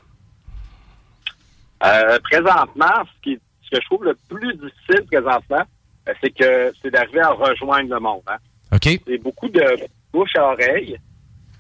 Euh, 1.84 2.18
présentement, 2.24 3.04
ce, 3.06 3.22
qui, 3.24 3.40
ce 3.64 3.70
que 3.70 3.82
je 3.82 3.86
trouve 3.86 4.04
le 4.06 4.18
plus 4.30 4.54
difficile 4.56 5.06
présentement, 5.12 5.64
euh, 6.08 6.14
c'est 6.22 6.32
que 6.32 6.74
c'est 6.82 6.90
d'arriver 6.92 7.22
à 7.22 7.30
rejoindre 7.32 7.94
le 7.94 8.00
monde. 8.00 8.22
Hein. 8.28 8.38
OK. 8.74 9.00
C'est 9.06 9.18
beaucoup 9.20 9.50
de 9.50 9.64
bouche 10.12 10.36
à 10.36 10.52
oreille. 10.54 10.98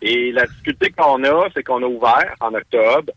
Et 0.01 0.31
la 0.31 0.45
difficulté 0.47 0.91
qu'on 0.91 1.23
a, 1.23 1.47
c'est 1.53 1.63
qu'on 1.63 1.81
a 1.83 1.87
ouvert 1.87 2.33
en 2.39 2.53
octobre. 2.53 3.11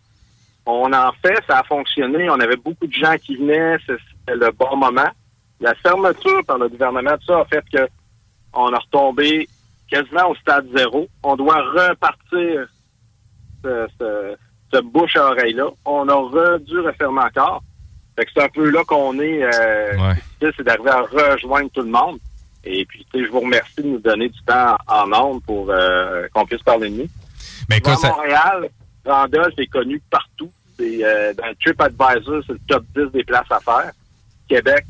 On 0.67 0.93
en 0.93 1.13
fait, 1.23 1.39
ça 1.47 1.59
a 1.61 1.63
fonctionné. 1.65 2.29
On 2.31 2.41
avait 2.41 2.57
beaucoup 2.57 2.87
de 2.87 2.93
gens 2.93 3.17
qui 3.17 3.37
venaient, 3.37 3.77
c'était 3.81 4.37
le 4.37 4.51
bon 4.53 4.77
moment. 4.77 5.09
La 5.61 5.75
fermeture 5.75 6.45
par 6.47 6.59
le 6.59 6.69
gouvernement, 6.69 7.17
tout 7.19 7.27
ça 7.27 7.41
a 7.41 7.45
fait 7.47 7.63
que 7.71 7.87
on 8.53 8.73
a 8.73 8.79
retombé 8.79 9.49
quasiment 9.91 10.31
au 10.31 10.35
stade 10.37 10.67
zéro. 10.77 11.07
On 11.23 11.37
doit 11.37 11.61
repartir 11.63 12.69
ce, 13.63 13.87
ce- 13.99 14.37
ce 14.73 14.81
bouche 14.81 15.17
à 15.17 15.27
oreille-là. 15.31 15.67
On 15.85 16.09
a 16.09 16.13
re- 16.15 16.65
dû 16.65 16.79
refermer 16.81 17.23
encore. 17.23 17.63
Fait 18.17 18.25
que 18.25 18.31
c'est 18.35 18.43
un 18.43 18.49
peu 18.49 18.69
là 18.71 18.83
qu'on 18.85 19.19
est. 19.21 19.43
Euh, 19.43 19.97
C'est 20.41 20.63
d'arriver 20.63 20.91
à 20.91 21.01
rejoindre 21.03 21.71
tout 21.71 21.83
le 21.83 21.91
monde. 21.91 22.19
Et 22.65 22.85
puis, 22.85 23.07
tu 23.13 23.19
sais, 23.21 23.27
je 23.27 23.31
vous 23.31 23.41
remercie 23.41 23.77
de 23.83 23.87
nous 23.87 23.99
donner 23.99 24.29
du 24.29 24.41
temps 24.43 24.77
en 24.87 25.13
ondes 25.13 25.43
pour 25.45 25.71
euh, 25.71 26.27
qu'on 26.35 26.45
puisse 26.45 26.63
parler 26.63 26.91
de 26.91 26.97
nous. 27.03 27.09
À 27.93 27.97
ça- 27.97 28.09
Montréal, 28.11 28.69
Randolph 29.07 29.55
est 29.59 29.67
connu 29.67 30.01
partout. 30.11 30.51
C'est, 30.79 31.05
euh, 31.05 31.33
dans 31.35 31.47
le 31.47 31.55
TripAdvisor, 31.57 32.43
c'est 32.47 32.53
le 32.53 32.59
top 32.69 32.85
10 32.95 33.11
des 33.13 33.25
places 33.25 33.51
à 33.51 33.61
faire. 33.61 33.93
Québec, 34.49 34.85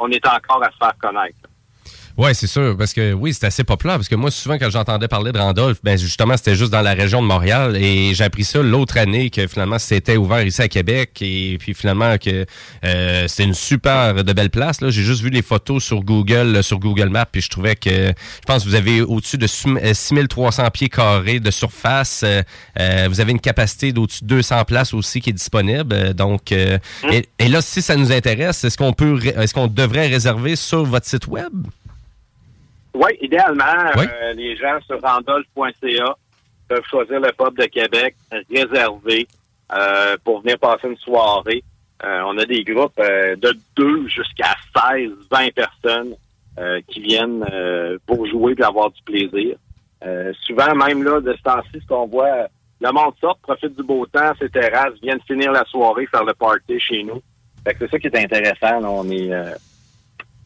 on 0.00 0.10
est 0.10 0.26
encore 0.26 0.62
à 0.62 0.70
se 0.70 0.76
faire 0.76 0.94
connaître. 1.00 1.36
Ouais, 2.18 2.34
c'est 2.34 2.48
sûr, 2.48 2.76
parce 2.76 2.92
que 2.92 3.12
oui, 3.12 3.32
c'est 3.32 3.46
assez 3.46 3.62
populaire. 3.62 3.94
Parce 3.94 4.08
que 4.08 4.16
moi, 4.16 4.32
souvent, 4.32 4.58
quand 4.58 4.68
j'entendais 4.70 5.06
parler 5.06 5.30
de 5.30 5.38
Randolph, 5.38 5.78
ben 5.84 5.96
justement, 5.96 6.36
c'était 6.36 6.56
juste 6.56 6.72
dans 6.72 6.80
la 6.82 6.92
région 6.92 7.22
de 7.22 7.28
Montréal. 7.28 7.76
Et 7.76 8.12
j'ai 8.12 8.24
appris 8.24 8.42
ça 8.42 8.60
l'autre 8.60 8.96
année 8.98 9.30
que 9.30 9.46
finalement, 9.46 9.78
c'était 9.78 10.16
ouvert 10.16 10.42
ici 10.44 10.60
à 10.60 10.66
Québec. 10.66 11.12
Et 11.20 11.58
puis 11.60 11.74
finalement, 11.74 12.18
que 12.18 12.44
euh, 12.84 13.28
c'était 13.28 13.44
une 13.44 13.54
super 13.54 14.24
de 14.24 14.32
belle 14.32 14.50
place. 14.50 14.80
Là, 14.80 14.90
j'ai 14.90 15.04
juste 15.04 15.22
vu 15.22 15.30
les 15.30 15.42
photos 15.42 15.84
sur 15.84 16.00
Google, 16.02 16.48
là, 16.54 16.62
sur 16.64 16.80
Google 16.80 17.08
Maps, 17.08 17.24
puis 17.30 17.40
je 17.40 17.50
trouvais 17.50 17.76
que 17.76 17.88
je 18.08 18.44
pense 18.48 18.64
que 18.64 18.68
vous 18.68 18.74
avez 18.74 19.00
au-dessus 19.00 19.38
de 19.38 19.46
sou- 19.46 19.78
euh, 19.80 19.94
6300 19.94 20.70
pieds 20.72 20.88
carrés 20.88 21.38
de 21.38 21.52
surface. 21.52 22.22
Euh, 22.24 22.42
euh, 22.80 23.06
vous 23.08 23.20
avez 23.20 23.30
une 23.30 23.38
capacité 23.40 23.92
d'au-dessus 23.92 24.24
de 24.24 24.28
200 24.28 24.64
places 24.64 24.92
aussi 24.92 25.20
qui 25.20 25.30
est 25.30 25.34
disponible. 25.34 25.92
Euh, 25.94 26.12
Donc, 26.14 26.50
euh, 26.50 26.78
et, 27.12 27.28
et 27.38 27.46
là, 27.48 27.62
si 27.62 27.80
ça 27.80 27.94
nous 27.94 28.10
intéresse, 28.10 28.64
est-ce 28.64 28.76
qu'on 28.76 28.92
peut, 28.92 29.20
est-ce 29.24 29.54
qu'on 29.54 29.68
devrait 29.68 30.08
réserver 30.08 30.56
sur 30.56 30.84
votre 30.84 31.06
site 31.06 31.28
web? 31.28 31.52
Oui, 32.94 33.10
idéalement, 33.20 33.64
Oui. 33.96 34.04
euh, 34.22 34.32
les 34.34 34.56
gens 34.56 34.78
sur 34.86 35.00
randolph.ca 35.00 36.16
peuvent 36.68 36.84
choisir 36.90 37.20
le 37.20 37.30
pub 37.32 37.56
de 37.58 37.64
Québec, 37.66 38.14
réservé 38.50 39.26
euh, 39.72 40.16
pour 40.24 40.40
venir 40.40 40.58
passer 40.58 40.88
une 40.88 40.96
soirée. 40.98 41.62
Euh, 42.04 42.22
on 42.26 42.38
a 42.38 42.44
des 42.44 42.62
groupes 42.64 42.98
euh, 43.00 43.36
de 43.36 43.52
2 43.76 44.06
jusqu'à 44.08 44.54
16, 44.76 45.10
20 45.30 45.54
personnes 45.54 46.14
euh, 46.58 46.80
qui 46.88 47.00
viennent 47.00 47.44
euh, 47.52 47.98
pour 48.06 48.26
jouer 48.26 48.54
et 48.58 48.62
avoir 48.62 48.90
du 48.90 49.02
plaisir. 49.02 49.56
Euh, 50.04 50.32
souvent, 50.46 50.74
même 50.74 51.02
là, 51.02 51.20
de 51.20 51.32
ce 51.34 51.42
temps-ci, 51.42 51.80
ce 51.82 51.86
qu'on 51.86 52.06
voit, 52.06 52.46
le 52.80 52.92
monde 52.92 53.14
sort, 53.20 53.36
profite 53.38 53.74
du 53.76 53.82
beau 53.82 54.06
temps, 54.06 54.32
ses 54.38 54.48
terrasses, 54.48 54.94
viennent 55.02 55.20
finir 55.26 55.50
la 55.52 55.64
soirée, 55.64 56.06
faire 56.06 56.24
le 56.24 56.34
party 56.34 56.78
chez 56.78 57.02
nous. 57.02 57.20
Fait 57.64 57.74
que 57.74 57.80
c'est 57.80 57.90
ça 57.90 57.98
qui 57.98 58.06
est 58.06 58.16
intéressant. 58.16 58.80
là. 58.80 58.88
On 58.88 59.08
est 59.10 59.32
euh, 59.32 59.50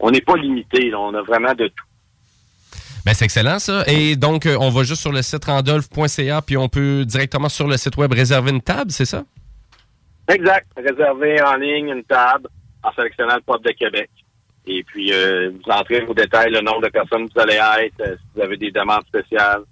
on 0.01 0.10
n'est 0.10 0.23
pas 0.23 0.36
limité. 0.36 0.89
là. 0.90 0.98
On 1.01 1.12
a 1.14 1.23
vraiment 1.23 1.52
de 1.55 1.69
tout. 1.69 1.85
Ben, 3.05 3.15
c'est 3.15 3.24
excellent, 3.24 3.59
ça. 3.59 3.83
Et 3.89 4.15
donc, 4.15 4.47
euh, 4.47 4.57
on 4.61 4.70
va 4.70 4.85
juste 4.85 5.01
sur 5.01 5.11
le 5.11 5.23
site 5.23 5.45
randolph.ca, 5.45 6.41
puis 6.43 6.57
on 6.57 6.69
peut 6.69 7.05
directement 7.05 7.49
sur 7.49 7.66
le 7.66 7.77
site 7.77 7.97
web 7.97 8.12
réserver 8.12 8.53
une 8.53 8.62
table, 8.62 8.93
c'est 8.93 9.05
ça? 9.05 9.24
Exact. 10.29 10.66
Réserver 10.77 11.43
en 11.43 11.57
ligne 11.57 11.89
une 11.89 12.05
table 12.05 12.49
en 12.83 12.93
sélectionnant 12.93 13.35
le 13.35 13.41
pub 13.41 13.65
de 13.65 13.73
Québec. 13.73 14.09
Et 14.66 14.85
puis, 14.85 15.12
euh, 15.12 15.51
vous 15.51 15.73
entrez 15.73 16.05
vos 16.05 16.15
détails, 16.15 16.53
le 16.53 16.61
nombre 16.61 16.83
de 16.83 16.89
personnes 16.89 17.29
que 17.29 17.35
vous 17.35 17.41
allez 17.41 17.59
être, 17.85 18.01
euh, 18.01 18.15
si 18.16 18.23
vous 18.37 18.43
avez 18.43 18.57
des 18.57 18.70
demandes 18.70 19.05
spéciales. 19.09 19.62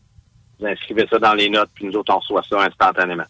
Vous 0.58 0.66
inscrivez 0.66 1.06
ça 1.08 1.18
dans 1.18 1.34
les 1.34 1.48
notes, 1.48 1.70
puis 1.74 1.86
nous 1.86 1.92
autres, 1.92 2.12
on 2.12 2.18
reçoit 2.18 2.42
ça 2.50 2.62
instantanément. 2.62 3.24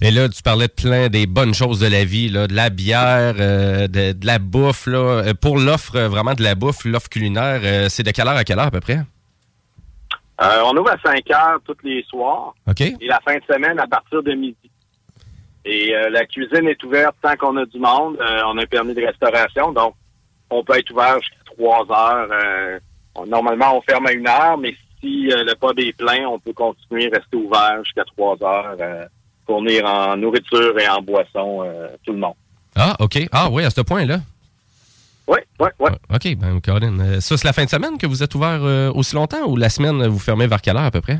Et 0.00 0.10
là, 0.10 0.28
tu 0.28 0.42
parlais 0.42 0.68
de 0.68 0.72
plein 0.72 1.08
des 1.08 1.26
bonnes 1.26 1.54
choses 1.54 1.80
de 1.80 1.86
la 1.86 2.04
vie, 2.04 2.30
là, 2.30 2.46
de 2.46 2.54
la 2.54 2.70
bière, 2.70 3.34
euh, 3.38 3.88
de, 3.88 4.12
de 4.12 4.26
la 4.26 4.38
bouffe. 4.38 4.86
Là. 4.86 5.34
Pour 5.34 5.58
l'offre, 5.58 6.00
vraiment 6.00 6.34
de 6.34 6.42
la 6.42 6.54
bouffe, 6.54 6.84
l'offre 6.86 7.10
culinaire, 7.10 7.90
c'est 7.90 8.04
de 8.04 8.10
quelle 8.10 8.26
heure 8.26 8.36
à 8.36 8.44
quelle 8.44 8.58
heure 8.58 8.66
à 8.66 8.70
peu 8.70 8.80
près? 8.80 9.00
Euh, 10.40 10.60
on 10.64 10.76
ouvre 10.76 10.90
à 10.90 10.96
5 11.04 11.28
heures 11.32 11.58
tous 11.64 11.76
les 11.82 12.02
soirs. 12.04 12.54
OK. 12.68 12.80
Et 12.80 12.96
la 13.06 13.20
fin 13.20 13.34
de 13.36 13.42
semaine 13.52 13.78
à 13.80 13.86
partir 13.86 14.22
de 14.22 14.32
midi. 14.32 14.56
Et 15.64 15.94
euh, 15.94 16.08
la 16.10 16.24
cuisine 16.26 16.68
est 16.68 16.82
ouverte 16.84 17.16
tant 17.20 17.34
qu'on 17.36 17.56
a 17.56 17.66
du 17.66 17.78
monde. 17.78 18.16
Euh, 18.20 18.42
on 18.46 18.56
a 18.58 18.62
un 18.62 18.66
permis 18.66 18.94
de 18.94 19.04
restauration, 19.04 19.72
donc 19.72 19.94
on 20.50 20.62
peut 20.62 20.78
être 20.78 20.90
ouvert 20.92 21.18
jusqu'à 21.20 21.52
3 21.56 21.86
heures. 21.90 22.80
On- 23.16 23.26
normalement, 23.26 23.76
on 23.76 23.80
ferme 23.82 24.06
à 24.06 24.12
une 24.12 24.28
heure, 24.28 24.56
mais 24.56 24.74
si 25.00 25.24
le 25.28 25.54
pub 25.54 25.78
est 25.80 25.92
plein, 25.96 26.26
on 26.28 26.38
peut 26.38 26.52
continuer, 26.52 27.08
rester 27.08 27.36
ouvert 27.36 27.82
jusqu'à 27.84 28.04
3 28.16 28.36
heures, 28.42 28.76
fournir 29.46 29.84
en 29.84 30.16
nourriture 30.16 30.78
et 30.78 30.88
en 30.88 31.02
boisson 31.02 31.64
tout 32.06 32.12
le 32.12 32.18
monde. 32.18 32.34
Ah, 32.76 32.94
OK. 33.00 33.18
Ah 33.32 33.48
oui, 33.50 33.64
à 33.64 33.70
ce 33.70 33.80
point-là. 33.80 34.18
Oui, 35.28 35.38
oui, 35.60 35.68
oui. 35.78 35.90
OK, 36.12 36.36
ben, 36.36 36.60
Caroline. 36.60 37.00
euh, 37.00 37.20
ça, 37.20 37.36
c'est 37.36 37.46
la 37.46 37.52
fin 37.52 37.64
de 37.64 37.68
semaine 37.70 37.98
que 37.98 38.06
vous 38.06 38.22
êtes 38.22 38.34
ouvert 38.34 38.60
euh, 38.62 38.90
aussi 38.92 39.14
longtemps 39.14 39.46
ou 39.46 39.56
la 39.56 39.68
semaine, 39.68 40.06
vous 40.06 40.18
fermez 40.18 40.46
vers 40.46 40.60
quelle 40.62 40.76
heure 40.76 40.84
à 40.84 40.90
peu 40.90 41.00
près? 41.02 41.18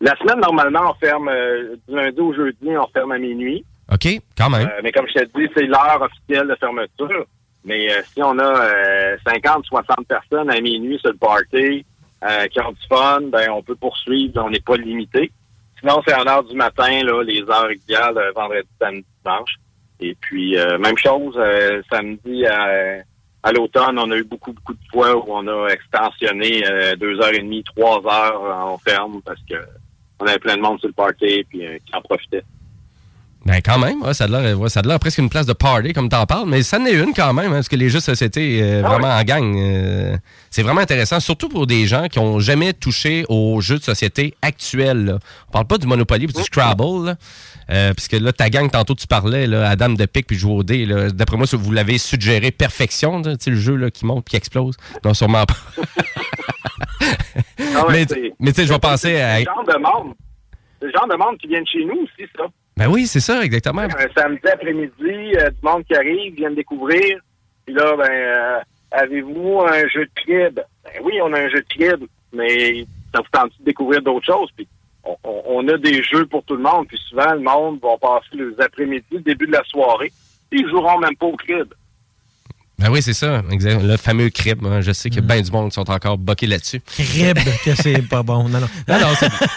La 0.00 0.14
semaine, 0.16 0.40
normalement, 0.40 0.90
on 0.90 0.94
ferme 0.94 1.28
euh, 1.28 1.76
du 1.88 1.94
lundi 1.94 2.20
au 2.20 2.34
jeudi, 2.34 2.68
on 2.76 2.86
ferme 2.88 3.12
à 3.12 3.18
minuit. 3.18 3.64
OK, 3.92 4.08
quand 4.36 4.50
même. 4.50 4.66
Euh, 4.66 4.80
mais 4.82 4.92
comme 4.92 5.06
je 5.08 5.20
te 5.20 5.38
dis, 5.38 5.48
c'est 5.54 5.66
l'heure 5.66 6.00
officielle 6.02 6.48
de 6.48 6.56
fermeture. 6.56 7.24
Mais 7.64 7.90
euh, 7.90 8.02
si 8.12 8.22
on 8.22 8.38
a 8.38 8.42
euh, 8.64 9.16
50, 9.26 9.64
60 9.66 10.06
personnes 10.06 10.50
à 10.50 10.60
minuit 10.60 10.98
sur 10.98 11.10
le 11.12 11.16
party 11.16 11.86
euh, 12.24 12.46
qui 12.48 12.60
ont 12.60 12.72
du 12.72 12.86
fun, 12.88 13.20
ben 13.30 13.50
on 13.50 13.62
peut 13.62 13.76
poursuivre, 13.76 14.42
on 14.44 14.50
n'est 14.50 14.60
pas 14.60 14.76
limité. 14.76 15.30
sinon, 15.80 16.02
c'est 16.06 16.14
en 16.14 16.26
heure 16.26 16.44
du 16.44 16.56
matin, 16.56 17.02
là, 17.04 17.22
les 17.22 17.42
heures 17.42 17.70
idéales, 17.72 18.18
euh, 18.18 18.32
vendredi, 18.34 18.68
samedi, 18.80 19.04
dimanche. 19.24 19.54
Et 20.00 20.16
puis, 20.20 20.58
euh, 20.58 20.78
même 20.78 20.98
chose, 20.98 21.34
euh, 21.36 21.82
samedi 21.90 22.46
à, 22.46 23.02
à 23.42 23.52
l'automne, 23.52 23.98
on 23.98 24.10
a 24.10 24.16
eu 24.16 24.24
beaucoup, 24.24 24.52
beaucoup 24.52 24.74
de 24.74 24.88
fois 24.90 25.16
où 25.16 25.24
on 25.28 25.46
a 25.46 25.68
extensionné 25.68 26.64
euh, 26.66 26.96
deux 26.96 27.20
heures 27.20 27.34
et 27.34 27.40
demie, 27.40 27.62
trois 27.64 28.02
heures 28.04 28.42
en 28.66 28.78
ferme 28.78 29.20
parce 29.24 29.40
que 29.48 29.56
on 30.20 30.26
avait 30.26 30.38
plein 30.38 30.56
de 30.56 30.62
monde 30.62 30.78
sur 30.78 30.88
le 30.88 30.94
party 30.94 31.44
puis 31.48 31.60
qui 31.84 31.96
en 31.96 32.00
profitait. 32.00 32.44
Ben 33.44 33.60
quand 33.62 33.78
même, 33.78 34.00
ouais, 34.02 34.14
ça 34.14 34.24
a 34.24 34.26
l'air 34.26 34.58
ouais, 34.58 34.98
presque 34.98 35.18
une 35.18 35.28
place 35.28 35.44
de 35.44 35.52
party 35.52 35.92
comme 35.92 36.08
t'en 36.08 36.24
parles, 36.24 36.48
mais 36.48 36.62
ça 36.62 36.78
en 36.78 36.86
est 36.86 36.94
une 36.94 37.12
quand 37.12 37.34
même, 37.34 37.52
hein, 37.52 37.56
parce 37.56 37.68
que 37.68 37.76
les 37.76 37.90
jeux 37.90 37.98
de 37.98 38.04
société 38.04 38.60
euh, 38.62 38.80
Ah 38.82 38.88
vraiment 38.88 39.08
en 39.08 39.22
gang, 39.22 39.54
euh, 39.58 40.16
c'est 40.50 40.62
vraiment 40.62 40.80
intéressant, 40.80 41.20
surtout 41.20 41.50
pour 41.50 41.66
des 41.66 41.86
gens 41.86 42.08
qui 42.08 42.18
ont 42.18 42.40
jamais 42.40 42.72
touché 42.72 43.26
aux 43.28 43.60
jeux 43.60 43.78
de 43.78 43.82
société 43.82 44.34
actuels. 44.40 45.04
Là. 45.04 45.18
On 45.48 45.52
parle 45.52 45.66
pas 45.66 45.76
du 45.76 45.86
Monopoly 45.86 46.24
ou 46.24 46.32
du 46.32 46.42
Scrabble, 46.42 47.04
là, 47.04 47.16
euh, 47.70 47.92
puisque 47.94 48.12
là 48.12 48.32
ta 48.32 48.50
gang 48.50 48.70
tantôt 48.70 48.94
tu 48.94 49.06
parlais, 49.06 49.46
là, 49.46 49.68
à 49.68 49.76
Dame 49.76 49.96
de 49.96 50.06
pique 50.06 50.26
puis 50.26 50.36
jouer 50.36 50.52
au 50.52 50.62
dé, 50.62 50.86
là, 50.86 51.10
d'après 51.10 51.36
moi 51.36 51.46
vous 51.52 51.72
l'avez 51.72 51.98
suggéré 51.98 52.50
perfection, 52.50 53.20
là, 53.20 53.36
tu 53.36 53.44
sais, 53.44 53.50
le 53.50 53.56
jeu 53.56 53.76
là, 53.76 53.90
qui 53.90 54.06
monte 54.06 54.24
puis 54.24 54.32
qui 54.32 54.36
explose. 54.36 54.76
Non 55.04 55.14
sûrement 55.14 55.44
pas. 55.46 55.54
Ah 57.76 57.86
mais 57.90 58.06
tu 58.06 58.14
sais, 58.52 58.66
je 58.66 58.72
vais 58.72 58.78
penser 58.78 59.20
à. 59.20 59.36
C'est 59.36 59.40
le 59.40 59.44
genre 59.44 59.64
de 59.64 59.78
monde. 59.78 60.14
C'est 60.80 60.86
le 60.86 60.92
genre 60.92 61.08
de 61.08 61.16
monde 61.16 61.38
qui 61.38 61.46
vient 61.48 61.62
de 61.62 61.66
chez 61.66 61.84
nous 61.84 62.02
aussi, 62.02 62.28
ça. 62.36 62.44
Ben 62.76 62.88
oui, 62.88 63.06
c'est 63.06 63.20
ça 63.20 63.42
exactement. 63.42 63.82
Un 63.82 64.20
samedi 64.20 64.48
après-midi, 64.52 65.36
euh, 65.36 65.50
du 65.50 65.56
monde 65.62 65.84
qui 65.84 65.94
arrive, 65.94 66.34
viennent 66.34 66.54
découvrir. 66.54 67.18
Puis 67.64 67.74
là, 67.74 67.96
ben, 67.96 68.10
euh, 68.10 68.60
avez-vous 68.90 69.62
un 69.62 69.88
jeu 69.88 70.06
de 70.06 70.10
crib? 70.16 70.60
Ben 70.84 71.02
oui, 71.02 71.14
on 71.22 71.32
a 71.32 71.40
un 71.40 71.48
jeu 71.48 71.60
de 71.60 71.66
crib, 71.68 72.04
mais 72.32 72.84
ça 73.14 73.20
vous 73.20 73.28
tente 73.30 73.52
de 73.60 73.64
découvrir 73.64 74.02
d'autres 74.02 74.26
choses? 74.26 74.50
Puis 74.56 74.66
on, 75.04 75.16
on- 75.24 75.68
a 75.68 75.78
des 75.78 76.02
jeux 76.02 76.26
pour 76.26 76.42
tout 76.44 76.56
le 76.56 76.62
monde. 76.62 76.86
Puis 76.88 76.98
souvent, 77.08 77.32
le 77.32 77.40
monde 77.40 77.80
va 77.82 77.96
passer 77.98 78.28
les 78.32 78.60
après-midi, 78.60 79.04
le 79.12 79.20
début 79.20 79.46
de 79.46 79.52
la 79.52 79.62
soirée. 79.64 80.12
Puis 80.50 80.60
ils 80.60 80.68
joueront 80.68 80.98
même 80.98 81.16
pas 81.16 81.26
au 81.26 81.36
crib. 81.36 81.72
Ben 82.84 82.90
oui, 82.90 83.00
c'est 83.00 83.14
ça, 83.14 83.42
exact. 83.50 83.82
Le 83.82 83.96
fameux 83.96 84.28
crib. 84.28 84.62
hein. 84.66 84.82
Je 84.82 84.92
sais 84.92 85.08
qu'il 85.08 85.22
y 85.22 85.24
a 85.24 85.26
bien 85.26 85.40
du 85.40 85.50
monde 85.50 85.70
qui 85.70 85.74
sont 85.74 85.90
encore 85.90 86.18
boqués 86.18 86.46
là-dessus. 86.46 86.82
Crib, 86.84 87.38
que 87.64 87.74
c'est 87.74 88.02
pas 88.02 88.22
bon. 88.22 88.46
Non, 88.46 88.60
non. 88.60 88.68
Non, 88.86 89.00
non, 89.00 89.06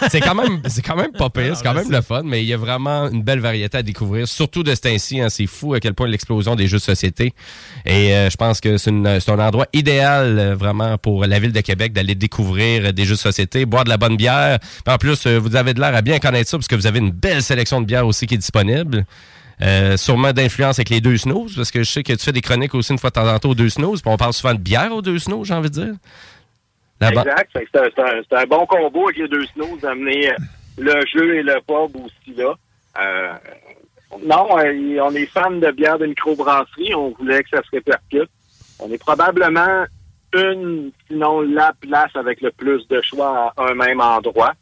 c'est- 0.08 0.20
quand 0.22 0.34
même, 0.34 0.62
c'est 0.66 0.80
quand 0.80 0.96
même 0.96 1.12
pas 1.12 1.28
pire, 1.28 1.54
c'est 1.54 1.62
quand 1.62 1.74
même 1.74 1.90
le 1.90 2.00
fun, 2.00 2.22
mais 2.24 2.42
il 2.42 2.46
y 2.48 2.54
a 2.54 2.56
vraiment 2.56 3.06
une 3.10 3.22
belle 3.22 3.40
variété 3.40 3.76
à 3.76 3.82
découvrir, 3.82 4.26
surtout 4.26 4.62
de 4.62 4.74
ce 4.74 4.80
temps-ci. 4.80 5.20
hein. 5.20 5.28
c'est 5.28 5.46
fou 5.46 5.74
à 5.74 5.80
quel 5.80 5.92
point 5.92 6.08
l'explosion 6.08 6.56
des 6.56 6.68
jeux 6.68 6.78
de 6.78 6.82
société. 6.82 7.34
Et 7.84 8.14
euh, 8.14 8.30
je 8.30 8.36
pense 8.38 8.62
que 8.62 8.78
c'est 8.78 8.90
un 8.90 9.38
endroit 9.38 9.66
idéal 9.74 10.38
euh, 10.38 10.54
vraiment 10.54 10.96
pour 10.96 11.26
la 11.26 11.38
ville 11.38 11.52
de 11.52 11.60
Québec 11.60 11.92
d'aller 11.92 12.14
découvrir 12.14 12.86
euh, 12.86 12.92
des 12.92 13.04
jeux 13.04 13.14
de 13.16 13.20
société, 13.20 13.66
boire 13.66 13.84
de 13.84 13.90
la 13.90 13.98
bonne 13.98 14.16
bière. 14.16 14.58
En 14.86 14.96
plus, 14.96 15.26
euh, 15.26 15.38
vous 15.38 15.54
avez 15.54 15.74
de 15.74 15.80
l'air 15.80 15.94
à 15.94 16.00
bien 16.00 16.18
connaître 16.18 16.48
ça 16.48 16.56
parce 16.56 16.66
que 16.68 16.76
vous 16.76 16.86
avez 16.86 16.98
une 17.00 17.10
belle 17.10 17.42
sélection 17.42 17.82
de 17.82 17.86
bières 17.86 18.06
aussi 18.06 18.26
qui 18.26 18.36
est 18.36 18.38
disponible. 18.38 19.04
Euh, 19.60 19.96
sûrement 19.96 20.32
d'influence 20.32 20.78
avec 20.78 20.88
les 20.90 21.00
deux 21.00 21.16
snooze, 21.16 21.56
parce 21.56 21.70
que 21.72 21.82
je 21.82 21.90
sais 21.90 22.02
que 22.04 22.12
tu 22.12 22.24
fais 22.24 22.32
des 22.32 22.40
chroniques 22.40 22.74
aussi 22.74 22.92
une 22.92 22.98
fois 22.98 23.10
de 23.10 23.14
temps 23.14 23.26
en 23.28 23.38
temps 23.38 23.48
aux 23.50 23.54
deux 23.56 23.68
snooze, 23.70 24.00
puis 24.02 24.10
on 24.10 24.16
parle 24.16 24.32
souvent 24.32 24.54
de 24.54 24.60
bière 24.60 24.92
aux 24.92 25.02
deux 25.02 25.18
snooze, 25.18 25.48
j'ai 25.48 25.54
envie 25.54 25.68
de 25.70 25.74
dire. 25.74 25.94
Exact. 27.26 27.50
C'est 27.54 27.98
un, 28.00 28.38
un- 28.38 28.46
bon 28.46 28.66
combo 28.66 29.04
avec 29.06 29.16
les 29.18 29.28
deux 29.28 29.46
snows 29.46 29.76
d'amener 29.80 30.30
euh, 30.30 30.34
le 30.78 31.04
jeu 31.12 31.36
et 31.36 31.42
le 31.42 31.54
pub 31.66 31.96
aussi 31.96 32.36
là. 32.36 32.54
Euh, 33.00 33.32
non, 34.24 34.48
euh, 34.58 34.98
on 35.02 35.14
est 35.14 35.26
fan 35.26 35.60
de 35.60 35.70
bière 35.70 35.98
de 35.98 36.06
microbrasserie. 36.06 36.94
On 36.94 37.10
voulait 37.18 37.42
que 37.42 37.50
ça 37.50 37.62
se 37.62 37.70
répercute. 37.72 38.30
On 38.80 38.90
est 38.90 38.98
probablement 38.98 39.84
une, 40.34 40.90
sinon 41.08 41.40
la 41.42 41.72
place 41.80 42.10
avec 42.14 42.40
le 42.40 42.50
plus 42.50 42.86
de 42.88 43.00
choix 43.02 43.52
à 43.56 43.62
un 43.64 43.74
même 43.74 44.00
endroit. 44.00 44.52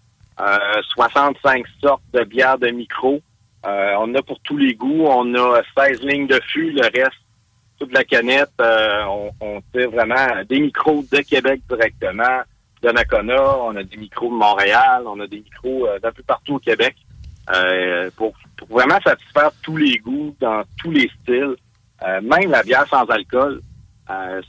Euh, 0.40 0.58
65 0.94 1.64
sortes 1.82 2.02
de 2.12 2.24
bières 2.24 2.58
de 2.58 2.68
micro. 2.68 3.20
Euh, 3.66 3.94
on 3.98 4.14
a 4.14 4.22
pour 4.22 4.38
tous 4.40 4.56
les 4.56 4.74
goûts. 4.74 5.06
On 5.06 5.34
a 5.34 5.62
16 5.76 6.02
lignes 6.02 6.26
de 6.26 6.40
fût. 6.52 6.70
Le 6.70 6.82
reste, 6.82 7.16
toute 7.78 7.92
la 7.92 8.04
canette. 8.04 8.50
euh, 8.60 9.02
on, 9.08 9.30
on 9.40 9.60
fait 9.72 9.86
vraiment 9.86 10.42
des 10.48 10.60
micros 10.60 11.04
de 11.10 11.18
Québec 11.18 11.60
directement, 11.68 12.42
de 12.82 12.90
Nakona. 12.90 13.58
On 13.62 13.74
a 13.76 13.82
des 13.82 13.96
micros 13.96 14.28
de 14.30 14.36
Montréal. 14.36 15.02
On 15.06 15.18
a 15.20 15.26
des 15.26 15.38
micros 15.38 15.86
euh, 15.86 15.98
d'un 15.98 16.12
peu 16.12 16.22
partout 16.22 16.54
au 16.54 16.58
Québec. 16.58 16.94
Pour, 18.16 18.34
pour 18.56 18.68
vraiment 18.68 18.98
satisfaire 19.04 19.50
tous 19.62 19.76
les 19.76 19.98
goûts 19.98 20.34
dans 20.40 20.62
tous 20.82 20.90
les 20.90 21.08
styles. 21.22 21.54
Même 22.04 22.50
la 22.50 22.62
bière 22.64 22.86
sans 22.88 23.04
alcool. 23.04 23.60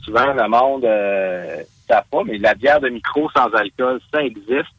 Souvent, 0.02 0.32
le 0.32 0.48
monde 0.48 0.84
euh, 0.84 1.62
savent 1.88 2.04
pas, 2.10 2.22
mais 2.24 2.38
la 2.38 2.54
bière 2.56 2.80
de 2.80 2.88
micro 2.88 3.30
sans 3.30 3.52
alcool, 3.54 4.00
ça 4.12 4.20
existe. 4.22 4.74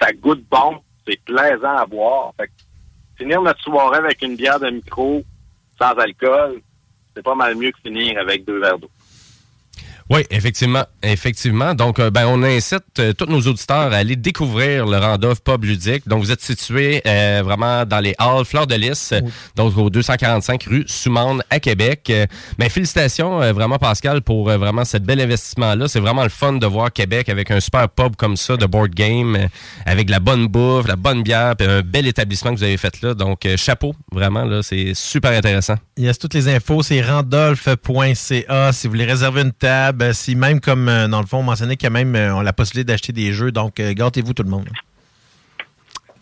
Ça 0.00 0.10
goûte 0.14 0.42
bon. 0.50 0.78
C'est 1.06 1.20
plaisant 1.22 1.76
à 1.76 1.84
boire. 1.84 2.32
Fait 2.38 2.46
que 2.46 2.52
finir 3.20 3.42
notre 3.42 3.60
soirée 3.60 3.98
avec 3.98 4.22
une 4.22 4.34
bière 4.34 4.58
de 4.58 4.70
micro 4.70 5.22
sans 5.78 5.92
alcool, 5.92 6.62
c'est 7.14 7.22
pas 7.22 7.34
mal 7.34 7.54
mieux 7.54 7.70
que 7.70 7.80
finir 7.82 8.18
avec 8.18 8.46
deux 8.46 8.58
verres 8.58 8.78
d'eau. 8.78 8.90
Oui, 10.10 10.22
effectivement, 10.30 10.84
effectivement. 11.04 11.72
Donc, 11.72 12.00
euh, 12.00 12.10
ben, 12.10 12.26
on 12.26 12.42
incite 12.42 12.98
euh, 12.98 13.12
tous 13.12 13.26
nos 13.26 13.42
auditeurs 13.42 13.92
à 13.92 13.98
aller 13.98 14.16
découvrir 14.16 14.84
le 14.84 14.98
Randolph 14.98 15.38
Pub 15.38 15.62
Ludique. 15.62 16.08
Donc, 16.08 16.24
vous 16.24 16.32
êtes 16.32 16.40
situé 16.40 17.00
euh, 17.06 17.42
vraiment 17.44 17.84
dans 17.84 18.00
les 18.00 18.16
halls 18.18 18.44
Fleur 18.44 18.66
de 18.66 18.74
Lys, 18.74 19.14
donc 19.54 19.78
au 19.78 19.88
245 19.88 20.64
rue 20.64 20.84
Soumande 20.88 21.44
à 21.48 21.60
Québec. 21.60 22.08
Euh, 22.10 22.26
ben, 22.58 22.68
félicitations 22.68 23.38
vraiment 23.52 23.78
Pascal 23.78 24.20
pour 24.22 24.50
vraiment 24.50 24.84
ce 24.84 24.96
bel 24.96 25.20
investissement-là. 25.20 25.86
C'est 25.86 26.00
vraiment 26.00 26.24
le 26.24 26.28
fun 26.28 26.54
de 26.54 26.66
voir 26.66 26.92
Québec 26.92 27.28
avec 27.28 27.52
un 27.52 27.60
super 27.60 27.88
pub 27.88 28.16
comme 28.16 28.36
ça 28.36 28.56
de 28.56 28.66
board 28.66 28.90
game, 28.90 29.46
avec 29.86 30.08
de 30.08 30.10
la 30.10 30.18
bonne 30.18 30.48
bouffe, 30.48 30.88
la 30.88 30.96
bonne 30.96 31.22
bière, 31.22 31.54
puis 31.54 31.68
un 31.68 31.82
bel 31.82 32.08
établissement 32.08 32.50
que 32.52 32.56
vous 32.56 32.64
avez 32.64 32.78
fait 32.78 33.00
là. 33.02 33.14
Donc, 33.14 33.46
chapeau, 33.56 33.94
vraiment 34.10 34.44
là, 34.44 34.64
c'est 34.64 34.92
super 34.94 35.30
intéressant. 35.30 35.76
Yes, 35.96 36.18
toutes 36.18 36.34
les 36.34 36.48
infos, 36.48 36.82
c'est 36.82 37.00
randolph.ca. 37.00 38.72
Si 38.72 38.86
vous 38.88 38.90
voulez 38.90 39.04
réserver 39.04 39.42
une 39.42 39.52
table, 39.52 39.99
si 40.12 40.34
même 40.34 40.60
comme 40.60 40.88
euh, 40.88 41.08
dans 41.08 41.20
le 41.20 41.26
fond, 41.26 41.38
on 41.38 41.42
mentionnait 41.42 41.76
qu'il 41.76 41.86
y 41.86 41.88
a 41.88 41.90
même 41.90 42.14
euh, 42.14 42.34
on 42.34 42.40
la 42.40 42.52
possibilité 42.52 42.92
d'acheter 42.92 43.12
des 43.12 43.32
jeux, 43.32 43.52
donc 43.52 43.80
euh, 43.80 43.92
gâtez-vous 43.92 44.34
tout 44.34 44.42
le 44.42 44.50
monde. 44.50 44.68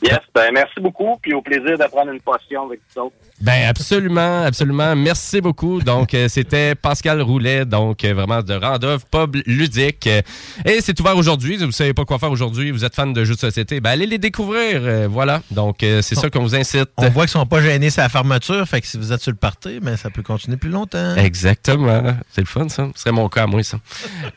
Yes, 0.02 0.20
ben 0.34 0.50
merci 0.52 0.80
beaucoup, 0.80 1.18
puis 1.20 1.34
au 1.34 1.42
plaisir 1.42 1.76
de 1.76 1.84
prendre 1.90 2.12
une 2.12 2.20
potion 2.20 2.66
avec 2.66 2.80
vous 2.94 3.02
autres. 3.02 3.16
Ben 3.40 3.68
absolument, 3.68 4.42
absolument. 4.42 4.96
Merci 4.96 5.40
beaucoup. 5.40 5.80
Donc 5.80 6.12
euh, 6.12 6.28
c'était 6.28 6.74
Pascal 6.74 7.22
Roulet, 7.22 7.64
donc 7.64 8.04
euh, 8.04 8.12
vraiment 8.12 8.42
de 8.42 8.54
Randolph 8.54 9.04
Pub 9.10 9.36
ludique. 9.46 10.08
Euh, 10.08 10.22
Et 10.64 10.80
c'est 10.80 10.98
ouvert 10.98 11.16
aujourd'hui. 11.16 11.56
Vous 11.56 11.70
savez 11.70 11.94
pas 11.94 12.04
quoi 12.04 12.18
faire 12.18 12.32
aujourd'hui. 12.32 12.72
Vous 12.72 12.84
êtes 12.84 12.96
fan 12.96 13.12
de 13.12 13.24
jeux 13.24 13.34
de 13.34 13.38
société. 13.40 13.80
Ben 13.80 13.90
allez 13.90 14.06
les 14.06 14.18
découvrir. 14.18 15.08
Voilà. 15.08 15.42
Donc 15.52 15.78
c'est 15.80 16.14
ça 16.14 16.30
qu'on 16.30 16.42
vous 16.42 16.56
incite. 16.56 16.88
On 16.96 17.08
voit 17.10 17.24
qu'ils 17.24 17.32
sont 17.32 17.46
pas 17.46 17.60
gênés 17.60 17.90
sur 17.90 18.02
la 18.02 18.08
fermeture, 18.08 18.66
fait 18.66 18.80
que 18.80 18.86
si 18.86 18.96
vous 18.96 19.12
êtes 19.12 19.20
sur 19.20 19.30
le 19.32 19.36
party, 19.36 19.78
mais 19.82 19.96
ça 19.96 20.10
peut 20.10 20.22
continuer 20.22 20.56
plus 20.56 20.70
longtemps. 20.70 21.14
Exactement. 21.16 22.02
C'est 22.32 22.40
le 22.40 22.46
fun, 22.46 22.68
ça. 22.68 22.88
Ce 22.94 23.02
serait 23.02 23.12
mon 23.12 23.28
cas 23.28 23.44
à 23.44 23.46
moi, 23.46 23.62
ça. 23.62 23.78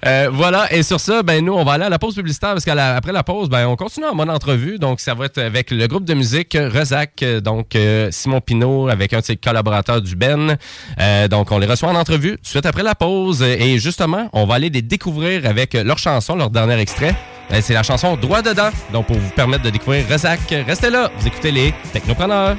Euh, 0.06 0.30
voilà. 0.32 0.72
Et 0.74 0.84
sur 0.84 1.00
ça, 1.00 1.24
ben 1.24 1.44
nous, 1.44 1.54
on 1.54 1.64
va 1.64 1.74
aller 1.74 1.86
à 1.86 1.90
la 1.90 2.00
pause 2.00 2.16
publicitaire 2.16 2.52
parce 2.52 2.66
qu'après 2.66 3.12
la 3.12 3.24
pause, 3.24 3.50
ben 3.50 3.68
on 3.68 3.76
continue 3.76 4.06
en 4.06 4.16
mode 4.16 4.30
entrevue. 4.30 4.78
Donc, 4.78 5.00
ça 5.00 5.14
va 5.16 5.26
être 5.26 5.40
avec 5.52 5.72
le 5.72 5.86
groupe 5.86 6.06
de 6.06 6.14
musique 6.14 6.58
Rezac, 6.58 7.26
donc 7.44 7.76
euh, 7.76 8.08
Simon 8.10 8.40
Pinault 8.40 8.88
avec 8.88 9.12
un 9.12 9.20
de 9.20 9.26
ses 9.26 9.36
collaborateurs 9.36 10.02
du 10.02 10.16
Ben. 10.16 10.56
Euh, 10.98 11.28
donc, 11.28 11.52
on 11.52 11.60
les 11.60 11.68
reçoit 11.68 11.90
en 11.90 11.96
entrevue 11.96 12.38
suite 12.42 12.66
après 12.66 12.84
la 12.84 12.96
pause. 12.96 13.42
Et 13.42 13.78
justement, 13.78 14.30
on 14.32 14.46
va 14.46 14.56
aller 14.56 14.70
les 14.70 14.82
découvrir 14.82 15.46
avec 15.46 15.74
leur 15.74 15.98
chanson, 15.98 16.38
leur 16.38 16.52
dernier 16.52 16.80
extrait. 16.80 17.14
Euh, 17.52 17.60
C'est 17.62 17.74
la 17.74 17.84
chanson 17.84 18.16
Droit 18.16 18.42
dedans. 18.42 18.70
Donc, 18.94 19.08
pour 19.08 19.18
vous 19.18 19.32
permettre 19.32 19.64
de 19.64 19.72
découvrir 19.72 20.08
Rezac, 20.10 20.40
restez 20.66 20.90
là. 20.90 21.12
Vous 21.18 21.28
écoutez 21.28 21.52
les 21.52 21.74
Technopreneurs. 21.92 22.56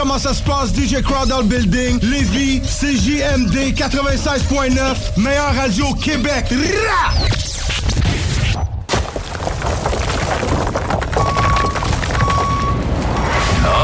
Comment 0.00 0.18
ça 0.18 0.32
se 0.32 0.42
passe, 0.42 0.74
DJ 0.74 1.02
Crowd 1.02 1.28
dans 1.28 1.40
le 1.40 1.44
building? 1.44 1.98
Lévis, 2.00 2.60
CJMD 2.60 3.74
96.9, 3.74 5.18
meilleure 5.18 5.54
radio 5.54 5.92
Québec. 5.92 6.46
Rah! 6.50 7.12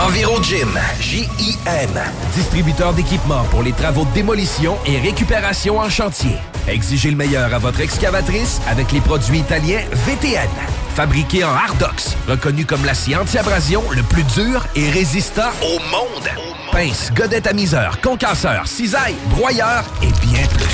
Enviro 0.07 0.43
Gym, 0.43 0.79
J-I-M, 1.01 1.91
distributeur 2.35 2.95
d'équipements 2.95 3.45
pour 3.51 3.63
les 3.63 3.73
travaux 3.73 4.07
de 4.07 4.15
démolition 4.15 4.79
et 4.87 4.99
récupération 4.99 5.81
en 5.81 5.91
chantier. 5.91 6.39
Exigez 6.67 7.11
le 7.11 7.17
meilleur 7.17 7.53
à 7.53 7.59
votre 7.59 7.83
excavatrice 7.83 8.63
avec 8.71 8.91
les 8.93 9.01
produits 9.03 9.41
italiens 9.41 9.83
VTN. 9.93 10.49
Fabriqué 10.97 11.45
en 11.45 11.55
Hardox, 11.55 12.17
reconnu 12.27 12.65
comme 12.65 12.83
l'acier 12.87 13.17
anti-abrasion 13.17 13.83
le 13.91 14.03
plus 14.03 14.23
dur 14.23 14.67
et 14.75 14.89
résistant 14.89 15.51
au 15.61 15.79
monde. 15.91 16.27
Pince, 16.73 17.13
godette 17.15 17.47
amiseur, 17.47 18.01
concasseur, 18.01 18.67
cisaille, 18.67 19.15
broyeur 19.29 19.85
et 20.01 20.07
bien 20.27 20.41
plus. 20.47 20.65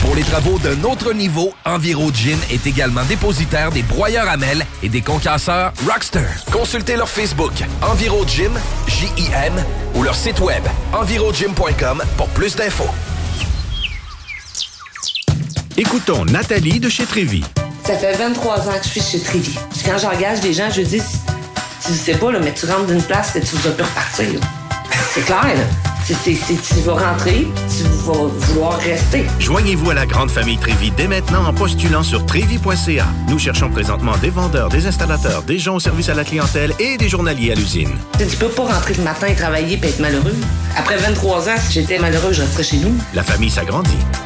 Pour 0.00 0.16
les 0.16 0.24
travaux 0.24 0.58
d'un 0.58 0.82
autre 0.82 1.12
niveau, 1.12 1.54
Enviro 1.64 2.10
Gym 2.12 2.36
est 2.50 2.66
également 2.66 3.04
dépositaire 3.04 3.70
des 3.70 3.84
broyeurs 3.84 4.28
à 4.28 4.36
mêles 4.36 4.66
et 4.82 4.88
des 4.88 5.00
concasseurs 5.00 5.72
Rockster. 5.86 6.26
Consultez 6.50 6.96
leur 6.96 7.08
Facebook 7.08 7.52
Enviro 7.82 8.26
Gym, 8.26 8.50
J-I-M, 8.88 9.64
ou 9.94 10.02
leur 10.02 10.16
site 10.16 10.40
web 10.40 10.64
envirogym.com 10.92 12.02
pour 12.16 12.28
plus 12.30 12.56
d'infos. 12.56 12.90
Écoutons 15.76 16.24
Nathalie 16.24 16.80
de 16.80 16.88
chez 16.88 17.06
Trévy. 17.06 17.44
Ça 17.84 17.94
fait 17.96 18.12
23 18.16 18.68
ans 18.68 18.72
que 18.80 18.84
je 18.84 18.88
suis 18.88 19.00
chez. 19.00 19.18
Puis 19.18 19.82
quand 19.84 19.98
j'engage 19.98 20.40
des 20.40 20.52
gens, 20.52 20.70
je 20.70 20.82
dis, 20.82 21.02
tu 21.84 21.92
sais 21.94 22.14
pas, 22.14 22.30
là, 22.30 22.38
mais 22.42 22.52
tu 22.54 22.66
rentres 22.66 22.86
d'une 22.86 23.02
place 23.02 23.34
et 23.36 23.40
tu 23.40 23.56
vas 23.56 23.70
plus 23.70 23.82
repartir. 23.84 24.26
C'est 25.12 25.22
clair, 25.24 25.42
là. 25.44 25.62
C'est- 26.04 26.16
tu 26.34 26.74
vas 26.84 26.94
rentrer, 26.94 27.46
tu 27.68 27.84
vas 28.04 28.12
vouloir 28.26 28.76
rester. 28.78 29.24
Joignez-vous 29.38 29.90
à 29.90 29.94
la 29.94 30.04
grande 30.04 30.30
famille 30.30 30.58
Trévi 30.58 30.90
dès 30.90 31.06
maintenant 31.06 31.46
en 31.46 31.54
postulant 31.54 32.02
sur 32.02 32.26
trévi.ca. 32.26 33.06
Nous 33.28 33.38
cherchons 33.38 33.70
présentement 33.70 34.16
des 34.18 34.30
vendeurs, 34.30 34.68
des 34.68 34.86
installateurs, 34.86 35.42
des 35.42 35.58
gens 35.58 35.76
au 35.76 35.80
service 35.80 36.08
à 36.08 36.14
la 36.14 36.24
clientèle 36.24 36.74
et 36.80 36.96
des 36.98 37.08
journaliers 37.08 37.52
à 37.52 37.54
l'usine. 37.54 37.90
Tu 38.18 38.36
peux 38.36 38.48
pas 38.48 38.64
rentrer 38.64 38.94
le 38.94 39.04
matin 39.04 39.28
et 39.28 39.34
travailler 39.34 39.78
et 39.82 39.86
être 39.86 40.00
malheureux. 40.00 40.34
Après 40.76 40.96
23 40.96 41.48
ans, 41.48 41.56
si 41.66 41.72
j'étais 41.74 41.98
malheureux, 41.98 42.32
je 42.32 42.42
resterais 42.42 42.64
chez 42.64 42.78
nous. 42.78 42.94
La 43.14 43.22
famille 43.22 43.50
s'agrandit. 43.50 43.90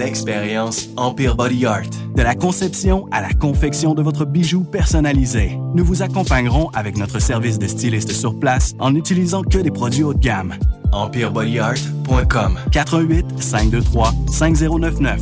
L'expérience 0.00 0.88
Empire 0.96 1.36
Body 1.36 1.66
Art. 1.66 1.90
De 2.16 2.22
la 2.22 2.34
conception 2.34 3.06
à 3.12 3.20
la 3.20 3.34
confection 3.34 3.92
de 3.92 4.00
votre 4.00 4.24
bijou 4.24 4.64
personnalisé. 4.64 5.58
Nous 5.74 5.84
vous 5.84 6.00
accompagnerons 6.00 6.70
avec 6.70 6.96
notre 6.96 7.18
service 7.18 7.58
de 7.58 7.66
styliste 7.66 8.10
sur 8.12 8.40
place 8.40 8.72
en 8.78 8.92
n'utilisant 8.92 9.42
que 9.42 9.58
des 9.58 9.70
produits 9.70 10.02
haut 10.02 10.14
de 10.14 10.18
gamme. 10.18 10.54
EmpireBodyArt.com 10.94 12.58
88 12.72 13.42
523 13.42 14.14
5099 14.32 15.20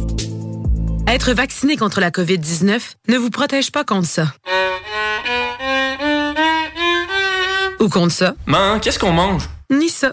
Être 1.09 1.33
vacciné 1.33 1.77
contre 1.77 1.99
la 1.99 2.13
COVID-19 2.13 2.81
ne 3.09 3.17
vous 3.17 3.31
protège 3.31 3.73
pas 3.73 3.83
contre 3.83 4.07
ça. 4.07 4.33
Ou 7.81 7.89
contre 7.89 8.13
ça. 8.13 8.35
Man, 8.47 8.79
qu'est-ce 8.79 9.01
qu'on 9.01 9.13
mange? 9.13 9.43
Ni 9.73 9.89
ça. 9.89 10.13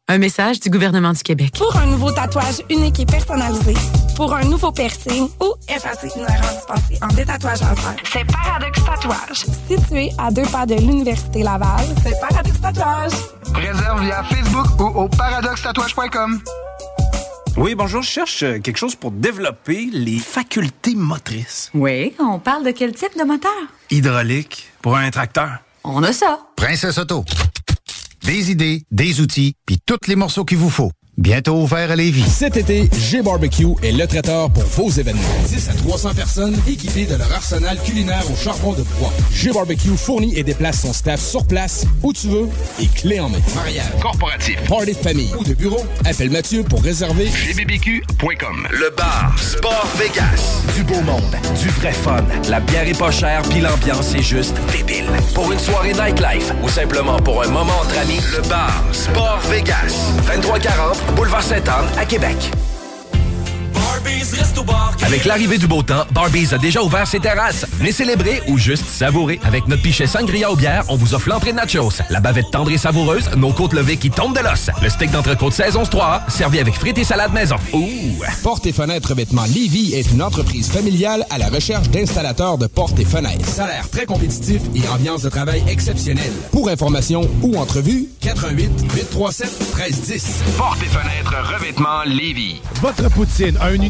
Un 0.11 0.17
message 0.17 0.59
du 0.59 0.69
gouvernement 0.69 1.13
du 1.13 1.23
Québec. 1.23 1.53
Pour 1.57 1.73
un 1.77 1.85
nouveau 1.85 2.11
tatouage 2.11 2.61
unique 2.69 2.99
et 2.99 3.05
personnalisé, 3.05 3.73
pour 4.17 4.35
un 4.35 4.43
nouveau 4.43 4.69
piercing 4.69 5.29
ou 5.39 5.53
effacer 5.73 6.09
une 6.17 6.23
erreur 6.23 6.51
dispensée 6.51 6.99
en 7.01 7.07
détatouage 7.07 7.61
laser, 7.61 7.95
c'est 8.11 8.25
Paradox 8.25 8.83
Tatouage. 8.83 9.45
Situé 9.69 10.11
à 10.17 10.29
deux 10.29 10.45
pas 10.51 10.65
de 10.65 10.75
l'Université 10.75 11.43
Laval, 11.43 11.85
c'est 12.03 12.19
Paradox 12.19 12.59
Tatouage. 12.59 13.13
Réserve 13.55 14.03
via 14.03 14.21
Facebook 14.25 14.81
ou 14.81 14.99
au 14.99 15.07
paradoxtatouage.com. 15.07 16.41
Oui, 17.55 17.73
bonjour, 17.75 18.01
je 18.01 18.09
cherche 18.09 18.43
euh, 18.43 18.59
quelque 18.59 18.77
chose 18.77 18.95
pour 18.95 19.11
développer 19.11 19.87
les 19.93 20.19
facultés 20.19 20.93
motrices. 20.93 21.71
Oui, 21.73 22.13
on 22.19 22.37
parle 22.39 22.65
de 22.65 22.71
quel 22.71 22.91
type 22.93 23.17
de 23.17 23.23
moteur? 23.23 23.51
Hydraulique 23.89 24.73
pour 24.81 24.97
un 24.97 25.09
tracteur. 25.09 25.51
On 25.85 26.03
a 26.03 26.11
ça. 26.11 26.41
Princesse 26.57 26.97
Auto. 26.97 27.23
Des 28.25 28.51
idées, 28.51 28.83
des 28.91 29.19
outils, 29.19 29.55
puis 29.65 29.79
tous 29.83 30.07
les 30.07 30.15
morceaux 30.15 30.45
qu'il 30.45 30.57
vous 30.59 30.69
faut. 30.69 30.91
Bientôt 31.21 31.53
ouvert 31.53 31.91
à 31.91 31.95
Lévis. 31.95 32.23
Cet 32.27 32.57
été, 32.57 32.89
G-Barbecue 32.97 33.75
est 33.83 33.91
le 33.91 34.07
traiteur 34.07 34.49
pour 34.49 34.63
vos 34.63 34.89
événements. 34.89 35.21
10 35.49 35.69
à 35.69 35.73
300 35.73 36.15
personnes 36.15 36.57
équipées 36.67 37.05
de 37.05 37.15
leur 37.15 37.31
arsenal 37.31 37.77
culinaire 37.85 38.23
au 38.31 38.35
charbon 38.35 38.73
de 38.73 38.81
bois. 38.97 39.13
G-Barbecue 39.31 39.95
fournit 39.95 40.35
et 40.35 40.41
déplace 40.41 40.81
son 40.81 40.93
staff 40.93 41.21
sur 41.21 41.45
place, 41.45 41.85
où 42.01 42.11
tu 42.11 42.27
veux, 42.27 42.49
et 42.79 42.87
clé 42.87 43.19
en 43.19 43.29
main. 43.29 43.37
Mariage, 43.53 43.91
corporatif, 44.01 44.57
party 44.67 44.93
de 44.93 44.97
famille 44.97 45.31
ou 45.37 45.43
de 45.43 45.53
bureau, 45.53 45.85
appelle 46.05 46.31
Mathieu 46.31 46.63
pour 46.63 46.81
réserver 46.81 47.25
gbbq.com. 47.25 48.67
Le 48.71 48.91
bar 48.97 49.35
Sport 49.37 49.87
Vegas. 49.99 50.63
Du 50.75 50.83
beau 50.83 51.01
monde, 51.01 51.35
du 51.61 51.69
vrai 51.69 51.91
fun. 51.91 52.25
La 52.49 52.59
bière 52.59 52.87
est 52.87 52.97
pas 52.97 53.11
chère, 53.11 53.43
puis 53.43 53.61
l'ambiance 53.61 54.15
est 54.15 54.23
juste 54.23 54.55
débile. 54.75 55.05
Pour 55.35 55.51
une 55.51 55.59
soirée 55.59 55.93
nightlife 55.93 56.51
ou 56.63 56.69
simplement 56.69 57.19
pour 57.19 57.43
un 57.43 57.49
moment 57.49 57.77
entre 57.79 57.99
amis, 57.99 58.21
le 58.35 58.41
bar 58.49 58.83
Sport 58.91 59.41
Vegas. 59.51 59.93
2340 60.25 61.10
Boulevard 61.15 61.43
Sainte-Anne 61.43 61.85
à 61.97 62.05
Québec. 62.05 62.51
Avec 65.03 65.25
l'arrivée 65.25 65.57
du 65.57 65.67
beau 65.67 65.83
temps, 65.83 66.05
Barbies 66.13 66.53
a 66.53 66.57
déjà 66.57 66.81
ouvert 66.81 67.05
ses 67.05 67.19
terrasses. 67.19 67.65
Venez 67.73 67.91
célébrer 67.91 68.41
ou 68.47 68.57
juste 68.57 68.85
savourer. 68.87 69.39
Avec 69.43 69.67
notre 69.67 69.81
pichet 69.81 70.07
sangria 70.07 70.49
aux 70.49 70.55
bières, 70.55 70.85
on 70.87 70.95
vous 70.95 71.13
offre 71.13 71.27
l'entrée 71.27 71.51
de 71.51 71.57
nachos, 71.57 72.01
la 72.09 72.19
bavette 72.19 72.49
tendre 72.51 72.71
et 72.71 72.77
savoureuse, 72.77 73.29
nos 73.35 73.51
côtes 73.51 73.73
levées 73.73 73.97
qui 73.97 74.09
tombent 74.09 74.35
de 74.35 74.41
l'os, 74.41 74.69
le 74.81 74.89
steak 74.89 75.11
d'entrecôte 75.11 75.53
saison 75.53 75.83
3 75.83 76.23
servi 76.29 76.59
avec 76.59 76.75
frites 76.75 76.97
et 76.97 77.03
salade 77.03 77.33
maison. 77.33 77.57
Ouh! 77.73 78.23
Porte 78.43 78.65
et 78.67 78.71
fenêtres 78.71 79.09
revêtement 79.09 79.43
Lévis 79.43 79.93
est 79.95 80.09
une 80.11 80.23
entreprise 80.23 80.71
familiale 80.71 81.25
à 81.29 81.37
la 81.37 81.49
recherche 81.49 81.89
d'installateurs 81.89 82.57
de 82.57 82.67
portes 82.67 82.99
et 82.99 83.05
fenêtres. 83.05 83.45
Salaire 83.45 83.89
très 83.89 84.05
compétitif 84.05 84.61
et 84.75 84.87
ambiance 84.87 85.23
de 85.23 85.29
travail 85.29 85.63
exceptionnelle. 85.67 86.31
Pour 86.51 86.69
information 86.69 87.29
ou 87.41 87.57
entrevue, 87.57 88.07
88 88.21 88.69
837 88.93 89.59
1310. 89.75 90.25
Porte 90.57 90.79
et 90.81 90.85
fenêtres 90.85 91.35
revêtement 91.53 92.03
Lévis. 92.05 92.61
Votre 92.81 93.09
poutine 93.09 93.57
a 93.57 93.65
un 93.65 93.81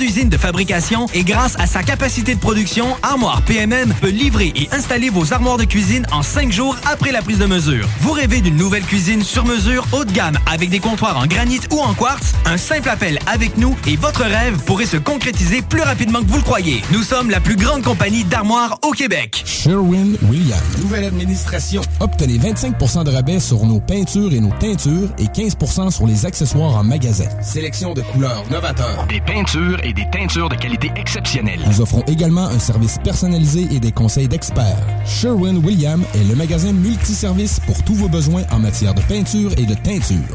usine 0.00 0.28
de 0.28 0.36
fabrication 0.36 1.06
et 1.14 1.24
grâce 1.24 1.56
à 1.58 1.66
sa 1.66 1.82
capacité 1.82 2.34
de 2.34 2.40
production, 2.40 2.86
Armoire 3.02 3.42
PMM 3.42 3.94
peut 4.00 4.10
livrer 4.10 4.52
et 4.54 4.68
installer 4.72 5.10
vos 5.10 5.32
armoires 5.32 5.56
de 5.56 5.64
cuisine 5.64 6.06
en 6.12 6.22
cinq 6.22 6.52
jours 6.52 6.76
après 6.90 7.12
la 7.12 7.22
prise 7.22 7.38
de 7.38 7.46
mesure. 7.46 7.86
Vous 8.00 8.12
rêvez 8.12 8.40
d'une 8.40 8.56
nouvelle 8.56 8.84
cuisine 8.84 9.22
sur 9.22 9.44
mesure 9.44 9.86
haut 9.92 10.04
de 10.04 10.12
gamme 10.12 10.38
avec 10.50 10.70
des 10.70 10.80
comptoirs 10.80 11.18
en 11.18 11.26
granit 11.26 11.60
ou 11.70 11.80
en 11.80 11.94
quartz? 11.94 12.32
Un 12.44 12.56
simple 12.56 12.88
appel 12.88 13.18
avec 13.26 13.56
nous 13.56 13.76
et 13.86 13.96
votre 13.96 14.22
rêve 14.22 14.58
pourrait 14.64 14.86
se 14.86 14.96
concrétiser 14.96 15.62
plus 15.62 15.82
rapidement 15.82 16.20
que 16.20 16.28
vous 16.28 16.38
le 16.38 16.42
croyez. 16.42 16.82
Nous 16.92 17.02
sommes 17.02 17.30
la 17.30 17.40
plus 17.40 17.56
grande 17.56 17.82
compagnie 17.82 18.24
d'armoires 18.24 18.78
au 18.82 18.90
Québec. 18.90 19.42
Sherwin-Williams. 19.46 20.62
Nouvelle 20.80 21.04
administration. 21.04 21.82
Obtenez 22.00 22.38
25 22.38 23.04
de 23.04 23.10
rabais 23.10 23.40
sur 23.40 23.64
nos 23.64 23.80
peintures 23.80 24.32
et 24.32 24.40
nos 24.40 24.52
teintures 24.58 25.08
et 25.18 25.26
15% 25.26 25.90
sur 25.90 26.06
les 26.06 26.26
accessoires 26.26 26.76
en 26.76 26.84
magasin. 26.84 27.26
Sélection 27.42 27.94
de 27.94 28.02
couleurs 28.02 28.44
novateurs. 28.50 29.06
Des 29.08 29.20
peintures 29.20 29.78
et 29.86 29.92
des 29.92 30.08
teintures 30.10 30.48
de 30.48 30.56
qualité 30.56 30.90
exceptionnelle. 30.96 31.60
Nous 31.66 31.80
offrons 31.80 32.02
également 32.08 32.46
un 32.46 32.58
service 32.58 32.98
personnalisé 33.04 33.68
et 33.70 33.78
des 33.78 33.92
conseils 33.92 34.26
d'experts. 34.26 34.84
Sherwin-Williams 35.06 36.04
est 36.14 36.24
le 36.24 36.34
magasin 36.34 36.72
multiservice 36.72 37.60
pour 37.60 37.80
tous 37.84 37.94
vos 37.94 38.08
besoins 38.08 38.42
en 38.50 38.58
matière 38.58 38.94
de 38.94 39.02
peinture 39.02 39.52
et 39.56 39.64
de 39.64 39.74
teinture. 39.74 40.34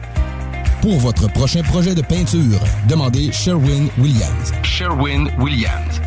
Pour 0.82 0.98
votre 1.00 1.30
prochain 1.32 1.64
projet 1.64 1.94
de 1.94 2.02
peinture, 2.02 2.60
demandez 2.88 3.30
Sherwin-Williams. 3.32 4.54
Sherwin-Williams. 4.64 6.02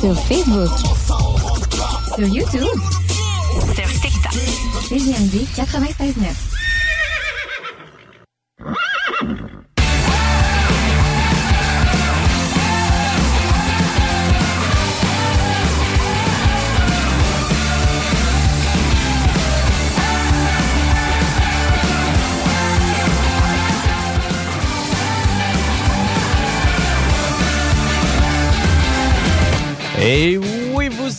Sur 0.00 0.18
Facebook. 0.24 0.70
Sur 2.16 2.26
YouTube. 2.26 2.80
Sur 3.74 3.88
TikTok. 4.00 4.32
CGMD 4.88 5.46
96.9. 5.54 6.52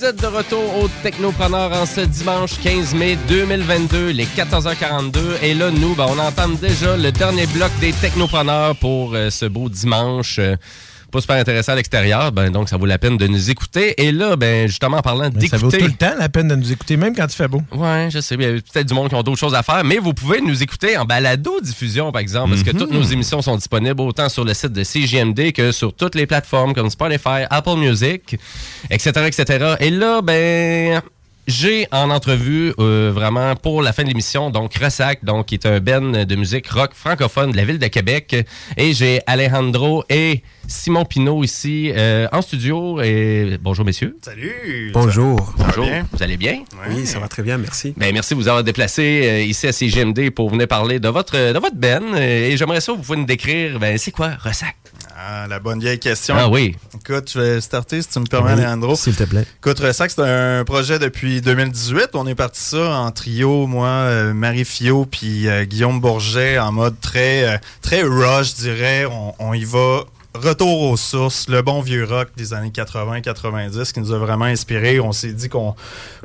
vous 0.03 0.09
êtes 0.09 0.21
de 0.21 0.27
retour 0.27 0.83
au 0.83 0.89
Technopreneur 1.01 1.71
en 1.71 1.85
ce 1.85 2.01
dimanche 2.01 2.59
15 2.61 2.93
mai 2.93 3.17
2022, 3.29 4.09
les 4.09 4.25
14h42. 4.25 5.41
Et 5.41 5.53
là, 5.53 5.71
nous, 5.71 5.95
ben, 5.95 6.07
on 6.09 6.19
entame 6.19 6.57
déjà 6.57 6.97
le 6.97 7.09
dernier 7.13 7.45
bloc 7.47 7.71
des 7.79 7.93
Technopreneurs 7.93 8.75
pour 8.75 9.15
euh, 9.15 9.29
ce 9.29 9.45
beau 9.45 9.69
dimanche. 9.69 10.39
euh, 10.39 10.57
pas 11.13 11.21
super 11.21 11.37
intéressant 11.37 11.71
à 11.71 11.75
l'extérieur, 11.75 12.31
ben, 12.31 12.49
donc 12.49 12.67
ça 12.67 12.75
vaut 12.77 12.85
la 12.85 12.97
peine 12.97 13.15
de 13.17 13.27
nous 13.27 13.49
écouter. 13.49 13.93
Et 14.03 14.11
là, 14.11 14.35
ben, 14.35 14.67
justement, 14.67 14.97
en 14.97 15.01
parlant 15.01 15.29
d'écouter... 15.29 15.47
Ça 15.47 15.57
vaut 15.57 15.71
tout 15.71 15.85
le 15.85 15.91
temps 15.91 16.13
la 16.17 16.27
peine 16.27 16.47
de 16.47 16.55
nous 16.55 16.71
écouter, 16.71 16.97
même 16.97 17.15
quand 17.15 17.25
il 17.25 17.35
fait 17.35 17.47
beau. 17.47 17.61
Ouais, 17.71 18.09
je 18.11 18.19
sais. 18.19 18.35
Il 18.35 18.41
y 18.41 18.45
a 18.45 18.51
peut-être 18.53 18.87
du 18.87 18.93
monde 18.93 19.09
qui 19.09 19.15
ont 19.15 19.23
d'autres 19.23 19.39
choses 19.39 19.55
à 19.55 19.63
faire, 19.63 19.83
mais 19.83 19.99
vous 19.99 20.13
pouvez 20.13 20.41
nous 20.41 20.61
écouter 20.63 20.97
en 20.97 21.05
balado-diffusion, 21.05 22.11
par 22.11 22.21
exemple, 22.21 22.49
parce 22.49 22.63
que 22.63 22.71
Mhm. 22.71 22.77
toutes 22.79 22.91
nos 22.91 23.03
émissions 23.03 23.41
sont 23.41 23.55
disponibles 23.55 24.01
autant 24.01 24.27
sur 24.27 24.43
le 24.43 24.53
site 24.53 24.73
de 24.73 24.83
CGMD 24.83 25.51
que 25.53 25.71
sur 25.71 25.93
toutes 25.93 26.15
les 26.15 26.25
plateformes 26.25 26.73
comme 26.73 26.89
Spotify, 26.89 27.45
Apple 27.49 27.77
Music, 27.77 28.35
etc., 28.89 29.11
etc. 29.27 29.75
Et 29.79 29.91
là, 29.91 30.21
ben... 30.21 31.01
J'ai 31.45 31.87
en 31.91 32.09
entrevue 32.09 32.73
euh, 32.79 33.11
vraiment 33.13 33.55
pour 33.57 33.81
la 33.81 33.91
fin 33.91 34.03
de 34.03 34.07
l'émission 34.07 34.49
donc 34.49 34.75
Ressac 34.75 35.25
donc 35.25 35.47
qui 35.47 35.55
est 35.55 35.65
un 35.65 35.81
ben 35.81 36.23
de 36.25 36.35
musique 36.35 36.67
rock 36.69 36.91
francophone 36.93 37.51
de 37.51 37.57
la 37.57 37.65
ville 37.65 37.79
de 37.79 37.87
Québec 37.87 38.33
et 38.77 38.93
j'ai 38.93 39.19
Alejandro 39.27 40.05
et 40.09 40.41
Simon 40.67 41.03
Pinault 41.03 41.43
ici 41.43 41.91
euh, 41.93 42.27
en 42.31 42.41
studio 42.41 43.01
et 43.01 43.57
bonjour 43.61 43.83
messieurs. 43.83 44.17
Salut! 44.23 44.91
Bonjour. 44.93 45.53
Ça 45.57 45.63
va 45.63 45.67
Bonjour. 45.67 45.85
bien? 45.85 46.07
Vous 46.13 46.23
allez 46.23 46.37
bien? 46.37 46.63
Oui, 46.89 47.05
ça 47.05 47.19
va 47.19 47.27
très 47.27 47.43
bien, 47.43 47.57
merci. 47.57 47.93
Ben, 47.97 48.13
merci 48.13 48.33
de 48.33 48.39
vous 48.39 48.47
avoir 48.47 48.63
déplacé 48.63 49.21
euh, 49.25 49.41
ici 49.43 49.67
à 49.67 49.73
CGMD 49.73 50.29
pour 50.29 50.49
venir 50.49 50.67
parler 50.69 51.01
de 51.01 51.09
votre, 51.09 51.35
de 51.53 51.59
votre 51.59 51.75
ben. 51.75 52.15
Et 52.15 52.55
j'aimerais 52.55 52.79
ça, 52.79 52.93
vous 52.93 53.01
pouvez 53.01 53.17
nous 53.17 53.25
décrire, 53.25 53.79
ben, 53.79 53.97
c'est 53.97 54.11
quoi 54.11 54.31
Ressac? 54.41 54.75
Ah, 55.17 55.45
la 55.47 55.59
bonne 55.59 55.79
vieille 55.79 55.99
question. 55.99 56.35
Ah 56.37 56.49
oui. 56.49 56.75
Écoute, 56.95 57.31
je 57.33 57.39
vais 57.39 57.61
starter 57.61 58.01
si 58.01 58.07
tu 58.09 58.19
me 58.19 58.25
permets, 58.25 58.53
Oui, 58.53 58.61
Leandro. 58.61 58.95
s'il 58.95 59.15
te 59.15 59.23
plaît. 59.23 59.45
Écoute, 59.59 59.79
Ressac, 59.79 60.11
c'est 60.11 60.21
un 60.21 60.63
projet 60.63 60.99
depuis 60.99 61.41
2018. 61.41 62.09
On 62.13 62.25
est 62.27 62.35
parti 62.35 62.59
ça 62.61 62.89
en 62.99 63.11
trio, 63.11 63.67
moi, 63.67 63.87
euh, 63.87 64.33
Marie 64.33 64.65
Fio, 64.65 65.05
puis 65.05 65.47
euh, 65.47 65.65
Guillaume 65.65 65.99
Bourget, 66.01 66.57
en 66.59 66.71
mode 66.71 66.99
très, 66.99 67.43
euh, 67.45 67.57
très 67.81 68.01
rush, 68.03 68.51
je 68.57 68.61
dirais. 68.63 69.05
On, 69.05 69.33
on 69.39 69.53
y 69.53 69.63
va. 69.65 70.03
Retour 70.35 70.89
aux 70.89 70.97
sources, 70.97 71.47
le 71.47 71.61
bon 71.61 71.81
vieux 71.81 72.05
rock 72.05 72.29
des 72.35 72.55
années 72.55 72.71
80-90 72.71 73.93
qui 73.93 73.99
nous 73.99 74.13
a 74.13 74.17
vraiment 74.17 74.45
inspiré. 74.45 74.99
On 74.99 75.11
s'est 75.11 75.31
dit 75.31 75.47
qu'on 75.47 75.75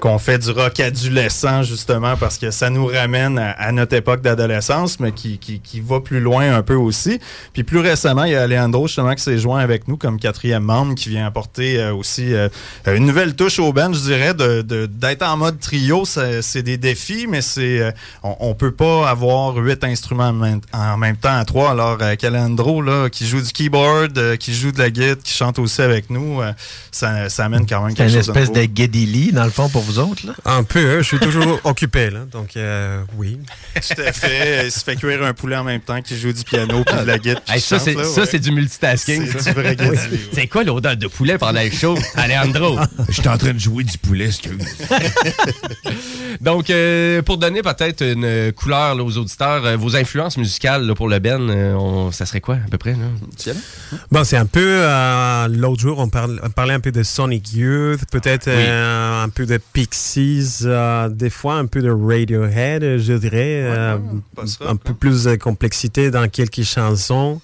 qu'on 0.00 0.18
fait 0.18 0.38
du 0.38 0.50
rock 0.50 0.80
adolescent 0.80 1.62
justement 1.62 2.16
parce 2.16 2.38
que 2.38 2.50
ça 2.50 2.70
nous 2.70 2.86
ramène 2.86 3.38
à, 3.38 3.70
notre 3.70 3.94
époque 3.96 4.22
d'adolescence, 4.22 4.98
mais 4.98 5.12
qui, 5.12 5.36
qui, 5.38 5.60
qui 5.60 5.80
va 5.80 6.00
plus 6.00 6.20
loin 6.20 6.54
un 6.54 6.62
peu 6.62 6.74
aussi. 6.74 7.20
Puis 7.52 7.64
plus 7.64 7.80
récemment, 7.80 8.24
il 8.24 8.32
y 8.32 8.34
a 8.34 8.46
Leandro 8.46 8.86
justement 8.86 9.14
qui 9.14 9.22
s'est 9.22 9.38
joint 9.38 9.60
avec 9.60 9.88
nous 9.88 9.98
comme 9.98 10.18
quatrième 10.18 10.62
membre 10.62 10.94
qui 10.94 11.10
vient 11.10 11.26
apporter 11.26 11.78
euh, 11.78 11.92
aussi 11.92 12.32
euh, 12.32 12.48
une 12.86 13.04
nouvelle 13.04 13.36
touche 13.36 13.58
au 13.58 13.74
band, 13.74 13.92
je 13.92 14.00
dirais, 14.00 14.32
de- 14.32 14.86
d'être 14.86 15.22
en 15.22 15.36
mode 15.36 15.60
trio. 15.60 16.04
C'est 16.06 16.62
des 16.62 16.78
défis, 16.78 17.26
mais 17.28 17.42
c'est 17.42 17.80
euh, 17.80 17.90
on, 18.22 18.36
on 18.40 18.54
peut 18.54 18.72
pas 18.72 19.10
avoir 19.10 19.54
huit 19.56 19.84
instruments 19.84 20.32
en 20.72 20.96
même, 20.96 21.16
temps 21.16 21.36
à 21.36 21.44
trois. 21.44 21.72
Alors, 21.72 21.98
Calandro, 22.18 22.80
là, 22.80 23.10
qui 23.10 23.26
joue 23.26 23.42
du 23.42 23.52
keyboard, 23.52 23.97
euh, 24.16 24.36
qui 24.36 24.54
joue 24.54 24.70
de 24.72 24.78
la 24.78 24.90
guitare, 24.90 25.16
qui 25.22 25.32
chante 25.32 25.58
aussi 25.58 25.82
avec 25.82 26.10
nous, 26.10 26.40
euh, 26.40 26.52
ça, 26.92 27.28
ça 27.28 27.44
amène 27.46 27.66
quand 27.66 27.80
même 27.82 27.90
C'est 27.90 27.96
quelque 27.96 28.08
une 28.10 28.16
chose 28.18 28.28
espèce 28.28 28.52
de 28.52 28.66
de 28.66 29.32
dans 29.32 29.44
le 29.44 29.50
fond, 29.50 29.68
pour 29.68 29.82
vous 29.82 29.98
autres. 29.98 30.26
Là? 30.26 30.34
Un 30.44 30.62
peu, 30.62 30.78
hein, 30.78 30.98
je 30.98 31.06
suis 31.06 31.18
toujours 31.18 31.60
occupé, 31.64 32.10
là. 32.10 32.20
Donc, 32.30 32.56
euh, 32.56 33.02
oui. 33.16 33.38
Tout 33.74 34.00
à 34.06 34.12
fait. 34.12 34.66
Il 34.66 34.70
se 34.72 34.80
fait 34.84 34.96
cuire 34.96 35.22
un 35.24 35.32
poulet 35.34 35.56
en 35.56 35.64
même 35.64 35.80
temps 35.80 36.00
qu'il 36.02 36.16
joue 36.18 36.32
du 36.32 36.44
piano 36.44 36.84
puis 36.84 36.96
de 36.96 37.02
la 37.04 37.18
Hey, 37.48 37.56
il 37.56 37.60
ça, 37.60 37.78
c'est 37.78 37.96
ouais. 37.96 38.04
c'est 38.26 38.38
du 38.38 38.50
multitasking. 38.52 39.26
C'est 39.38 39.52
vrai 39.52 39.76
C'est 40.32 40.46
quoi 40.46 40.62
l'odeur 40.64 40.96
de 40.96 41.06
poulet 41.08 41.38
pendant 41.38 41.62
le 41.62 41.70
show, 41.70 41.96
Alejandro? 42.14 42.78
Je 43.08 43.14
suis 43.14 43.28
en 43.28 43.38
train 43.38 43.52
de 43.52 43.58
jouer 43.58 43.84
du 43.84 43.98
poulet, 43.98 44.26
excuse. 44.26 44.58
Donc, 46.40 46.70
euh, 46.70 47.22
pour 47.22 47.38
donner 47.38 47.62
peut-être 47.62 48.02
une 48.02 48.52
couleur 48.52 48.94
là, 48.94 49.02
aux 49.02 49.16
auditeurs, 49.18 49.64
euh, 49.64 49.76
vos 49.76 49.96
influences 49.96 50.36
musicales 50.36 50.86
là, 50.86 50.94
pour 50.94 51.08
le 51.08 51.18
Ben, 51.18 51.48
euh, 51.50 51.74
on- 51.74 52.12
ça 52.12 52.26
serait 52.26 52.40
quoi 52.40 52.56
à 52.56 52.68
peu 52.70 52.78
près? 52.78 52.92
Là? 52.92 53.52
Bon, 54.10 54.24
c'est 54.24 54.36
un 54.36 54.46
peu. 54.46 54.60
euh, 54.64 55.48
L'autre 55.48 55.80
jour, 55.80 55.98
on, 55.98 56.08
parle- 56.08 56.40
on 56.44 56.50
parlait 56.50 56.74
un 56.74 56.80
peu 56.80 56.92
de 56.92 57.02
Sonic 57.02 57.52
Youth, 57.52 58.00
peut-être 58.10 58.46
Oui. 58.48 58.52
euh, 58.56 59.24
un 59.24 59.28
peu 59.28 59.46
de 59.46 59.58
Pixies, 59.72 60.60
euh, 60.64 61.08
des 61.08 61.30
fois 61.30 61.54
un 61.54 61.66
peu 61.66 61.80
de 61.80 61.90
Radiohead, 61.90 62.98
je 62.98 63.12
dirais. 63.14 63.62
euh, 63.64 63.98
un 64.66 64.76
peu 64.76 64.94
plus 64.94 65.24
de 65.24 65.36
complexité 65.36 66.10
dans 66.10 66.28
quelques 66.28 66.62
chansons. 66.64 67.40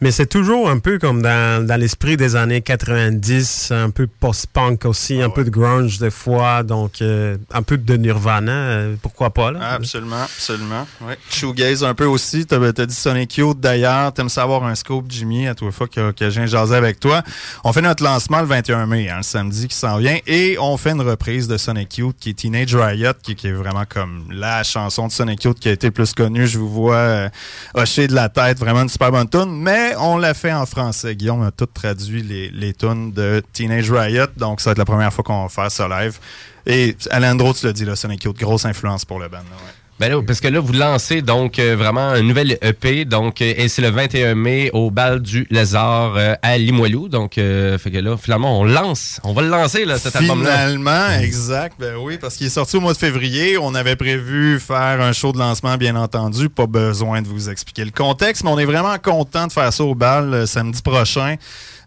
Mais 0.00 0.10
c'est 0.10 0.26
toujours 0.26 0.68
un 0.68 0.78
peu 0.78 0.98
comme 0.98 1.22
dans, 1.22 1.66
dans 1.66 1.80
l'esprit 1.80 2.16
des 2.16 2.36
années 2.36 2.60
90, 2.60 3.72
un 3.72 3.90
peu 3.90 4.06
post-punk 4.06 4.84
aussi, 4.84 5.22
un 5.22 5.30
peu 5.30 5.44
de 5.44 5.50
grunge 5.50 5.98
des 5.98 6.10
fois, 6.10 6.62
donc 6.62 7.02
euh, 7.02 7.36
un 7.52 7.62
peu 7.62 7.78
de 7.78 7.96
Nirvana, 7.96 8.52
euh, 8.52 8.96
pourquoi 9.00 9.30
pas 9.30 9.50
là? 9.50 9.72
Absolument, 9.72 10.22
absolument. 10.22 10.86
Ouais. 11.00 11.18
Shoegaze 11.30 11.84
un 11.84 11.94
peu 11.94 12.04
aussi. 12.04 12.46
T'as 12.46 12.60
as 12.60 12.86
dit 12.86 12.94
Sonic 12.94 13.36
Youth 13.36 13.60
d'ailleurs. 13.60 14.12
T'aimes 14.12 14.28
savoir 14.28 14.64
un 14.64 14.74
scope, 14.74 15.06
Jimmy, 15.08 15.48
à 15.48 15.54
toi 15.54 15.72
fois 15.72 15.88
que, 15.88 16.12
que 16.12 16.30
j'ai 16.30 16.46
jasé 16.46 16.74
avec 16.74 17.00
toi. 17.00 17.22
On 17.64 17.72
fait 17.72 17.82
notre 17.82 18.02
lancement 18.02 18.40
le 18.40 18.46
21 18.46 18.86
mai, 18.86 19.08
hein, 19.08 19.18
le 19.18 19.22
samedi 19.22 19.68
qui 19.68 19.76
s'en 19.76 19.98
vient, 19.98 20.18
et 20.26 20.56
on 20.60 20.76
fait 20.76 20.90
une 20.90 21.02
reprise 21.02 21.48
de 21.48 21.56
Sonic 21.56 21.98
Youth 21.98 22.16
qui 22.18 22.30
est 22.30 22.34
Teenage 22.34 22.74
Riot, 22.74 23.12
qui, 23.22 23.34
qui 23.34 23.48
est 23.48 23.52
vraiment 23.52 23.84
comme 23.88 24.24
la 24.30 24.62
chanson 24.62 25.06
de 25.06 25.12
Sonic 25.12 25.44
Youth 25.44 25.58
qui 25.58 25.68
a 25.68 25.72
été 25.72 25.90
plus 25.90 26.12
connue. 26.14 26.46
Je 26.46 26.58
vous 26.58 26.68
vois 26.68 26.94
euh, 26.94 27.28
hocher 27.74 28.06
de 28.06 28.14
la 28.14 28.28
tête, 28.28 28.58
vraiment 28.58 28.82
une 28.82 28.88
super 28.88 29.10
bonne 29.10 29.28
tune, 29.28 29.60
mais 29.60 29.87
on 29.96 30.16
l'a 30.18 30.34
fait 30.34 30.52
en 30.52 30.66
français. 30.66 31.16
Guillaume 31.16 31.42
a 31.42 31.50
tout 31.50 31.66
traduit 31.66 32.22
les, 32.22 32.50
les 32.50 32.74
tunes 32.74 33.12
de 33.12 33.42
Teenage 33.52 33.90
Riot, 33.90 34.26
donc 34.36 34.60
ça 34.60 34.70
va 34.70 34.72
être 34.72 34.78
la 34.78 34.84
première 34.84 35.12
fois 35.12 35.24
qu'on 35.24 35.42
va 35.44 35.48
faire 35.48 35.70
ça 35.70 35.88
live. 35.88 36.18
Et 36.66 36.96
Alandro, 37.10 37.54
tu 37.54 37.64
l'as 37.66 37.72
dit, 37.72 37.84
là, 37.84 37.96
Sonic 37.96 38.24
Youth, 38.24 38.38
grosse 38.38 38.64
influence 38.64 39.04
pour 39.04 39.18
le 39.18 39.28
band. 39.28 39.38
là. 39.38 39.72
Ben 40.00 40.12
là, 40.12 40.22
parce 40.24 40.40
que 40.40 40.46
là, 40.46 40.60
vous 40.60 40.72
lancez 40.72 41.22
donc 41.22 41.58
euh, 41.58 41.74
vraiment 41.76 42.14
une 42.14 42.28
nouvelle 42.28 42.56
EP, 42.62 43.04
donc 43.04 43.42
euh, 43.42 43.52
et 43.56 43.66
c'est 43.68 43.82
le 43.82 43.90
21 43.90 44.36
mai 44.36 44.70
au 44.72 44.92
bal 44.92 45.20
du 45.20 45.46
Lézard 45.50 46.14
euh, 46.16 46.34
à 46.42 46.56
Limoilou. 46.56 47.08
Donc, 47.08 47.36
euh, 47.36 47.76
fait 47.78 47.90
que 47.90 47.98
là, 47.98 48.16
finalement, 48.16 48.60
on 48.60 48.64
lance, 48.64 49.20
on 49.24 49.32
va 49.32 49.42
le 49.42 49.48
lancer 49.48 49.84
là, 49.84 49.98
cet 49.98 50.14
album-là. 50.14 50.52
Finalement, 50.52 51.10
exact. 51.20 51.74
Ben 51.80 51.96
oui, 51.96 52.16
parce 52.20 52.36
qu'il 52.36 52.46
est 52.46 52.50
sorti 52.50 52.76
au 52.76 52.80
mois 52.80 52.92
de 52.92 52.98
février. 52.98 53.58
On 53.58 53.74
avait 53.74 53.96
prévu 53.96 54.60
faire 54.60 55.00
un 55.00 55.12
show 55.12 55.32
de 55.32 55.38
lancement, 55.38 55.76
bien 55.76 55.96
entendu. 55.96 56.48
Pas 56.48 56.66
besoin 56.66 57.20
de 57.20 57.26
vous 57.26 57.50
expliquer 57.50 57.84
le 57.84 57.90
contexte, 57.90 58.44
mais 58.44 58.50
on 58.50 58.58
est 58.58 58.66
vraiment 58.66 58.96
content 58.98 59.48
de 59.48 59.52
faire 59.52 59.72
ça 59.72 59.82
au 59.82 59.96
bal 59.96 60.32
euh, 60.32 60.46
samedi 60.46 60.80
prochain. 60.80 61.34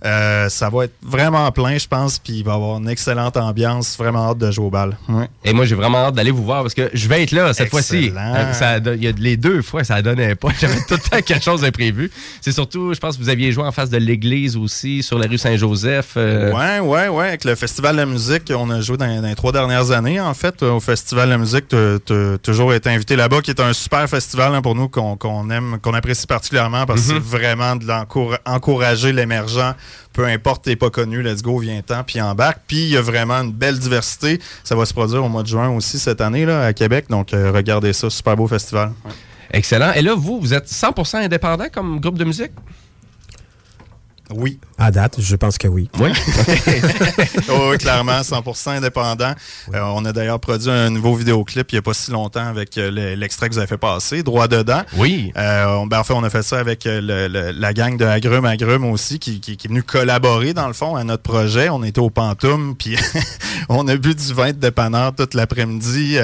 Euh, 0.04 0.50
ça 0.50 0.70
va 0.70 0.86
être 0.86 0.96
vraiment 1.04 1.52
plein, 1.52 1.78
je 1.78 1.88
pense, 1.88 2.18
puis 2.18 2.40
il 2.40 2.44
va 2.44 2.54
y 2.54 2.56
avoir 2.56 2.78
une 2.78 2.90
excellente 2.90 3.38
ambiance. 3.38 3.98
Vraiment 3.98 4.32
hâte 4.32 4.40
de 4.40 4.52
jouer 4.52 4.66
au 4.66 4.70
bal. 4.70 4.98
Et 5.44 5.54
moi, 5.54 5.66
j'ai 5.66 5.76
vraiment 5.76 6.00
hâte 6.00 6.16
d'aller 6.16 6.32
vous 6.32 6.44
voir 6.44 6.64
parce 6.64 6.74
que 6.74 6.90
je 6.94 7.08
vais 7.08 7.24
être 7.24 7.32
là 7.32 7.54
cette 7.54 7.70
fois-ci. 7.70 8.12
Euh, 8.16 8.96
il 8.96 9.04
y 9.04 9.08
a 9.08 9.12
les 9.12 9.38
deux 9.38 9.62
fois, 9.62 9.84
ça 9.84 10.02
donnait 10.02 10.36
pas. 10.36 10.50
J'avais 10.60 10.80
tout 10.88 10.96
le 10.96 11.10
temps 11.10 11.22
quelque 11.22 11.44
chose 11.44 11.62
d'imprévu. 11.62 12.12
C'est 12.42 12.52
surtout, 12.52 12.94
je 12.94 13.00
pense 13.00 13.18
que 13.18 13.22
vous 13.22 13.30
aviez 13.30 13.52
joué 13.52 13.64
en 13.64 13.72
face 13.72 13.90
de 13.90 13.98
l'église 13.98 14.58
aussi, 14.58 15.04
sur 15.04 15.20
la 15.20 15.28
rue 15.28 15.38
Saint-Joseph. 15.38 16.14
Euh. 16.18 16.52
Ouais, 16.52 16.80
ouais, 16.80 17.08
ouais. 17.08 17.28
Avec 17.28 17.44
le 17.44 17.56
Festival 17.56 17.96
de 17.96 18.02
la 18.02 18.06
musique, 18.06 18.52
on 18.56 18.70
a 18.70 18.82
joué 18.82 18.98
dans, 18.98 19.06
les 19.06 19.36
trois 19.36 19.52
dernières 19.52 19.92
années, 19.92 20.20
en 20.20 20.34
fait. 20.34 20.64
Au 20.64 20.80
Festival 20.80 21.28
de 21.28 21.32
la 21.32 21.38
musique, 21.38 21.68
tu 21.68 21.76
as 21.76 22.38
toujours 22.40 22.74
été 22.74 22.90
invité 22.90 23.16
là-bas, 23.16 23.42
qui 23.42 23.52
est 23.52 23.60
un 23.60 23.74
super 23.74 24.08
festival 24.10 24.56
hein, 24.56 24.62
pour 24.62 24.76
nous 24.76 24.90
qu'on 24.90 25.50
aime, 25.50 25.78
qu'on 25.82 25.94
apprécie 25.94 26.28
particulièrement 26.28 26.86
parce 26.86 27.02
que 27.02 27.08
c'est 27.08 27.14
mhm. 27.14 27.20
vraiment 27.20 27.76
de 27.76 27.86
l'encourager 27.88 29.14
l'émergent 29.14 29.74
peu 30.14 30.26
importe, 30.26 30.66
t'es 30.66 30.76
pas 30.76 30.90
connu, 30.90 31.22
let's 31.22 31.42
go, 31.42 31.60
viens-t'en, 31.60 32.04
puis 32.04 32.22
embarque. 32.22 32.60
Puis 32.68 32.84
il 32.84 32.90
y 32.90 32.98
a 32.98 33.02
vraiment 33.02 33.36
une 33.42 33.52
belle 33.52 33.80
diversité. 33.80 34.40
Ça 34.64 34.76
va 34.76 34.86
se 34.86 34.94
produire 34.94 35.24
au 35.24 35.30
mois 35.30 35.44
de 35.44 35.48
juin 35.48 35.70
aussi 35.70 36.00
cette 36.00 36.22
année 36.22 36.46
là, 36.46 36.66
à 36.66 36.74
Québec. 36.74 37.06
Donc 37.10 37.34
euh, 37.34 37.52
regardez 37.52 37.94
ça, 37.94 38.10
super 38.10 38.36
beau 38.36 38.48
festival. 38.48 38.92
Excellent. 39.52 39.92
Et 39.94 40.02
là, 40.02 40.16
vous, 40.16 40.40
vous 40.40 40.54
êtes 40.54 40.68
100% 40.68 41.18
indépendant 41.18 41.68
comme 41.72 42.00
groupe 42.00 42.18
de 42.18 42.24
musique? 42.24 42.52
Oui. 44.36 44.60
À 44.78 44.92
date, 44.92 45.18
je 45.20 45.36
pense 45.36 45.58
que 45.58 45.68
oui. 45.68 45.90
Oui, 46.00 46.10
oui 47.50 47.78
clairement, 47.78 48.22
100% 48.22 48.78
indépendant. 48.78 49.34
Euh, 49.74 49.82
on 49.94 50.06
a 50.06 50.14
d'ailleurs 50.14 50.40
produit 50.40 50.70
un 50.70 50.90
nouveau 50.90 51.16
vidéoclip 51.16 51.72
il 51.72 51.76
n'y 51.76 51.80
a 51.80 51.82
pas 51.82 51.94
si 51.94 52.12
longtemps 52.12 52.46
avec 52.46 52.78
euh, 52.78 53.16
l'extrait 53.16 53.50
que 53.50 53.54
vous 53.54 53.60
avez 53.60 53.68
fait 53.68 53.78
passer, 53.78 54.24
Droit 54.24 54.48
dedans. 54.48 54.82
Oui. 54.98 55.32
Euh, 55.38 55.86
ben, 55.86 56.00
en 56.00 56.04
fait, 56.04 56.14
on 56.14 56.24
a 56.24 56.30
fait 56.30 56.44
ça 56.44 56.60
avec 56.60 56.86
la 56.86 57.74
gang 57.74 57.98
de 57.98 58.06
Agrumes 58.06 58.46
Agrumes 58.46 58.86
aussi, 58.86 59.20
qui, 59.20 59.40
qui, 59.40 59.52
est 59.52 59.68
venu 59.68 59.84
collaborer, 59.84 60.54
dans 60.54 60.68
le 60.68 60.74
fond, 60.74 60.96
à 60.96 61.04
notre 61.04 61.24
projet. 61.24 61.70
On 61.70 61.84
était 61.84 62.00
au 62.00 62.10
Pantoum, 62.10 62.76
puis 62.80 62.98
on 63.70 63.88
a 63.88 63.96
bu 63.96 64.16
du 64.16 64.34
vin 64.34 64.48
de 64.48 64.58
dépanneur 64.58 65.14
toute 65.14 65.34
l'après-midi 65.34 66.18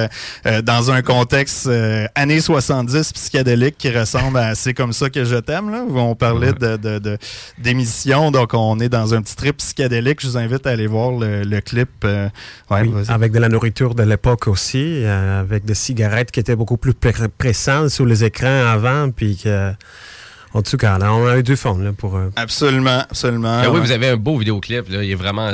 dans 0.63 0.91
un 0.91 1.01
contexte 1.01 1.69
années 2.15 2.41
70 2.41 3.13
psychédélique 3.13 3.77
qui 3.77 3.89
ressemble 3.89 4.37
à 4.37 4.55
C'est 4.55 4.73
comme 4.73 4.93
ça 4.93 5.09
que 5.09 5.25
je 5.25 5.35
t'aime, 5.35 5.69
là, 5.71 5.83
où 5.87 5.97
on 5.99 6.15
parlait 6.15 6.53
de 6.53 7.17
d'émissions 7.57 7.96
donc, 8.05 8.53
on 8.53 8.79
est 8.79 8.89
dans 8.89 9.13
un 9.13 9.21
petit 9.21 9.35
trip 9.35 9.57
psychédélique. 9.57 10.21
Je 10.21 10.27
vous 10.27 10.37
invite 10.37 10.65
à 10.67 10.71
aller 10.71 10.87
voir 10.87 11.11
le, 11.11 11.59
clip. 11.61 11.89
Euh, 12.03 12.29
avec 12.69 13.31
de 13.31 13.39
la 13.39 13.49
nourriture 13.49 13.95
de 13.95 14.03
l'époque 14.03 14.47
aussi, 14.47 15.03
euh, 15.03 15.41
avec 15.41 15.65
des 15.65 15.73
cigarettes 15.73 16.31
qui 16.31 16.39
étaient 16.39 16.55
beaucoup 16.55 16.77
plus 16.77 16.93
pressantes 16.93 17.89
sur 17.89 18.05
les 18.05 18.23
écrans 18.23 18.65
avant, 18.65 19.09
puis 19.11 19.37
que 19.37 19.73
en 20.53 20.61
tout 20.61 20.77
cas, 20.77 20.97
là, 20.97 21.13
on 21.13 21.27
a 21.27 21.37
eu 21.37 21.43
du 21.43 21.55
fond 21.55 21.77
là, 21.77 21.91
pour. 21.93 22.15
Euh, 22.15 22.31
absolument, 22.35 23.03
absolument. 23.09 23.61
Ben 23.61 23.69
oui, 23.69 23.79
vous 23.79 23.91
avez 23.91 24.09
un 24.09 24.17
beau 24.17 24.37
vidéoclip. 24.37 24.89
Là, 24.89 25.03
il 25.03 25.11
est 25.11 25.15
vraiment. 25.15 25.51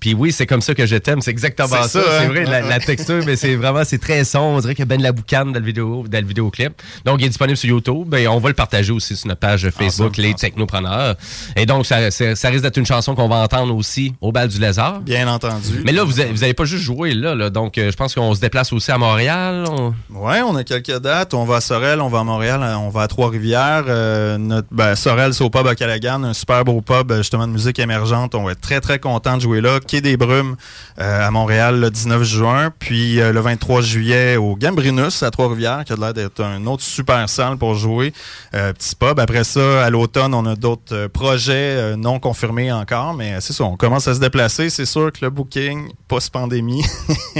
Puis 0.00 0.14
oui, 0.14 0.32
c'est 0.32 0.46
comme 0.46 0.60
ça 0.60 0.74
que 0.74 0.86
je 0.86 0.96
t'aime. 0.96 1.20
C'est 1.20 1.30
exactement 1.30 1.82
ça. 1.82 1.88
c'est 1.88 2.24
hein? 2.24 2.28
vrai, 2.28 2.44
la, 2.44 2.80
texture, 2.80 3.22
mais 3.26 3.36
c'est 3.36 3.56
vraiment 3.56 3.82
c'est 3.84 3.98
très 3.98 4.24
sombre. 4.24 4.56
On 4.56 4.60
dirait 4.60 4.74
qu'il 4.74 4.82
y 4.82 4.88
a 4.88 4.96
Ben 4.96 5.02
la 5.02 5.12
boucane 5.12 5.52
dans 5.52 5.60
le, 5.60 5.66
vidéo, 5.66 6.04
dans 6.08 6.20
le 6.20 6.26
vidéoclip. 6.26 6.80
Donc, 7.04 7.20
il 7.20 7.26
est 7.26 7.28
disponible 7.28 7.56
sur 7.56 7.68
YouTube. 7.68 8.08
Ben, 8.08 8.28
on 8.28 8.38
va 8.38 8.48
le 8.48 8.54
partager 8.54 8.92
aussi 8.92 9.16
sur 9.16 9.28
notre 9.28 9.40
page 9.40 9.68
Facebook, 9.70 10.16
Les 10.16 10.34
Technopreneurs. 10.34 11.16
Et 11.56 11.66
donc, 11.66 11.86
ça, 11.86 12.10
ça 12.10 12.48
risque 12.48 12.62
d'être 12.62 12.76
une 12.76 12.86
chanson 12.86 13.14
qu'on 13.14 13.28
va 13.28 13.36
entendre 13.36 13.74
aussi 13.74 14.14
au 14.20 14.32
bal 14.32 14.48
du 14.48 14.60
lézard. 14.60 15.00
Bien 15.00 15.28
entendu. 15.28 15.82
Mais 15.84 15.92
là, 15.92 16.04
vous 16.04 16.12
n'allez 16.14 16.54
pas 16.54 16.64
juste 16.64 16.82
jouer 16.82 17.14
là. 17.14 17.34
là 17.34 17.50
donc, 17.50 17.78
euh, 17.78 17.90
je 17.90 17.96
pense 17.96 18.14
qu'on 18.14 18.34
se 18.34 18.40
déplace 18.40 18.72
aussi 18.72 18.90
à 18.92 18.98
Montréal. 18.98 19.64
Oui, 20.10 20.34
on 20.46 20.54
a 20.56 20.64
quelques 20.64 20.98
dates. 20.98 21.34
On 21.34 21.44
va 21.44 21.56
à 21.56 21.60
Sorel, 21.60 22.00
on 22.00 22.08
va 22.08 22.20
à 22.20 22.24
Montréal, 22.24 22.60
on 22.78 22.88
va 22.88 23.02
à 23.02 23.08
Trois-Rivières. 23.08 23.84
Euh, 23.88 24.36
notre 24.46 24.68
ben, 24.70 24.94
Sorel, 24.94 25.34
c'est 25.34 25.44
au 25.44 25.50
pub 25.50 25.66
à 25.66 25.74
Callaghan, 25.74 26.22
un 26.22 26.32
super 26.32 26.64
beau 26.64 26.80
pub 26.80 27.12
justement 27.14 27.46
de 27.46 27.52
musique 27.52 27.78
émergente. 27.78 28.34
On 28.34 28.44
va 28.44 28.52
être 28.52 28.60
très 28.60 28.80
très 28.80 28.98
content 28.98 29.36
de 29.36 29.42
jouer 29.42 29.60
là. 29.60 29.80
Quai 29.80 30.00
des 30.00 30.16
Brumes 30.16 30.56
euh, 30.98 31.26
à 31.26 31.30
Montréal 31.30 31.80
le 31.80 31.90
19 31.90 32.22
juin, 32.22 32.72
puis 32.78 33.20
euh, 33.20 33.32
le 33.32 33.40
23 33.40 33.82
juillet 33.82 34.36
au 34.36 34.56
Gambrinus 34.56 35.22
à 35.22 35.30
Trois-Rivières, 35.30 35.84
qui 35.84 35.92
a 35.92 35.96
l'air 35.96 36.14
d'être 36.14 36.42
un 36.42 36.64
autre 36.66 36.82
super 36.82 37.28
salle 37.28 37.56
pour 37.58 37.74
jouer. 37.74 38.12
Euh, 38.54 38.72
petit 38.72 38.94
pub. 38.94 39.18
Après 39.18 39.44
ça, 39.44 39.84
à 39.84 39.90
l'automne, 39.90 40.32
on 40.34 40.46
a 40.46 40.54
d'autres 40.54 41.08
projets 41.08 41.96
non 41.96 42.18
confirmés 42.18 42.72
encore, 42.72 43.14
mais 43.14 43.40
c'est 43.40 43.52
ça, 43.52 43.64
on 43.64 43.76
commence 43.76 44.08
à 44.08 44.14
se 44.14 44.20
déplacer. 44.20 44.70
C'est 44.70 44.86
sûr 44.86 45.12
que 45.12 45.18
le 45.22 45.30
booking 45.30 45.88
post-pandémie, 46.08 46.84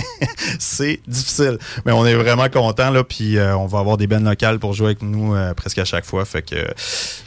c'est 0.58 1.00
difficile. 1.06 1.58
Mais 1.84 1.92
on 1.92 2.04
est 2.04 2.14
vraiment 2.14 2.48
content 2.48 2.90
là, 2.90 3.04
puis 3.04 3.38
on 3.38 3.66
va 3.66 3.78
avoir 3.78 3.96
des 3.96 4.06
bennes 4.06 4.24
locales 4.24 4.58
pour 4.58 4.72
jouer 4.72 4.86
avec 4.86 5.02
nous 5.02 5.34
presque 5.56 5.78
à 5.78 5.84
chaque 5.84 6.04
fois. 6.04 6.24
Fait 6.24 6.42
que 6.42 6.56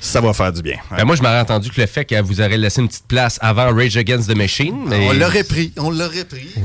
ça 0.02 0.22
va 0.22 0.34
faire 0.34 0.52
du 0.52 0.62
bien. 0.62 0.78
Ben, 0.92 1.06
moi, 1.06 1.16
je 1.16 1.22
m'aurais 1.22 1.40
entendu 1.40 1.70
que 1.70 1.80
le 1.80 1.88
fait 1.88 2.06
que 2.06 2.20
vous 2.22 2.42
aurez 2.42 2.58
laissé 2.58 2.82
une 2.82 2.88
petite 2.88 3.08
place 3.08 3.38
avant 3.42 3.74
Rage 3.76 3.98
Against 3.98 4.30
the 4.30 4.36
Machine. 4.36 4.76
On 4.92 5.14
l'aurait 5.14 5.44
pris, 5.44 5.74
on 5.78 5.92
l'aurait 5.92 6.26
pris. 6.26 6.50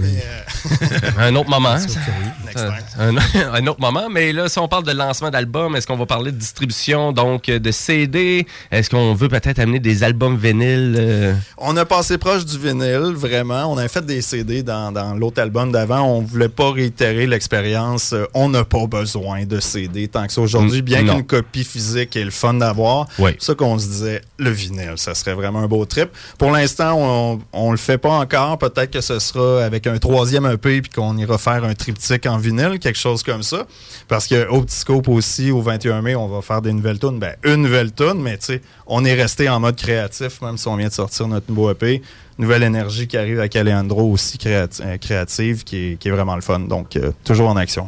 Euh, 0.95 1.11
un 1.19 1.35
autre 1.35 1.51
moment. 1.51 1.77
Un, 2.99 3.67
autre 3.67 3.81
moment. 3.81 4.09
Mais 4.11 4.33
là, 4.33 4.49
si 4.49 4.59
on 4.59 4.69
parle 4.69 4.85
de 4.85 4.93
lancement 4.93 5.31
d'album, 5.31 5.75
est-ce 5.77 5.87
qu'on 5.87 5.97
va 5.97 6.07
parler 6.07 6.31
de 6.31 6.37
distribution, 6.37 7.13
donc 7.13 7.47
de 7.47 7.71
CD? 7.71 8.47
Est-ce 8.71 8.91
qu'on 8.91 9.15
veut 9.15 9.29
peut-être 9.29 9.59
amener 9.59 9.81
des 9.81 10.05
albums 10.05 10.37
vinyles? 10.37 10.97
Euh? 10.99 11.35
On 11.59 11.77
a 11.77 11.85
passé 11.85 12.17
proche 12.17 12.45
du 12.45 12.59
vinyle, 12.59 13.13
vraiment. 13.15 13.73
On 13.73 13.77
a 13.77 13.89
fait 13.89 14.05
des 14.07 14.23
CD 14.23 14.63
dans, 14.63 15.17
l'autre 15.19 15.43
album 15.43 15.73
d'avant. 15.73 16.03
On 16.03 16.21
voulait 16.21 16.49
pas 16.49 16.71
réitérer 16.71 17.27
l'expérience. 17.27 18.13
Euh, 18.13 18.25
on 18.35 18.49
n'a 18.49 18.65
pas 18.65 18.87
besoin 18.87 19.45
de 19.45 19.61
CD 19.61 20.09
tant 20.09 20.27
que 20.27 20.33
ça 20.33 20.41
aujourd'hui, 20.41 20.83
bien 20.83 21.05
qu'une 21.05 21.25
copie 21.25 21.65
physique 21.65 22.17
est 22.17 22.25
le 22.25 22.31
fun 22.31 22.55
d'avoir. 22.55 22.84
Oui. 23.19 23.33
Ça 23.39 23.55
qu'on 23.55 23.79
se 23.79 23.87
disait, 23.87 24.23
le 24.39 24.51
vinyle, 24.51 24.95
ça 24.97 25.15
serait 25.15 25.35
vraiment 25.35 25.61
un 25.61 25.67
beau 25.67 25.85
trip. 25.85 26.11
Pour 26.39 26.51
l'instant, 26.51 26.95
on, 26.97 27.41
on 27.53 27.71
le 27.71 27.77
fait 27.77 27.99
pas 27.99 28.13
encore. 28.13 28.59
Peut-être 28.59 28.91
que 28.91 29.01
ce 29.01 29.19
sera 29.19 29.65
avec 29.65 29.87
un 29.87 29.99
troisième 29.99 30.47
EP 30.47 30.83
puis 30.83 30.91
qu'on 30.91 31.17
ira 31.17 31.39
faire 31.39 31.65
un 31.65 31.75
triptyque 31.75 32.27
en 32.27 32.39
vinyle, 32.39 32.79
quelque 32.79 32.99
chose 32.99 33.23
comme 33.23 33.43
ça. 33.43 33.67
Parce 34.09 34.27
que 34.27 34.49
au 34.49 34.63
Petit 34.63 34.77
Scope 34.77 35.09
aussi, 35.09 35.51
au 35.51 35.61
21 35.61 36.03
mai, 36.03 36.15
on 36.15 36.29
va 36.29 36.43
faire 36.43 36.63
des 36.63 36.73
nouvelles 36.73 36.99
tunes. 36.99 37.19
Ben, 37.19 37.35
une 37.45 37.63
nouvelle 37.63 37.93
tune, 37.93 38.21
mais 38.21 38.39
tu 38.39 38.47
sais, 38.47 38.63
on 38.87 39.05
est 39.05 39.15
resté 39.15 39.49
en 39.49 39.61
mode 39.61 39.77
créatif, 39.77 40.41
même 40.43 40.59
si 40.59 40.69
on 40.69 40.77
vient 40.77 40.89
de 40.89 40.93
sortir 40.93 41.29
notre 41.29 41.49
nouveau 41.49 41.71
EP. 41.71 42.03
Nouvelle 42.39 42.65
énergie 42.65 43.07
qui 43.07 43.17
arrive 43.17 43.39
avec 43.39 43.55
Alejandro 43.55 44.11
aussi 44.11 44.39
euh, 44.47 44.67
créative, 45.01 45.63
qui 45.63 45.99
est, 46.05 46.11
vraiment 46.11 46.35
le 46.35 46.43
fun. 46.43 46.61
Donc, 46.61 46.97
euh, 46.97 47.13
toujours 47.23 47.49
en 47.49 47.57
action. 47.57 47.87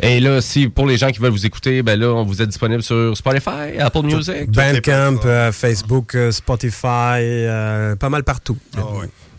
Et 0.00 0.20
là, 0.20 0.40
si 0.40 0.68
pour 0.68 0.86
les 0.86 0.96
gens 0.96 1.10
qui 1.10 1.20
veulent 1.20 1.32
vous 1.32 1.46
écouter, 1.46 1.82
ben 1.82 1.98
là, 1.98 2.22
vous 2.22 2.42
êtes 2.42 2.48
disponible 2.48 2.82
sur 2.82 3.16
Spotify, 3.16 3.78
Apple 3.78 4.02
Music, 4.02 4.50
Bandcamp, 4.50 5.20
euh, 5.24 5.52
Facebook, 5.52 6.14
euh, 6.14 6.30
Spotify, 6.30 7.18
euh, 7.20 7.96
pas 7.96 8.10
mal 8.10 8.22
partout. 8.22 8.58
Ah 8.76 8.82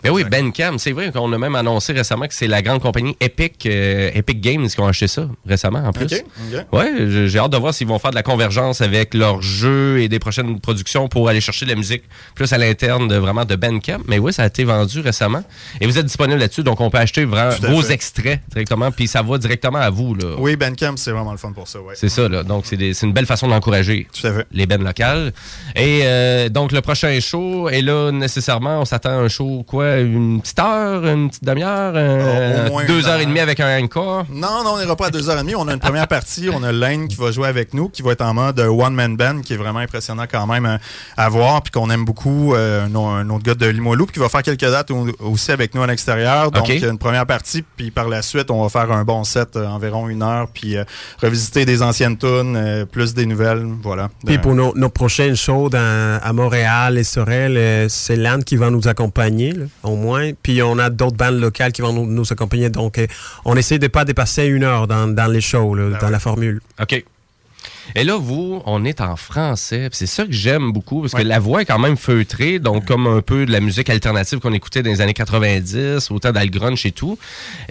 ben 0.03 0.11
oui, 0.11 0.23
Bandcamp, 0.23 0.77
c'est 0.77 0.91
vrai 0.91 1.11
qu'on 1.11 1.31
a 1.33 1.37
même 1.37 1.55
annoncé 1.55 1.93
récemment 1.93 2.27
que 2.27 2.33
c'est 2.33 2.47
la 2.47 2.61
grande 2.61 2.81
compagnie 2.81 3.15
Epic, 3.19 3.65
euh, 3.65 4.11
Epic 4.13 4.41
Games 4.41 4.67
qui 4.67 4.79
ont 4.79 4.87
acheté 4.87 5.07
ça 5.07 5.27
récemment 5.45 5.79
en 5.79 5.91
plus. 5.91 6.05
OK. 6.05 6.65
Ouais, 6.71 7.27
j'ai 7.27 7.39
hâte 7.39 7.51
de 7.51 7.57
voir 7.57 7.73
s'ils 7.73 7.87
vont 7.87 7.99
faire 7.99 8.11
de 8.11 8.15
la 8.15 8.23
convergence 8.23 8.81
avec 8.81 9.13
leurs 9.13 9.41
jeux 9.41 9.99
et 9.99 10.09
des 10.09 10.19
prochaines 10.19 10.59
productions 10.59 11.07
pour 11.07 11.29
aller 11.29 11.41
chercher 11.41 11.65
de 11.65 11.71
la 11.71 11.75
musique 11.75 12.03
plus 12.35 12.51
à 12.53 12.57
l'interne 12.57 13.07
de 13.07 13.15
vraiment 13.15 13.45
de 13.45 13.55
Bandcamp. 13.55 14.01
Mais 14.07 14.19
oui, 14.19 14.33
ça 14.33 14.43
a 14.43 14.47
été 14.47 14.63
vendu 14.63 14.99
récemment 14.99 15.43
et 15.81 15.87
vous 15.87 15.97
êtes 15.97 16.05
disponible 16.05 16.39
là-dessus, 16.39 16.63
donc 16.63 16.79
on 16.79 16.89
peut 16.89 16.97
acheter 16.97 17.25
vraiment 17.25 17.55
vos 17.61 17.81
extraits 17.81 18.41
directement, 18.49 18.91
puis 18.91 19.07
ça 19.07 19.21
va 19.21 19.37
directement 19.37 19.79
à 19.79 19.89
vous 19.89 20.15
là. 20.15 20.35
Oui, 20.37 20.55
Bandcamp, 20.55 20.97
c'est 20.97 21.11
vraiment 21.11 21.31
le 21.31 21.37
fun 21.37 21.51
pour 21.51 21.67
ça. 21.67 21.79
Ouais. 21.79 21.95
C'est 21.95 22.09
ça 22.09 22.27
là, 22.27 22.43
donc 22.43 22.65
c'est 22.65 22.77
une 23.03 23.13
belle 23.13 23.25
façon 23.25 23.47
d'encourager 23.47 24.07
les 24.51 24.65
bands 24.65 24.77
locales. 24.77 25.33
Et 25.75 26.01
euh, 26.03 26.49
donc 26.49 26.71
le 26.71 26.81
prochain 26.81 27.19
show 27.19 27.69
est 27.69 27.81
là 27.81 28.11
nécessairement, 28.11 28.81
on 28.81 28.85
s'attend 28.85 29.09
à 29.09 29.13
un 29.13 29.27
show 29.27 29.63
quoi 29.67 29.86
une 29.99 30.41
petite 30.41 30.59
heure, 30.59 31.05
une 31.05 31.29
petite 31.29 31.43
demi-heure, 31.43 31.93
euh, 31.95 32.69
deux 32.87 33.07
heures 33.07 33.19
et 33.19 33.25
demie 33.25 33.39
avec 33.39 33.59
un 33.59 33.83
encore? 33.83 34.25
Non, 34.29 34.63
non, 34.63 34.73
on 34.75 34.79
n'ira 34.79 34.95
pas 34.95 35.07
à 35.07 35.09
deux 35.09 35.29
heures 35.29 35.37
et 35.37 35.41
demie. 35.41 35.55
On 35.55 35.67
a 35.67 35.73
une 35.73 35.79
première 35.79 36.07
partie. 36.07 36.49
On 36.53 36.63
a 36.63 36.71
Lane 36.71 37.07
qui 37.07 37.15
va 37.15 37.31
jouer 37.31 37.47
avec 37.47 37.73
nous, 37.73 37.89
qui 37.89 38.01
va 38.01 38.11
être 38.11 38.21
en 38.21 38.33
mode 38.33 38.59
one-man 38.59 39.15
band, 39.17 39.41
qui 39.41 39.53
est 39.53 39.57
vraiment 39.57 39.79
impressionnant 39.79 40.25
quand 40.29 40.47
même 40.47 40.65
euh, 40.65 40.77
à, 41.15 41.29
voir, 41.29 41.61
puis 41.61 41.71
qu'on 41.71 41.89
aime 41.89 42.05
beaucoup. 42.05 42.53
Euh, 42.55 42.85
un, 42.85 43.29
autre 43.29 43.43
gars 43.43 43.55
de 43.55 43.65
Limoilou, 43.65 44.05
qui 44.05 44.19
va 44.19 44.29
faire 44.29 44.43
quelques 44.43 44.61
dates 44.61 44.91
aussi 45.19 45.51
avec 45.51 45.75
nous 45.75 45.81
à 45.81 45.87
l'extérieur. 45.87 46.51
Donc, 46.51 46.69
une 46.69 46.97
première 46.97 47.25
partie, 47.25 47.63
puis 47.75 47.91
par 47.91 48.09
la 48.09 48.21
suite, 48.21 48.49
on 48.51 48.63
va 48.63 48.69
faire 48.69 48.91
un 48.91 49.03
bon 49.03 49.23
set, 49.23 49.55
environ 49.55 50.09
une 50.09 50.23
heure, 50.23 50.47
puis 50.53 50.77
revisiter 51.21 51.65
des 51.65 51.81
anciennes 51.81 52.17
tunes, 52.17 52.85
plus 52.91 53.13
des 53.13 53.25
nouvelles. 53.25 53.65
Voilà. 53.83 54.09
Puis 54.25 54.37
pour 54.37 54.55
nos, 54.55 54.89
prochaines 54.89 55.35
shows 55.35 55.69
à 55.73 56.33
Montréal 56.33 56.97
et 56.97 57.03
Sorel, 57.03 57.89
c'est 57.89 58.15
Lane 58.15 58.43
qui 58.43 58.55
va 58.55 58.69
nous 58.69 58.87
accompagner 58.87 59.53
au 59.87 59.95
moins. 59.95 60.31
Puis 60.41 60.61
on 60.61 60.77
a 60.77 60.89
d'autres 60.89 61.17
bandes 61.17 61.39
locales 61.39 61.71
qui 61.71 61.81
vont 61.81 61.93
nous, 61.93 62.31
accompagner. 62.31 62.69
Donc, 62.69 62.97
euh, 62.97 63.07
on 63.45 63.55
essaie 63.55 63.79
de 63.79 63.85
ne 63.85 63.89
pas 63.89 64.05
dépasser 64.05 64.45
une 64.45 64.63
heure 64.63 64.87
dans, 64.87 65.31
les 65.31 65.41
shows, 65.41 65.75
ben 65.75 65.97
dans 65.99 66.09
la 66.09 66.19
formule. 66.19 66.61
OK. 66.81 67.03
Et 67.95 68.03
là, 68.03 68.17
vous, 68.17 68.61
on 68.65 68.85
est 68.85 69.01
en 69.01 69.15
français. 69.15 69.89
C'est 69.91 70.07
ça 70.07 70.25
que 70.25 70.31
j'aime 70.31 70.71
beaucoup, 70.71 71.01
parce 71.01 71.13
que 71.13 71.21
la 71.21 71.39
voix 71.39 71.61
est 71.61 71.65
quand 71.65 71.79
même 71.79 71.97
feutrée, 71.97 72.59
donc 72.59 72.85
comme 72.85 73.07
un 73.07 73.21
peu 73.21 73.45
de 73.45 73.51
la 73.51 73.59
musique 73.59 73.89
alternative 73.89 74.39
qu'on 74.39 74.53
écoutait 74.53 74.83
dans 74.83 74.89
les 74.89 75.01
années 75.01 75.13
90, 75.13 76.11
autant 76.11 76.31
d'Algrunch 76.31 76.85
et 76.85 76.91
tout. 76.91 77.17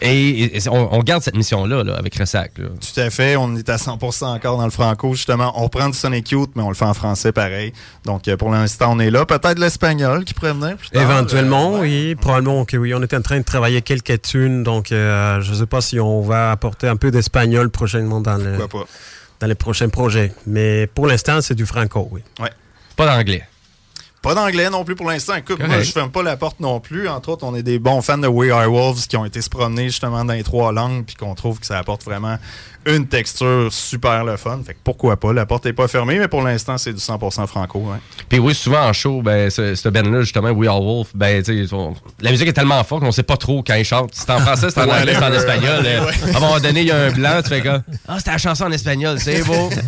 Et, 0.00 0.52
on, 0.70 1.02
garde 1.02 1.22
cette 1.22 1.36
mission-là 1.36 1.84
là, 1.84 1.94
avec 1.96 2.16
Ressac. 2.16 2.52
Tout 2.54 3.00
à 3.00 3.10
fait. 3.10 3.36
On 3.36 3.54
est 3.56 3.68
à 3.68 3.76
100% 3.76 4.24
encore 4.24 4.58
dans 4.58 4.64
le 4.64 4.70
franco, 4.70 5.14
justement. 5.14 5.52
On 5.56 5.64
reprend 5.64 5.88
du 5.88 5.96
Sonic 5.96 6.30
Youth, 6.30 6.50
mais 6.54 6.62
on 6.62 6.68
le 6.68 6.74
fait 6.74 6.84
en 6.84 6.94
français 6.94 7.32
pareil. 7.32 7.72
Donc, 8.04 8.28
euh, 8.28 8.36
pour 8.36 8.50
l'instant, 8.50 8.92
on 8.92 8.98
est 8.98 9.10
là. 9.10 9.24
Peut-être 9.26 9.58
l'espagnol 9.58 10.24
qui 10.24 10.34
pourrait 10.34 10.52
venir 10.52 10.76
plus 10.76 10.90
tard. 10.90 11.02
Éventuellement, 11.02 11.76
euh, 11.76 11.80
oui. 11.80 12.14
Probablement 12.14 12.64
que 12.64 12.76
oui. 12.76 12.94
On 12.94 13.02
est 13.02 13.14
en 13.14 13.22
train 13.22 13.38
de 13.38 13.44
travailler 13.44 13.82
quelques 13.82 14.22
tunes. 14.22 14.62
Donc, 14.62 14.92
euh, 14.92 15.40
je 15.40 15.50
ne 15.52 15.56
sais 15.56 15.66
pas 15.66 15.80
si 15.80 16.00
on 16.00 16.20
va 16.22 16.50
apporter 16.50 16.88
un 16.88 16.96
peu 16.96 17.10
d'espagnol 17.10 17.70
prochainement 17.70 18.20
dans, 18.20 18.36
le, 18.36 18.58
dans 19.40 19.46
les 19.46 19.54
prochains 19.54 19.88
projets. 19.88 20.32
Mais 20.46 20.86
pour 20.86 21.06
l'instant, 21.06 21.40
c'est 21.40 21.54
du 21.54 21.66
franco, 21.66 22.08
oui. 22.10 22.22
Ouais. 22.40 22.50
Pas 22.96 23.06
d'anglais. 23.06 23.44
Pas 24.22 24.34
d'anglais 24.34 24.70
non 24.70 24.84
plus 24.84 24.96
pour 24.96 25.08
l'instant. 25.08 25.36
Écoute, 25.36 25.60
moi, 25.60 25.82
je 25.82 25.92
ferme 25.92 26.10
pas 26.10 26.22
la 26.22 26.36
porte 26.36 26.58
non 26.58 26.80
plus. 26.80 27.08
Entre 27.08 27.28
autres, 27.28 27.44
on 27.46 27.54
est 27.54 27.62
des 27.62 27.78
bons 27.78 28.02
fans 28.02 28.18
de 28.18 28.26
We 28.26 28.50
Are 28.50 28.68
Wolves 28.68 29.06
qui 29.06 29.16
ont 29.16 29.24
été 29.24 29.40
se 29.40 29.48
promener 29.48 29.84
justement 29.84 30.24
dans 30.24 30.32
les 30.32 30.42
trois 30.42 30.72
langues 30.72 31.04
puis 31.04 31.14
qu'on 31.14 31.34
trouve 31.36 31.60
que 31.60 31.66
ça 31.66 31.78
apporte 31.78 32.02
vraiment 32.02 32.36
une 32.86 33.06
texture 33.06 33.72
super 33.72 34.24
le 34.24 34.36
fun. 34.36 34.60
Fait 34.64 34.74
que 34.74 34.78
pourquoi 34.82 35.16
pas? 35.16 35.32
La 35.32 35.46
porte 35.46 35.64
n'est 35.64 35.72
pas 35.72 35.88
fermée, 35.88 36.18
mais 36.18 36.28
pour 36.28 36.42
l'instant, 36.42 36.78
c'est 36.78 36.92
du 36.92 37.00
100% 37.00 37.46
franco. 37.46 37.84
Puis 38.28 38.38
oui, 38.38 38.54
souvent 38.54 38.82
en 38.82 38.92
show, 38.92 39.22
ben, 39.22 39.50
ce, 39.50 39.74
ce 39.74 39.88
là 39.88 40.20
justement, 40.20 40.50
We 40.50 40.68
Are 40.68 40.80
Wolf, 40.80 41.08
ben, 41.14 41.42
la 42.20 42.30
musique 42.30 42.48
est 42.48 42.52
tellement 42.52 42.82
forte 42.84 43.02
qu'on 43.02 43.12
sait 43.12 43.22
pas 43.22 43.36
trop 43.36 43.62
quand 43.62 43.74
ils 43.74 43.84
chantent. 43.84 44.10
C'est 44.12 44.30
en 44.30 44.38
français, 44.38 44.68
c'est 44.70 44.80
en 44.80 44.88
anglais, 44.88 45.14
c'est 45.14 45.24
en 45.24 45.32
espagnol. 45.32 45.86
À 45.86 46.36
un 46.36 46.40
moment 46.40 46.60
donné, 46.60 46.82
il 46.82 46.86
y 46.88 46.90
a 46.90 46.96
un 46.96 47.10
blanc, 47.10 47.40
tu 47.42 47.48
fais 47.48 47.62
comme 47.62 47.82
Ah, 48.06 48.18
c'était 48.18 48.32
la 48.32 48.38
chanson 48.38 48.64
en 48.64 48.72
espagnol, 48.72 49.18
c'est 49.18 49.42
beau. 49.42 49.70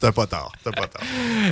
T'as 0.00 0.10
pas 0.10 0.26
tort, 0.26 0.52
t'as 0.64 0.72
pas 0.72 0.88
tort. 0.88 1.02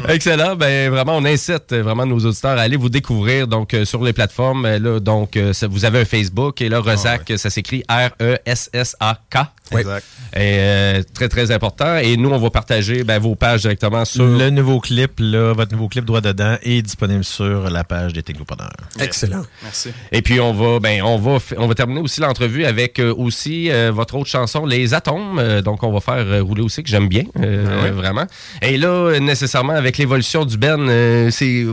Excellent. 0.09 0.57
Ben, 0.57 0.91
vraiment, 0.91 1.17
on 1.17 1.25
incite 1.25 1.73
vraiment 1.73 2.05
nos 2.05 2.19
auditeurs 2.19 2.59
à 2.59 2.63
aller 2.63 2.77
vous 2.77 2.89
découvrir 2.89 3.47
donc, 3.47 3.75
euh, 3.75 3.85
sur 3.85 4.03
les 4.03 4.13
plateformes. 4.13 4.67
Euh, 4.67 4.79
là, 4.79 4.99
donc, 4.99 5.37
euh, 5.37 5.53
vous 5.71 5.85
avez 5.85 6.01
un 6.01 6.05
Facebook 6.05 6.61
et 6.61 6.69
là, 6.69 6.81
Rezac, 6.81 7.31
ah, 7.31 7.39
ça 7.39 7.49
s'écrit 7.49 7.85
R-E-S-S-A-K. 7.89 9.39
Exact. 9.73 10.07
Et, 10.37 11.01
très, 11.15 11.29
très 11.29 11.51
important. 11.51 11.97
Et 11.97 12.17
nous, 12.17 12.31
on 12.31 12.39
va 12.39 12.51
partager 12.51 13.05
ben, 13.05 13.19
vos 13.19 13.35
pages 13.35 13.63
directement 13.63 14.05
sur. 14.05 14.25
Le 14.25 14.51
nouveau 14.51 14.81
clip, 14.81 15.13
là, 15.19 15.53
votre 15.53 15.73
nouveau 15.73 15.89
clip 15.89 16.05
droit 16.05 16.21
dedans 16.21 16.57
est 16.63 16.83
disponible 16.83 17.25
sur 17.25 17.71
la 17.71 17.85
page 17.85 18.13
des 18.13 18.23
Technopreneurs. 18.23 18.71
Excellent. 18.99 19.43
Merci. 19.63 19.91
Et 20.13 20.23
puis, 20.23 20.41
on 20.41 20.53
va, 20.53 20.81
ben, 20.81 21.03
on 21.03 21.19
va, 21.19 21.39
on 21.57 21.67
va 21.67 21.75
terminer 21.75 22.01
aussi 22.01 22.21
l'entrevue 22.21 22.65
avec 22.65 23.01
aussi 23.01 23.71
votre 23.91 24.15
autre 24.17 24.31
chanson, 24.31 24.67
Les 24.67 24.95
Atomes. 24.95 25.63
donc, 25.63 25.83
on 25.83 25.93
va 25.93 26.01
faire 26.01 26.45
rouler 26.45 26.63
aussi, 26.63 26.83
que 26.83 26.89
j'aime 26.89 27.09
bien, 27.09 27.25
ah 27.37 27.91
vraiment. 27.91 28.27
Et 28.63 28.77
là, 28.77 29.19
nécessairement, 29.19 29.75
avec 29.75 29.99
l'évolution 29.99 30.45
du 30.45 30.57
Ben, 30.57 30.89
euh, 30.89 31.31
c'est 31.31 31.67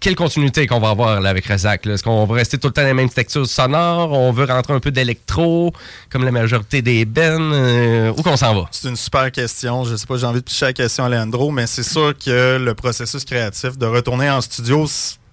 quelle 0.00 0.14
continuité 0.14 0.66
qu'on 0.66 0.80
va 0.80 0.90
avoir 0.90 1.20
là, 1.20 1.30
avec 1.30 1.46
Razak? 1.46 1.86
Est-ce 1.86 2.02
qu'on 2.02 2.24
va 2.24 2.34
rester 2.34 2.58
tout 2.58 2.68
le 2.68 2.72
temps 2.72 2.82
dans 2.82 2.88
les 2.88 2.94
mêmes 2.94 3.10
textures 3.10 3.46
sonores? 3.46 4.12
On 4.12 4.32
veut 4.32 4.44
rentrer 4.44 4.72
un 4.72 4.80
peu 4.80 4.90
d'électro, 4.90 5.72
comme 6.10 6.24
la 6.24 6.30
majorité 6.30 6.82
des 6.82 7.04
Ben? 7.04 7.40
Euh, 7.52 8.12
où 8.16 8.22
qu'on 8.22 8.36
s'en 8.36 8.54
va? 8.54 8.68
C'est 8.70 8.88
une 8.88 8.96
super 8.96 9.30
question. 9.32 9.84
Je 9.84 9.96
sais 9.96 10.06
pas, 10.06 10.16
j'ai 10.16 10.26
envie 10.26 10.40
de 10.40 10.44
picher 10.44 10.66
la 10.66 10.72
question 10.72 11.04
à 11.04 11.08
Leandro, 11.08 11.50
mais 11.50 11.66
c'est 11.66 11.82
sûr 11.82 12.14
que 12.16 12.58
le 12.58 12.74
processus 12.74 13.24
créatif 13.24 13.76
de 13.76 13.86
retourner 13.86 14.30
en 14.30 14.40
studio, 14.40 14.86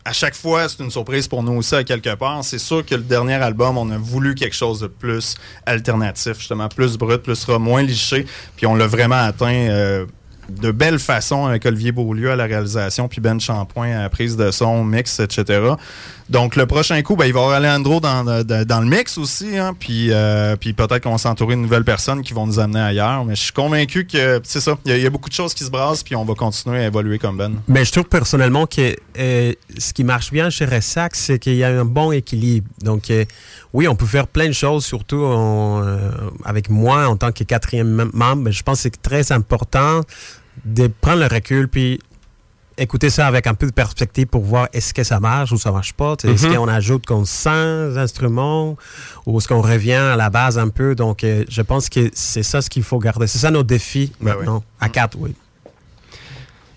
à 0.03 0.13
chaque 0.13 0.35
fois, 0.35 0.69
c'est 0.69 0.83
une 0.83 0.91
surprise 0.91 1.27
pour 1.27 1.41
nous 1.41 1.53
aussi 1.53 1.75
à 1.75 1.83
quelque 1.83 2.13
part. 2.15 2.43
C'est 2.43 2.59
sûr 2.59 2.85
que 2.85 2.95
le 2.95 3.01
dernier 3.01 3.35
album, 3.35 3.77
on 3.77 3.89
a 3.89 3.97
voulu 3.97 4.35
quelque 4.35 4.55
chose 4.55 4.79
de 4.79 4.87
plus 4.87 5.35
alternatif, 5.65 6.37
justement, 6.37 6.69
plus 6.69 6.97
brut, 6.97 7.21
plus 7.21 7.47
moins 7.47 7.81
liché, 7.81 8.25
puis 8.55 8.67
on 8.67 8.75
l'a 8.75 8.87
vraiment 8.87 9.23
atteint. 9.23 9.67
Euh, 9.69 10.05
de 10.49 10.71
belle 10.71 10.99
façon 10.99 11.45
avec 11.45 11.65
Olivier 11.65 11.91
Beaulieu 11.91 12.31
à 12.31 12.35
la 12.35 12.45
réalisation, 12.45 13.07
puis 13.07 13.21
Ben 13.21 13.39
Champoint 13.39 13.91
à 13.91 14.01
la 14.03 14.09
prise 14.09 14.37
de 14.37 14.51
son, 14.51 14.83
mix, 14.83 15.19
etc. 15.19 15.61
Donc, 16.29 16.55
le 16.55 16.65
prochain 16.65 16.99
coup, 17.03 17.15
ben, 17.15 17.25
il 17.25 17.33
va 17.33 17.39
y 17.39 17.43
avoir 17.43 17.57
Alejandro 17.57 17.99
dans, 17.99 18.43
dans, 18.43 18.79
le 18.79 18.87
mix 18.87 19.17
aussi, 19.17 19.57
hein, 19.57 19.75
puis, 19.79 20.11
euh, 20.11 20.55
puis 20.55 20.73
peut-être 20.73 21.01
qu'on 21.01 21.11
va 21.11 21.17
s'entourer 21.19 21.55
de 21.55 21.61
nouvelles 21.61 21.83
personnes 21.83 22.23
qui 22.23 22.33
vont 22.33 22.47
nous 22.47 22.57
amener 22.59 22.79
ailleurs. 22.79 23.23
Mais 23.25 23.35
je 23.35 23.43
suis 23.43 23.53
convaincu 23.53 24.07
que, 24.07 24.41
c'est 24.43 24.59
ça, 24.59 24.75
il 24.85 24.97
y, 24.97 25.05
a 25.05 25.09
beaucoup 25.11 25.29
de 25.29 25.35
choses 25.35 25.53
qui 25.53 25.63
se 25.63 25.69
brassent, 25.69 26.01
puis 26.01 26.15
on 26.15 26.25
va 26.25 26.33
continuer 26.33 26.79
à 26.79 26.87
évoluer 26.87 27.19
comme 27.19 27.37
Ben. 27.37 27.55
Mais 27.67 27.85
je 27.85 27.91
trouve 27.91 28.05
personnellement 28.05 28.65
que 28.65 28.95
euh, 29.19 29.53
ce 29.77 29.93
qui 29.93 30.03
marche 30.03 30.31
bien 30.31 30.49
chez 30.49 30.65
Ressac, 30.65 31.15
c'est 31.15 31.37
qu'il 31.37 31.55
y 31.55 31.63
a 31.63 31.69
un 31.69 31.85
bon 31.85 32.11
équilibre. 32.11 32.67
Donc, 32.81 33.11
euh, 33.11 33.25
oui, 33.73 33.87
on 33.87 33.95
peut 33.95 34.07
faire 34.07 34.27
plein 34.27 34.47
de 34.47 34.53
choses, 34.53 34.83
surtout 34.83 35.25
avec 36.43 36.69
moi 36.69 37.07
en 37.07 37.17
tant 37.17 37.31
que 37.31 37.43
quatrième 37.43 38.09
membre. 38.13 38.43
Mais 38.43 38.51
je 38.51 38.63
pense 38.63 38.77
que 38.77 38.83
c'est 38.83 39.01
très 39.01 39.31
important 39.31 40.01
de 40.63 40.87
prendre 40.87 41.19
le 41.19 41.27
recul, 41.27 41.67
puis 41.67 41.99
écouter 42.77 43.09
ça 43.09 43.27
avec 43.27 43.47
un 43.47 43.53
peu 43.53 43.67
de 43.67 43.71
perspective 43.71 44.27
pour 44.27 44.43
voir 44.43 44.67
est-ce 44.73 44.93
que 44.93 45.03
ça 45.03 45.19
marche 45.19 45.51
ou 45.51 45.57
ça 45.57 45.71
marche 45.71 45.93
pas. 45.93 46.15
Est-ce 46.23 46.47
mhm. 46.47 46.55
qu'on 46.55 46.67
ajoute 46.67 47.05
qu'on 47.05 47.25
sent 47.25 47.97
instruments 47.97 48.77
ou 49.25 49.37
est-ce 49.37 49.47
qu'on 49.47 49.61
revient 49.61 49.93
à 49.93 50.15
la 50.15 50.29
base 50.29 50.57
un 50.57 50.69
peu. 50.69 50.95
Donc, 50.95 51.23
euh, 51.23 51.43
je 51.49 51.61
pense 51.61 51.89
que 51.89 52.09
c'est 52.13 52.43
ça 52.43 52.61
ce 52.61 52.69
qu'il 52.69 52.83
faut 52.83 52.99
garder. 52.99 53.27
C'est 53.27 53.39
ça 53.39 53.51
nos 53.51 53.63
défis 53.63 54.11
ben 54.19 54.35
maintenant. 54.35 54.63
À 54.79 54.89
quatre, 54.89 55.17
oui. 55.19 55.35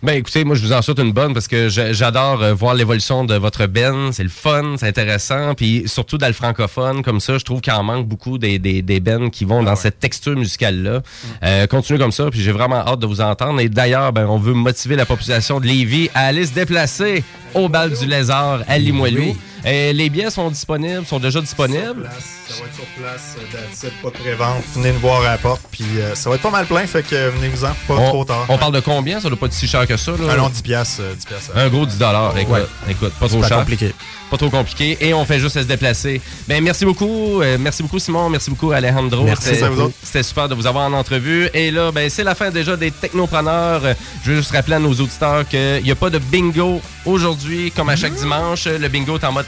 Ben 0.00 0.12
écoutez, 0.12 0.44
moi 0.44 0.54
je 0.54 0.62
vous 0.62 0.72
en 0.72 0.80
souhaite 0.80 1.00
une 1.00 1.12
bonne 1.12 1.34
parce 1.34 1.48
que 1.48 1.68
j'adore 1.68 2.40
euh, 2.40 2.54
voir 2.54 2.74
l'évolution 2.74 3.24
de 3.24 3.34
votre 3.34 3.66
Ben. 3.66 4.12
C'est 4.12 4.22
le 4.22 4.28
fun, 4.28 4.76
c'est 4.78 4.86
intéressant. 4.86 5.54
Puis 5.54 5.82
surtout 5.86 6.18
dans 6.18 6.28
le 6.28 6.32
francophone, 6.32 7.02
comme 7.02 7.18
ça, 7.18 7.36
je 7.36 7.44
trouve 7.44 7.60
qu'il 7.60 7.72
en 7.72 7.82
manque 7.82 8.06
beaucoup 8.06 8.38
des, 8.38 8.60
des, 8.60 8.80
des 8.82 9.00
Ben 9.00 9.28
qui 9.28 9.44
vont 9.44 9.62
ah 9.62 9.70
dans 9.70 9.76
cette 9.76 9.98
texture 9.98 10.36
musicale-là. 10.36 10.98
Mm. 10.98 11.26
Euh, 11.42 11.66
continuez 11.66 11.98
comme 11.98 12.12
ça, 12.12 12.30
puis 12.30 12.40
j'ai 12.40 12.52
vraiment 12.52 12.86
hâte 12.86 13.00
de 13.00 13.06
vous 13.06 13.20
entendre. 13.20 13.58
Et 13.60 13.68
d'ailleurs, 13.68 14.12
ben, 14.12 14.26
on 14.28 14.38
veut 14.38 14.54
motiver 14.54 14.94
la 14.94 15.04
population 15.04 15.58
de 15.58 15.66
Lévis 15.66 16.10
à 16.14 16.26
aller 16.26 16.46
se 16.46 16.54
déplacer 16.54 17.24
au 17.54 17.68
bal 17.68 17.90
du 17.90 18.06
lézard 18.06 18.60
à 18.68 18.78
Limoilou. 18.78 19.36
Et 19.64 19.92
les 19.92 20.10
billets 20.10 20.30
sont 20.30 20.50
disponibles, 20.50 21.06
sont 21.06 21.18
déjà 21.18 21.40
disponibles. 21.40 22.08
Ça 22.48 22.54
va 22.62 22.66
être 22.66 22.74
sur 22.74 22.84
place, 22.96 23.36
euh, 23.38 23.90
pas 24.02 24.10
de 24.10 24.14
prévente. 24.14 24.62
Venez 24.74 24.92
nous 24.92 25.00
voir 25.00 25.20
à 25.22 25.32
la 25.32 25.38
porte, 25.38 25.62
puis 25.70 25.84
euh, 25.96 26.14
ça 26.14 26.30
va 26.30 26.36
être 26.36 26.42
pas 26.42 26.50
mal 26.50 26.66
plein, 26.66 26.86
fait 26.86 27.02
que 27.02 27.30
venez-vous-en, 27.30 27.72
pas 27.86 28.08
trop 28.08 28.24
tard. 28.24 28.46
On 28.48 28.58
parle 28.58 28.74
de 28.74 28.80
combien? 28.80 29.20
Ça 29.20 29.28
doit 29.28 29.38
pas 29.38 29.46
être 29.46 29.52
si 29.52 29.66
cher 29.66 29.86
que 29.86 29.96
ça. 29.96 30.12
Là. 30.12 30.18
Ah 30.30 30.36
non, 30.36 30.48
10 30.48 30.62
piastres. 30.62 31.02
10 31.16 31.50
Un 31.54 31.68
gros 31.68 31.86
10 31.86 31.98
écoute, 32.38 32.68
écoute, 32.88 33.12
pas 33.14 33.28
trop 33.28 33.42
cher. 33.42 33.58
compliqué 33.58 33.92
pas 34.28 34.36
trop 34.36 34.50
compliqué. 34.50 34.96
Et 35.00 35.14
on 35.14 35.24
fait 35.24 35.38
juste 35.38 35.58
se 35.58 35.66
déplacer. 35.66 36.20
Ben, 36.46 36.62
merci 36.62 36.84
beaucoup. 36.84 37.42
Euh, 37.42 37.56
merci 37.58 37.82
beaucoup, 37.82 37.98
Simon. 37.98 38.28
Merci 38.30 38.50
beaucoup, 38.50 38.70
Alejandro. 38.70 39.24
Merci 39.24 39.62
à 39.62 39.70
vous 39.70 39.92
C'était 40.02 40.22
super 40.22 40.48
de 40.48 40.54
vous 40.54 40.66
avoir 40.66 40.86
en 40.88 40.92
entrevue. 40.92 41.48
Et 41.54 41.70
là, 41.70 41.90
ben, 41.90 42.08
c'est 42.10 42.24
la 42.24 42.34
fin 42.34 42.50
déjà 42.50 42.76
des 42.76 42.90
technopreneurs. 42.90 43.82
Je 44.24 44.30
veux 44.30 44.36
juste 44.36 44.52
rappeler 44.52 44.74
à 44.74 44.78
nos 44.78 44.92
auditeurs 44.92 45.46
qu'il 45.48 45.82
n'y 45.82 45.90
a 45.90 45.94
pas 45.94 46.10
de 46.10 46.18
bingo 46.18 46.80
aujourd'hui, 47.04 47.72
comme 47.74 47.88
à 47.88 47.96
chaque 47.96 48.12
mmh. 48.12 48.16
dimanche. 48.16 48.66
Le 48.66 48.88
bingo 48.88 49.18
est 49.18 49.24
en 49.24 49.32
mode 49.32 49.46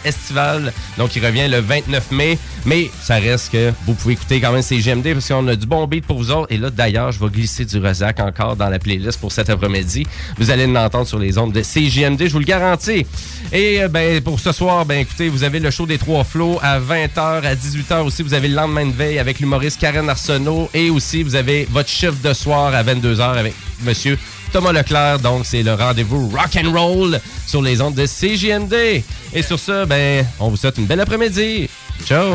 Donc, 0.99 1.16
il 1.16 1.24
revient 1.24 1.49
le 1.49 1.59
29 1.61 2.11
mai. 2.12 2.39
Mais 2.66 2.91
ça 3.03 3.15
reste 3.15 3.53
que 3.53 3.73
vous 3.87 3.95
pouvez 3.95 4.15
écouter 4.15 4.41
quand 4.41 4.53
même 4.53 4.62
ces 4.62 4.78
GMD 4.78 5.15
parce 5.15 5.28
qu'on 5.28 5.47
a 5.49 5.57
du 5.57 5.66
bon 5.66 5.87
beat 5.87 6.05
pour 6.05 6.19
vous 6.19 6.31
autres. 6.31 6.53
Et 6.53 6.59
là, 6.59 6.70
d'ailleurs, 6.70 7.12
je 7.12 7.19
vais 7.19 7.31
glisser 7.31 7.65
du 7.65 7.78
Rosac 7.78 8.20
encore 8.20 8.57
dans 8.57 8.69
la 8.69 8.78
playlist 8.78 9.19
pour 9.19 9.32
cet 9.32 9.49
après-midi. 9.51 10.07
Vous 10.37 10.51
allez 10.51 10.66
l'entendre 10.66 11.07
sur 11.07 11.19
les 11.19 11.39
ondes 11.39 11.53
de 11.53 11.62
CGMD, 11.62 12.27
je 12.27 12.32
vous 12.32 12.39
le 12.39 12.45
garantis. 12.45 13.07
Et 13.53 13.82
euh, 13.82 13.89
ben, 13.89 14.20
pour 14.20 14.39
ce 14.41 14.53
soir, 14.53 14.85
ben 14.85 15.01
écoutez, 15.01 15.28
vous 15.28 15.43
avez 15.43 15.59
le 15.59 15.70
show 15.70 15.87
des 15.87 15.99
Trois 15.99 16.24
Flots 16.24 16.59
à 16.62 16.78
20h, 16.78 17.45
à 17.45 17.55
18h 17.55 18.03
aussi. 18.03 18.23
Vous 18.23 18.35
avez 18.35 18.49
le 18.49 18.55
lendemain 18.55 18.87
de 18.87 18.93
veille 18.93 19.19
avec 19.19 19.41
l'humoriste 19.41 19.81
Karen 19.81 20.09
Arsenault. 20.09 20.70
Et 20.74 20.91
aussi, 20.91 21.23
vous 21.23 21.35
avez 21.35 21.66
votre 21.70 21.89
chiffre 21.89 22.16
de 22.23 22.32
soir 22.32 22.74
à 22.74 22.82
22h 22.82 23.39
avec 23.39 23.55
monsieur 23.82 24.19
Thomas 24.53 24.73
Leclerc. 24.73 25.21
Donc, 25.21 25.47
c'est 25.47 25.63
le 25.63 25.75
rendez-vous 25.75 26.29
rock 26.29 26.57
and 26.57 26.73
roll 26.73 27.21
sur 27.47 27.63
les 27.63 27.81
ondes 27.81 27.95
de 27.95 28.07
CJMD. 28.07 29.03
Et 29.33 29.43
sur 29.43 29.59
ce, 29.59 29.85
ben, 29.85 30.27
on 30.39 30.49
vous 30.49 30.57
souhaite 30.57 30.79
une 30.79 30.87
belle 30.87 31.01
après-midi. 31.01 31.69
Ciao! 32.05 32.35